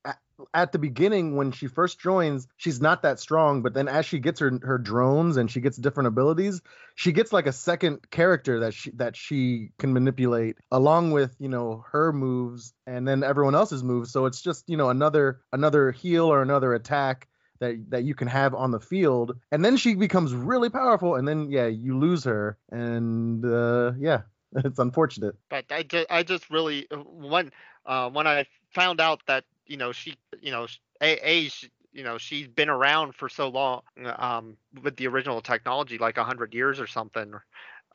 at, 0.54 0.72
the 0.72 0.78
beginning 0.78 1.36
when 1.36 1.52
she 1.52 1.66
first 1.66 1.98
joins 2.00 2.46
she's 2.56 2.80
not 2.80 3.02
that 3.02 3.18
strong 3.18 3.62
but 3.62 3.74
then 3.74 3.88
as 3.88 4.06
she 4.06 4.18
gets 4.18 4.40
her 4.40 4.58
her 4.62 4.78
drones 4.78 5.36
and 5.36 5.50
she 5.50 5.60
gets 5.60 5.76
different 5.76 6.06
abilities 6.06 6.60
she 6.94 7.12
gets 7.12 7.32
like 7.32 7.46
a 7.46 7.52
second 7.52 8.10
character 8.10 8.60
that 8.60 8.74
she 8.74 8.90
that 8.92 9.16
she 9.16 9.70
can 9.78 9.92
manipulate 9.92 10.56
along 10.72 11.12
with 11.12 11.34
you 11.38 11.48
know 11.48 11.84
her 11.92 12.12
moves 12.12 12.74
and 12.88 13.06
then 13.06 13.22
everyone 13.22 13.54
else's 13.54 13.84
moves. 13.84 14.10
So 14.10 14.26
it's 14.26 14.42
just 14.42 14.68
you 14.68 14.76
know 14.76 14.90
another 14.90 15.40
another 15.52 15.92
heal 15.92 16.24
or 16.26 16.42
another 16.42 16.74
attack 16.74 17.28
that 17.60 17.76
that 17.90 18.04
you 18.04 18.14
can 18.14 18.28
have 18.28 18.54
on 18.54 18.70
the 18.70 18.80
field. 18.80 19.38
And 19.52 19.64
then 19.64 19.76
she 19.76 19.94
becomes 19.94 20.34
really 20.34 20.70
powerful 20.70 21.14
and 21.14 21.26
then 21.26 21.50
yeah 21.50 21.66
you 21.66 21.98
lose 21.98 22.24
her 22.24 22.58
and 22.70 23.44
uh 23.44 23.92
yeah 23.98 24.22
it's 24.56 24.78
unfortunate. 24.78 25.36
But 25.48 25.66
I 25.70 25.84
just 25.84 26.06
I 26.10 26.22
just 26.24 26.50
really 26.50 26.88
uh, 26.90 26.96
when 26.96 27.52
uh 27.86 28.10
when 28.10 28.26
I 28.26 28.46
found 28.74 29.00
out 29.00 29.22
that 29.26 29.44
you 29.68 29.76
know 29.76 29.92
she 29.92 30.14
you 30.40 30.52
know 30.52 30.66
a, 31.02 31.28
a 31.28 31.48
sh- 31.48 31.70
you 31.92 32.04
know 32.04 32.18
she's 32.18 32.48
been 32.48 32.70
around 32.70 33.14
for 33.14 33.28
so 33.28 33.48
long 33.48 33.82
um 34.16 34.56
with 34.82 34.96
the 34.96 35.08
original 35.08 35.40
technology 35.42 35.98
like 35.98 36.18
a 36.18 36.24
hundred 36.24 36.54
years 36.54 36.80
or 36.80 36.86
something 36.86 37.34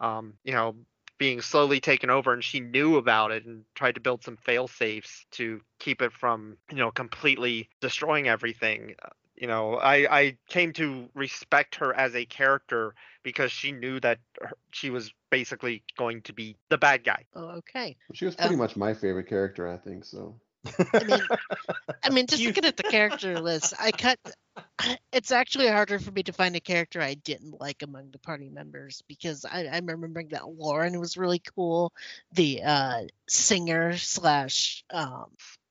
um 0.01 0.33
you 0.43 0.53
know 0.53 0.75
being 1.17 1.41
slowly 1.41 1.79
taken 1.79 2.09
over 2.09 2.33
and 2.33 2.43
she 2.43 2.59
knew 2.59 2.97
about 2.97 3.31
it 3.31 3.45
and 3.45 3.63
tried 3.75 3.95
to 3.95 4.01
build 4.01 4.23
some 4.23 4.37
fail 4.37 4.67
safes 4.67 5.25
to 5.31 5.61
keep 5.79 6.01
it 6.01 6.11
from 6.13 6.57
you 6.71 6.77
know 6.77 6.91
completely 6.91 7.69
destroying 7.81 8.27
everything 8.27 8.95
Uh, 9.03 9.09
you 9.35 9.47
know 9.47 9.75
i 9.75 9.95
i 10.19 10.37
came 10.49 10.73
to 10.73 11.09
respect 11.15 11.75
her 11.75 11.93
as 11.95 12.15
a 12.15 12.25
character 12.25 12.93
because 13.23 13.51
she 13.51 13.71
knew 13.71 13.99
that 13.99 14.19
her, 14.41 14.51
she 14.71 14.89
was 14.89 15.13
basically 15.31 15.83
going 15.97 16.21
to 16.21 16.33
be 16.33 16.55
the 16.69 16.77
bad 16.77 17.03
guy 17.03 17.25
Oh, 17.33 17.49
okay. 17.59 17.97
She 18.13 18.25
was 18.25 18.35
pretty 18.35 18.55
Um, 18.55 18.57
much 18.57 18.75
my 18.77 18.93
favorite 18.93 19.27
character, 19.27 19.67
I 19.67 19.77
think. 19.77 20.05
So 20.05 20.39
I 20.99 21.03
mean, 21.03 21.27
I 22.03 22.09
mean, 22.09 22.27
just 22.27 22.45
You- 22.45 22.47
looking 22.47 22.65
at 22.65 22.77
the 22.77 22.83
character 22.83 23.39
list, 23.39 23.73
I 23.79 23.91
cut. 23.91 24.19
It's 25.13 25.31
actually 25.31 25.67
harder 25.67 25.99
for 25.99 26.11
me 26.11 26.23
to 26.23 26.33
find 26.33 26.55
a 26.55 26.59
character 26.61 27.01
I 27.01 27.13
didn't 27.15 27.59
like 27.61 27.83
among 27.83 28.11
the 28.11 28.19
party 28.19 28.49
members 28.49 29.01
because 29.07 29.45
I, 29.45 29.67
I'm 29.71 29.85
remembering 29.85 30.29
that 30.29 30.47
Lauren 30.47 30.99
was 30.99 31.17
really 31.17 31.41
cool. 31.55 31.93
The 32.33 32.63
uh, 32.63 33.01
singer 33.29 33.97
slash 33.97 34.83
um, 34.91 35.27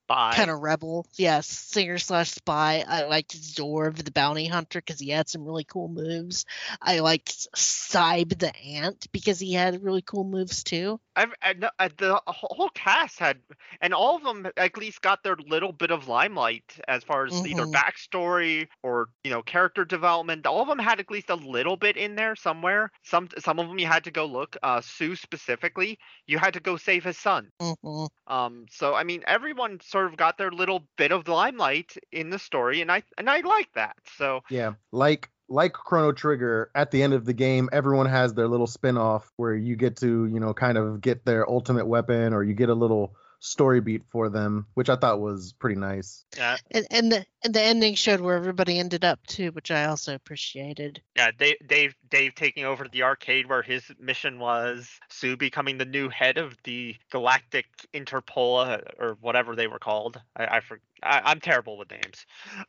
Bye. 0.07 0.35
kind 0.37 0.51
of 0.51 0.61
rebel, 0.61 1.07
yes, 1.15 1.47
singer 1.47 1.99
slash 1.99 2.31
spy. 2.31 2.85
I 2.87 3.05
liked 3.05 3.37
Zorv 3.37 4.03
the 4.05 4.11
bounty 4.11 4.47
hunter 4.47 4.81
because 4.81 4.99
he 4.99 5.11
had 5.11 5.29
some 5.29 5.45
really 5.45 5.65
cool 5.65 5.89
moves. 5.89 6.45
I 6.81 7.01
liked 7.01 7.49
Sybe 7.57 8.31
the 8.39 8.55
ant 8.57 9.07
because 9.13 9.39
he 9.39 9.53
had 9.53 9.83
really 9.83 10.03
cool 10.03 10.25
moves 10.25 10.65
too. 10.65 11.01
I've, 11.15 11.35
I 11.43 11.53
know, 11.53 11.71
uh, 11.79 11.91
the 11.99 12.23
whole 12.27 12.71
cast 12.71 13.19
had, 13.19 13.43
and 13.83 13.93
all 13.93 14.17
of 14.17 14.23
them 14.23 14.51
at 14.57 14.79
least 14.79 15.03
got 15.03 15.23
their 15.23 15.37
little 15.37 15.73
bit 15.73 15.91
of 15.91 16.09
limelight 16.09 16.75
as 16.89 17.05
far 17.05 17.27
as 17.27 17.45
either 17.45 17.67
Mhm. 17.67 17.73
backstory 17.75 18.69
or 18.83 19.11
you 19.23 19.31
know 19.31 19.43
character 19.43 19.85
development. 19.85 20.47
All 20.47 20.63
of 20.63 20.69
them 20.69 20.79
had 20.79 21.01
at 21.01 21.11
least 21.11 21.29
a 21.29 21.35
little 21.35 21.77
bit 21.77 21.99
in 21.99 22.15
there 22.15 22.35
somewhere. 22.35 22.91
Some 23.03 23.29
some 23.39 23.59
of 23.59 23.69
them 23.69 23.79
you 23.79 23.87
had 23.87 24.05
to 24.05 24.11
go 24.11 24.25
look. 24.25 24.57
Uh, 24.63 24.81
Sue 24.81 25.15
specifically, 25.17 25.99
you 26.27 26.39
had 26.39 26.55
to 26.55 26.61
go 26.61 26.79
save 26.79 27.05
his 27.05 27.19
son. 27.19 27.53
hmm 27.61 28.07
Um, 28.27 28.67
so 28.71 28.95
I 28.95 29.03
mean, 29.05 29.23
everyone 29.27 29.81
sort 29.81 30.02
of 30.07 30.17
got 30.17 30.39
their 30.39 30.51
little 30.51 30.85
bit 30.97 31.13
of 31.13 31.25
the 31.25 31.33
limelight 31.33 31.97
in 32.11 32.31
the 32.31 32.39
story, 32.39 32.81
and 32.81 32.91
I 32.91 33.03
and 33.19 33.29
I 33.29 33.41
like 33.41 33.73
that. 33.75 33.97
So 34.17 34.43
Yeah, 34.51 34.75
like 34.91 35.31
like 35.49 35.73
Chrono 35.73 36.13
Trigger, 36.13 36.71
at 36.75 36.91
the 36.91 37.03
end 37.03 37.13
of 37.13 37.25
the 37.25 37.35
game, 37.35 37.69
everyone 37.73 38.07
has 38.07 38.33
their 38.35 38.49
little 38.49 38.67
spin-off 38.67 39.31
where 39.37 39.55
you 39.55 39.77
get 39.77 39.97
to, 39.99 40.27
you 40.27 40.41
know, 40.41 40.55
kind 40.55 40.79
of 40.79 41.01
get 41.01 41.25
their 41.27 41.49
ultimate 41.49 41.87
weapon 41.87 42.33
or 42.33 42.43
you 42.43 42.55
get 42.55 42.71
a 42.71 42.75
little 42.75 43.15
story 43.43 43.81
beat 43.81 44.03
for 44.11 44.29
them, 44.29 44.67
which 44.75 44.89
I 44.89 44.97
thought 44.97 45.21
was 45.21 45.53
pretty 45.59 45.79
nice. 45.79 46.25
Yeah, 46.37 46.57
And 46.71 46.87
and 46.91 47.13
the 47.13 47.27
and 47.45 47.53
the 47.53 47.61
ending 47.61 47.95
showed 47.97 48.21
where 48.21 48.37
everybody 48.37 48.79
ended 48.79 49.05
up 49.05 49.27
too, 49.27 49.51
which 49.51 49.71
I 49.71 49.87
also 49.87 50.15
appreciated. 50.15 51.03
yeah. 51.17 51.33
Dave, 51.37 51.57
Dave, 51.67 51.95
Dave 52.09 52.35
taking 52.37 52.65
over 52.65 52.87
the 52.89 53.03
arcade 53.03 53.49
where 53.49 53.63
his 53.63 53.83
mission 53.99 54.39
was. 54.39 54.89
Sue 55.09 55.37
becoming 55.37 55.77
the 55.77 55.85
new 55.85 56.09
head 56.09 56.39
of 56.39 56.57
the 56.63 56.95
Galactic 57.11 57.67
Interpol 57.93 58.81
or 58.99 59.17
whatever 59.21 59.57
they 59.57 59.67
were 59.67 59.81
called. 59.81 60.21
I, 60.37 60.59
I 60.59 60.61
for, 60.61 60.79
I, 61.03 61.21
I'm 61.25 61.41
terrible 61.41 61.77
with 61.77 61.91
names. 61.91 62.25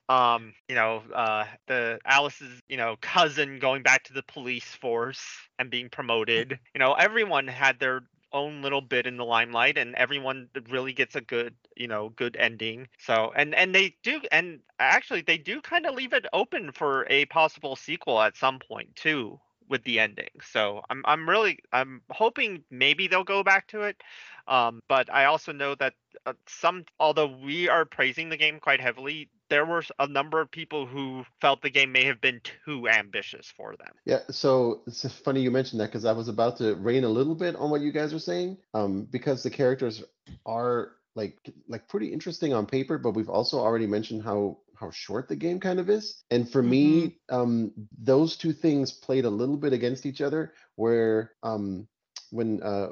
Um, 0.10 0.54
you 0.68 0.74
know, 0.74 1.04
uh, 1.14 1.46
the 1.68 2.00
Alice's, 2.04 2.60
you 2.68 2.78
know, 2.78 2.96
cousin 3.00 3.60
going 3.60 3.84
back 3.84 4.06
to 4.06 4.14
the 4.14 4.24
police 4.24 4.66
force 4.66 5.24
and 5.60 5.70
being 5.70 5.90
promoted. 5.90 6.58
You 6.74 6.80
know, 6.80 6.94
everyone 6.94 7.48
had 7.48 7.78
their 7.80 8.02
own 8.34 8.62
little 8.62 8.82
bit 8.82 9.06
in 9.08 9.18
the 9.18 9.26
limelight 9.26 9.78
and 9.78 9.96
everyone 9.96 10.50
really 10.70 10.94
gets 10.94 11.16
a 11.16 11.22
good 11.22 11.56
you 11.76 11.88
know 11.88 12.10
good 12.10 12.36
ending. 12.38 12.88
So 13.00 13.32
and 13.36 13.56
and 13.56 13.74
they 13.74 13.96
do 14.04 14.22
and 14.32 14.60
actually 14.80 15.22
they 15.22 15.38
do 15.38 15.62
kind 15.62 15.86
of 15.86 15.96
leave 15.96 16.14
it 16.14 16.26
open 16.34 16.72
for 16.72 17.06
a 17.10 17.26
possible 17.26 17.76
sequel 17.76 18.22
at 18.22 18.38
some 18.38 18.60
point 18.60 18.96
too 18.96 19.40
with 19.74 19.84
the 19.84 20.00
ending. 20.00 20.30
So 20.44 20.84
i'm 20.90 21.02
i'm 21.06 21.28
really 21.28 21.58
i'm 21.72 22.02
hoping 22.10 22.64
maybe 22.70 23.08
they'll 23.08 23.24
go 23.24 23.44
back 23.44 23.68
to 23.68 23.82
it 23.82 23.98
um 24.48 24.82
but 24.88 25.12
i 25.12 25.26
also 25.26 25.52
know 25.52 25.74
that 25.76 25.94
uh, 26.26 26.34
some 26.48 26.86
although 27.00 27.32
we 27.44 27.70
are 27.70 27.86
praising 27.86 28.30
the 28.30 28.38
game 28.38 28.60
quite 28.60 28.80
heavily 28.80 29.30
there 29.50 29.66
were 29.66 29.84
a 30.00 30.08
number 30.08 30.42
of 30.42 30.50
people 30.50 30.86
who 30.86 31.24
felt 31.42 31.62
the 31.62 31.70
game 31.70 31.92
may 31.92 32.06
have 32.06 32.20
been 32.22 32.42
too 32.66 32.88
ambitious 32.88 33.54
for 33.56 33.76
them. 33.76 33.94
Yeah, 34.06 34.22
so 34.32 34.82
it's 34.88 35.06
funny 35.20 35.42
you 35.42 35.52
mentioned 35.52 35.80
that 35.82 35.88
because 35.92 36.06
I 36.06 36.12
was 36.12 36.28
about 36.28 36.58
to 36.58 36.74
rain 36.76 37.04
a 37.04 37.10
little 37.10 37.36
bit 37.36 37.56
on 37.58 37.70
what 37.70 37.82
you 37.82 37.92
guys 37.92 38.14
are 38.14 38.20
saying, 38.20 38.58
um, 38.74 39.08
because 39.12 39.44
the 39.44 39.52
characters 39.52 40.04
are 40.46 40.94
like 41.16 41.38
like 41.68 41.88
pretty 41.88 42.12
interesting 42.12 42.52
on 42.54 42.66
paper, 42.66 42.98
but 42.98 43.12
we've 43.12 43.30
also 43.30 43.60
already 43.60 43.86
mentioned 43.86 44.24
how 44.24 44.58
how 44.76 44.90
short 44.92 45.28
the 45.28 45.36
game 45.36 45.60
kind 45.60 45.80
of 45.80 45.90
is. 45.90 46.24
And 46.32 46.50
for 46.50 46.64
me, 46.64 47.18
um, 47.30 47.72
those 47.98 48.36
two 48.38 48.54
things 48.54 48.92
played 48.92 49.26
a 49.26 49.30
little 49.30 49.58
bit 49.58 49.74
against 49.74 50.06
each 50.06 50.22
other, 50.22 50.54
where 50.76 51.32
um, 51.44 51.88
when 52.32 52.62
uh, 52.64 52.90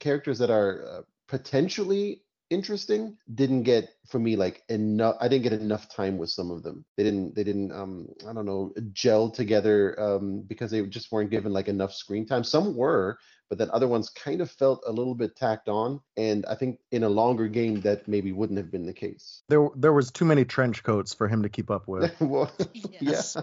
characters 0.00 0.38
that 0.38 0.50
are 0.50 0.84
uh, 0.88 1.02
potentially 1.28 2.22
interesting 2.50 3.16
didn't 3.34 3.64
get 3.64 3.88
for 4.06 4.18
me 4.18 4.36
like 4.36 4.62
enough 4.68 5.16
i 5.20 5.26
didn't 5.26 5.42
get 5.42 5.52
enough 5.52 5.88
time 5.88 6.16
with 6.16 6.30
some 6.30 6.50
of 6.50 6.62
them 6.62 6.84
they 6.96 7.02
didn't 7.02 7.34
they 7.34 7.42
didn't 7.42 7.72
um 7.72 8.06
i 8.28 8.32
don't 8.32 8.46
know 8.46 8.72
gel 8.92 9.28
together 9.28 9.98
um 10.00 10.42
because 10.46 10.70
they 10.70 10.80
just 10.82 11.10
weren't 11.10 11.30
given 11.30 11.52
like 11.52 11.66
enough 11.66 11.92
screen 11.92 12.24
time 12.24 12.44
some 12.44 12.76
were 12.76 13.18
but 13.48 13.58
then 13.58 13.68
other 13.72 13.88
ones 13.88 14.10
kind 14.10 14.40
of 14.40 14.50
felt 14.50 14.82
a 14.86 14.92
little 14.92 15.14
bit 15.14 15.34
tacked 15.34 15.68
on 15.68 16.00
and 16.16 16.46
i 16.46 16.54
think 16.54 16.78
in 16.92 17.02
a 17.02 17.08
longer 17.08 17.48
game 17.48 17.80
that 17.80 18.06
maybe 18.06 18.30
wouldn't 18.30 18.58
have 18.58 18.70
been 18.70 18.86
the 18.86 18.92
case 18.92 19.42
There 19.48 19.68
there 19.74 19.92
was 19.92 20.12
too 20.12 20.24
many 20.24 20.44
trench 20.44 20.84
coats 20.84 21.12
for 21.12 21.26
him 21.26 21.42
to 21.42 21.48
keep 21.48 21.70
up 21.70 21.88
with. 21.88 22.14
well, 22.20 22.50
Yes. 23.00 23.34
yeah 23.36 23.42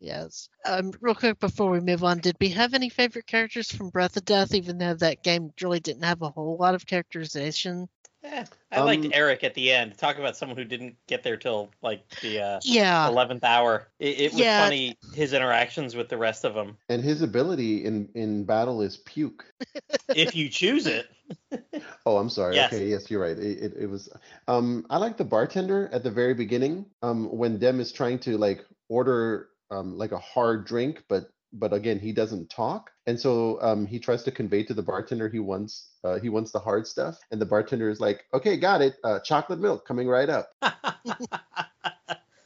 Yes. 0.00 0.50
Um, 0.66 0.92
real 1.00 1.14
quick 1.14 1.38
before 1.40 1.70
we 1.70 1.80
move 1.80 2.04
on, 2.04 2.18
did 2.18 2.36
we 2.38 2.50
have 2.50 2.74
any 2.74 2.90
favorite 2.90 3.26
characters 3.26 3.72
from 3.72 3.88
Breath 3.88 4.18
of 4.18 4.24
Death, 4.26 4.52
even 4.54 4.76
though 4.76 4.92
that 4.94 5.22
game 5.22 5.50
really 5.62 5.80
didn't 5.80 6.04
have 6.04 6.20
a 6.20 6.28
whole 6.28 6.58
lot 6.58 6.74
of 6.74 6.84
characterization? 6.84 7.88
Eh, 8.24 8.44
I 8.72 8.80
liked 8.80 9.04
Um, 9.04 9.10
Eric 9.14 9.44
at 9.44 9.54
the 9.54 9.70
end. 9.70 9.98
Talk 9.98 10.18
about 10.18 10.36
someone 10.36 10.56
who 10.56 10.64
didn't 10.64 10.96
get 11.06 11.22
there 11.22 11.36
till 11.36 11.70
like 11.82 12.02
the 12.22 12.40
uh, 12.40 12.60
Yeah. 12.64 13.06
eleventh 13.06 13.44
hour. 13.44 13.88
It, 13.98 14.20
it 14.20 14.32
was 14.32 14.40
Yeah. 14.40 14.64
funny 14.64 14.96
his 15.12 15.32
interactions 15.34 15.94
with 15.94 16.08
the 16.08 16.16
rest 16.16 16.44
of 16.44 16.54
them. 16.54 16.78
and 16.88 17.02
his 17.02 17.22
ability 17.22 17.84
in 17.84 18.08
in 18.14 18.44
battle 18.44 18.80
is 18.82 18.96
puke 18.96 19.44
if 20.08 20.34
you 20.34 20.48
choose 20.48 20.86
it. 20.86 21.06
Oh, 22.06 22.18
I'm 22.18 22.28
sorry. 22.28 22.56
Yes. 22.56 22.72
Okay, 22.72 22.88
yes, 22.88 23.10
you're 23.10 23.20
right. 23.22 23.38
It, 23.38 23.58
it, 23.62 23.72
it 23.80 23.86
was. 23.86 24.10
Um, 24.46 24.84
I 24.90 24.98
like 24.98 25.16
the 25.16 25.24
bartender 25.24 25.88
at 25.90 26.02
the 26.02 26.10
very 26.10 26.34
beginning. 26.34 26.84
Um, 27.02 27.34
when 27.34 27.58
Dem 27.58 27.80
is 27.80 27.92
trying 27.92 28.18
to 28.20 28.36
like 28.36 28.64
order 28.88 29.48
um 29.70 29.96
like 29.96 30.12
a 30.12 30.18
hard 30.18 30.66
drink, 30.66 31.02
but 31.08 31.30
but 31.54 31.72
again 31.72 31.98
he 31.98 32.12
doesn't 32.12 32.50
talk, 32.50 32.90
and 33.06 33.18
so 33.18 33.58
um 33.62 33.86
he 33.86 33.98
tries 33.98 34.22
to 34.24 34.30
convey 34.30 34.62
to 34.64 34.74
the 34.74 34.82
bartender 34.82 35.28
he 35.28 35.38
wants 35.38 35.88
uh 36.04 36.18
he 36.18 36.28
wants 36.28 36.50
the 36.52 36.58
hard 36.58 36.86
stuff, 36.86 37.18
and 37.30 37.40
the 37.40 37.46
bartender 37.46 37.88
is 37.88 38.00
like, 38.00 38.24
okay, 38.34 38.56
got 38.56 38.82
it. 38.82 38.96
Uh, 39.02 39.20
chocolate 39.20 39.60
milk 39.60 39.86
coming 39.86 40.08
right 40.08 40.28
up. 40.28 40.50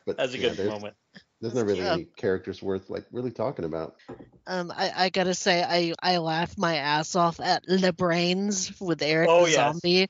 But 0.06 0.16
That's 0.16 0.32
a 0.32 0.38
yeah, 0.38 0.48
good 0.48 0.56
there's, 0.56 0.70
moment. 0.70 0.94
There's 1.42 1.52
not 1.54 1.66
really 1.66 1.84
Yeah. 1.84 1.92
any 1.92 2.04
characters 2.16 2.62
worth 2.62 2.88
like 2.88 3.04
really 3.12 3.30
talking 3.30 3.66
about. 3.66 3.96
Um, 4.46 4.72
I, 4.74 4.90
I 4.96 5.08
gotta 5.10 5.34
say, 5.34 5.62
I, 5.62 5.92
I 6.02 6.16
laughed 6.16 6.56
my 6.56 6.76
ass 6.76 7.14
off 7.14 7.40
at 7.40 7.68
Le 7.68 7.92
Brains 7.92 8.72
with 8.80 9.02
Eric 9.02 9.28
Oh, 9.28 9.44
the 9.44 9.50
yes. 9.50 9.56
Zombie. 9.56 10.08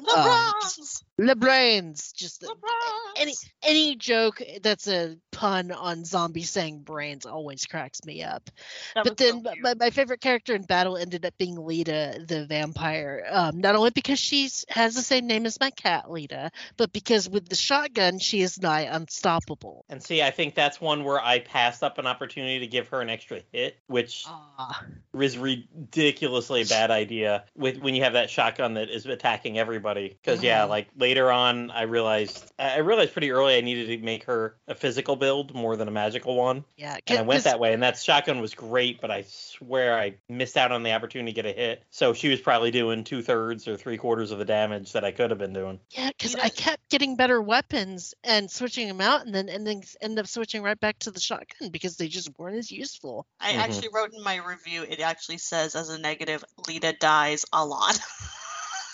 LeBron's! 0.00 1.04
Le 1.04 1.05
Brains! 1.18 2.12
Just 2.12 2.42
LeBron's! 2.42 3.16
any 3.16 3.34
any 3.62 3.96
joke 3.96 4.42
that's 4.62 4.86
a 4.86 5.16
pun 5.32 5.72
on 5.72 6.04
zombie 6.04 6.42
saying 6.42 6.80
brains 6.80 7.24
always 7.24 7.64
cracks 7.66 8.04
me 8.04 8.22
up. 8.22 8.50
That 8.94 9.04
but 9.04 9.18
was 9.18 9.28
so 9.28 9.40
then 9.42 9.62
my, 9.62 9.74
my 9.74 9.90
favorite 9.90 10.20
character 10.20 10.54
in 10.54 10.62
battle 10.62 10.96
ended 10.96 11.24
up 11.24 11.36
being 11.38 11.56
Lita 11.56 12.22
the 12.26 12.46
vampire. 12.46 13.26
Um, 13.30 13.60
not 13.60 13.74
only 13.76 13.90
because 13.90 14.18
she 14.18 14.50
has 14.68 14.94
the 14.94 15.02
same 15.02 15.26
name 15.26 15.46
as 15.46 15.58
my 15.58 15.70
cat 15.70 16.10
Lita, 16.10 16.50
but 16.76 16.92
because 16.92 17.28
with 17.28 17.48
the 17.48 17.56
shotgun 17.56 18.18
she 18.18 18.42
is 18.42 18.60
nigh 18.60 18.82
unstoppable. 18.82 19.84
And 19.88 20.02
see, 20.02 20.22
I 20.22 20.30
think 20.30 20.54
that's 20.54 20.80
one 20.80 21.04
where 21.04 21.20
I 21.20 21.38
passed 21.38 21.82
up 21.82 21.98
an 21.98 22.06
opportunity 22.06 22.58
to 22.60 22.66
give 22.66 22.88
her 22.88 23.00
an 23.00 23.08
extra 23.08 23.40
hit, 23.52 23.78
which 23.86 24.24
Ah, 24.26 24.82
was 25.12 25.38
ridiculously 25.38 26.64
bad 26.64 26.90
idea 26.90 27.44
with 27.56 27.78
when 27.78 27.94
you 27.94 28.02
have 28.02 28.14
that 28.14 28.28
shotgun 28.30 28.74
that 28.74 28.90
is 28.90 29.06
attacking 29.06 29.58
everybody. 29.58 30.08
Because 30.08 30.42
yeah, 30.42 30.64
Mhm. 30.64 30.68
like 30.68 30.88
later 31.06 31.30
on, 31.30 31.70
I 31.70 31.82
realized 31.82 32.50
I 32.58 32.78
realized 32.78 33.12
pretty 33.12 33.30
early 33.30 33.56
I 33.56 33.60
needed 33.60 33.86
to 33.86 34.04
make 34.04 34.24
her 34.24 34.56
a 34.66 34.74
physical 34.74 35.14
build 35.14 35.54
more 35.54 35.76
than 35.76 35.86
a 35.86 35.92
magical 35.92 36.34
one, 36.34 36.64
yeah. 36.76 36.96
and 37.06 37.20
I 37.20 37.22
went 37.22 37.44
that 37.44 37.60
way. 37.60 37.72
And 37.72 37.82
that 37.84 37.96
shotgun 37.96 38.40
was 38.40 38.54
great, 38.54 39.00
but 39.00 39.12
I 39.12 39.22
swear 39.28 39.96
I 39.96 40.16
missed 40.28 40.56
out 40.56 40.72
on 40.72 40.82
the 40.82 40.90
opportunity 40.92 41.30
to 41.32 41.42
get 41.42 41.46
a 41.46 41.52
hit. 41.56 41.84
So 41.90 42.12
she 42.12 42.28
was 42.28 42.40
probably 42.40 42.72
doing 42.72 43.04
two 43.04 43.22
thirds 43.22 43.68
or 43.68 43.76
three 43.76 43.98
quarters 43.98 44.32
of 44.32 44.40
the 44.40 44.44
damage 44.44 44.94
that 44.94 45.04
I 45.04 45.12
could 45.12 45.30
have 45.30 45.38
been 45.38 45.52
doing. 45.52 45.78
Yeah, 45.90 46.08
because 46.08 46.34
You 46.34 46.40
I 46.42 46.48
kept 46.48 46.90
getting 46.90 47.14
better 47.14 47.40
weapons 47.40 48.12
and 48.24 48.50
switching 48.50 48.88
them 48.88 49.00
out, 49.00 49.24
and 49.24 49.32
then 49.32 49.48
and 49.48 49.64
then 49.64 49.82
end 50.00 50.18
up 50.18 50.26
switching 50.26 50.64
right 50.64 50.80
back 50.80 50.98
to 51.00 51.12
the 51.12 51.20
shotgun 51.20 51.68
because 51.70 51.96
they 51.98 52.08
just 52.08 52.36
weren't 52.36 52.56
as 52.56 52.72
useful. 52.72 53.26
I 53.38 53.52
Mhm. 53.52 53.58
actually 53.58 53.88
wrote 53.94 54.12
in 54.12 54.24
my 54.24 54.36
review, 54.36 54.82
it 54.82 54.98
actually 54.98 55.38
says 55.38 55.76
as 55.76 55.88
a 55.88 55.98
negative, 55.98 56.44
Lita 56.66 56.94
dies 56.98 57.44
a 57.52 57.64
lot. 57.64 57.96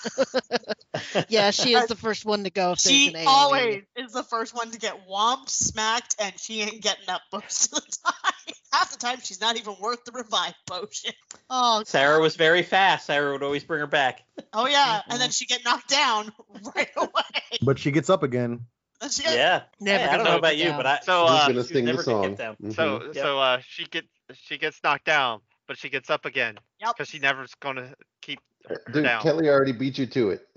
Yeah, 1.29 1.51
she 1.51 1.73
is 1.73 1.87
the 1.87 1.97
first 1.97 2.25
one 2.25 2.45
to 2.45 2.51
go 2.51 2.73
if 2.73 2.79
she 2.79 3.09
an 3.09 3.17
always 3.27 3.83
is 3.97 4.13
the 4.13 4.23
first 4.23 4.55
one 4.55 4.71
to 4.71 4.79
get 4.79 5.07
whomped, 5.09 5.51
smacked, 5.51 6.17
and 6.21 6.39
she 6.39 6.61
ain't 6.63 6.83
getting 6.83 7.09
up 7.09 7.23
most 7.33 7.73
of 7.73 7.85
the 7.85 7.97
time. 8.05 8.55
Half 8.73 8.93
the 8.93 8.99
time, 8.99 9.19
she's 9.23 9.41
not 9.41 9.57
even 9.57 9.75
worth 9.81 10.05
the 10.05 10.13
revive 10.13 10.55
potion. 10.67 11.13
Oh, 11.51 11.83
Sarah 11.85 12.17
God. 12.17 12.23
was 12.23 12.37
very 12.37 12.63
fast. 12.63 13.07
Sarah 13.07 13.33
would 13.33 13.43
always 13.43 13.65
bring 13.65 13.81
her 13.81 13.87
back. 13.87 14.23
Oh 14.55 14.67
yeah, 14.67 14.97
and 14.97 15.13
Mm-hmm. 15.13 15.19
then 15.21 15.31
she 15.31 15.47
get 15.47 15.65
knocked 15.65 15.89
down 15.89 16.33
right 16.77 16.91
away. 16.97 17.59
But 17.63 17.79
she 17.79 17.91
gets 17.91 18.11
up 18.11 18.23
again. 18.23 18.67
Then 19.01 19.11
she 19.11 19.25
Yeah. 19.25 19.63
Never 19.81 20.05
Hey, 20.05 20.11
I 20.11 20.17
don't 20.17 20.25
know 20.25 20.39
about 20.39 20.57
you, 20.57 20.69
down. 20.71 20.77
but 20.79 20.87
I 20.87 21.01
So, 21.03 21.27
Who's 21.27 21.31
uh, 21.31 21.49
gonna 21.49 21.65
sing 21.65 21.85
the 21.85 21.91
never 21.93 22.03
gonna 22.03 22.15
song? 22.17 22.29
get 22.31 22.39
down. 22.39 22.57
Mhm. 22.63 22.75
So 22.75 23.13
Yep. 23.15 23.17
so 23.17 23.39
uh 23.41 23.59
she 23.67 23.85
get 23.85 24.05
she 24.35 24.59
gets 24.59 24.81
knocked 24.83 25.05
down, 25.05 25.41
but 25.67 25.79
she 25.79 25.89
gets 25.89 26.11
up 26.11 26.25
again 26.25 26.59
Yep. 26.81 26.97
because 26.97 27.09
she 27.09 27.19
never's 27.19 27.55
gonna 27.61 27.95
keep 28.21 28.41
her 28.67 28.83
Dude, 28.93 29.05
down. 29.05 29.23
Kelly 29.23 29.49
already 29.49 29.73
beat 29.73 29.99
you 29.99 30.07
to 30.07 30.31
it. 30.31 30.49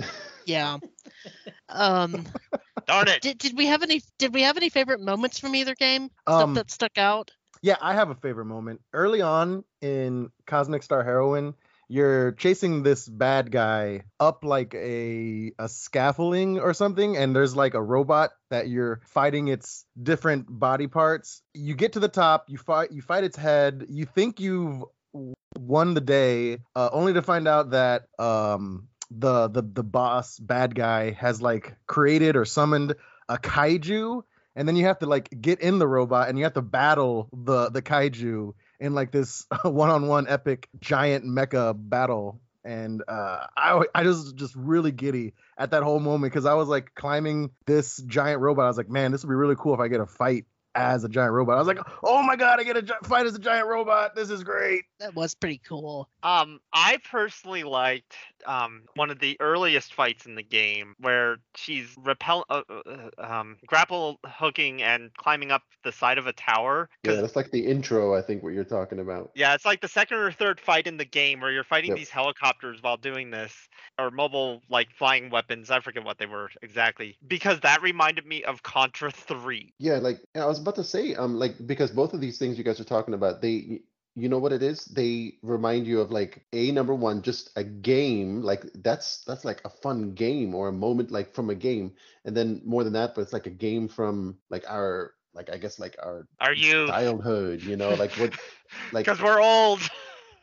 Yeah. 0.45 0.77
Um. 1.67 2.25
Darn 2.85 3.07
it! 3.07 3.21
Did, 3.21 3.39
did 3.39 3.57
we 3.57 3.65
have 3.65 3.81
any 3.81 4.01
Did 4.19 4.33
we 4.33 4.43
have 4.43 4.57
any 4.57 4.69
favorite 4.69 5.01
moments 5.01 5.39
from 5.39 5.55
either 5.55 5.73
game? 5.73 6.11
Um, 6.27 6.39
Stuff 6.39 6.53
that 6.53 6.71
stuck 6.71 6.97
out. 6.99 7.31
Yeah, 7.63 7.77
I 7.81 7.95
have 7.95 8.11
a 8.11 8.15
favorite 8.15 8.45
moment. 8.45 8.81
Early 8.93 9.21
on 9.21 9.63
in 9.81 10.29
Cosmic 10.45 10.83
Star 10.83 11.03
Heroine, 11.03 11.55
you're 11.87 12.33
chasing 12.33 12.83
this 12.83 13.07
bad 13.07 13.51
guy 13.51 14.03
up 14.19 14.43
like 14.43 14.75
a 14.75 15.51
a 15.57 15.67
scaffolding 15.67 16.59
or 16.59 16.73
something, 16.73 17.17
and 17.17 17.35
there's 17.35 17.55
like 17.55 17.73
a 17.73 17.81
robot 17.81 18.31
that 18.51 18.67
you're 18.67 19.01
fighting 19.07 19.47
its 19.47 19.85
different 20.01 20.45
body 20.47 20.87
parts. 20.87 21.41
You 21.53 21.73
get 21.73 21.93
to 21.93 21.99
the 21.99 22.07
top, 22.07 22.45
you 22.49 22.57
fight 22.57 22.91
you 22.91 23.01
fight 23.01 23.23
its 23.23 23.37
head, 23.37 23.85
you 23.89 24.05
think 24.05 24.39
you've 24.39 24.83
won 25.57 25.93
the 25.93 26.01
day, 26.01 26.59
uh, 26.75 26.89
only 26.91 27.13
to 27.13 27.21
find 27.21 27.47
out 27.47 27.71
that 27.71 28.07
um 28.19 28.87
the 29.11 29.47
the 29.47 29.61
the 29.61 29.83
boss 29.83 30.39
bad 30.39 30.75
guy 30.75 31.11
has 31.11 31.41
like 31.41 31.75
created 31.87 32.35
or 32.35 32.45
summoned 32.45 32.95
a 33.29 33.37
kaiju 33.37 34.23
and 34.55 34.67
then 34.67 34.75
you 34.75 34.85
have 34.85 34.99
to 34.99 35.05
like 35.05 35.29
get 35.41 35.59
in 35.59 35.79
the 35.79 35.87
robot 35.87 36.29
and 36.29 36.37
you 36.37 36.43
have 36.43 36.53
to 36.53 36.61
battle 36.61 37.29
the 37.33 37.69
the 37.69 37.81
kaiju 37.81 38.53
in 38.79 38.93
like 38.93 39.11
this 39.11 39.45
one-on-one 39.63 40.27
epic 40.27 40.69
giant 40.79 41.25
mecha 41.25 41.75
battle. 41.77 42.39
And 42.63 43.03
uh 43.07 43.45
i 43.55 43.83
i 43.93 44.03
just 44.03 44.35
just 44.35 44.55
really 44.55 44.91
giddy 44.91 45.33
at 45.55 45.69
that 45.69 45.83
whole 45.83 45.99
moment 45.99 46.33
because 46.33 46.47
i 46.47 46.55
was 46.55 46.67
like 46.67 46.95
climbing 46.95 47.51
this 47.67 47.97
giant 47.97 48.41
robot. 48.41 48.65
I 48.65 48.67
was 48.69 48.77
like 48.77 48.89
man 48.89 49.11
this 49.11 49.23
would 49.23 49.29
be 49.29 49.35
really 49.35 49.55
cool 49.55 49.75
if 49.75 49.79
i 49.79 49.87
get 49.87 49.99
a 49.99 50.07
fight 50.07 50.45
as 50.73 51.03
a 51.03 51.09
giant 51.09 51.31
robot. 51.31 51.55
I 51.55 51.59
was 51.59 51.67
like 51.67 51.77
oh 52.03 52.23
my 52.23 52.35
god 52.35 52.59
i 52.59 52.63
get 52.63 52.75
a 52.75 52.81
gi- 52.81 52.93
fight 53.03 53.27
as 53.27 53.35
a 53.35 53.39
giant 53.39 53.67
robot. 53.67 54.15
This 54.15 54.31
is 54.31 54.43
great 54.43 54.85
That 54.99 55.13
was 55.13 55.35
pretty 55.35 55.57
cool. 55.67 56.09
Um, 56.23 56.59
I 56.71 56.97
personally 57.11 57.63
liked 57.63 58.15
um 58.45 58.83
one 58.95 59.11
of 59.11 59.19
the 59.19 59.35
earliest 59.41 59.93
fights 59.93 60.25
in 60.25 60.35
the 60.35 60.43
game 60.43 60.95
where 60.99 61.37
she's 61.55 61.93
repel 61.97 62.45
uh, 62.49 62.61
uh, 62.69 63.09
um 63.17 63.57
grapple 63.67 64.19
hooking 64.25 64.81
and 64.81 65.13
climbing 65.15 65.51
up 65.51 65.63
the 65.83 65.91
side 65.91 66.17
of 66.17 66.27
a 66.27 66.33
tower. 66.33 66.89
Yeah, 67.03 67.11
'cause- 67.11 67.21
that's 67.21 67.35
like 67.35 67.51
the 67.51 67.65
intro. 67.67 68.15
I 68.15 68.21
think 68.21 68.41
what 68.41 68.53
you're 68.53 68.63
talking 68.63 68.99
about. 68.99 69.31
yeah, 69.35 69.53
it's 69.53 69.65
like 69.65 69.81
the 69.81 69.87
second 69.89 70.17
or 70.17 70.31
third 70.31 70.59
fight 70.61 70.87
in 70.87 70.95
the 70.97 71.05
game 71.05 71.41
where 71.41 71.51
you're 71.51 71.63
fighting 71.65 71.89
Yep. 71.89 71.97
these 71.97 72.09
helicopters 72.09 72.81
while 72.81 72.97
doing 72.97 73.31
this, 73.31 73.53
or 73.99 74.11
mobile 74.11 74.61
like 74.69 74.87
flying 74.97 75.29
weapons. 75.29 75.69
I 75.69 75.81
forget 75.81 76.05
what 76.05 76.17
they 76.19 76.25
were 76.25 76.49
exactly. 76.61 77.17
Because 77.27 77.59
that 77.61 77.81
reminded 77.81 78.25
me 78.25 78.43
of 78.45 78.63
Contra 78.63 79.11
3. 79.11 79.73
Yeah, 79.77 79.97
like 79.97 80.21
I 80.35 80.45
was 80.45 80.59
about 80.59 80.75
to 80.75 80.83
say, 80.85 81.15
um, 81.15 81.35
like 81.37 81.55
because 81.67 81.91
both 81.91 82.13
of 82.13 82.21
these 82.21 82.37
things 82.37 82.57
you 82.57 82.63
guys 82.63 82.79
are 82.79 82.85
talking 82.85 83.13
about, 83.13 83.41
they, 83.41 83.81
you 84.15 84.29
know 84.29 84.39
what 84.39 84.53
it 84.53 84.63
is? 84.63 84.85
They 84.85 85.35
remind 85.43 85.87
you 85.87 86.01
of 86.01 86.11
like 86.11 86.45
a 86.53 86.71
number 86.71 86.95
one, 86.95 87.21
just 87.21 87.51
a 87.55 87.63
game. 87.63 88.41
Like 88.41 88.65
that's 88.75 89.23
that's 89.25 89.45
like 89.45 89.61
a 89.65 89.69
fun 89.69 90.13
game 90.13 90.55
or 90.55 90.69
a 90.69 90.73
moment 90.73 91.11
like 91.11 91.33
from 91.33 91.49
a 91.49 91.55
game, 91.55 91.93
and 92.25 92.35
then 92.35 92.61
more 92.65 92.83
than 92.83 92.93
that, 92.93 93.15
but 93.15 93.21
it's 93.21 93.33
like 93.33 93.47
a 93.47 93.51
game 93.51 93.87
from 93.87 94.37
like 94.49 94.65
our 94.69 95.13
like 95.33 95.49
I 95.51 95.57
guess 95.57 95.79
like 95.79 95.95
our 96.01 96.27
Are 96.39 96.53
you? 96.53 96.93
childhood. 96.93 97.61
You 97.63 97.77
know, 97.77 97.93
like 97.93 98.13
what, 98.17 98.33
like 98.91 99.07
Because 99.07 99.21
we're 99.21 99.41
old. 99.41 99.81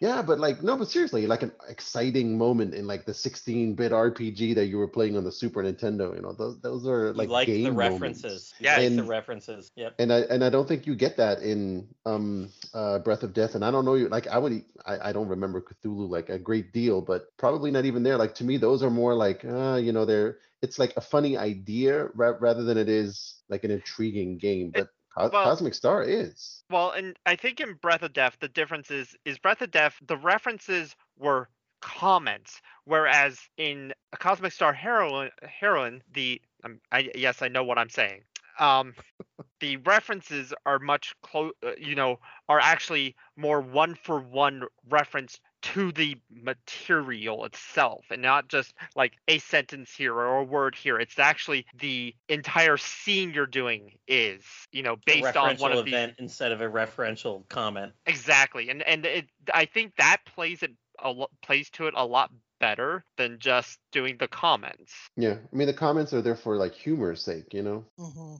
Yeah, 0.02 0.20
but 0.20 0.40
like 0.40 0.64
no, 0.64 0.76
but 0.76 0.88
seriously, 0.90 1.28
like 1.28 1.42
an 1.44 1.52
exciting 1.68 2.36
moment 2.36 2.74
in 2.74 2.88
like 2.88 3.04
the 3.06 3.12
16-bit 3.12 3.92
RPG 3.92 4.52
that 4.56 4.66
you 4.66 4.76
were 4.76 4.88
playing 4.88 5.16
on 5.16 5.22
the 5.22 5.30
Super 5.30 5.62
Nintendo. 5.62 6.12
You 6.16 6.22
know, 6.22 6.32
those 6.32 6.58
those 6.60 6.88
are 6.88 7.12
like 7.14 7.28
like 7.28 7.46
game 7.46 7.74
moments. 7.74 8.24
references. 8.24 8.52
You 8.58 8.64
Yeah. 8.66 8.76
like 8.78 8.80
the 8.90 8.98
And- 8.98 9.08
references. 9.08 9.70
Yep. 9.76 9.94
and 10.00 10.12
I 10.12 10.18
and 10.32 10.42
I 10.42 10.50
don't 10.50 10.66
think 10.66 10.88
you 10.88 10.96
get 10.96 11.16
that 11.18 11.42
in 11.42 11.86
um 12.04 12.48
uh 12.74 12.98
Breath 12.98 13.22
of 13.22 13.32
Death 13.32 13.54
and 13.54 13.64
I 13.64 13.70
don't 13.70 13.84
know 13.84 13.94
you 13.94 14.08
like 14.08 14.26
I 14.26 14.38
would 14.38 14.64
I, 14.84 15.10
I 15.10 15.12
don't 15.12 15.28
remember 15.28 15.60
Cthulhu 15.62 16.10
like 16.10 16.28
a 16.30 16.38
great 16.38 16.72
deal 16.72 17.00
but 17.00 17.26
probably 17.36 17.70
not 17.70 17.84
even 17.84 18.02
there 18.02 18.16
like 18.18 18.34
to 18.40 18.44
me 18.44 18.56
those 18.56 18.82
are 18.82 18.90
more 18.90 19.14
like 19.14 19.44
uh 19.44 19.76
you 19.80 19.92
know 19.92 20.04
they're 20.04 20.38
it's 20.62 20.78
like 20.80 20.92
a 20.96 21.00
funny 21.00 21.36
idea 21.36 22.08
ra- 22.14 22.36
rather 22.40 22.64
than 22.64 22.76
it 22.76 22.88
is 22.88 23.36
like 23.48 23.62
an 23.62 23.70
intriguing 23.70 24.36
game 24.38 24.72
but 24.74 24.88
Co- 25.16 25.28
well- 25.28 25.44
Cosmic 25.44 25.74
Star 25.74 26.02
is 26.02 26.64
Well, 26.70 26.90
and 26.92 27.18
I 27.26 27.36
think 27.36 27.60
in 27.60 27.74
Breath 27.74 28.02
of 28.02 28.12
Death, 28.12 28.36
the 28.40 28.48
difference 28.48 28.90
is 28.90 29.14
is 29.24 29.38
Breath 29.38 29.62
of 29.62 29.70
Death, 29.70 29.96
the 30.06 30.16
references 30.16 30.94
were 31.18 31.48
comments, 31.80 32.60
whereas 32.84 33.38
in 33.56 33.92
a 34.12 34.16
Cosmic 34.16 34.52
Star 34.52 34.72
Heroine, 34.72 35.30
heroine 35.42 36.02
the 36.12 36.40
um, 36.64 36.80
I 36.90 37.10
yes, 37.14 37.42
I 37.42 37.48
know 37.48 37.64
what 37.64 37.78
I'm 37.78 37.90
saying. 37.90 38.22
Um, 38.58 38.94
the 39.60 39.76
references 39.78 40.54
are 40.64 40.78
much 40.78 41.14
close. 41.22 41.52
Uh, 41.64 41.72
you 41.78 41.94
know, 41.94 42.18
are 42.48 42.60
actually 42.60 43.16
more 43.36 43.60
one 43.60 43.94
for 43.94 44.20
one 44.20 44.62
reference 44.88 45.40
to 45.62 45.92
the 45.92 46.16
material 46.30 47.44
itself, 47.44 48.04
and 48.10 48.22
not 48.22 48.48
just 48.48 48.74
like 48.94 49.12
a 49.28 49.38
sentence 49.38 49.94
here 49.94 50.14
or 50.14 50.38
a 50.38 50.44
word 50.44 50.74
here. 50.74 50.98
It's 50.98 51.18
actually 51.18 51.66
the 51.78 52.14
entire 52.28 52.76
scene 52.76 53.32
you're 53.32 53.46
doing 53.46 53.92
is, 54.06 54.42
you 54.72 54.82
know, 54.82 54.94
A 54.94 54.96
based 55.06 55.36
on 55.36 55.56
one 55.56 55.72
referential 55.72 55.78
of 55.78 55.84
these 55.84 55.94
event 55.94 56.14
instead 56.18 56.52
of 56.52 56.60
a 56.60 56.68
referential 56.68 57.48
comment. 57.48 57.92
Exactly, 58.06 58.68
and 58.70 58.82
and 58.82 59.06
it, 59.06 59.26
I 59.52 59.64
think 59.66 59.96
that 59.96 60.18
plays 60.26 60.62
it 60.62 60.72
a 61.02 61.10
lo- 61.10 61.30
plays 61.42 61.70
to 61.70 61.86
it 61.86 61.94
a 61.96 62.04
lot 62.06 62.30
better 62.60 63.04
than 63.16 63.38
just 63.40 63.78
doing 63.90 64.16
the 64.18 64.28
comments. 64.28 64.92
yeah 65.16 65.34
I 65.52 65.56
mean 65.56 65.66
the 65.66 65.72
comments 65.72 66.12
are 66.12 66.22
there 66.22 66.36
for 66.36 66.56
like 66.56 66.74
humor's 66.74 67.20
sake 67.20 67.52
you 67.52 67.62
know 67.62 67.84
Mhm. 67.98 68.38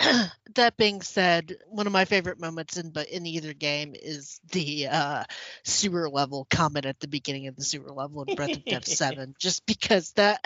that 0.54 0.76
being 0.76 1.02
said, 1.02 1.56
one 1.68 1.86
of 1.86 1.92
my 1.92 2.04
favorite 2.04 2.40
moments 2.40 2.76
in 2.76 2.90
but 2.90 3.08
in 3.08 3.26
either 3.26 3.52
game 3.52 3.94
is 3.94 4.40
the 4.52 4.88
uh, 4.88 5.24
sewer 5.64 6.08
level 6.08 6.46
comment 6.50 6.86
at 6.86 7.00
the 7.00 7.08
beginning 7.08 7.46
of 7.48 7.56
the 7.56 7.64
sewer 7.64 7.90
level 7.90 8.22
in 8.22 8.34
Breath 8.34 8.56
of 8.56 8.64
Death 8.64 8.86
Seven, 8.86 9.34
just 9.38 9.64
because 9.66 10.12
that. 10.12 10.44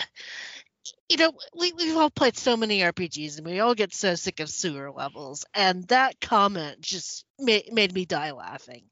You 1.11 1.19
know, 1.19 1.33
we, 1.59 1.73
we've 1.73 1.97
all 1.97 2.09
played 2.09 2.37
so 2.37 2.57
many 2.57 2.81
RPGs 2.81 3.37
and 3.37 3.47
we 3.47 3.61
all 3.61 3.75
get 3.75 3.93
so 3.93 4.15
sick 4.15 4.41
of 4.41 4.49
sewer 4.49 4.91
levels, 4.91 5.45
and 5.53 5.87
that 5.89 6.19
comment 6.21 6.81
just 6.81 7.27
made, 7.39 7.73
made 7.73 7.93
me 7.93 8.07
die 8.07 8.31
laughing. 8.31 8.85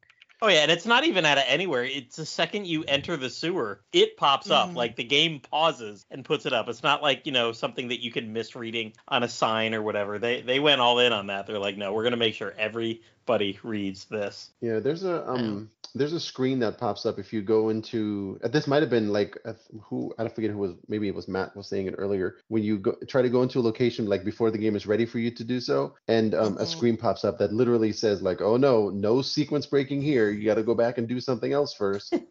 Oh 0.43 0.49
yeah, 0.49 0.59
and 0.59 0.71
it's 0.71 0.85
not 0.85 1.05
even 1.05 1.25
out 1.25 1.39
of 1.39 1.45
anywhere. 1.47 1.85
It's 1.85 2.17
the 2.17 2.27
second 2.27 2.67
you 2.67 2.85
enter 2.85 3.17
the 3.17 3.31
sewer, 3.31 3.81
it 3.93 4.19
pops 4.19 4.51
up. 4.51 4.71
Mhm. 4.71 4.75
Like 4.75 4.97
the 4.97 5.05
game 5.05 5.41
pauses 5.41 6.05
and 6.11 6.25
puts 6.25 6.45
it 6.45 6.53
up. 6.53 6.69
It's 6.69 6.83
not 6.83 7.03
like, 7.03 7.25
you 7.25 7.33
know, 7.33 7.53
something 7.53 7.89
that 7.89 8.03
you 8.03 8.13
can 8.13 8.33
misreading 8.35 8.93
on 9.09 9.23
a 9.23 9.29
sign 9.29 9.75
or 9.75 9.83
whatever. 9.83 10.19
They 10.19 10.43
they 10.43 10.61
went 10.61 10.81
all 10.83 10.99
in 10.99 11.13
on 11.13 11.29
that. 11.29 11.47
They're 11.47 11.59
like, 11.59 11.79
no, 11.79 11.93
we're 11.95 12.05
gonna 12.05 12.19
make 12.19 12.35
sure 12.35 12.55
everybody 12.59 13.59
reads 13.63 14.05
this. 14.05 14.51
Yeah, 14.61 14.81
there's 14.81 15.05
a 15.05 15.27
um 15.29 15.71
there's 15.99 16.13
a 16.13 16.21
screen 16.21 16.59
that 16.61 16.79
pops 16.79 17.07
up 17.07 17.19
if 17.19 17.33
you 17.33 17.43
go 17.43 17.69
into 17.71 18.39
uh, 18.45 18.49
this 18.49 18.67
might 18.67 18.83
have 18.83 18.91
been 18.91 19.13
like 19.13 19.37
who 19.83 20.13
I 20.19 20.23
don't 20.23 20.35
forget 20.35 20.51
who 20.51 20.59
was 20.59 20.73
maybe 20.89 21.09
it 21.09 21.15
was 21.15 21.29
Matt 21.29 21.57
was 21.57 21.69
saying 21.69 21.87
it 21.87 21.95
earlier 21.99 22.37
when 22.49 22.63
you 22.63 22.79
go 22.79 22.95
try 23.09 23.23
to 23.23 23.31
go 23.31 23.43
into 23.43 23.61
a 23.61 23.63
location 23.63 24.07
like 24.07 24.25
before 24.25 24.51
the 24.51 24.59
game 24.59 24.77
is 24.77 24.87
ready 24.87 25.07
for 25.07 25.19
you 25.19 25.31
to 25.31 25.45
do 25.45 25.61
so 25.61 25.95
and 26.09 26.35
um, 26.35 26.57
a 26.59 26.63
Mhm. 26.63 26.67
screen 26.67 26.97
pops 26.97 27.25
up 27.25 27.39
that 27.39 27.53
literally 27.53 27.93
says 27.93 28.23
like 28.23 28.41
oh 28.41 28.57
no 28.57 28.91
no 28.91 29.23
sequence 29.23 29.67
breaking 29.67 30.03
here 30.03 30.31
you 30.31 30.45
got 30.45 30.55
to 30.57 30.63
go 30.63 30.75
back 30.75 30.99
and 30.99 31.09
do 31.09 31.21
something 31.21 31.53
else 31.53 31.75
first 31.75 32.15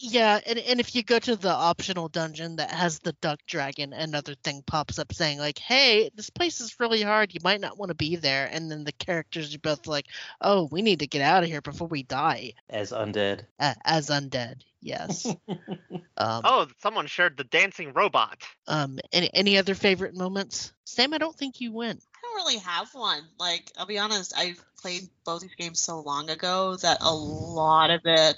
Yeah, 0.00 0.40
and, 0.44 0.58
and 0.58 0.80
if 0.80 0.94
you 0.94 1.02
go 1.02 1.18
to 1.20 1.36
the 1.36 1.52
optional 1.52 2.08
dungeon 2.08 2.56
that 2.56 2.70
has 2.72 2.98
the 2.98 3.12
duck 3.14 3.38
dragon, 3.46 3.92
another 3.92 4.34
thing 4.34 4.62
pops 4.66 4.98
up 4.98 5.12
saying 5.12 5.38
like, 5.38 5.58
"Hey, 5.58 6.10
this 6.14 6.28
place 6.30 6.60
is 6.60 6.80
really 6.80 7.02
hard. 7.02 7.32
You 7.32 7.40
might 7.44 7.60
not 7.60 7.78
want 7.78 7.90
to 7.90 7.94
be 7.94 8.16
there." 8.16 8.48
And 8.50 8.70
then 8.70 8.84
the 8.84 8.92
characters 8.92 9.54
are 9.54 9.58
both 9.60 9.86
like, 9.86 10.06
"Oh, 10.40 10.68
we 10.70 10.82
need 10.82 10.98
to 11.00 11.06
get 11.06 11.22
out 11.22 11.44
of 11.44 11.48
here 11.48 11.60
before 11.60 11.86
we 11.88 12.02
die." 12.02 12.54
As 12.68 12.90
undead. 12.90 13.42
Uh, 13.60 13.74
as 13.84 14.08
undead, 14.08 14.62
yes. 14.80 15.26
um, 15.48 16.42
Oh, 16.44 16.66
someone 16.82 17.06
shared 17.06 17.36
the 17.36 17.44
dancing 17.44 17.92
robot. 17.92 18.42
um, 18.66 18.98
any 19.12 19.30
any 19.34 19.56
other 19.58 19.74
favorite 19.74 20.16
moments? 20.16 20.72
Sam, 20.84 21.14
I 21.14 21.18
don't 21.18 21.36
think 21.36 21.60
you 21.60 21.70
win. 21.72 21.96
I 21.96 22.18
don't 22.22 22.36
really 22.46 22.58
have 22.58 22.88
one. 22.92 23.22
Like, 23.38 23.70
I'll 23.78 23.86
be 23.86 23.98
honest, 23.98 24.32
I 24.36 24.56
played 24.82 25.08
both 25.24 25.42
these 25.42 25.54
games 25.54 25.80
so 25.80 26.00
long 26.00 26.28
ago 26.30 26.76
that 26.76 26.98
a 27.00 27.14
lot 27.14 27.90
of 27.90 28.00
it 28.04 28.36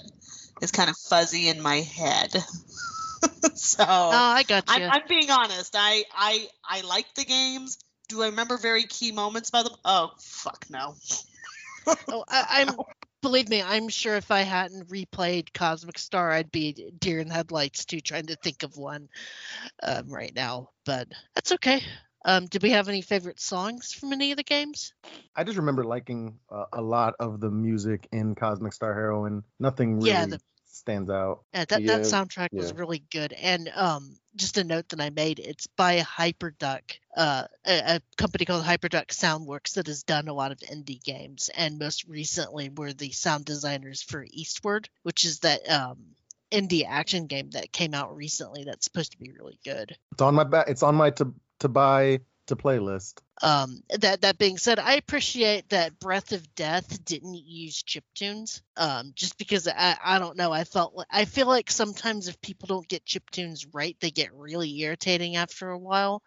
is 0.61 0.71
kind 0.71 0.89
of 0.89 0.97
fuzzy 0.97 1.47
in 1.49 1.61
my 1.61 1.77
head. 1.77 2.31
so 3.55 3.83
Oh, 3.87 4.11
I 4.11 4.43
got 4.43 4.65
I'm, 4.67 4.81
you. 4.81 4.87
I'm 4.87 5.07
being 5.07 5.29
honest. 5.29 5.75
I 5.77 6.03
I 6.15 6.47
I 6.67 6.81
like 6.81 7.13
the 7.15 7.25
games. 7.25 7.77
Do 8.07 8.23
I 8.23 8.27
remember 8.27 8.57
very 8.57 8.83
key 8.83 9.11
moments 9.11 9.51
by 9.51 9.63
them? 9.63 9.73
Oh 9.85 10.11
fuck 10.19 10.65
no. 10.69 10.95
Oh, 12.07 12.23
I, 12.27 12.45
I'm. 12.61 12.75
Believe 13.21 13.49
me, 13.49 13.61
I'm 13.61 13.89
sure 13.89 14.15
if 14.15 14.31
I 14.31 14.41
hadn't 14.41 14.89
replayed 14.89 15.53
Cosmic 15.53 15.97
Star, 15.97 16.31
I'd 16.31 16.51
be 16.51 16.91
deer 16.99 17.19
in 17.19 17.29
the 17.29 17.33
headlights 17.33 17.85
too, 17.85 17.99
trying 17.99 18.27
to 18.27 18.35
think 18.35 18.63
of 18.63 18.77
one 18.77 19.09
um, 19.81 20.07
right 20.07 20.33
now. 20.33 20.69
But 20.85 21.07
that's 21.35 21.51
okay. 21.53 21.81
Um, 22.25 22.47
did 22.47 22.63
we 22.63 22.71
have 22.71 22.89
any 22.89 23.01
favorite 23.01 23.39
songs 23.39 23.93
from 23.93 24.11
any 24.13 24.31
of 24.31 24.37
the 24.37 24.43
games? 24.43 24.93
I 25.35 25.43
just 25.43 25.57
remember 25.57 25.83
liking 25.83 26.37
uh, 26.51 26.65
a 26.73 26.81
lot 26.81 27.15
of 27.19 27.39
the 27.39 27.49
music 27.49 28.07
in 28.11 28.35
Cosmic 28.35 28.73
Star 28.73 28.93
Heroine. 28.93 29.43
Nothing 29.59 29.95
really 29.95 30.09
Yeah, 30.09 30.25
the- 30.25 30.41
stands 30.65 31.09
out. 31.09 31.43
Yeah, 31.53 31.65
that, 31.69 31.81
Yeah, 31.81 31.97
that 31.97 32.05
soundtrack 32.05 32.49
was 32.53 32.73
really 32.73 33.03
good. 33.11 33.33
And 33.33 33.69
um, 33.75 34.15
just 34.35 34.57
a 34.57 34.63
note 34.63 34.89
that 34.89 35.01
I 35.01 35.09
made, 35.09 35.39
it's 35.39 35.67
by 35.67 35.99
Hyperduck, 35.99 36.81
uh, 37.15 37.45
a, 37.65 37.95
a 37.95 38.01
company 38.17 38.45
called 38.45 38.63
Hyperduck 38.63 39.07
Soundworks 39.07 39.73
that 39.73 39.87
has 39.87 40.03
done 40.03 40.27
a 40.27 40.33
lot 40.33 40.51
of 40.51 40.59
indie 40.59 41.03
games, 41.03 41.49
and 41.55 41.79
most 41.79 42.05
recently 42.07 42.69
were 42.69 42.93
the 42.93 43.11
sound 43.11 43.45
designers 43.45 44.01
for 44.03 44.25
Eastward, 44.29 44.89
which 45.03 45.25
is 45.25 45.39
that 45.39 45.67
um, 45.69 45.97
indie 46.51 46.85
action 46.87 47.27
game 47.27 47.49
that 47.51 47.71
came 47.71 47.93
out 47.93 48.15
recently 48.15 48.63
that's 48.63 48.85
supposed 48.85 49.11
to 49.13 49.17
be 49.17 49.31
really 49.31 49.59
good. 49.63 49.97
It's 50.11 50.21
on 50.21 50.35
my 50.35 50.43
back. 50.43 50.69
It's 50.69 50.83
on 50.83 50.95
my 50.95 51.09
to 51.11 51.33
to 51.59 51.69
buy 51.69 52.19
to 52.47 52.55
playlist. 52.55 53.19
Um, 53.41 53.83
that 53.99 54.21
that 54.21 54.37
being 54.37 54.57
said, 54.57 54.79
I 54.79 54.95
appreciate 54.95 55.69
that 55.69 55.97
Breath 55.99 56.33
of 56.33 56.55
Death 56.55 57.03
didn't 57.05 57.35
use 57.35 57.81
chip 57.83 58.03
tunes. 58.13 58.61
Um, 58.75 59.13
just 59.15 59.37
because 59.37 59.67
I, 59.67 59.95
I 60.03 60.19
don't 60.19 60.35
know, 60.35 60.51
I 60.51 60.65
felt 60.65 61.05
I 61.09 61.23
feel 61.25 61.47
like 61.47 61.71
sometimes 61.71 62.27
if 62.27 62.41
people 62.41 62.67
don't 62.67 62.87
get 62.87 63.05
chip 63.05 63.29
tunes 63.29 63.65
right, 63.71 63.95
they 64.01 64.11
get 64.11 64.33
really 64.33 64.77
irritating 64.81 65.37
after 65.37 65.69
a 65.69 65.77
while. 65.77 66.21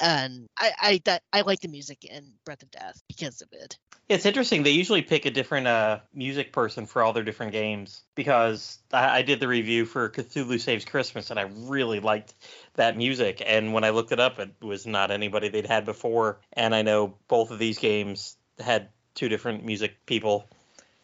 And 0.00 0.48
I 0.58 0.72
I 0.80 1.00
that 1.04 1.22
I 1.32 1.42
like 1.42 1.60
the 1.60 1.68
music 1.68 2.04
in 2.04 2.32
Breath 2.44 2.62
of 2.62 2.70
Death 2.70 3.02
because 3.08 3.42
of 3.42 3.48
it. 3.52 3.78
It's 4.10 4.26
interesting. 4.26 4.64
They 4.64 4.70
usually 4.70 5.02
pick 5.02 5.24
a 5.24 5.30
different 5.30 5.68
uh, 5.68 6.00
music 6.12 6.52
person 6.52 6.86
for 6.86 7.00
all 7.00 7.12
their 7.12 7.22
different 7.22 7.52
games 7.52 8.02
because 8.16 8.80
I, 8.92 9.18
I 9.18 9.22
did 9.22 9.38
the 9.38 9.46
review 9.46 9.84
for 9.84 10.10
Cthulhu 10.10 10.58
Saves 10.58 10.84
Christmas 10.84 11.30
and 11.30 11.38
I 11.38 11.42
really 11.42 12.00
liked 12.00 12.34
that 12.74 12.96
music. 12.96 13.40
And 13.46 13.72
when 13.72 13.84
I 13.84 13.90
looked 13.90 14.10
it 14.10 14.18
up, 14.18 14.40
it 14.40 14.50
was 14.60 14.84
not 14.84 15.12
anybody 15.12 15.48
they'd 15.48 15.64
had 15.64 15.84
before. 15.84 16.40
And 16.54 16.74
I 16.74 16.82
know 16.82 17.14
both 17.28 17.52
of 17.52 17.60
these 17.60 17.78
games 17.78 18.36
had 18.58 18.88
two 19.14 19.28
different 19.28 19.64
music 19.64 20.04
people. 20.06 20.48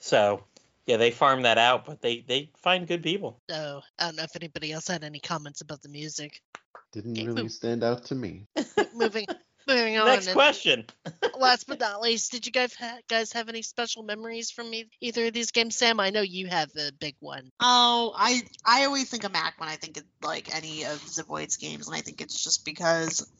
So 0.01 0.43
yeah, 0.87 0.97
they 0.97 1.13
farm 1.13 1.43
that 1.43 1.59
out, 1.59 1.85
but 1.85 2.01
they, 2.01 2.25
they 2.27 2.51
find 2.57 2.89
good 2.89 3.05
people. 3.05 3.39
So 3.49 3.83
I 4.01 4.07
don't 4.07 4.17
know 4.17 4.25
if 4.25 4.35
anybody 4.35 4.73
else 4.73 4.89
had 4.89 5.05
any 5.05 5.21
comments 5.21 5.61
about 5.61 5.81
the 5.83 5.89
music. 5.89 6.43
Didn't 6.97 7.19
Okay, 7.19 7.27
really 7.27 7.43
move. 7.43 7.53
stand 7.53 7.85
out 7.85 8.07
to 8.07 8.15
me 8.15 8.47
moving 8.95 9.27
Moving 9.69 9.99
on. 9.99 10.07
Next 10.07 10.33
question. 10.33 10.87
Last 11.39 11.67
but 11.67 11.81
not 11.81 12.01
least, 12.01 12.33
did 12.33 12.47
you 12.47 12.53
guys 12.53 12.73
ha- 12.75 13.01
guys 13.11 13.33
have 13.33 13.51
any 13.51 13.61
special 13.61 14.03
memories 14.03 14.51
from 14.51 14.73
e- 14.73 14.89
either 15.03 15.27
of 15.27 15.35
these 15.35 15.51
games? 15.51 15.77
Sam, 15.77 16.01
I 16.01 16.09
know 16.09 16.23
you 16.23 16.47
have 16.47 16.71
a 16.77 16.93
big 16.99 17.17
one. 17.21 17.51
Oh, 17.61 18.15
I 18.17 18.41
I 18.65 18.87
always 18.87 19.11
think 19.11 19.25
of 19.25 19.33
Mac 19.33 19.61
when 19.61 19.69
I 19.69 19.77
think 19.77 19.99
of 19.99 20.05
like 20.23 20.55
any 20.55 20.85
of 20.85 20.99
Zeboyd's 21.07 21.59
games, 21.59 21.89
and 21.89 21.97
I 21.97 22.01
think 22.01 22.23
it's 22.23 22.43
just 22.43 22.65
because, 22.65 23.31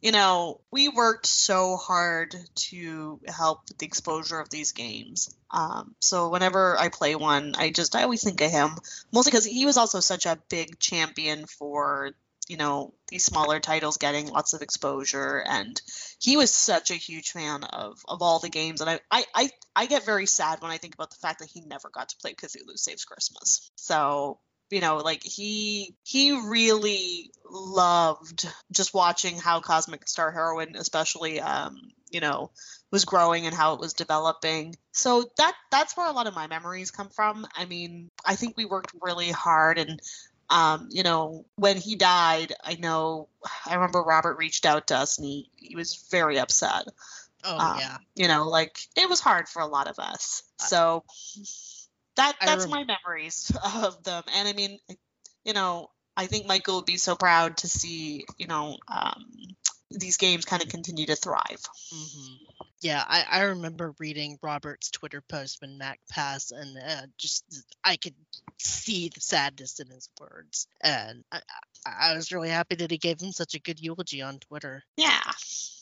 you 0.00 0.12
know, 0.12 0.60
we 0.70 0.88
worked 0.88 1.26
so 1.26 1.76
hard 1.76 2.34
to 2.70 3.20
help 3.26 3.62
with 3.68 3.76
the 3.78 3.86
exposure 3.86 4.38
of 4.38 4.48
these 4.48 4.72
games. 4.72 5.34
Um, 5.50 5.94
so 6.00 6.30
whenever 6.30 6.78
I 6.78 6.88
play 6.88 7.14
one, 7.16 7.54
I 7.58 7.70
just 7.70 7.94
I 7.96 8.04
always 8.04 8.24
think 8.24 8.40
of 8.40 8.50
him, 8.50 8.70
mostly 9.12 9.30
because 9.32 9.44
he 9.44 9.66
was 9.66 9.76
also 9.76 10.00
such 10.00 10.24
a 10.24 10.38
big 10.48 10.78
champion 10.78 11.46
for 11.46 12.12
you 12.48 12.56
know 12.56 12.92
these 13.08 13.24
smaller 13.24 13.60
titles 13.60 13.96
getting 13.96 14.28
lots 14.28 14.52
of 14.52 14.62
exposure. 14.62 15.42
And 15.46 15.80
he 16.20 16.36
was 16.36 16.54
such 16.54 16.90
a 16.90 16.94
huge 16.94 17.30
fan 17.30 17.64
of 17.64 17.98
of 18.08 18.22
all 18.22 18.38
the 18.38 18.48
games. 18.48 18.80
And 18.80 18.90
I, 18.90 19.00
I 19.10 19.24
i 19.34 19.50
i 19.76 19.86
get 19.86 20.04
very 20.04 20.26
sad 20.26 20.60
when 20.60 20.70
i 20.70 20.78
think 20.78 20.94
about 20.94 21.10
the 21.10 21.16
fact 21.16 21.40
that 21.40 21.50
he 21.52 21.60
never 21.60 21.90
got 21.90 22.08
to 22.10 22.16
play 22.20 22.34
cthulhu 22.34 22.76
saves 22.76 23.04
christmas. 23.04 23.70
So 23.76 24.38
you 24.70 24.80
know 24.80 24.96
like 24.98 25.22
he 25.22 25.94
he 26.02 26.32
really 26.32 27.30
loved 27.48 28.48
just 28.72 28.94
watching 28.94 29.38
how 29.38 29.60
cosmic 29.60 30.08
star 30.08 30.32
heroine 30.32 30.74
especially 30.76 31.40
um 31.40 31.76
you 32.10 32.20
know 32.20 32.50
was 32.90 33.04
growing 33.04 33.46
and 33.46 33.54
how 33.54 33.74
it 33.74 33.80
was 33.80 33.92
developing. 33.92 34.76
So 34.92 35.24
that 35.38 35.54
that's 35.70 35.96
where 35.96 36.08
a 36.08 36.12
lot 36.12 36.26
of 36.26 36.34
my 36.34 36.46
memories 36.46 36.90
come 36.90 37.08
from. 37.08 37.46
I 37.56 37.64
mean 37.64 38.10
i 38.24 38.36
think 38.36 38.56
we 38.56 38.64
worked 38.64 38.92
really 39.00 39.30
hard 39.30 39.78
and 39.78 40.00
um, 40.50 40.88
you 40.90 41.02
know, 41.02 41.46
when 41.56 41.76
he 41.76 41.96
died, 41.96 42.52
I 42.62 42.74
know 42.74 43.28
I 43.66 43.74
remember 43.74 44.02
Robert 44.02 44.38
reached 44.38 44.66
out 44.66 44.88
to 44.88 44.96
us 44.96 45.18
and 45.18 45.26
he, 45.26 45.50
he 45.56 45.76
was 45.76 46.06
very 46.10 46.38
upset. 46.38 46.84
Oh 47.44 47.58
Um, 47.58 47.78
yeah, 47.78 47.98
You 48.14 48.28
know, 48.28 48.48
like 48.48 48.78
it 48.96 49.08
was 49.08 49.20
hard 49.20 49.48
for 49.48 49.60
a 49.60 49.66
lot 49.66 49.88
of 49.88 49.98
us. 49.98 50.42
So 50.58 51.04
that 52.16 52.36
that's 52.40 52.68
my 52.68 52.84
memories 52.84 53.50
of 53.82 54.02
them. 54.04 54.22
And 54.34 54.48
I 54.48 54.52
mean, 54.52 54.78
you 55.44 55.52
know, 55.52 55.90
I 56.16 56.26
think 56.26 56.46
Michael 56.46 56.76
would 56.76 56.86
be 56.86 56.96
so 56.96 57.16
proud 57.16 57.56
to 57.58 57.68
see, 57.68 58.24
you 58.38 58.46
know, 58.46 58.76
um, 58.88 59.24
these 59.90 60.16
games 60.16 60.44
kind 60.44 60.62
of 60.62 60.68
continue 60.68 61.06
to 61.06 61.16
thrive. 61.16 61.60
hmm 61.92 62.34
yeah. 62.80 63.02
I, 63.06 63.24
I 63.30 63.42
remember 63.44 63.94
reading 63.98 64.38
Robert's 64.42 64.90
Twitter 64.90 65.22
post 65.22 65.60
when 65.62 65.78
Mac 65.78 66.00
passed, 66.10 66.52
and 66.52 66.76
uh, 66.78 67.06
just 67.18 67.44
I 67.82 67.96
could 67.96 68.14
see 68.58 69.10
the 69.14 69.20
sadness 69.20 69.80
in 69.80 69.88
his 69.88 70.08
words, 70.20 70.66
and 70.82 71.24
I, 71.86 72.12
I 72.12 72.14
was 72.14 72.32
really 72.32 72.48
happy 72.50 72.76
that 72.76 72.90
he 72.90 72.98
gave 72.98 73.20
him 73.20 73.32
such 73.32 73.54
a 73.54 73.60
good 73.60 73.80
eulogy 73.80 74.22
on 74.22 74.38
Twitter. 74.38 74.82
Yeah. 74.96 75.20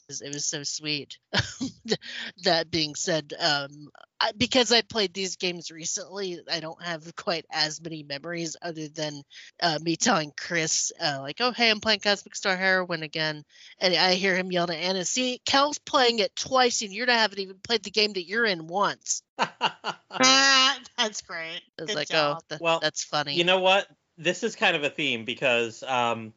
it 0.09 0.35
was 0.35 0.45
so 0.47 0.63
sweet. 0.63 1.19
that 2.45 2.71
being 2.71 2.95
said, 2.95 3.33
um, 3.39 3.89
I, 4.21 4.33
because 4.37 4.71
I 4.73 4.83
played 4.83 5.15
these 5.15 5.37
games 5.37 5.71
recently, 5.71 6.41
I 6.51 6.61
don't 6.61 6.83
have 6.83 7.15
quite 7.17 7.47
as 7.51 7.81
many 7.81 8.03
memories 8.03 8.57
other 8.61 8.89
than 8.89 9.23
uh, 9.63 9.79
me 9.81 9.97
telling 9.97 10.33
Chris, 10.37 10.93
uh, 11.01 11.19
like, 11.21 11.41
"Oh, 11.41 11.53
hey, 11.53 11.71
I'm 11.71 11.81
playing 11.81 12.01
Cosmic 12.01 12.37
Star 12.37 12.57
Heroine 12.57 13.03
again," 13.03 13.45
and 13.79 13.95
I 13.95 14.15
hear 14.15 14.37
him 14.37 14.53
yell 14.53 14.67
to 14.67 14.77
Anna, 14.77 15.05
"See, 15.05 15.41
Cal's 15.45 15.79
playing 15.79 16.19
it 16.19 16.37
twice, 16.37 16.83
and 16.83 16.93
you 16.93 17.07
haven't 17.07 17.39
even 17.39 17.57
played 17.63 17.83
the 17.83 17.91
game 17.91 18.13
that 18.13 18.27
you're 18.27 18.47
in 18.47 18.67
once." 18.67 19.23
Ah, 20.15 20.79
that's 20.99 21.23
great. 21.23 21.63
It's 21.79 21.95
like, 21.95 22.11
job. 22.11 22.37
"Oh, 22.37 22.45
that, 22.51 22.61
Well, 22.61 22.81
that's 22.81 23.03
funny." 23.03 23.35
You 23.35 23.45
know 23.45 23.61
what? 23.61 23.89
This 24.23 24.45
is 24.45 24.55
kind 24.55 24.77
of 24.77 24.85
a 24.85 24.91
theme 24.91 25.25
because 25.25 25.83
um, 25.83 26.33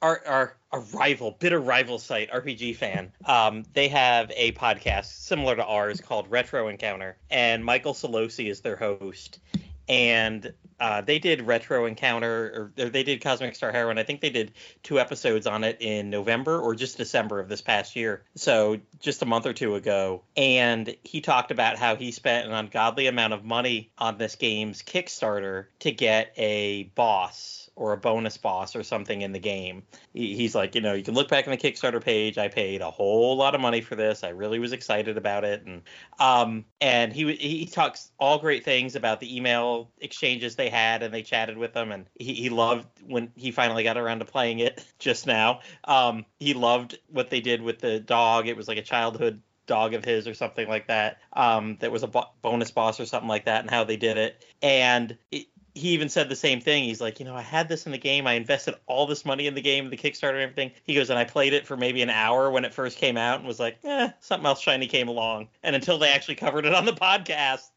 our 0.00 0.22
our 0.26 0.56
our 0.70 0.80
rival, 0.80 1.32
bitter 1.32 1.58
rival 1.58 1.98
site, 1.98 2.30
RPG 2.30 2.76
Fan, 2.76 3.12
um, 3.24 3.64
they 3.72 3.88
have 3.88 4.30
a 4.36 4.52
podcast 4.52 5.06
similar 5.06 5.56
to 5.56 5.64
ours 5.64 6.00
called 6.00 6.30
Retro 6.30 6.68
Encounter, 6.68 7.16
and 7.30 7.64
Michael 7.64 7.92
Sollosi 7.92 8.48
is 8.48 8.60
their 8.60 8.76
host. 8.76 9.40
And 9.88 10.52
uh, 10.80 11.00
they 11.00 11.18
did 11.18 11.42
Retro 11.42 11.86
Encounter, 11.86 12.72
or, 12.78 12.84
or 12.84 12.88
they 12.90 13.02
did 13.02 13.20
Cosmic 13.22 13.54
Star 13.54 13.72
Heroine. 13.72 13.98
I 13.98 14.02
think 14.02 14.20
they 14.20 14.30
did 14.30 14.52
two 14.82 14.98
episodes 14.98 15.46
on 15.46 15.64
it 15.64 15.78
in 15.80 16.10
November 16.10 16.58
or 16.58 16.74
just 16.74 16.96
December 16.96 17.40
of 17.40 17.48
this 17.48 17.60
past 17.60 17.96
year. 17.96 18.22
So 18.34 18.80
just 19.00 19.22
a 19.22 19.26
month 19.26 19.46
or 19.46 19.52
two 19.52 19.74
ago. 19.74 20.22
And 20.36 20.96
he 21.04 21.20
talked 21.20 21.50
about 21.50 21.76
how 21.76 21.96
he 21.96 22.10
spent 22.12 22.46
an 22.46 22.52
ungodly 22.52 23.06
amount 23.06 23.32
of 23.32 23.44
money 23.44 23.90
on 23.98 24.18
this 24.18 24.36
game's 24.36 24.82
Kickstarter 24.82 25.66
to 25.80 25.92
get 25.92 26.32
a 26.36 26.84
boss 26.94 27.63
or 27.76 27.92
a 27.92 27.96
bonus 27.96 28.36
boss 28.36 28.76
or 28.76 28.82
something 28.82 29.22
in 29.22 29.32
the 29.32 29.38
game. 29.38 29.82
He's 30.12 30.54
like, 30.54 30.74
you 30.74 30.80
know, 30.80 30.94
you 30.94 31.02
can 31.02 31.14
look 31.14 31.28
back 31.28 31.46
on 31.46 31.50
the 31.50 31.56
Kickstarter 31.56 32.02
page. 32.02 32.38
I 32.38 32.48
paid 32.48 32.80
a 32.80 32.90
whole 32.90 33.36
lot 33.36 33.54
of 33.54 33.60
money 33.60 33.80
for 33.80 33.96
this. 33.96 34.22
I 34.22 34.28
really 34.28 34.58
was 34.58 34.72
excited 34.72 35.16
about 35.16 35.44
it, 35.44 35.64
and 35.66 35.82
um, 36.18 36.64
and 36.80 37.12
he 37.12 37.34
he 37.34 37.66
talks 37.66 38.12
all 38.18 38.38
great 38.38 38.64
things 38.64 38.94
about 38.94 39.20
the 39.20 39.36
email 39.36 39.90
exchanges 40.00 40.56
they 40.56 40.68
had, 40.68 41.02
and 41.02 41.12
they 41.12 41.22
chatted 41.22 41.58
with 41.58 41.72
them, 41.72 41.90
and 41.90 42.06
he, 42.18 42.34
he 42.34 42.48
loved 42.48 42.86
when 43.06 43.32
he 43.34 43.50
finally 43.50 43.82
got 43.82 43.96
around 43.96 44.20
to 44.20 44.24
playing 44.24 44.60
it 44.60 44.84
just 44.98 45.26
now. 45.26 45.60
Um, 45.84 46.24
he 46.38 46.54
loved 46.54 46.98
what 47.08 47.30
they 47.30 47.40
did 47.40 47.62
with 47.62 47.80
the 47.80 47.98
dog. 48.00 48.46
It 48.46 48.56
was 48.56 48.68
like 48.68 48.78
a 48.78 48.82
childhood 48.82 49.40
dog 49.66 49.94
of 49.94 50.04
his 50.04 50.28
or 50.28 50.34
something 50.34 50.68
like 50.68 50.88
that 50.88 51.18
um, 51.32 51.76
that 51.80 51.90
was 51.90 52.02
a 52.02 52.06
bo- 52.06 52.30
bonus 52.42 52.70
boss 52.70 53.00
or 53.00 53.06
something 53.06 53.28
like 53.28 53.46
that 53.46 53.62
and 53.62 53.70
how 53.70 53.84
they 53.84 53.96
did 53.96 54.18
it 54.18 54.44
and 54.62 55.16
it, 55.30 55.46
he 55.74 55.88
even 55.88 56.08
said 56.08 56.28
the 56.28 56.36
same 56.36 56.60
thing 56.60 56.84
he's 56.84 57.00
like 57.00 57.18
you 57.18 57.26
know 57.26 57.34
i 57.34 57.42
had 57.42 57.68
this 57.68 57.86
in 57.86 57.92
the 57.92 57.98
game 57.98 58.26
i 58.26 58.34
invested 58.34 58.74
all 58.86 59.06
this 59.06 59.24
money 59.24 59.46
in 59.46 59.54
the 59.54 59.60
game 59.60 59.90
the 59.90 59.96
kickstarter 59.96 60.34
and 60.34 60.42
everything 60.42 60.70
he 60.84 60.94
goes 60.94 61.10
and 61.10 61.18
i 61.18 61.24
played 61.24 61.52
it 61.52 61.66
for 61.66 61.76
maybe 61.76 62.00
an 62.02 62.10
hour 62.10 62.50
when 62.50 62.64
it 62.64 62.72
first 62.72 62.96
came 62.96 63.16
out 63.16 63.38
and 63.38 63.46
was 63.46 63.60
like 63.60 63.78
eh 63.84 64.08
something 64.20 64.46
else 64.46 64.60
shiny 64.60 64.86
came 64.86 65.08
along 65.08 65.48
and 65.62 65.74
until 65.76 65.98
they 65.98 66.10
actually 66.10 66.36
covered 66.36 66.64
it 66.64 66.74
on 66.74 66.84
the 66.84 66.92
podcast 66.92 67.70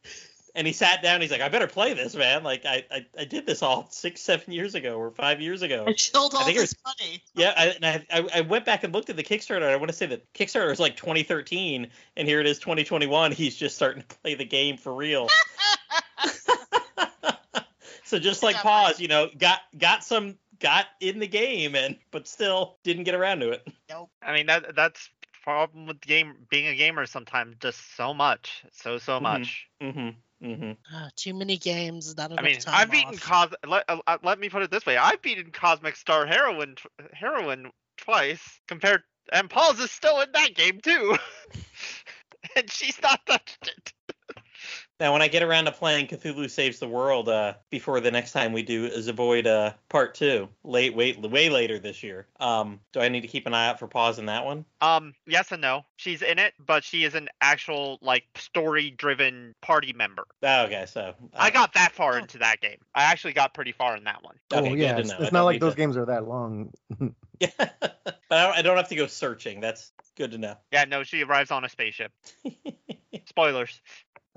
and 0.56 0.66
he 0.68 0.74
sat 0.74 1.02
down 1.02 1.22
he's 1.22 1.32
like 1.32 1.42
i 1.42 1.50
better 1.50 1.68
play 1.68 1.94
this 1.94 2.16
man 2.16 2.44
like 2.44 2.66
i 2.66 2.86
i, 2.92 3.06
I 3.18 3.26
did 3.26 3.46
this 3.46 3.64
all 3.64 3.88
six 3.90 4.22
seven 4.22 4.54
years 4.54 4.76
ago 4.76 4.98
or 4.98 5.12
five 5.12 5.42
years 5.42 5.62
ago 5.64 5.86
I 5.88 5.94
killed 5.94 6.36
I 6.36 6.44
think 6.44 6.58
it 6.58 6.62
was, 6.62 6.76
money. 6.86 7.24
yeah, 7.34 7.54
I, 7.58 7.66
and 7.68 7.86
I, 7.86 8.06
I 8.12 8.30
I 8.36 8.42
went 8.42 8.66
back 8.66 8.84
and 8.84 8.94
looked 8.94 9.10
at 9.10 9.16
the 9.16 9.24
Kickstarter. 9.24 9.64
I 9.64 9.76
want 9.76 9.90
to 9.90 9.96
say 9.96 10.06
that 10.08 10.34
Kickstarter 10.34 10.72
is 10.72 10.80
like 10.80 10.96
2013, 10.96 11.88
and 12.16 12.28
here 12.28 12.40
it 12.40 12.48
is 12.48 12.60
2021. 12.60 13.32
He's 13.32 13.56
just 13.56 13.76
starting 13.76 14.04
to 14.04 14.08
play 14.18 14.36
the 14.36 14.46
game 14.46 14.78
for 14.78 14.94
real. 14.94 15.28
so 18.08 18.20
just 18.20 18.42
like 18.44 18.56
Yeah, 18.56 18.62
pause, 18.64 19.00
you 19.00 19.08
know, 19.08 19.30
got 19.38 19.60
got 19.78 20.04
some 20.04 20.38
got 20.60 20.86
in 21.00 21.20
the 21.20 21.28
game, 21.28 21.76
and 21.76 21.98
but 22.12 22.28
still 22.28 22.78
didn't 22.84 23.04
get 23.04 23.16
around 23.16 23.42
to 23.42 23.52
it. 23.52 23.68
Nope. 23.90 24.10
I 24.22 24.34
mean 24.34 24.48
that 24.48 24.76
that's 24.76 25.10
problem 25.44 25.86
with 25.88 26.02
game 26.02 26.36
being 26.50 26.68
a 26.68 26.76
gamer 26.76 27.06
sometimes 27.06 27.56
just 27.62 27.96
so 27.96 28.14
much 28.14 28.66
so 28.74 28.98
so 28.98 29.18
Mhm. 29.18 29.22
much 29.22 29.68
Mm-hmm. 29.82 30.46
Mm-hmm. 30.46 30.72
Ah, 30.94 31.10
too 31.16 31.34
many 31.34 31.58
games, 31.58 32.16
not 32.18 32.32
enough 32.32 32.40
i 32.40 32.44
mean 32.44 32.60
time 32.60 32.74
i've 32.76 32.92
beaten 32.92 33.18
cos 33.18 33.50
let, 33.66 33.84
uh, 33.88 33.98
uh, 34.08 34.18
let 34.24 34.40
me 34.40 34.50
put 34.50 34.62
it 34.62 34.72
this 34.72 34.86
way 34.86 34.98
i've 34.98 35.22
beaten 35.22 35.52
cosmic 35.52 35.96
star 35.96 36.26
heroine 36.26 36.76
tw- 36.76 37.14
heroine 37.14 37.72
twice 37.98 38.60
compared 38.68 39.04
and 39.32 39.50
paul's 39.50 39.80
is 39.80 39.90
still 39.92 40.20
in 40.22 40.32
that 40.34 40.54
game 40.54 40.80
too 40.82 41.16
and 42.56 42.70
she's 42.72 43.02
not 43.02 43.26
touched 43.26 43.68
it 43.68 43.94
Now, 45.00 45.14
when 45.14 45.22
I 45.22 45.28
get 45.28 45.44
around 45.44 45.66
to 45.66 45.72
playing 45.72 46.08
Cthulhu 46.08 46.50
Saves 46.50 46.80
the 46.80 46.88
World, 46.88 47.30
uh, 47.30 47.54
before 47.70 48.00
the 48.00 48.10
next 48.10 48.32
time 48.32 48.52
we 48.52 48.64
do 48.64 48.90
Zeboyd 48.90 49.46
uh, 49.46 49.74
Part 49.90 50.16
Two, 50.16 50.50
late, 50.64 50.96
wait, 50.96 51.22
way 51.22 51.50
later 51.50 51.78
this 51.78 52.02
year, 52.02 52.26
um, 52.40 52.80
do 52.94 53.00
I 53.00 53.08
need 53.10 53.22
to 53.22 53.28
keep 53.28 53.46
an 53.46 53.54
eye 53.54 53.68
out 53.68 53.78
for 53.78 53.88
pause 53.88 54.18
in 54.18 54.26
that 54.26 54.44
one? 54.46 54.66
um 54.80 55.16
yes 55.26 55.52
and 55.52 55.60
no 55.60 55.84
she's 55.96 56.22
in 56.22 56.38
it 56.38 56.54
but 56.64 56.84
she 56.84 57.04
is 57.04 57.16
an 57.16 57.28
actual 57.42 57.98
like 58.04 58.24
story 58.36 58.92
driven 58.92 59.56
party 59.60 59.92
member 59.92 60.24
Oh, 60.44 60.66
okay, 60.66 60.86
so 60.88 61.16
i 61.36 61.50
got 61.50 61.74
that 61.74 61.94
far 61.94 62.14
Oh. 62.14 62.18
into 62.20 62.38
that 62.38 62.62
game 62.62 62.78
i 62.94 63.02
actually 63.06 63.34
got 63.34 63.56
pretty 63.56 63.72
far 63.72 63.98
in 63.98 64.04
that 64.04 64.22
one 64.24 64.36
Okay, 64.54 64.68
oh 64.68 64.70
good 64.70 64.78
yeah, 64.80 64.98
it's, 65.00 65.12
it's 65.18 65.32
not 65.32 65.46
like 65.46 65.60
those 65.60 65.74
to- 65.74 65.78
games 65.78 65.98
are 65.98 66.06
that 66.06 66.28
long. 66.28 66.72
Yeah, 67.40 67.48
but 67.58 68.22
I 68.30 68.44
don't, 68.46 68.58
I 68.58 68.62
don't 68.62 68.78
have 68.78 68.90
to 68.90 68.96
go 68.96 69.08
searching. 69.08 69.62
That's 69.62 69.92
good 70.16 70.30
to 70.34 70.38
know. 70.38 70.56
yeah 70.72 70.86
no 70.86 71.02
she 71.02 71.24
arrives 71.24 71.50
on 71.50 71.66
a 71.66 71.70
spaceship 71.70 72.12
spoilers 73.26 73.82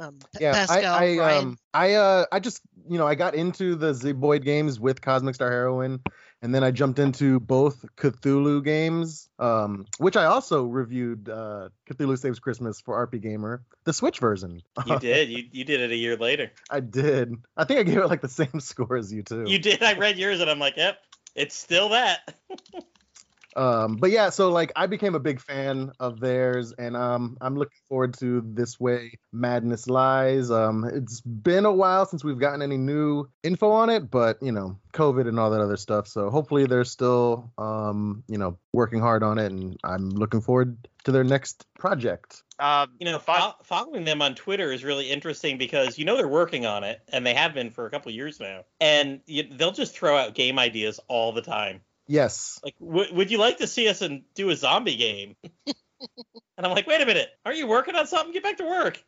Um, 0.01 0.19
yeah, 0.41 0.53
Pascal, 0.53 0.95
I, 0.95 0.99
I 0.99 1.19
Ryan, 1.19 1.45
um 1.45 1.59
I 1.75 1.95
uh 1.95 2.25
I 2.33 2.41
just 2.41 2.63
you 2.89 2.97
know 2.97 3.07
I 3.07 3.15
got 3.15 3.35
into 3.35 3.75
the 3.75 3.93
Zeboyd 3.93 4.43
games 4.45 4.81
with 4.81 5.03
Cosmic 5.03 5.35
Star 5.35 5.51
Heroine, 5.51 6.01
and 6.41 6.55
then 6.55 6.65
I 6.65 6.71
jumped 6.71 6.99
into 6.99 7.39
both 7.39 7.85
Cthulhu 7.97 8.65
games, 8.65 9.29
um, 9.39 9.85
which 9.99 10.17
I 10.17 10.25
also 10.25 10.65
reviewed 10.65 11.29
uh 11.29 11.69
Cthulhu 11.91 12.19
Saves 12.19 12.39
Christmas 12.39 12.81
for 12.81 13.07
RPGamer, 13.07 13.61
the 13.85 13.93
Switch 13.93 14.21
version. 14.21 14.63
You 14.87 14.99
did. 15.01 15.29
You 15.29 15.45
you 15.53 15.65
did 15.65 15.81
it 15.81 15.91
a 15.91 15.97
year 15.97 16.17
later. 16.17 16.51
I 16.71 16.81
did. 16.81 17.35
I 17.59 17.65
think 17.65 17.81
I 17.81 17.83
gave 17.83 17.99
it 17.99 18.07
like 18.07 18.23
the 18.23 18.29
same 18.29 18.59
score 18.61 18.97
as 18.97 19.13
you 19.13 19.23
too. 19.23 19.45
You 19.47 19.59
did. 19.59 19.83
I 19.83 19.93
read 19.93 20.17
yours 20.17 20.41
and 20.41 20.49
I'm 20.49 20.59
like, 20.59 20.79
yep, 20.79 20.99
it's 21.35 21.55
still 21.55 21.91
that. 21.91 22.35
Um, 23.57 23.97
but 23.97 24.11
yeah, 24.11 24.31
so 24.31 24.51
like 24.51 24.73
I 24.77 24.87
became 24.87 25.15
a 25.15 25.21
big 25.21 25.41
fan 25.41 25.93
of 25.99 26.21
theirs, 26.21 26.73
and 26.73 26.97
um, 26.97 27.37
I'm 27.41 27.57
looking 27.57 27.79
forward 27.89 28.15
to 28.19 28.43
this 28.45 28.79
way 28.79 29.19
Madness 29.33 29.89
Lies. 29.89 30.51
Um, 30.51 30.85
it's 30.85 31.21
been 31.21 31.65
a 31.65 31.73
while 31.73 32.07
since 32.07 32.23
we've 32.23 32.39
gotten 32.39 32.63
any 32.63 32.77
new 32.77 33.29
info 33.43 33.71
on 33.71 33.91
it, 33.91 34.11
but 34.11 34.39
you 34.43 34.53
know, 34.53 34.79
COVID 34.93 35.29
and 35.29 35.39
all 35.39 35.51
that 35.51 35.61
other 35.61 35.77
stuff. 35.77 36.07
So 36.07 36.31
hopefully 36.31 36.67
they're 36.67 36.85
still 36.85 37.53
um, 37.59 38.23
you 38.29 38.39
know, 38.39 38.59
working 38.73 39.01
hard 39.01 39.23
on 39.23 39.39
it, 39.39 39.53
and 39.53 39.77
I'm 39.85 40.11
looking 40.11 40.41
forward 40.41 40.77
to 41.05 41.13
their 41.13 41.25
next 41.25 41.67
project. 41.79 42.43
Um, 42.59 42.91
You 42.99 43.07
know, 43.07 43.19
fo- 43.19 43.55
following 43.65 44.05
them 44.05 44.21
on 44.23 44.35
Twitter 44.35 44.71
is 44.71 44.85
really 44.85 45.11
interesting 45.11 45.59
because 45.59 45.99
you 45.99 46.05
know 46.05 46.17
they're 46.17 46.29
working 46.29 46.67
on 46.67 46.85
it, 46.85 47.01
and 47.09 47.27
they 47.27 47.35
have 47.35 47.55
been 47.55 47.71
for 47.71 47.87
a 47.87 47.91
couple 47.91 48.13
years 48.13 48.39
now. 48.39 48.65
And 48.81 49.21
you, 49.27 49.45
they'll 49.45 49.73
just 49.73 49.95
throw 49.97 50.17
out 50.17 50.35
game 50.35 50.59
ideas 50.59 51.01
all 51.09 51.33
the 51.33 51.43
time. 51.43 51.81
Yes. 52.11 52.59
Like, 52.65 52.75
w- 52.81 53.15
would 53.15 53.31
you 53.31 53.39
like 53.39 53.59
to 53.59 53.69
see 53.69 53.87
us 53.87 54.03
and 54.03 54.23
do 54.35 54.51
a 54.51 54.57
zombie 54.57 54.97
game? 54.97 55.37
and 55.67 56.67
I'm 56.67 56.73
like, 56.73 56.89
wait 56.89 57.01
a 57.01 57.07
minute, 57.07 57.29
are 57.47 57.53
you 57.53 57.69
working 57.69 57.95
on 57.95 58.09
something? 58.09 58.33
Get 58.33 58.43
back 58.43 58.57
to 58.57 58.65
work. 58.65 59.01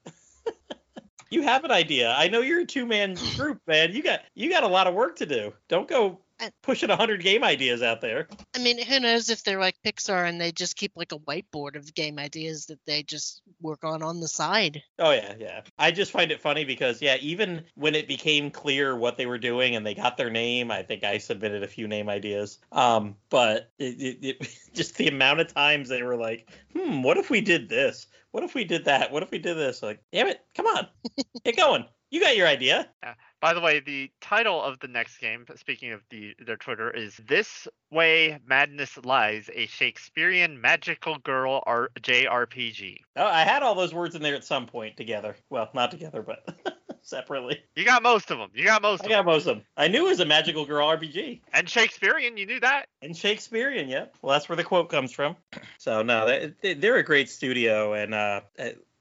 you 1.31 1.43
have 1.43 1.65
an 1.65 1.73
idea. 1.73 2.15
I 2.17 2.29
know 2.29 2.43
you're 2.43 2.61
a 2.61 2.65
two 2.65 2.87
man 2.87 3.17
group, 3.37 3.61
man. 3.67 3.93
You 3.93 4.05
got 4.05 4.21
you 4.37 4.49
got 4.49 4.63
a 4.63 4.69
lot 4.69 4.87
of 4.87 4.95
work 4.95 5.17
to 5.17 5.27
do. 5.27 5.53
Don't 5.69 5.89
go 5.89 6.21
pushing 6.63 6.91
hundred 6.91 7.23
game 7.23 7.45
ideas 7.45 7.83
out 7.83 8.01
there. 8.01 8.29
I 8.55 8.59
mean, 8.59 8.83
who 8.83 9.01
knows 9.01 9.31
if 9.31 9.43
they're 9.45 9.61
like 9.61 9.77
Pixar 9.85 10.29
and 10.29 10.41
they 10.41 10.53
just 10.53 10.77
keep 10.77 10.93
like 10.97 11.13
a 11.13 11.19
whiteboard 11.19 11.77
of 11.77 11.95
game 11.95 12.19
ideas 12.19 12.67
that 12.67 12.79
they 12.87 13.03
just 13.03 13.43
work 13.61 13.85
on 13.85 14.03
on 14.03 14.21
the 14.21 14.29
side. 14.29 14.83
Oh 14.99 15.13
yeah, 15.13 15.35
yeah. 15.39 15.61
I 15.79 15.91
just 15.91 16.13
find 16.13 16.31
it 16.31 16.41
funny 16.41 16.65
because 16.65 17.01
yeah, 17.03 17.17
even 17.21 17.65
when 17.75 17.95
it 17.95 18.09
became 18.09 18.51
clear 18.51 18.97
what 18.97 19.17
they 19.17 19.27
were 19.27 19.39
doing 19.39 19.77
and 19.77 19.87
they 19.87 19.95
got 19.95 20.17
their 20.17 20.31
name, 20.31 20.71
I 20.71 20.83
think 20.83 21.05
I 21.05 21.19
submitted 21.19 21.63
a 21.63 21.69
few 21.69 21.89
name 21.89 22.09
ideas. 22.09 22.59
Um, 22.73 23.17
but 23.31 23.71
it, 23.79 24.01
it, 24.01 24.19
it 24.41 24.59
just 24.75 24.97
the 24.97 25.09
amount 25.09 25.41
of 25.41 25.53
times 25.53 25.89
they 25.89 26.03
were 26.03 26.17
like, 26.17 26.51
hmm, 26.75 27.03
what 27.03 27.19
if 27.19 27.31
we 27.31 27.41
did 27.41 27.69
this? 27.69 28.07
What 28.33 28.45
if 28.45 28.55
we 28.55 28.65
did 28.65 28.87
that? 28.87 29.13
What 29.13 29.23
if 29.23 29.31
we 29.31 29.39
did 29.39 29.57
this? 29.57 29.83
Like, 29.83 30.03
damn 30.11 30.27
it, 30.27 30.41
come 30.55 30.67
on, 30.67 30.89
get 31.45 31.57
going. 31.57 31.85
You 32.11 32.21
got 32.21 32.37
your 32.37 32.47
idea. 32.47 32.89
By 33.43 33.55
the 33.55 33.61
way, 33.61 33.81
the 33.81 34.09
title 34.21 34.63
of 34.63 34.79
the 34.79 34.87
next 34.87 35.19
game, 35.19 35.45
speaking 35.57 35.91
of 35.91 36.01
the 36.11 36.35
their 36.39 36.57
Twitter, 36.57 36.89
is 36.93 37.17
"This 37.29 37.67
Way 37.91 38.39
Madness 38.47 38.97
Lies: 39.05 39.51
A 39.53 39.67
Shakespearean 39.67 40.61
Magical 40.61 41.19
Girl 41.19 41.61
R- 41.67 41.91
JRPG." 42.01 42.99
Oh, 43.17 43.27
I 43.27 43.43
had 43.43 43.65
all 43.65 43.75
those 43.75 43.93
words 43.93 44.15
in 44.15 44.23
there 44.23 44.37
at 44.37 44.45
some 44.45 44.67
point 44.67 44.97
together. 44.97 45.35
Well, 45.51 45.69
not 45.75 45.91
together, 45.91 46.23
but 46.23 46.49
separately. 47.03 47.59
You 47.75 47.85
got 47.85 48.05
most 48.05 48.31
of 48.31 48.39
them. 48.39 48.51
You 48.55 48.65
got 48.65 48.81
most 48.81 49.01
of 49.01 49.09
them. 49.09 49.13
I 49.13 49.15
of 49.15 49.25
got 49.25 49.29
them. 49.29 49.35
most 49.35 49.47
of 49.49 49.57
them. 49.57 49.65
I 49.77 49.89
knew 49.89 50.07
it 50.07 50.11
was 50.11 50.21
a 50.21 50.25
magical 50.25 50.65
girl 50.65 50.87
RPG. 50.87 51.41
And 51.53 51.69
Shakespearean, 51.69 52.37
you 52.37 52.47
knew 52.47 52.61
that. 52.61 52.87
And 53.03 53.17
Shakespearean, 53.17 53.89
yep. 53.89 54.15
Well, 54.23 54.33
that's 54.35 54.49
where 54.49 54.55
the 54.57 54.63
quote 54.65 54.89
comes 54.89 55.13
from. 55.13 55.37
So 55.79 56.03
no, 56.03 56.27
they- 56.27 56.53
they, 56.63 56.75
they're 56.75 56.97
a 56.99 57.03
great 57.03 57.29
studio, 57.29 57.93
and 57.95 58.15
uh, 58.15 58.43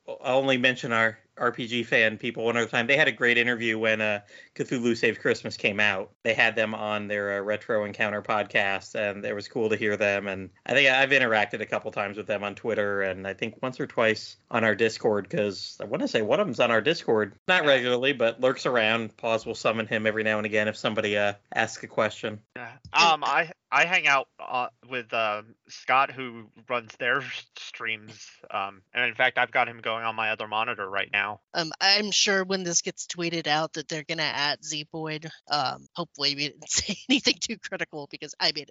I'll 0.08 0.40
only 0.40 0.58
mention 0.58 0.92
our 0.92 1.20
RPG 1.42 1.86
fan 1.86 2.18
people 2.18 2.46
one 2.46 2.56
other 2.56 2.68
time. 2.68 2.88
They 2.88 2.98
had 2.98 3.08
a 3.08 3.12
great 3.12 3.38
interview 3.38 3.80
when 3.80 4.00
uh, 4.00 4.22
Cthulhu 4.64 4.96
Saves 4.96 5.18
Christmas 5.18 5.58
came 5.58 5.80
out. 5.80 6.12
They 6.24 6.34
had 6.34 6.56
them 6.56 6.76
on 6.76 7.08
their 7.08 7.40
uh, 7.40 7.42
Retro 7.42 7.86
Encounter 7.86 8.22
podcast, 8.22 8.96
and 8.96 9.26
it 9.26 9.34
was 9.34 9.48
cool 9.48 9.70
to 9.70 9.76
hear 9.76 9.98
them. 9.98 10.28
And 10.28 10.50
I 10.66 10.74
think 10.74 10.90
I've 10.90 11.10
interacted 11.10 11.62
a 11.62 11.66
couple 11.66 11.92
times 11.92 12.18
with 12.18 12.28
them 12.28 12.44
on 12.44 12.56
Twitter, 12.56 13.02
and 13.02 13.28
I 13.28 13.34
think 13.34 13.62
once 13.62 13.80
or 13.80 13.88
twice 13.88 14.38
on 14.50 14.64
our 14.64 14.76
Discord, 14.76 15.28
because 15.28 15.78
I 15.82 15.86
want 15.86 16.02
to 16.02 16.08
say 16.08 16.22
one 16.22 16.40
of 16.40 16.48
them's 16.48 16.60
on 16.60 16.72
our 16.72 16.82
Discord, 16.82 17.34
not 17.48 17.66
regularly, 17.66 18.14
but 18.14 18.40
lurks 18.40 18.66
around. 18.66 19.16
Pause 19.18 19.46
will 19.46 19.56
summon 19.56 19.88
him 19.88 20.06
every 20.06 20.24
now 20.24 20.38
and 20.38 20.46
again 20.46 20.68
if 20.68 20.78
somebody 20.78 21.18
uh, 21.18 21.34
asks 21.54 21.84
a 21.84 21.88
question. 21.88 22.40
Yeah. 22.56 22.72
Um, 22.94 23.24
I 23.24 23.52
I 23.72 23.86
hang 23.86 24.06
out 24.06 24.28
uh, 24.40 24.68
with 24.90 25.14
uh, 25.14 25.44
Scott, 25.70 26.12
who 26.12 26.48
runs 26.70 26.92
their 27.00 27.24
streams. 27.58 28.28
Um, 28.50 28.82
and 28.94 29.06
in 29.06 29.16
fact, 29.16 29.38
I've 29.38 29.52
got 29.52 29.70
him 29.70 29.80
going 29.80 30.04
on 30.04 30.16
my 30.16 30.32
other 30.32 30.48
monitor 30.48 30.88
right 30.90 31.10
now. 31.12 31.40
Um, 31.54 31.72
I'm 31.80 32.12
sure 32.12 32.44
when 32.44 32.64
this 32.64 32.82
gets 32.82 33.08
tweeted 33.08 33.48
out 33.48 33.74
that 33.74 33.88
they're 33.88 34.04
gonna 34.04 34.24
at 34.52 34.64
Zeboyd. 34.64 35.30
Um, 35.50 35.88
hopefully 35.96 36.36
we 36.36 36.50
didn't 36.50 36.70
say 36.70 36.98
anything 37.10 37.36
too 37.40 37.58
critical 37.58 38.08
because 38.12 38.36
I 38.40 38.52
mean, 38.56 38.66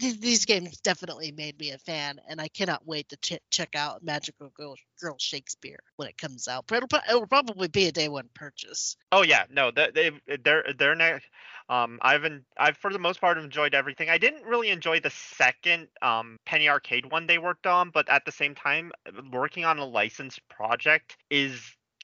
th- 0.00 0.20
these 0.20 0.44
games 0.44 0.80
definitely 0.80 1.32
made 1.32 1.58
me 1.58 1.70
a 1.70 1.78
fan, 1.78 2.20
and 2.28 2.40
I 2.40 2.48
cannot 2.48 2.86
wait 2.86 3.08
to 3.10 3.16
ch- 3.16 3.40
check 3.50 3.70
out 3.74 4.02
Magical 4.02 4.50
Girl, 4.50 4.76
Girl 5.00 5.16
Shakespeare 5.18 5.78
when 5.96 6.08
it 6.08 6.18
comes 6.18 6.48
out. 6.48 6.64
But 6.66 6.82
it'll, 6.82 6.98
it'll 7.08 7.26
probably 7.26 7.68
be 7.68 7.86
a 7.86 7.92
day 7.92 8.08
one 8.08 8.28
purchase. 8.34 8.96
Oh 9.12 9.22
yeah, 9.22 9.44
no, 9.50 9.70
they 9.70 9.90
they 9.94 10.36
they're 10.42 10.64
they're 10.78 10.94
ne- 10.94 11.20
um 11.68 11.98
I've 12.02 12.24
en- 12.24 12.44
I've 12.56 12.76
for 12.76 12.92
the 12.92 12.98
most 12.98 13.20
part 13.20 13.38
enjoyed 13.38 13.74
everything. 13.74 14.08
I 14.08 14.18
didn't 14.18 14.44
really 14.44 14.70
enjoy 14.70 15.00
the 15.00 15.10
second 15.10 15.88
um 16.02 16.38
Penny 16.46 16.68
Arcade 16.68 17.10
one 17.10 17.26
they 17.26 17.38
worked 17.38 17.66
on, 17.66 17.90
but 17.90 18.08
at 18.08 18.24
the 18.24 18.32
same 18.32 18.54
time, 18.54 18.92
working 19.32 19.64
on 19.64 19.78
a 19.78 19.84
licensed 19.84 20.40
project 20.48 21.16
is 21.30 21.60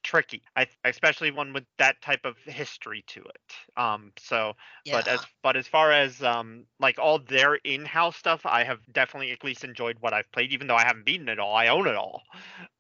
tricky. 0.07 0.43
I 0.57 0.67
especially 0.85 1.31
one 1.31 1.53
with 1.53 1.65
that 1.79 2.01
type 2.03 2.25
of 2.25 2.37
history 2.39 3.03
to 3.09 3.23
it. 3.25 3.57
Um 3.77 4.13
so 4.19 4.55
Yeah. 4.85 5.03
but 5.03 5.09
as 5.09 5.27
but 5.43 5.57
as 5.57 5.69
far 5.69 5.93
as 5.93 6.23
um 6.23 6.67
like 6.81 6.99
all 6.99 7.19
their 7.19 7.57
in-house 7.57 8.17
stuff, 8.17 8.47
I 8.47 8.65
have 8.65 8.81
definitely 8.93 9.33
at 9.33 9.45
least 9.45 9.65
enjoyed 9.65 9.99
what 10.01 10.15
I've 10.15 10.31
played, 10.33 10.53
even 10.53 10.67
though 10.69 10.77
I 10.77 10.85
haven't 10.85 11.07
beaten 11.07 11.29
it 11.29 11.39
all. 11.41 11.55
I 11.55 11.69
own 11.69 11.87
it 11.89 11.97
all. 11.97 12.23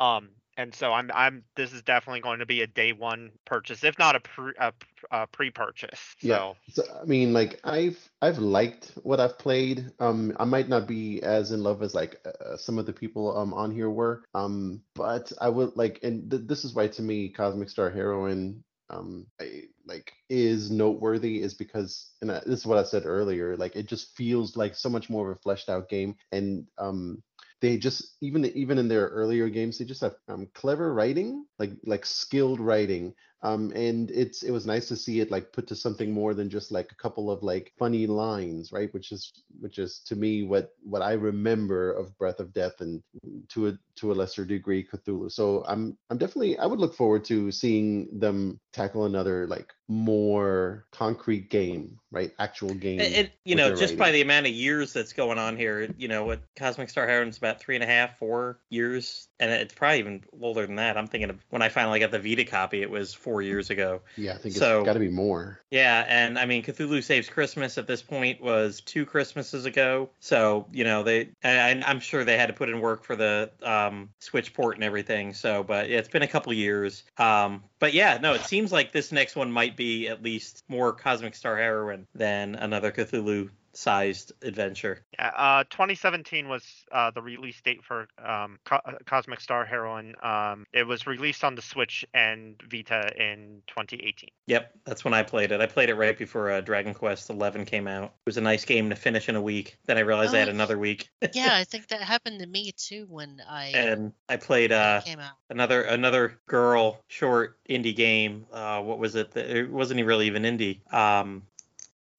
Um 0.00 0.36
and 0.56 0.74
so 0.74 0.92
I'm 0.92 1.10
I'm 1.14 1.44
this 1.54 1.72
is 1.72 1.82
definitely 1.82 2.20
going 2.20 2.38
to 2.38 2.46
be 2.46 2.62
a 2.62 2.66
day 2.66 2.92
one 2.92 3.30
purchase, 3.44 3.84
if 3.84 3.98
not 3.98 4.16
a 4.16 4.20
pre 4.20 4.52
a, 4.58 4.72
a 5.10 5.26
pre-purchase. 5.26 6.16
So 6.18 6.28
Yeah. 6.28 6.52
So 6.70 6.82
I 7.00 7.04
mean, 7.04 7.32
like 7.32 7.60
I've 7.64 7.98
I've 8.22 8.38
liked 8.38 8.92
what 9.02 9.20
I've 9.20 9.38
played. 9.38 9.90
Um, 10.00 10.34
I 10.38 10.44
might 10.44 10.68
not 10.68 10.86
be 10.86 11.22
as 11.22 11.52
in 11.52 11.62
love 11.62 11.82
as 11.82 11.94
like 11.94 12.16
uh, 12.26 12.56
some 12.56 12.78
of 12.78 12.86
the 12.86 12.92
people 12.92 13.36
um 13.36 13.52
on 13.54 13.70
here 13.70 13.90
were. 13.90 14.22
Um, 14.34 14.82
but 14.94 15.32
I 15.40 15.48
would 15.48 15.76
like, 15.76 16.00
and 16.02 16.30
th- 16.30 16.44
this 16.46 16.64
is 16.64 16.74
why 16.74 16.88
to 16.88 17.02
me, 17.02 17.28
Cosmic 17.28 17.68
Star 17.68 17.90
Heroine 17.90 18.62
um 18.88 19.26
I, 19.40 19.62
like 19.84 20.12
is 20.30 20.70
noteworthy 20.70 21.42
is 21.42 21.54
because 21.54 22.12
and 22.22 22.30
I, 22.30 22.40
this 22.46 22.60
is 22.60 22.66
what 22.66 22.78
I 22.78 22.84
said 22.84 23.04
earlier. 23.04 23.56
Like 23.56 23.76
it 23.76 23.86
just 23.86 24.16
feels 24.16 24.56
like 24.56 24.74
so 24.74 24.88
much 24.88 25.10
more 25.10 25.30
of 25.30 25.36
a 25.36 25.40
fleshed 25.40 25.68
out 25.68 25.88
game, 25.88 26.16
and 26.32 26.66
um 26.78 27.22
they 27.60 27.76
just 27.78 28.16
even 28.20 28.44
even 28.46 28.78
in 28.78 28.88
their 28.88 29.08
earlier 29.08 29.48
games 29.48 29.78
they 29.78 29.84
just 29.84 30.00
have 30.02 30.16
um, 30.28 30.46
clever 30.54 30.92
writing 30.94 31.46
like 31.58 31.72
like 31.84 32.04
skilled 32.06 32.60
writing. 32.60 33.14
Um 33.42 33.72
and 33.74 34.10
it's 34.10 34.42
it 34.42 34.50
was 34.50 34.66
nice 34.66 34.88
to 34.88 34.96
see 34.96 35.20
it 35.20 35.30
like 35.30 35.52
put 35.52 35.66
to 35.68 35.76
something 35.76 36.12
more 36.12 36.34
than 36.34 36.50
just 36.50 36.72
like 36.72 36.90
a 36.92 36.96
couple 37.02 37.30
of 37.30 37.42
like 37.42 37.72
funny 37.78 38.06
lines 38.06 38.72
right? 38.72 38.92
Which 38.92 39.12
is 39.12 39.32
which 39.60 39.78
is 39.78 40.00
to 40.06 40.16
me 40.16 40.42
what 40.44 40.70
what 40.82 41.02
i 41.02 41.12
remember 41.12 41.92
of 41.92 42.16
breath 42.18 42.40
of 42.40 42.52
death 42.52 42.80
and 42.80 43.02
to 43.48 43.68
a 43.68 43.78
to 43.96 44.12
a 44.12 44.14
lesser 44.14 44.44
degree 44.44 44.84
cthulhu 44.84 45.30
so 45.30 45.64
i'm 45.66 45.96
i'm 46.10 46.18
definitely 46.18 46.58
i 46.58 46.66
would 46.66 46.78
look 46.78 46.94
forward 46.94 47.24
to 47.24 47.50
seeing 47.50 48.08
them 48.18 48.58
tackle 48.72 49.04
another 49.06 49.46
like 49.46 49.72
more 49.88 50.84
concrete 50.90 51.48
game 51.48 51.98
right 52.10 52.32
actual 52.38 52.74
game 52.74 53.00
And, 53.00 53.14
and, 53.14 53.30
you 53.44 53.54
know, 53.54 53.74
just 53.74 53.96
by 53.96 54.10
the 54.10 54.20
amount 54.20 54.46
of 54.46 54.52
years 54.52 54.92
that's 54.92 55.12
going 55.12 55.38
on 55.38 55.56
here, 55.56 55.88
you 55.96 56.08
know, 56.08 56.24
what 56.24 56.40
Cosmic 56.56 56.88
Star 56.90 57.06
Heroine's 57.06 57.38
about 57.38 57.60
three 57.60 57.74
and 57.76 57.84
a 57.84 57.86
half, 57.86 58.18
four 58.18 58.58
years, 58.70 59.28
and 59.38 59.50
it's 59.50 59.74
probably 59.74 59.98
even 60.00 60.24
older 60.40 60.66
than 60.66 60.76
that. 60.76 60.96
I'm 60.96 61.06
thinking 61.06 61.30
of 61.30 61.44
when 61.50 61.62
I 61.62 61.68
finally 61.68 62.00
got 62.00 62.10
the 62.10 62.18
Vita 62.18 62.44
copy, 62.44 62.82
it 62.82 62.90
was 62.90 63.14
four 63.14 63.42
years 63.42 63.70
ago. 63.70 64.00
yeah 64.16 64.34
i 64.34 64.38
think 64.38 64.54
so- 64.54 64.78
it's 64.80 64.86
got 64.86 64.94
to 64.94 64.98
be 64.98 65.08
more 65.08 65.60
Yeah, 65.70 66.04
and 66.08 66.38
I 66.38 66.46
mean, 66.46 66.62
Cthulhu 66.64 67.02
Saves 67.02 67.28
Christmas 67.28 67.76
at 67.78 67.86
this 67.86 68.02
point 68.02 68.40
was 68.40 68.80
two 68.80 69.04
Christmases 69.06 69.66
ago. 69.66 70.10
So 70.20 70.66
you 70.72 70.84
know, 70.84 71.02
they, 71.02 71.28
and 71.42 71.84
I'm 71.84 72.00
sure 72.00 72.24
they 72.24 72.36
had 72.38 72.46
to 72.46 72.52
put 72.54 72.68
in 72.68 72.80
work 72.80 73.04
for 73.04 73.14
the 73.16 73.50
uh, 73.62 73.85
um, 73.86 74.10
Switch 74.18 74.52
port 74.54 74.76
and 74.76 74.84
everything. 74.84 75.32
So, 75.32 75.62
but 75.62 75.88
yeah, 75.88 75.98
it's 75.98 76.08
been 76.08 76.22
a 76.22 76.28
couple 76.28 76.52
years. 76.52 77.04
Um, 77.18 77.62
but 77.78 77.94
yeah, 77.94 78.18
no, 78.20 78.34
it 78.34 78.42
seems 78.42 78.72
like 78.72 78.92
this 78.92 79.12
next 79.12 79.36
one 79.36 79.50
might 79.50 79.76
be 79.76 80.08
at 80.08 80.22
least 80.22 80.64
more 80.68 80.92
Cosmic 80.92 81.34
Star 81.34 81.56
Heroine 81.56 82.06
than 82.14 82.54
another 82.56 82.92
Cthulhu 82.92 83.50
sized 83.76 84.32
adventure. 84.42 85.04
yeah, 85.18 85.28
uh, 85.36 85.64
2017 85.70 86.48
was 86.48 86.64
uh, 86.92 87.10
the 87.10 87.20
release 87.22 87.60
date 87.60 87.84
for 87.84 88.08
um, 88.24 88.58
Co- 88.64 88.80
uh, 88.84 88.92
Cosmic 89.04 89.40
Star 89.40 89.64
Heroine. 89.64 90.14
Um, 90.22 90.66
it 90.72 90.84
was 90.86 91.06
released 91.06 91.44
on 91.44 91.54
the 91.54 91.62
Switch 91.62 92.04
and 92.14 92.60
Vita 92.70 93.12
in 93.22 93.62
2018. 93.68 94.30
Yep, 94.46 94.72
that's 94.84 95.04
when 95.04 95.12
I 95.14 95.22
played 95.22 95.52
it. 95.52 95.60
I 95.60 95.66
played 95.66 95.90
it 95.90 95.94
right 95.94 96.16
before 96.16 96.50
uh, 96.50 96.60
Dragon 96.60 96.94
Quest 96.94 97.28
11 97.30 97.64
came 97.66 97.86
out. 97.86 98.04
It 98.04 98.26
was 98.26 98.36
a 98.36 98.40
nice 98.40 98.64
game 98.64 98.88
to 98.90 98.96
finish 98.96 99.28
in 99.28 99.36
a 99.36 99.42
week. 99.42 99.76
Then 99.86 99.98
I 99.98 100.00
realized 100.00 100.34
I 100.34 100.38
had 100.38 100.48
Oh. 100.48 100.52
another 100.52 100.78
week, 100.78 101.08
yeah, 101.34 101.54
I 101.54 101.64
think 101.64 101.88
that 101.88 102.00
happened 102.00 102.40
to 102.40 102.46
me 102.46 102.72
too 102.76 103.06
when 103.10 103.42
I 103.48 103.66
and 103.74 104.12
I 104.28 104.36
played 104.36 104.72
uh, 104.72 105.00
came 105.02 105.18
out. 105.20 105.32
another 105.50 105.82
another 105.82 106.38
girl 106.46 107.02
short 107.08 107.58
indie 107.68 107.94
game. 107.94 108.46
Uh, 108.52 108.80
what 108.80 108.98
was 108.98 109.16
it? 109.16 109.36
It 109.36 109.70
wasn't 109.70 109.98
even 110.00 110.08
really 110.08 110.26
even 110.28 110.44
indie. 110.44 110.80
Um, 110.94 111.42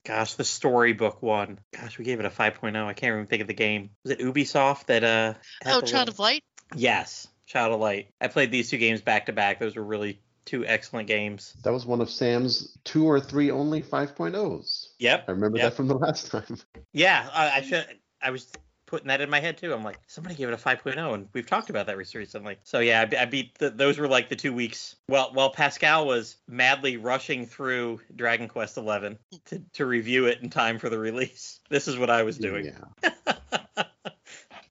gosh, 0.07 0.35
the 0.35 0.43
storybook 0.43 1.21
one. 1.21 1.59
Gosh, 1.77 1.97
we 1.99 2.05
gave 2.05 2.19
it 2.19 2.25
a 2.25 2.29
5.0. 2.29 2.85
I 2.85 2.93
can't 2.93 3.13
even 3.13 3.27
think 3.27 3.41
of 3.41 3.47
the 3.47 3.53
game. 3.53 3.89
Was 4.03 4.11
it 4.13 4.19
Ubisoft 4.19 4.85
that 4.85 5.03
uh? 5.03 5.34
Oh, 5.65 5.81
Child 5.81 6.09
of 6.09 6.19
Light. 6.19 6.43
Yes, 6.75 7.27
Child 7.45 7.73
of 7.73 7.79
Light. 7.81 8.09
I 8.21 8.27
played 8.27 8.51
these 8.51 8.69
two 8.69 8.77
games 8.77 9.01
back 9.01 9.25
to 9.27 9.34
back. 9.34 9.59
Those 9.59 9.75
were 9.75 9.84
really 9.84 10.21
two 10.45 10.65
excellent 10.65 11.07
games. 11.07 11.53
That 11.63 11.73
was 11.73 11.85
one 11.85 11.99
of 11.99 12.09
Sam's 12.09 12.77
two 12.85 13.05
or 13.05 13.19
three 13.19 13.51
only 13.51 13.81
5.0s. 13.81 14.88
Yep. 14.97 15.25
I 15.27 15.31
remember 15.31 15.57
Yep. 15.57 15.65
that 15.71 15.75
from 15.75 15.88
the 15.88 15.97
last 15.97 16.31
time. 16.31 16.57
Yeah, 16.93 17.27
I, 17.34 17.57
I 17.57 17.61
should. 17.61 17.85
I 18.21 18.31
was 18.31 18.47
putting 18.88 19.09
that 19.09 19.22
in 19.22 19.30
my 19.30 19.39
head 19.39 19.57
too. 19.57 19.73
I'm 19.73 19.84
like, 19.84 19.99
somebody 20.07 20.34
gave 20.34 20.47
it 20.47 20.53
a 20.53 20.57
5.0, 20.57 21.14
and 21.14 21.27
we've 21.34 21.45
talked 21.45 21.69
about 21.69 21.85
that 21.85 21.97
recently. 21.97 22.57
So 22.64 22.80
yeah, 22.80 23.05
I, 23.11 23.22
I 23.22 23.26
beat 23.26 23.55
the, 23.59 23.69
those 23.69 23.99
were 23.99 24.07
like 24.07 24.30
the 24.30 24.35
two 24.35 24.53
weeks. 24.53 24.95
Well, 25.07 25.30
while 25.34 25.51
Pascal 25.51 26.07
was 26.07 26.38
madly 26.47 26.97
rushing 26.97 27.45
through 27.45 28.01
Dragon 28.15 28.47
Quest 28.47 28.76
XI 28.76 29.18
to, 29.45 29.61
to 29.73 29.85
review 29.85 30.26
it 30.26 30.41
in 30.41 30.49
time 30.49 30.80
for 30.80 30.89
the 30.89 30.97
release, 30.97 31.59
this 31.69 31.88
is 31.88 31.99
what 31.99 32.09
I 32.09 32.23
was 32.23 32.38
doing 32.38 32.73
Yeah. 33.03 33.34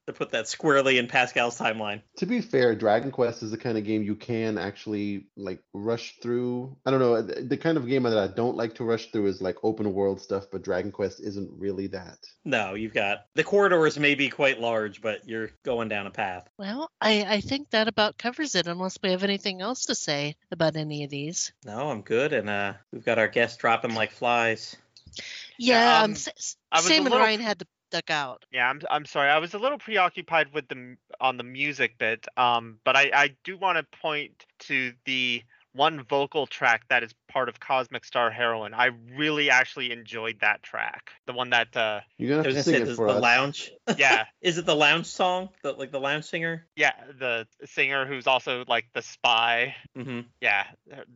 to 0.07 0.13
put 0.13 0.31
that 0.31 0.49
squarely 0.49 0.99
in 0.99 1.07
Pascal's 1.09 1.59
timeline. 1.59 2.01
To 2.19 2.27
be 2.27 2.41
fair, 2.41 2.75
Dragon 2.75 3.11
Quest 3.11 3.43
is 3.43 3.51
the 3.51 3.57
kind 3.59 3.77
of 3.77 3.85
game 3.85 4.03
you 4.03 4.15
can 4.15 4.57
actually 4.59 5.27
like 5.37 5.61
rush 5.73 6.15
through. 6.23 6.77
I 6.87 6.91
don't 6.91 7.01
know. 7.01 7.21
The 7.23 7.43
the 7.43 7.57
kind 7.57 7.77
of 7.77 7.87
game 7.87 8.05
that 8.05 8.17
I 8.19 8.29
don't 8.29 8.57
like 8.57 8.75
to 8.77 8.85
rush 8.85 9.11
through 9.11 9.27
is 9.27 9.43
like 9.43 9.57
open 9.63 9.93
world 9.93 10.21
stuff, 10.21 10.47
but 10.51 10.63
Dragon 10.63 10.93
Quest 10.93 11.21
isn't 11.21 11.51
really 11.53 11.89
that. 11.89 12.19
No, 12.45 12.75
you've 12.75 12.95
got 12.95 13.27
the 13.35 13.45
corridors 13.45 13.99
may 13.99 14.15
be 14.15 14.29
quite 14.29 14.61
large, 14.61 15.01
but 15.03 15.29
you're 15.29 15.51
going 15.65 15.89
down 15.89 16.07
a 16.07 16.11
path. 16.11 16.49
Well, 16.59 16.91
I, 17.01 17.25
I 17.29 17.41
think 17.41 17.71
that 17.71 17.89
about 17.89 18.19
covers 18.19 18.55
it, 18.55 18.67
unless 18.67 18.99
we 19.03 19.11
have 19.11 19.25
anything 19.25 19.61
else 19.61 19.87
to 19.87 19.95
say 19.95 20.37
about 20.53 20.77
any 20.77 21.05
of 21.05 21.11
these. 21.11 21.53
No, 21.65 21.91
I'm 21.91 22.03
good, 22.03 22.33
and 22.33 22.49
uh, 22.49 22.75
we've 22.93 23.05
got 23.05 23.19
our 23.19 23.29
guests 23.29 23.57
dropping 23.59 23.95
like 23.95 24.13
flies. 24.13 24.77
Yeah, 25.59 25.81
Yeah, 25.81 25.97
um, 25.99 26.05
um, 26.05 26.11
S- 26.13 26.29
S- 26.29 26.57
I 26.71 26.77
was 26.79 26.85
a 26.85 26.89
Sam 26.89 26.97
and 26.99 27.05
little- 27.07 27.19
Ryan 27.19 27.41
had 27.41 27.59
to 27.61 27.67
duck 27.97 28.11
out. 28.11 28.45
Yeah, 28.53 28.69
I'm 28.69 28.81
I'm 28.91 29.05
sorry. 29.05 29.31
I 29.31 29.39
was 29.39 29.55
a 29.55 29.59
little 29.59 29.79
preoccupied 29.79 30.53
with 30.53 30.69
the 30.69 30.97
on 31.21 31.37
the 31.37 31.45
music 31.45 31.99
bit. 31.99 32.27
Um, 32.37 32.79
but 32.85 32.97
I 32.97 33.11
I 33.15 33.37
do 33.45 33.57
want 33.57 33.79
to 33.79 33.99
point 33.99 34.45
to 34.61 34.93
the 35.05 35.43
one 35.73 36.03
vocal 36.05 36.47
track 36.47 36.85
that 36.89 37.03
is 37.03 37.13
part 37.29 37.51
of 37.51 37.61
Cosmic 37.61 38.03
Star 38.05 38.31
Heroine. 38.31 38.73
I 38.73 38.91
really 39.15 39.51
actually 39.51 39.93
enjoyed 39.93 40.41
that 40.41 40.63
track. 40.63 41.11
The 41.27 41.35
one 41.35 41.51
that 41.51 41.77
uh 41.77 42.01
You're 42.17 42.31
gonna 42.31 42.49
was 42.49 42.57
have 42.57 42.65
gonna 42.65 42.65
to 42.65 42.71
say 42.71 42.73
sing 42.79 42.85
the, 42.87 42.93
it 42.93 42.97
for 42.97 43.07
the 43.09 43.15
us. 43.15 43.23
lounge. 43.23 43.73
yeah, 43.99 44.25
Is 44.41 44.57
it 44.59 44.65
the 44.67 44.75
lounge 44.75 45.07
song? 45.07 45.51
The 45.63 45.73
like 45.73 45.93
the 45.93 46.01
lounge 46.01 46.25
singer? 46.25 46.67
yeah, 46.77 46.93
the 47.19 47.47
singer 47.67 48.07
who's 48.07 48.27
also 48.27 48.65
like 48.67 48.87
the 48.95 49.03
spy. 49.03 49.75
Mm-hmm. 49.97 50.21
Yeah, 50.41 50.65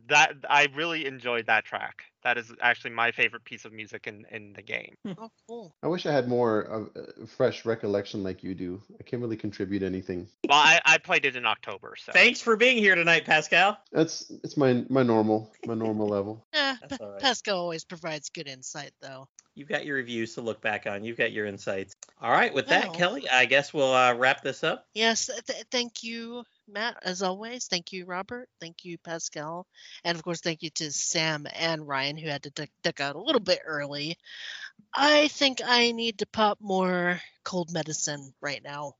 that 0.07 0.35
I 0.49 0.67
really 0.75 1.05
enjoyed 1.07 1.47
that 1.47 1.65
track. 1.65 2.03
That 2.23 2.37
is 2.37 2.51
actually 2.61 2.91
my 2.91 3.11
favorite 3.11 3.43
piece 3.43 3.65
of 3.65 3.73
music 3.73 4.07
in 4.07 4.25
in 4.31 4.53
the 4.53 4.61
game. 4.61 4.95
Oh, 5.05 5.29
cool. 5.47 5.75
I 5.83 5.87
wish 5.87 6.05
I 6.05 6.11
had 6.11 6.27
more 6.27 6.61
of 6.61 6.89
uh, 6.95 7.25
fresh 7.25 7.65
recollection 7.65 8.23
like 8.23 8.43
you 8.43 8.53
do. 8.53 8.81
I 8.99 9.03
can't 9.03 9.21
really 9.21 9.37
contribute 9.37 9.83
anything. 9.83 10.27
Well, 10.49 10.59
I 10.59 10.81
I 10.85 10.97
played 10.97 11.23
it 11.25 11.37
in 11.37 11.45
October, 11.45 11.95
so 11.97 12.11
Thanks 12.11 12.41
for 12.41 12.57
being 12.57 12.77
here 12.77 12.95
tonight, 12.95 13.23
Pascal. 13.25 13.77
That's 13.93 14.29
it's 14.43 14.57
my 14.57 14.83
my 14.89 15.01
normal 15.03 15.49
my 15.65 15.75
normal 15.75 16.07
level. 16.17 16.45
That's 16.51 16.97
Pa- 16.97 17.05
all 17.05 17.11
right. 17.13 17.21
Pascal 17.21 17.57
always 17.57 17.85
provides 17.85 18.29
good 18.29 18.47
insight, 18.49 18.91
though. 19.01 19.27
You've 19.55 19.69
got 19.69 19.85
your 19.85 19.97
reviews 19.97 20.35
to 20.35 20.41
look 20.41 20.61
back 20.61 20.87
on. 20.87 21.03
You've 21.03 21.17
got 21.17 21.31
your 21.31 21.45
insights. 21.45 21.93
All 22.21 22.31
right, 22.31 22.53
with 22.53 22.67
that, 22.67 22.85
Well. 22.87 22.93
Kelly, 22.95 23.29
I 23.29 23.45
guess 23.45 23.73
we'll 23.73 23.93
uh, 23.93 24.13
wrap 24.13 24.41
this 24.43 24.63
up. 24.63 24.85
Yes, 24.93 25.27
th- 25.27 25.43
th- 25.45 25.65
thank 25.71 26.03
you, 26.03 26.43
Matt, 26.67 26.97
as 27.03 27.21
always. 27.21 27.67
Thank 27.67 27.91
you, 27.93 28.05
Robert. 28.05 28.47
Thank 28.59 28.85
you, 28.85 28.97
Pascal. 28.97 29.67
And 30.03 30.15
of 30.15 30.23
course, 30.23 30.41
thank 30.41 30.63
you 30.63 30.69
to 30.71 30.91
Sam 30.91 31.47
and 31.53 31.87
Ryan, 31.87 32.17
who 32.17 32.29
had 32.29 32.43
to 32.43 32.49
duck, 32.51 32.69
duck 32.83 32.99
out 32.99 33.15
a 33.15 33.21
little 33.21 33.41
bit 33.41 33.59
early. 33.65 34.17
I 34.93 35.27
think 35.29 35.61
I 35.65 35.91
need 35.91 36.19
to 36.19 36.25
pop 36.25 36.59
more 36.61 37.21
cold 37.43 37.71
medicine 37.71 38.33
right 38.41 38.63
now. 38.63 38.93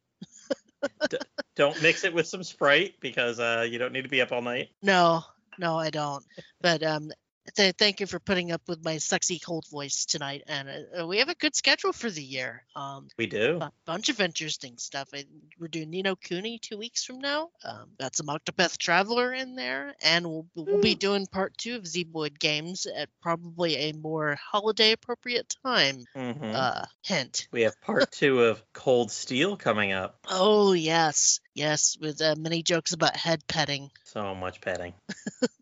Don't 1.55 1.81
mix 1.81 2.03
it 2.03 2.13
with 2.13 2.27
some 2.27 2.43
Sprite 2.43 2.95
because 3.01 3.39
uh, 3.39 3.65
you 3.69 3.77
don't 3.77 3.93
need 3.93 4.03
to 4.03 4.09
be 4.09 4.21
up 4.21 4.31
all 4.31 4.41
night. 4.41 4.69
No, 4.81 5.23
no, 5.59 5.77
I 5.77 5.89
don't. 5.89 6.25
But 6.61 6.83
um, 6.83 7.11
th- 7.55 7.75
thank 7.77 7.99
you 7.99 8.05
for 8.07 8.19
putting 8.19 8.51
up 8.51 8.61
with 8.67 8.83
my 8.83 8.97
sexy 8.97 9.39
cold 9.39 9.65
voice 9.69 10.05
tonight. 10.05 10.43
And 10.47 10.69
uh, 10.99 11.07
we 11.07 11.19
have 11.19 11.29
a 11.29 11.35
good 11.35 11.55
schedule 11.55 11.91
for 11.93 12.09
the 12.09 12.23
year. 12.23 12.63
Um, 12.75 13.07
We 13.17 13.27
do. 13.27 13.57
a 13.61 13.71
bunch 13.85 14.09
of 14.09 14.19
interesting 14.21 14.77
stuff. 14.77 15.09
I, 15.13 15.25
we're 15.59 15.67
doing 15.67 15.89
Ni 15.89 16.01
no 16.01 16.15
Kuni 16.15 16.59
two 16.59 16.77
weeks 16.77 17.03
from 17.03 17.19
now. 17.19 17.49
Um, 17.63 17.89
got 17.99 18.15
some 18.15 18.27
Octopath 18.27 18.77
Traveler 18.77 19.33
in 19.33 19.55
there, 19.55 19.93
and 20.03 20.25
we'll 20.25 20.45
we'll 20.55 20.81
be 20.81 20.95
doing 20.95 21.27
part 21.27 21.57
two 21.57 21.75
of 21.75 21.83
Zeboyd 21.83 22.39
games 22.39 22.85
at 22.85 23.09
probably 23.21 23.75
a 23.75 23.93
more 23.93 24.37
holiday 24.51 24.91
appropriate 24.93 25.53
time. 25.65 26.03
Mhm. 26.15 26.53
Uh, 26.53 26.85
hint. 27.03 27.47
we 27.51 27.61
have 27.63 27.79
part 27.81 28.11
two 28.11 28.43
of 28.43 28.61
Cold 28.73 29.11
Steel 29.11 29.57
coming 29.57 29.91
up. 29.91 30.17
Oh 30.29 30.73
yes, 30.73 31.39
yes, 31.53 31.97
with 31.99 32.21
uh, 32.21 32.35
many 32.37 32.63
jokes 32.63 32.93
about 32.93 33.15
head 33.15 33.41
petting. 33.47 33.89
So 34.03 34.33
much 34.35 34.61
petting. 34.61 34.93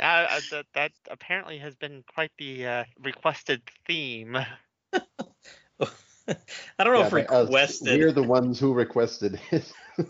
Yeah, 0.00 0.26
uh, 0.30 0.40
that 0.50 0.66
that 0.72 0.92
apparently 1.10 1.58
has 1.58 1.74
been 1.74 2.02
quite 2.14 2.30
the 2.38 2.66
uh, 2.66 2.84
requested 3.02 3.60
theme. 3.86 4.34
I 4.94 6.84
don't 6.84 6.94
know 6.94 7.00
Yeah, 7.00 7.06
if 7.06 7.12
by 7.12 7.24
us, 7.24 7.48
requested. 7.48 8.00
We're 8.00 8.12
the 8.12 8.22
ones 8.22 8.58
who 8.58 8.72
requested 8.72 9.38
it. 9.50 9.72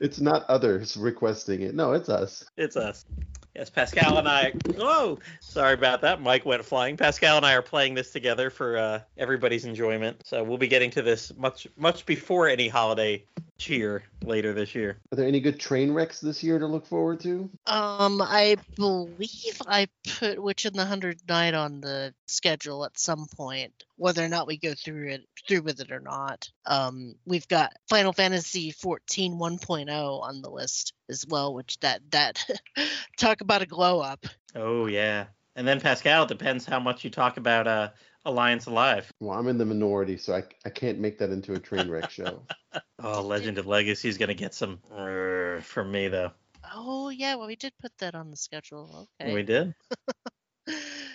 it's 0.00 0.20
not 0.20 0.44
others 0.50 0.98
requesting 0.98 1.62
it. 1.62 1.74
No, 1.74 1.92
it's 1.92 2.10
us. 2.10 2.44
It's 2.58 2.76
us. 2.76 3.06
Yes, 3.54 3.70
Pascal 3.70 4.18
and 4.18 4.28
I. 4.28 4.52
Oh, 4.76 5.18
sorry 5.40 5.72
about 5.72 6.02
that. 6.02 6.20
Mike 6.20 6.44
went 6.44 6.62
flying. 6.64 6.98
Pascal 6.98 7.38
and 7.38 7.46
I 7.46 7.54
are 7.54 7.62
playing 7.62 7.94
this 7.94 8.10
together 8.12 8.50
for 8.50 8.76
uh, 8.76 9.00
everybody's 9.16 9.64
enjoyment. 9.64 10.26
So 10.26 10.44
we'll 10.44 10.58
be 10.58 10.68
getting 10.68 10.90
to 10.90 11.02
this 11.02 11.32
much, 11.36 11.66
much 11.76 12.04
before 12.04 12.48
any 12.48 12.68
holiday 12.68 13.24
cheer 13.58 14.04
later 14.24 14.52
this 14.52 14.74
year. 14.74 14.98
Are 15.12 15.16
there 15.16 15.26
any 15.26 15.40
good 15.40 15.58
train 15.58 15.92
wrecks 15.92 16.20
this 16.20 16.42
year 16.42 16.58
to 16.58 16.66
look 16.66 16.86
forward 16.86 17.20
to? 17.20 17.50
Um, 17.66 18.22
I 18.22 18.56
believe 18.76 19.60
I 19.66 19.88
put 20.18 20.42
Witch 20.42 20.64
and 20.64 20.76
the 20.76 20.84
Hundred 20.84 21.20
Knight 21.28 21.54
on 21.54 21.80
the 21.80 22.14
schedule 22.26 22.84
at 22.84 22.98
some 22.98 23.26
point. 23.36 23.84
Whether 23.96 24.24
or 24.24 24.28
not 24.28 24.46
we 24.46 24.58
go 24.58 24.74
through 24.74 25.08
it 25.08 25.28
through 25.46 25.62
with 25.62 25.80
it 25.80 25.90
or 25.90 26.00
not. 26.00 26.48
Um, 26.66 27.16
we've 27.26 27.48
got 27.48 27.72
Final 27.88 28.12
Fantasy 28.12 28.70
14 28.70 29.34
1.0 29.34 30.22
on 30.22 30.42
the 30.42 30.50
list 30.50 30.94
as 31.08 31.26
well, 31.28 31.52
which 31.52 31.78
that 31.80 32.00
that 32.10 32.44
talk 33.18 33.40
about 33.40 33.62
a 33.62 33.66
glow 33.66 34.00
up. 34.00 34.24
Oh 34.54 34.86
yeah. 34.86 35.26
And 35.56 35.66
then 35.66 35.80
Pascal, 35.80 36.22
it 36.22 36.28
depends 36.28 36.64
how 36.64 36.78
much 36.78 37.02
you 37.02 37.10
talk 37.10 37.36
about 37.36 37.66
uh, 37.66 37.90
Alliance 38.24 38.66
Alive. 38.66 39.12
Well, 39.18 39.36
I'm 39.36 39.48
in 39.48 39.58
the 39.58 39.64
minority, 39.64 40.16
so 40.16 40.34
I, 40.34 40.44
I 40.64 40.70
can't 40.70 41.00
make 41.00 41.18
that 41.18 41.30
into 41.30 41.54
a 41.54 41.58
train 41.58 41.90
wreck 41.90 42.10
show. 42.10 42.44
Oh, 43.00 43.22
Legend 43.22 43.58
of 43.58 43.66
Legacy 43.66 44.08
is 44.08 44.18
gonna 44.18 44.34
get 44.34 44.54
some 44.54 44.80
uh, 44.92 45.60
from 45.60 45.90
me 45.92 46.08
though. 46.08 46.32
Oh 46.74 47.10
yeah, 47.10 47.36
well 47.36 47.46
we 47.46 47.56
did 47.56 47.72
put 47.80 47.92
that 47.98 48.14
on 48.14 48.30
the 48.30 48.36
schedule. 48.36 49.08
Okay. 49.20 49.34
We 49.34 49.42
did. 49.42 49.74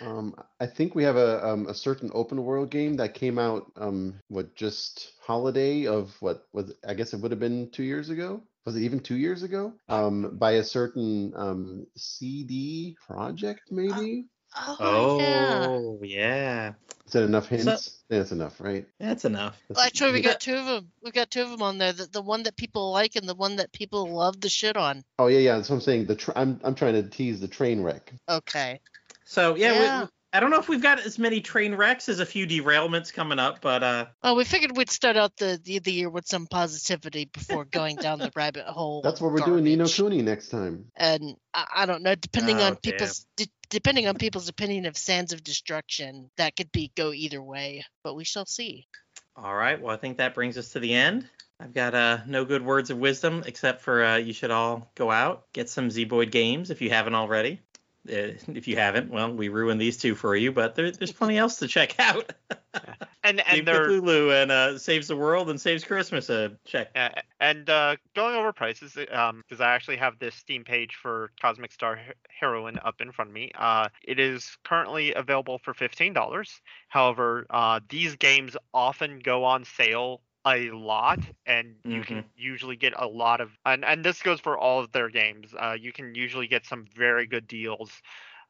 Um, 0.00 0.34
I 0.60 0.66
think 0.66 0.94
we 0.94 1.04
have 1.04 1.16
a 1.16 1.46
um, 1.46 1.66
a 1.68 1.74
certain 1.74 2.10
open 2.12 2.42
world 2.44 2.70
game 2.70 2.96
that 2.96 3.14
came 3.14 3.38
out 3.38 3.70
um 3.76 4.14
what 4.28 4.54
just 4.54 5.12
holiday 5.22 5.86
of 5.86 6.14
what 6.20 6.46
was 6.52 6.74
I 6.86 6.94
guess 6.94 7.14
it 7.14 7.20
would 7.20 7.30
have 7.30 7.40
been 7.40 7.70
two 7.70 7.84
years 7.84 8.10
ago. 8.10 8.42
Was 8.66 8.76
it 8.76 8.82
even 8.82 9.00
two 9.00 9.16
years 9.16 9.42
ago? 9.42 9.72
Um, 9.88 10.36
by 10.36 10.52
a 10.52 10.64
certain 10.64 11.32
um 11.36 11.86
CD 11.96 12.96
Projekt 13.08 13.70
maybe. 13.70 14.26
Oh, 14.56 15.18
yeah. 15.20 15.66
Oh 15.68 15.98
yeah. 16.02 16.72
Is 17.06 17.12
that 17.12 17.22
enough 17.24 17.48
So- 17.50 17.56
hints? 17.56 18.00
That's 18.08 18.32
enough, 18.32 18.60
right? 18.60 18.86
That's 19.00 19.24
enough. 19.24 19.58
Well, 19.68 19.84
actually, 19.84 20.12
we 20.12 20.20
got 20.20 20.40
two 20.40 20.54
of 20.54 20.66
them. 20.66 20.90
We 21.02 21.10
got 21.10 21.30
two 21.30 21.42
of 21.42 21.50
them 21.50 21.62
on 21.62 21.78
there. 21.78 21.92
The, 21.92 22.06
the 22.06 22.22
one 22.22 22.44
that 22.44 22.56
people 22.56 22.92
like 22.92 23.16
and 23.16 23.28
the 23.28 23.34
one 23.34 23.56
that 23.56 23.72
people 23.72 24.08
love 24.14 24.40
the 24.40 24.48
shit 24.48 24.76
on. 24.76 25.02
Oh 25.18 25.26
yeah, 25.26 25.38
yeah. 25.38 25.56
That's 25.56 25.68
what 25.70 25.76
I'm 25.76 25.80
saying. 25.82 26.06
The 26.06 26.14
tra- 26.14 26.34
I'm 26.36 26.60
I'm 26.62 26.74
trying 26.74 26.94
to 26.94 27.02
tease 27.08 27.40
the 27.40 27.48
train 27.48 27.82
wreck. 27.82 28.12
Okay. 28.28 28.80
So 29.24 29.54
yeah, 29.56 29.72
Yeah. 29.72 30.02
We, 30.02 30.08
I 30.34 30.40
don't 30.40 30.50
know 30.50 30.58
if 30.58 30.68
we've 30.68 30.82
got 30.82 30.98
as 30.98 31.16
many 31.18 31.40
train 31.40 31.76
wrecks 31.76 32.08
as 32.08 32.18
a 32.18 32.26
few 32.26 32.44
derailments 32.46 33.12
coming 33.12 33.38
up, 33.38 33.60
but 33.60 33.82
uh, 33.84 34.06
Well, 34.22 34.34
we 34.34 34.44
figured 34.44 34.76
we'd 34.76 34.90
start 34.90 35.16
out 35.16 35.36
the, 35.36 35.60
the 35.62 35.78
the 35.78 35.92
year 35.92 36.10
with 36.10 36.26
some 36.26 36.46
positivity 36.46 37.24
before 37.26 37.64
going 37.70 37.96
down 37.96 38.18
the 38.18 38.32
rabbit 38.36 38.66
hole. 38.66 39.00
That's 39.02 39.20
what 39.20 39.32
we're 39.32 39.40
doing 39.46 39.64
Ni 39.64 39.76
no 39.76 39.84
garbage. 39.84 39.96
Kuni 39.96 40.22
next 40.22 40.48
time. 40.48 40.86
And 40.96 41.36
I, 41.54 41.66
I 41.76 41.86
don't 41.86 42.02
know, 42.02 42.14
depending 42.16 42.58
Oh, 42.58 42.64
on 42.64 42.72
damn. 42.82 42.92
people's 42.92 43.26
de- 43.36 43.46
depending 43.74 44.06
on 44.06 44.14
people's 44.14 44.48
opinion 44.48 44.86
of 44.86 44.96
Sands 44.96 45.32
of 45.32 45.42
Destruction, 45.42 46.30
that 46.36 46.56
could 46.56 46.70
be 46.72 46.92
go 46.96 47.12
either 47.12 47.42
way. 47.42 47.84
But 48.04 48.14
we 48.14 48.24
shall 48.24 48.46
see. 48.46 48.86
all 49.36 49.54
right. 49.54 49.80
Well, 49.80 49.92
I 49.92 49.98
think 49.98 50.18
that 50.18 50.34
brings 50.34 50.56
us 50.56 50.70
to 50.70 50.80
the 50.80 50.94
end. 50.94 51.28
I've 51.60 51.74
got 51.74 51.94
uh, 51.94 52.18
no 52.26 52.44
good 52.44 52.64
words 52.64 52.90
of 52.90 52.98
wisdom 52.98 53.42
except 53.46 53.80
for 53.82 54.04
uh, 54.04 54.16
you 54.16 54.32
should 54.32 54.50
all 54.50 54.90
go 54.94 55.10
out 55.10 55.44
get 55.52 55.68
some 55.68 55.88
Zeboyd 55.88 56.30
games 56.30 56.70
if 56.70 56.80
you 56.80 56.90
haven't 56.90 57.14
already. 57.14 57.60
Uh, 58.08 58.36
if 58.48 58.68
you 58.68 58.76
haven't, 58.76 59.10
well, 59.10 59.32
we 59.32 59.48
ruined 59.48 59.80
these 59.80 59.96
two 59.96 60.14
for 60.14 60.36
you, 60.36 60.52
but 60.52 60.74
there, 60.74 60.90
there's 60.90 61.12
plenty 61.12 61.38
else 61.38 61.56
to 61.58 61.68
check 61.68 61.98
out. 61.98 62.32
And 63.24 63.40
and 63.46 63.66
they're 63.66 63.88
Cthulhu 63.88 64.42
and 64.42 64.52
uh, 64.52 64.78
Saves 64.78 65.08
the 65.08 65.16
World 65.16 65.48
and 65.48 65.58
Saves 65.58 65.82
Christmas. 65.82 66.28
Uh, 66.28 66.50
check. 66.66 66.90
Uh, 66.94 67.08
and 67.40 67.68
uh, 67.70 67.96
going 68.14 68.36
over 68.36 68.52
prices, 68.52 68.98
um, 69.10 69.42
because 69.48 69.62
I 69.62 69.74
actually 69.74 69.96
have 69.96 70.18
this 70.18 70.34
Steam 70.34 70.62
page 70.62 70.96
for 71.00 71.30
Cosmic 71.40 71.72
Star 71.72 71.98
Heroine 72.28 72.78
up 72.84 73.00
in 73.00 73.12
front 73.12 73.30
of 73.30 73.34
me. 73.34 73.50
Uh, 73.54 73.88
it 74.02 74.20
is 74.20 74.58
currently 74.62 75.14
available 75.14 75.58
for 75.64 75.72
fifteen 75.72 76.12
dollars. 76.12 76.60
However, 76.88 77.46
uh, 77.48 77.80
these 77.88 78.14
games 78.16 78.58
often 78.74 79.20
go 79.20 79.44
on 79.44 79.64
sale 79.64 80.20
a 80.46 80.70
lot, 80.70 81.20
and 81.46 81.76
you 81.86 82.02
can 82.02 82.24
usually 82.36 82.76
get 82.76 82.92
a 82.96 83.06
lot 83.06 83.40
of. 83.40 83.50
And 83.64 83.84
and 83.84 84.04
this 84.04 84.22
goes 84.22 84.40
for 84.40 84.56
all 84.58 84.80
of 84.80 84.92
their 84.92 85.08
games. 85.08 85.54
Uh, 85.58 85.76
you 85.78 85.92
can 85.92 86.14
usually 86.14 86.46
get 86.46 86.66
some 86.66 86.86
very 86.94 87.26
good 87.26 87.46
deals. 87.46 88.02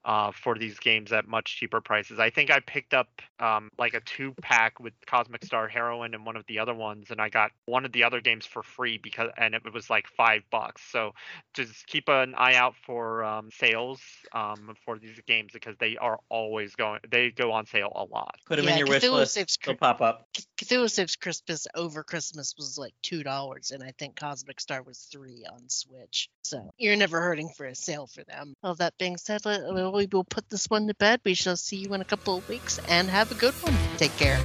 Uh, 0.04 0.32
for 0.32 0.56
these 0.56 0.78
games 0.78 1.12
at 1.12 1.26
much 1.26 1.56
cheaper 1.58 1.80
prices. 1.80 2.18
I 2.18 2.30
think 2.30 2.50
I 2.50 2.60
picked 2.60 2.94
up 2.94 3.08
um, 3.40 3.70
like 3.78 3.94
a 3.94 4.00
two 4.00 4.34
pack 4.42 4.80
with 4.80 4.92
Cosmic 5.06 5.44
Star 5.44 5.68
Heroine 5.68 6.14
and 6.14 6.26
one 6.26 6.36
of 6.36 6.44
the 6.46 6.58
other 6.58 6.74
ones, 6.74 7.06
and 7.10 7.20
I 7.20 7.28
got 7.28 7.52
one 7.66 7.84
of 7.84 7.92
the 7.92 8.04
other 8.04 8.20
games 8.20 8.46
for 8.46 8.62
free 8.62 8.98
because 8.98 9.30
and 9.36 9.54
it 9.54 9.62
was 9.72 9.88
like 9.88 10.06
five 10.06 10.42
bucks. 10.50 10.82
So 10.90 11.12
just 11.54 11.86
keep 11.86 12.08
an 12.08 12.34
eye 12.36 12.54
out 12.54 12.74
for 12.86 13.24
um, 13.24 13.50
sales 13.50 14.00
um, 14.32 14.74
for 14.84 14.98
these 14.98 15.18
games 15.26 15.52
because 15.52 15.76
they 15.78 15.96
are 15.96 16.18
always 16.28 16.74
going. 16.74 17.00
They 17.10 17.30
go 17.30 17.52
on 17.52 17.66
sale 17.66 17.92
a 17.94 18.04
lot. 18.04 18.36
Put 18.46 18.56
them 18.56 18.66
Yeah, 18.66 18.72
in 18.72 18.78
your 18.78 18.88
wish 18.88 19.02
list. 19.02 19.34
Saves 19.34 19.58
They'll 19.64 19.76
pop 19.76 20.00
up. 20.00 20.28
C- 20.36 20.44
Cthulhu 20.58 20.90
Saves 20.90 21.16
Christmas 21.16 21.66
over 21.74 22.02
Christmas 22.02 22.54
was 22.56 22.76
like 22.76 22.94
two 23.02 23.22
dollars, 23.22 23.70
and 23.70 23.82
I 23.82 23.92
think 23.98 24.16
Cosmic 24.16 24.60
Star 24.60 24.82
was 24.82 24.98
three 25.10 25.44
on 25.50 25.68
Switch. 25.68 26.28
So 26.42 26.70
you're 26.76 26.96
never 26.96 27.20
hurting 27.20 27.48
for 27.56 27.66
a 27.66 27.74
sale 27.74 28.06
for 28.06 28.22
them. 28.24 28.54
All 28.62 28.74
that 28.76 28.98
being 28.98 29.16
said, 29.16 29.44
let- 29.44 29.62
we 29.94 30.06
will 30.10 30.24
put 30.24 30.50
this 30.50 30.68
one 30.68 30.88
to 30.88 30.94
bed. 30.94 31.20
We 31.24 31.34
shall 31.34 31.56
see 31.56 31.76
you 31.76 31.94
in 31.94 32.00
a 32.00 32.04
couple 32.04 32.36
of 32.36 32.48
weeks, 32.48 32.80
and 32.88 33.08
have 33.08 33.30
a 33.30 33.34
good 33.34 33.54
one. 33.54 33.74
Take 33.96 34.16
care. 34.16 34.44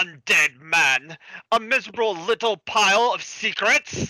Undead 0.00 0.60
man? 0.60 1.18
A 1.52 1.60
miserable 1.60 2.14
little 2.14 2.56
pile 2.56 3.12
of 3.12 3.22
secrets? 3.22 4.08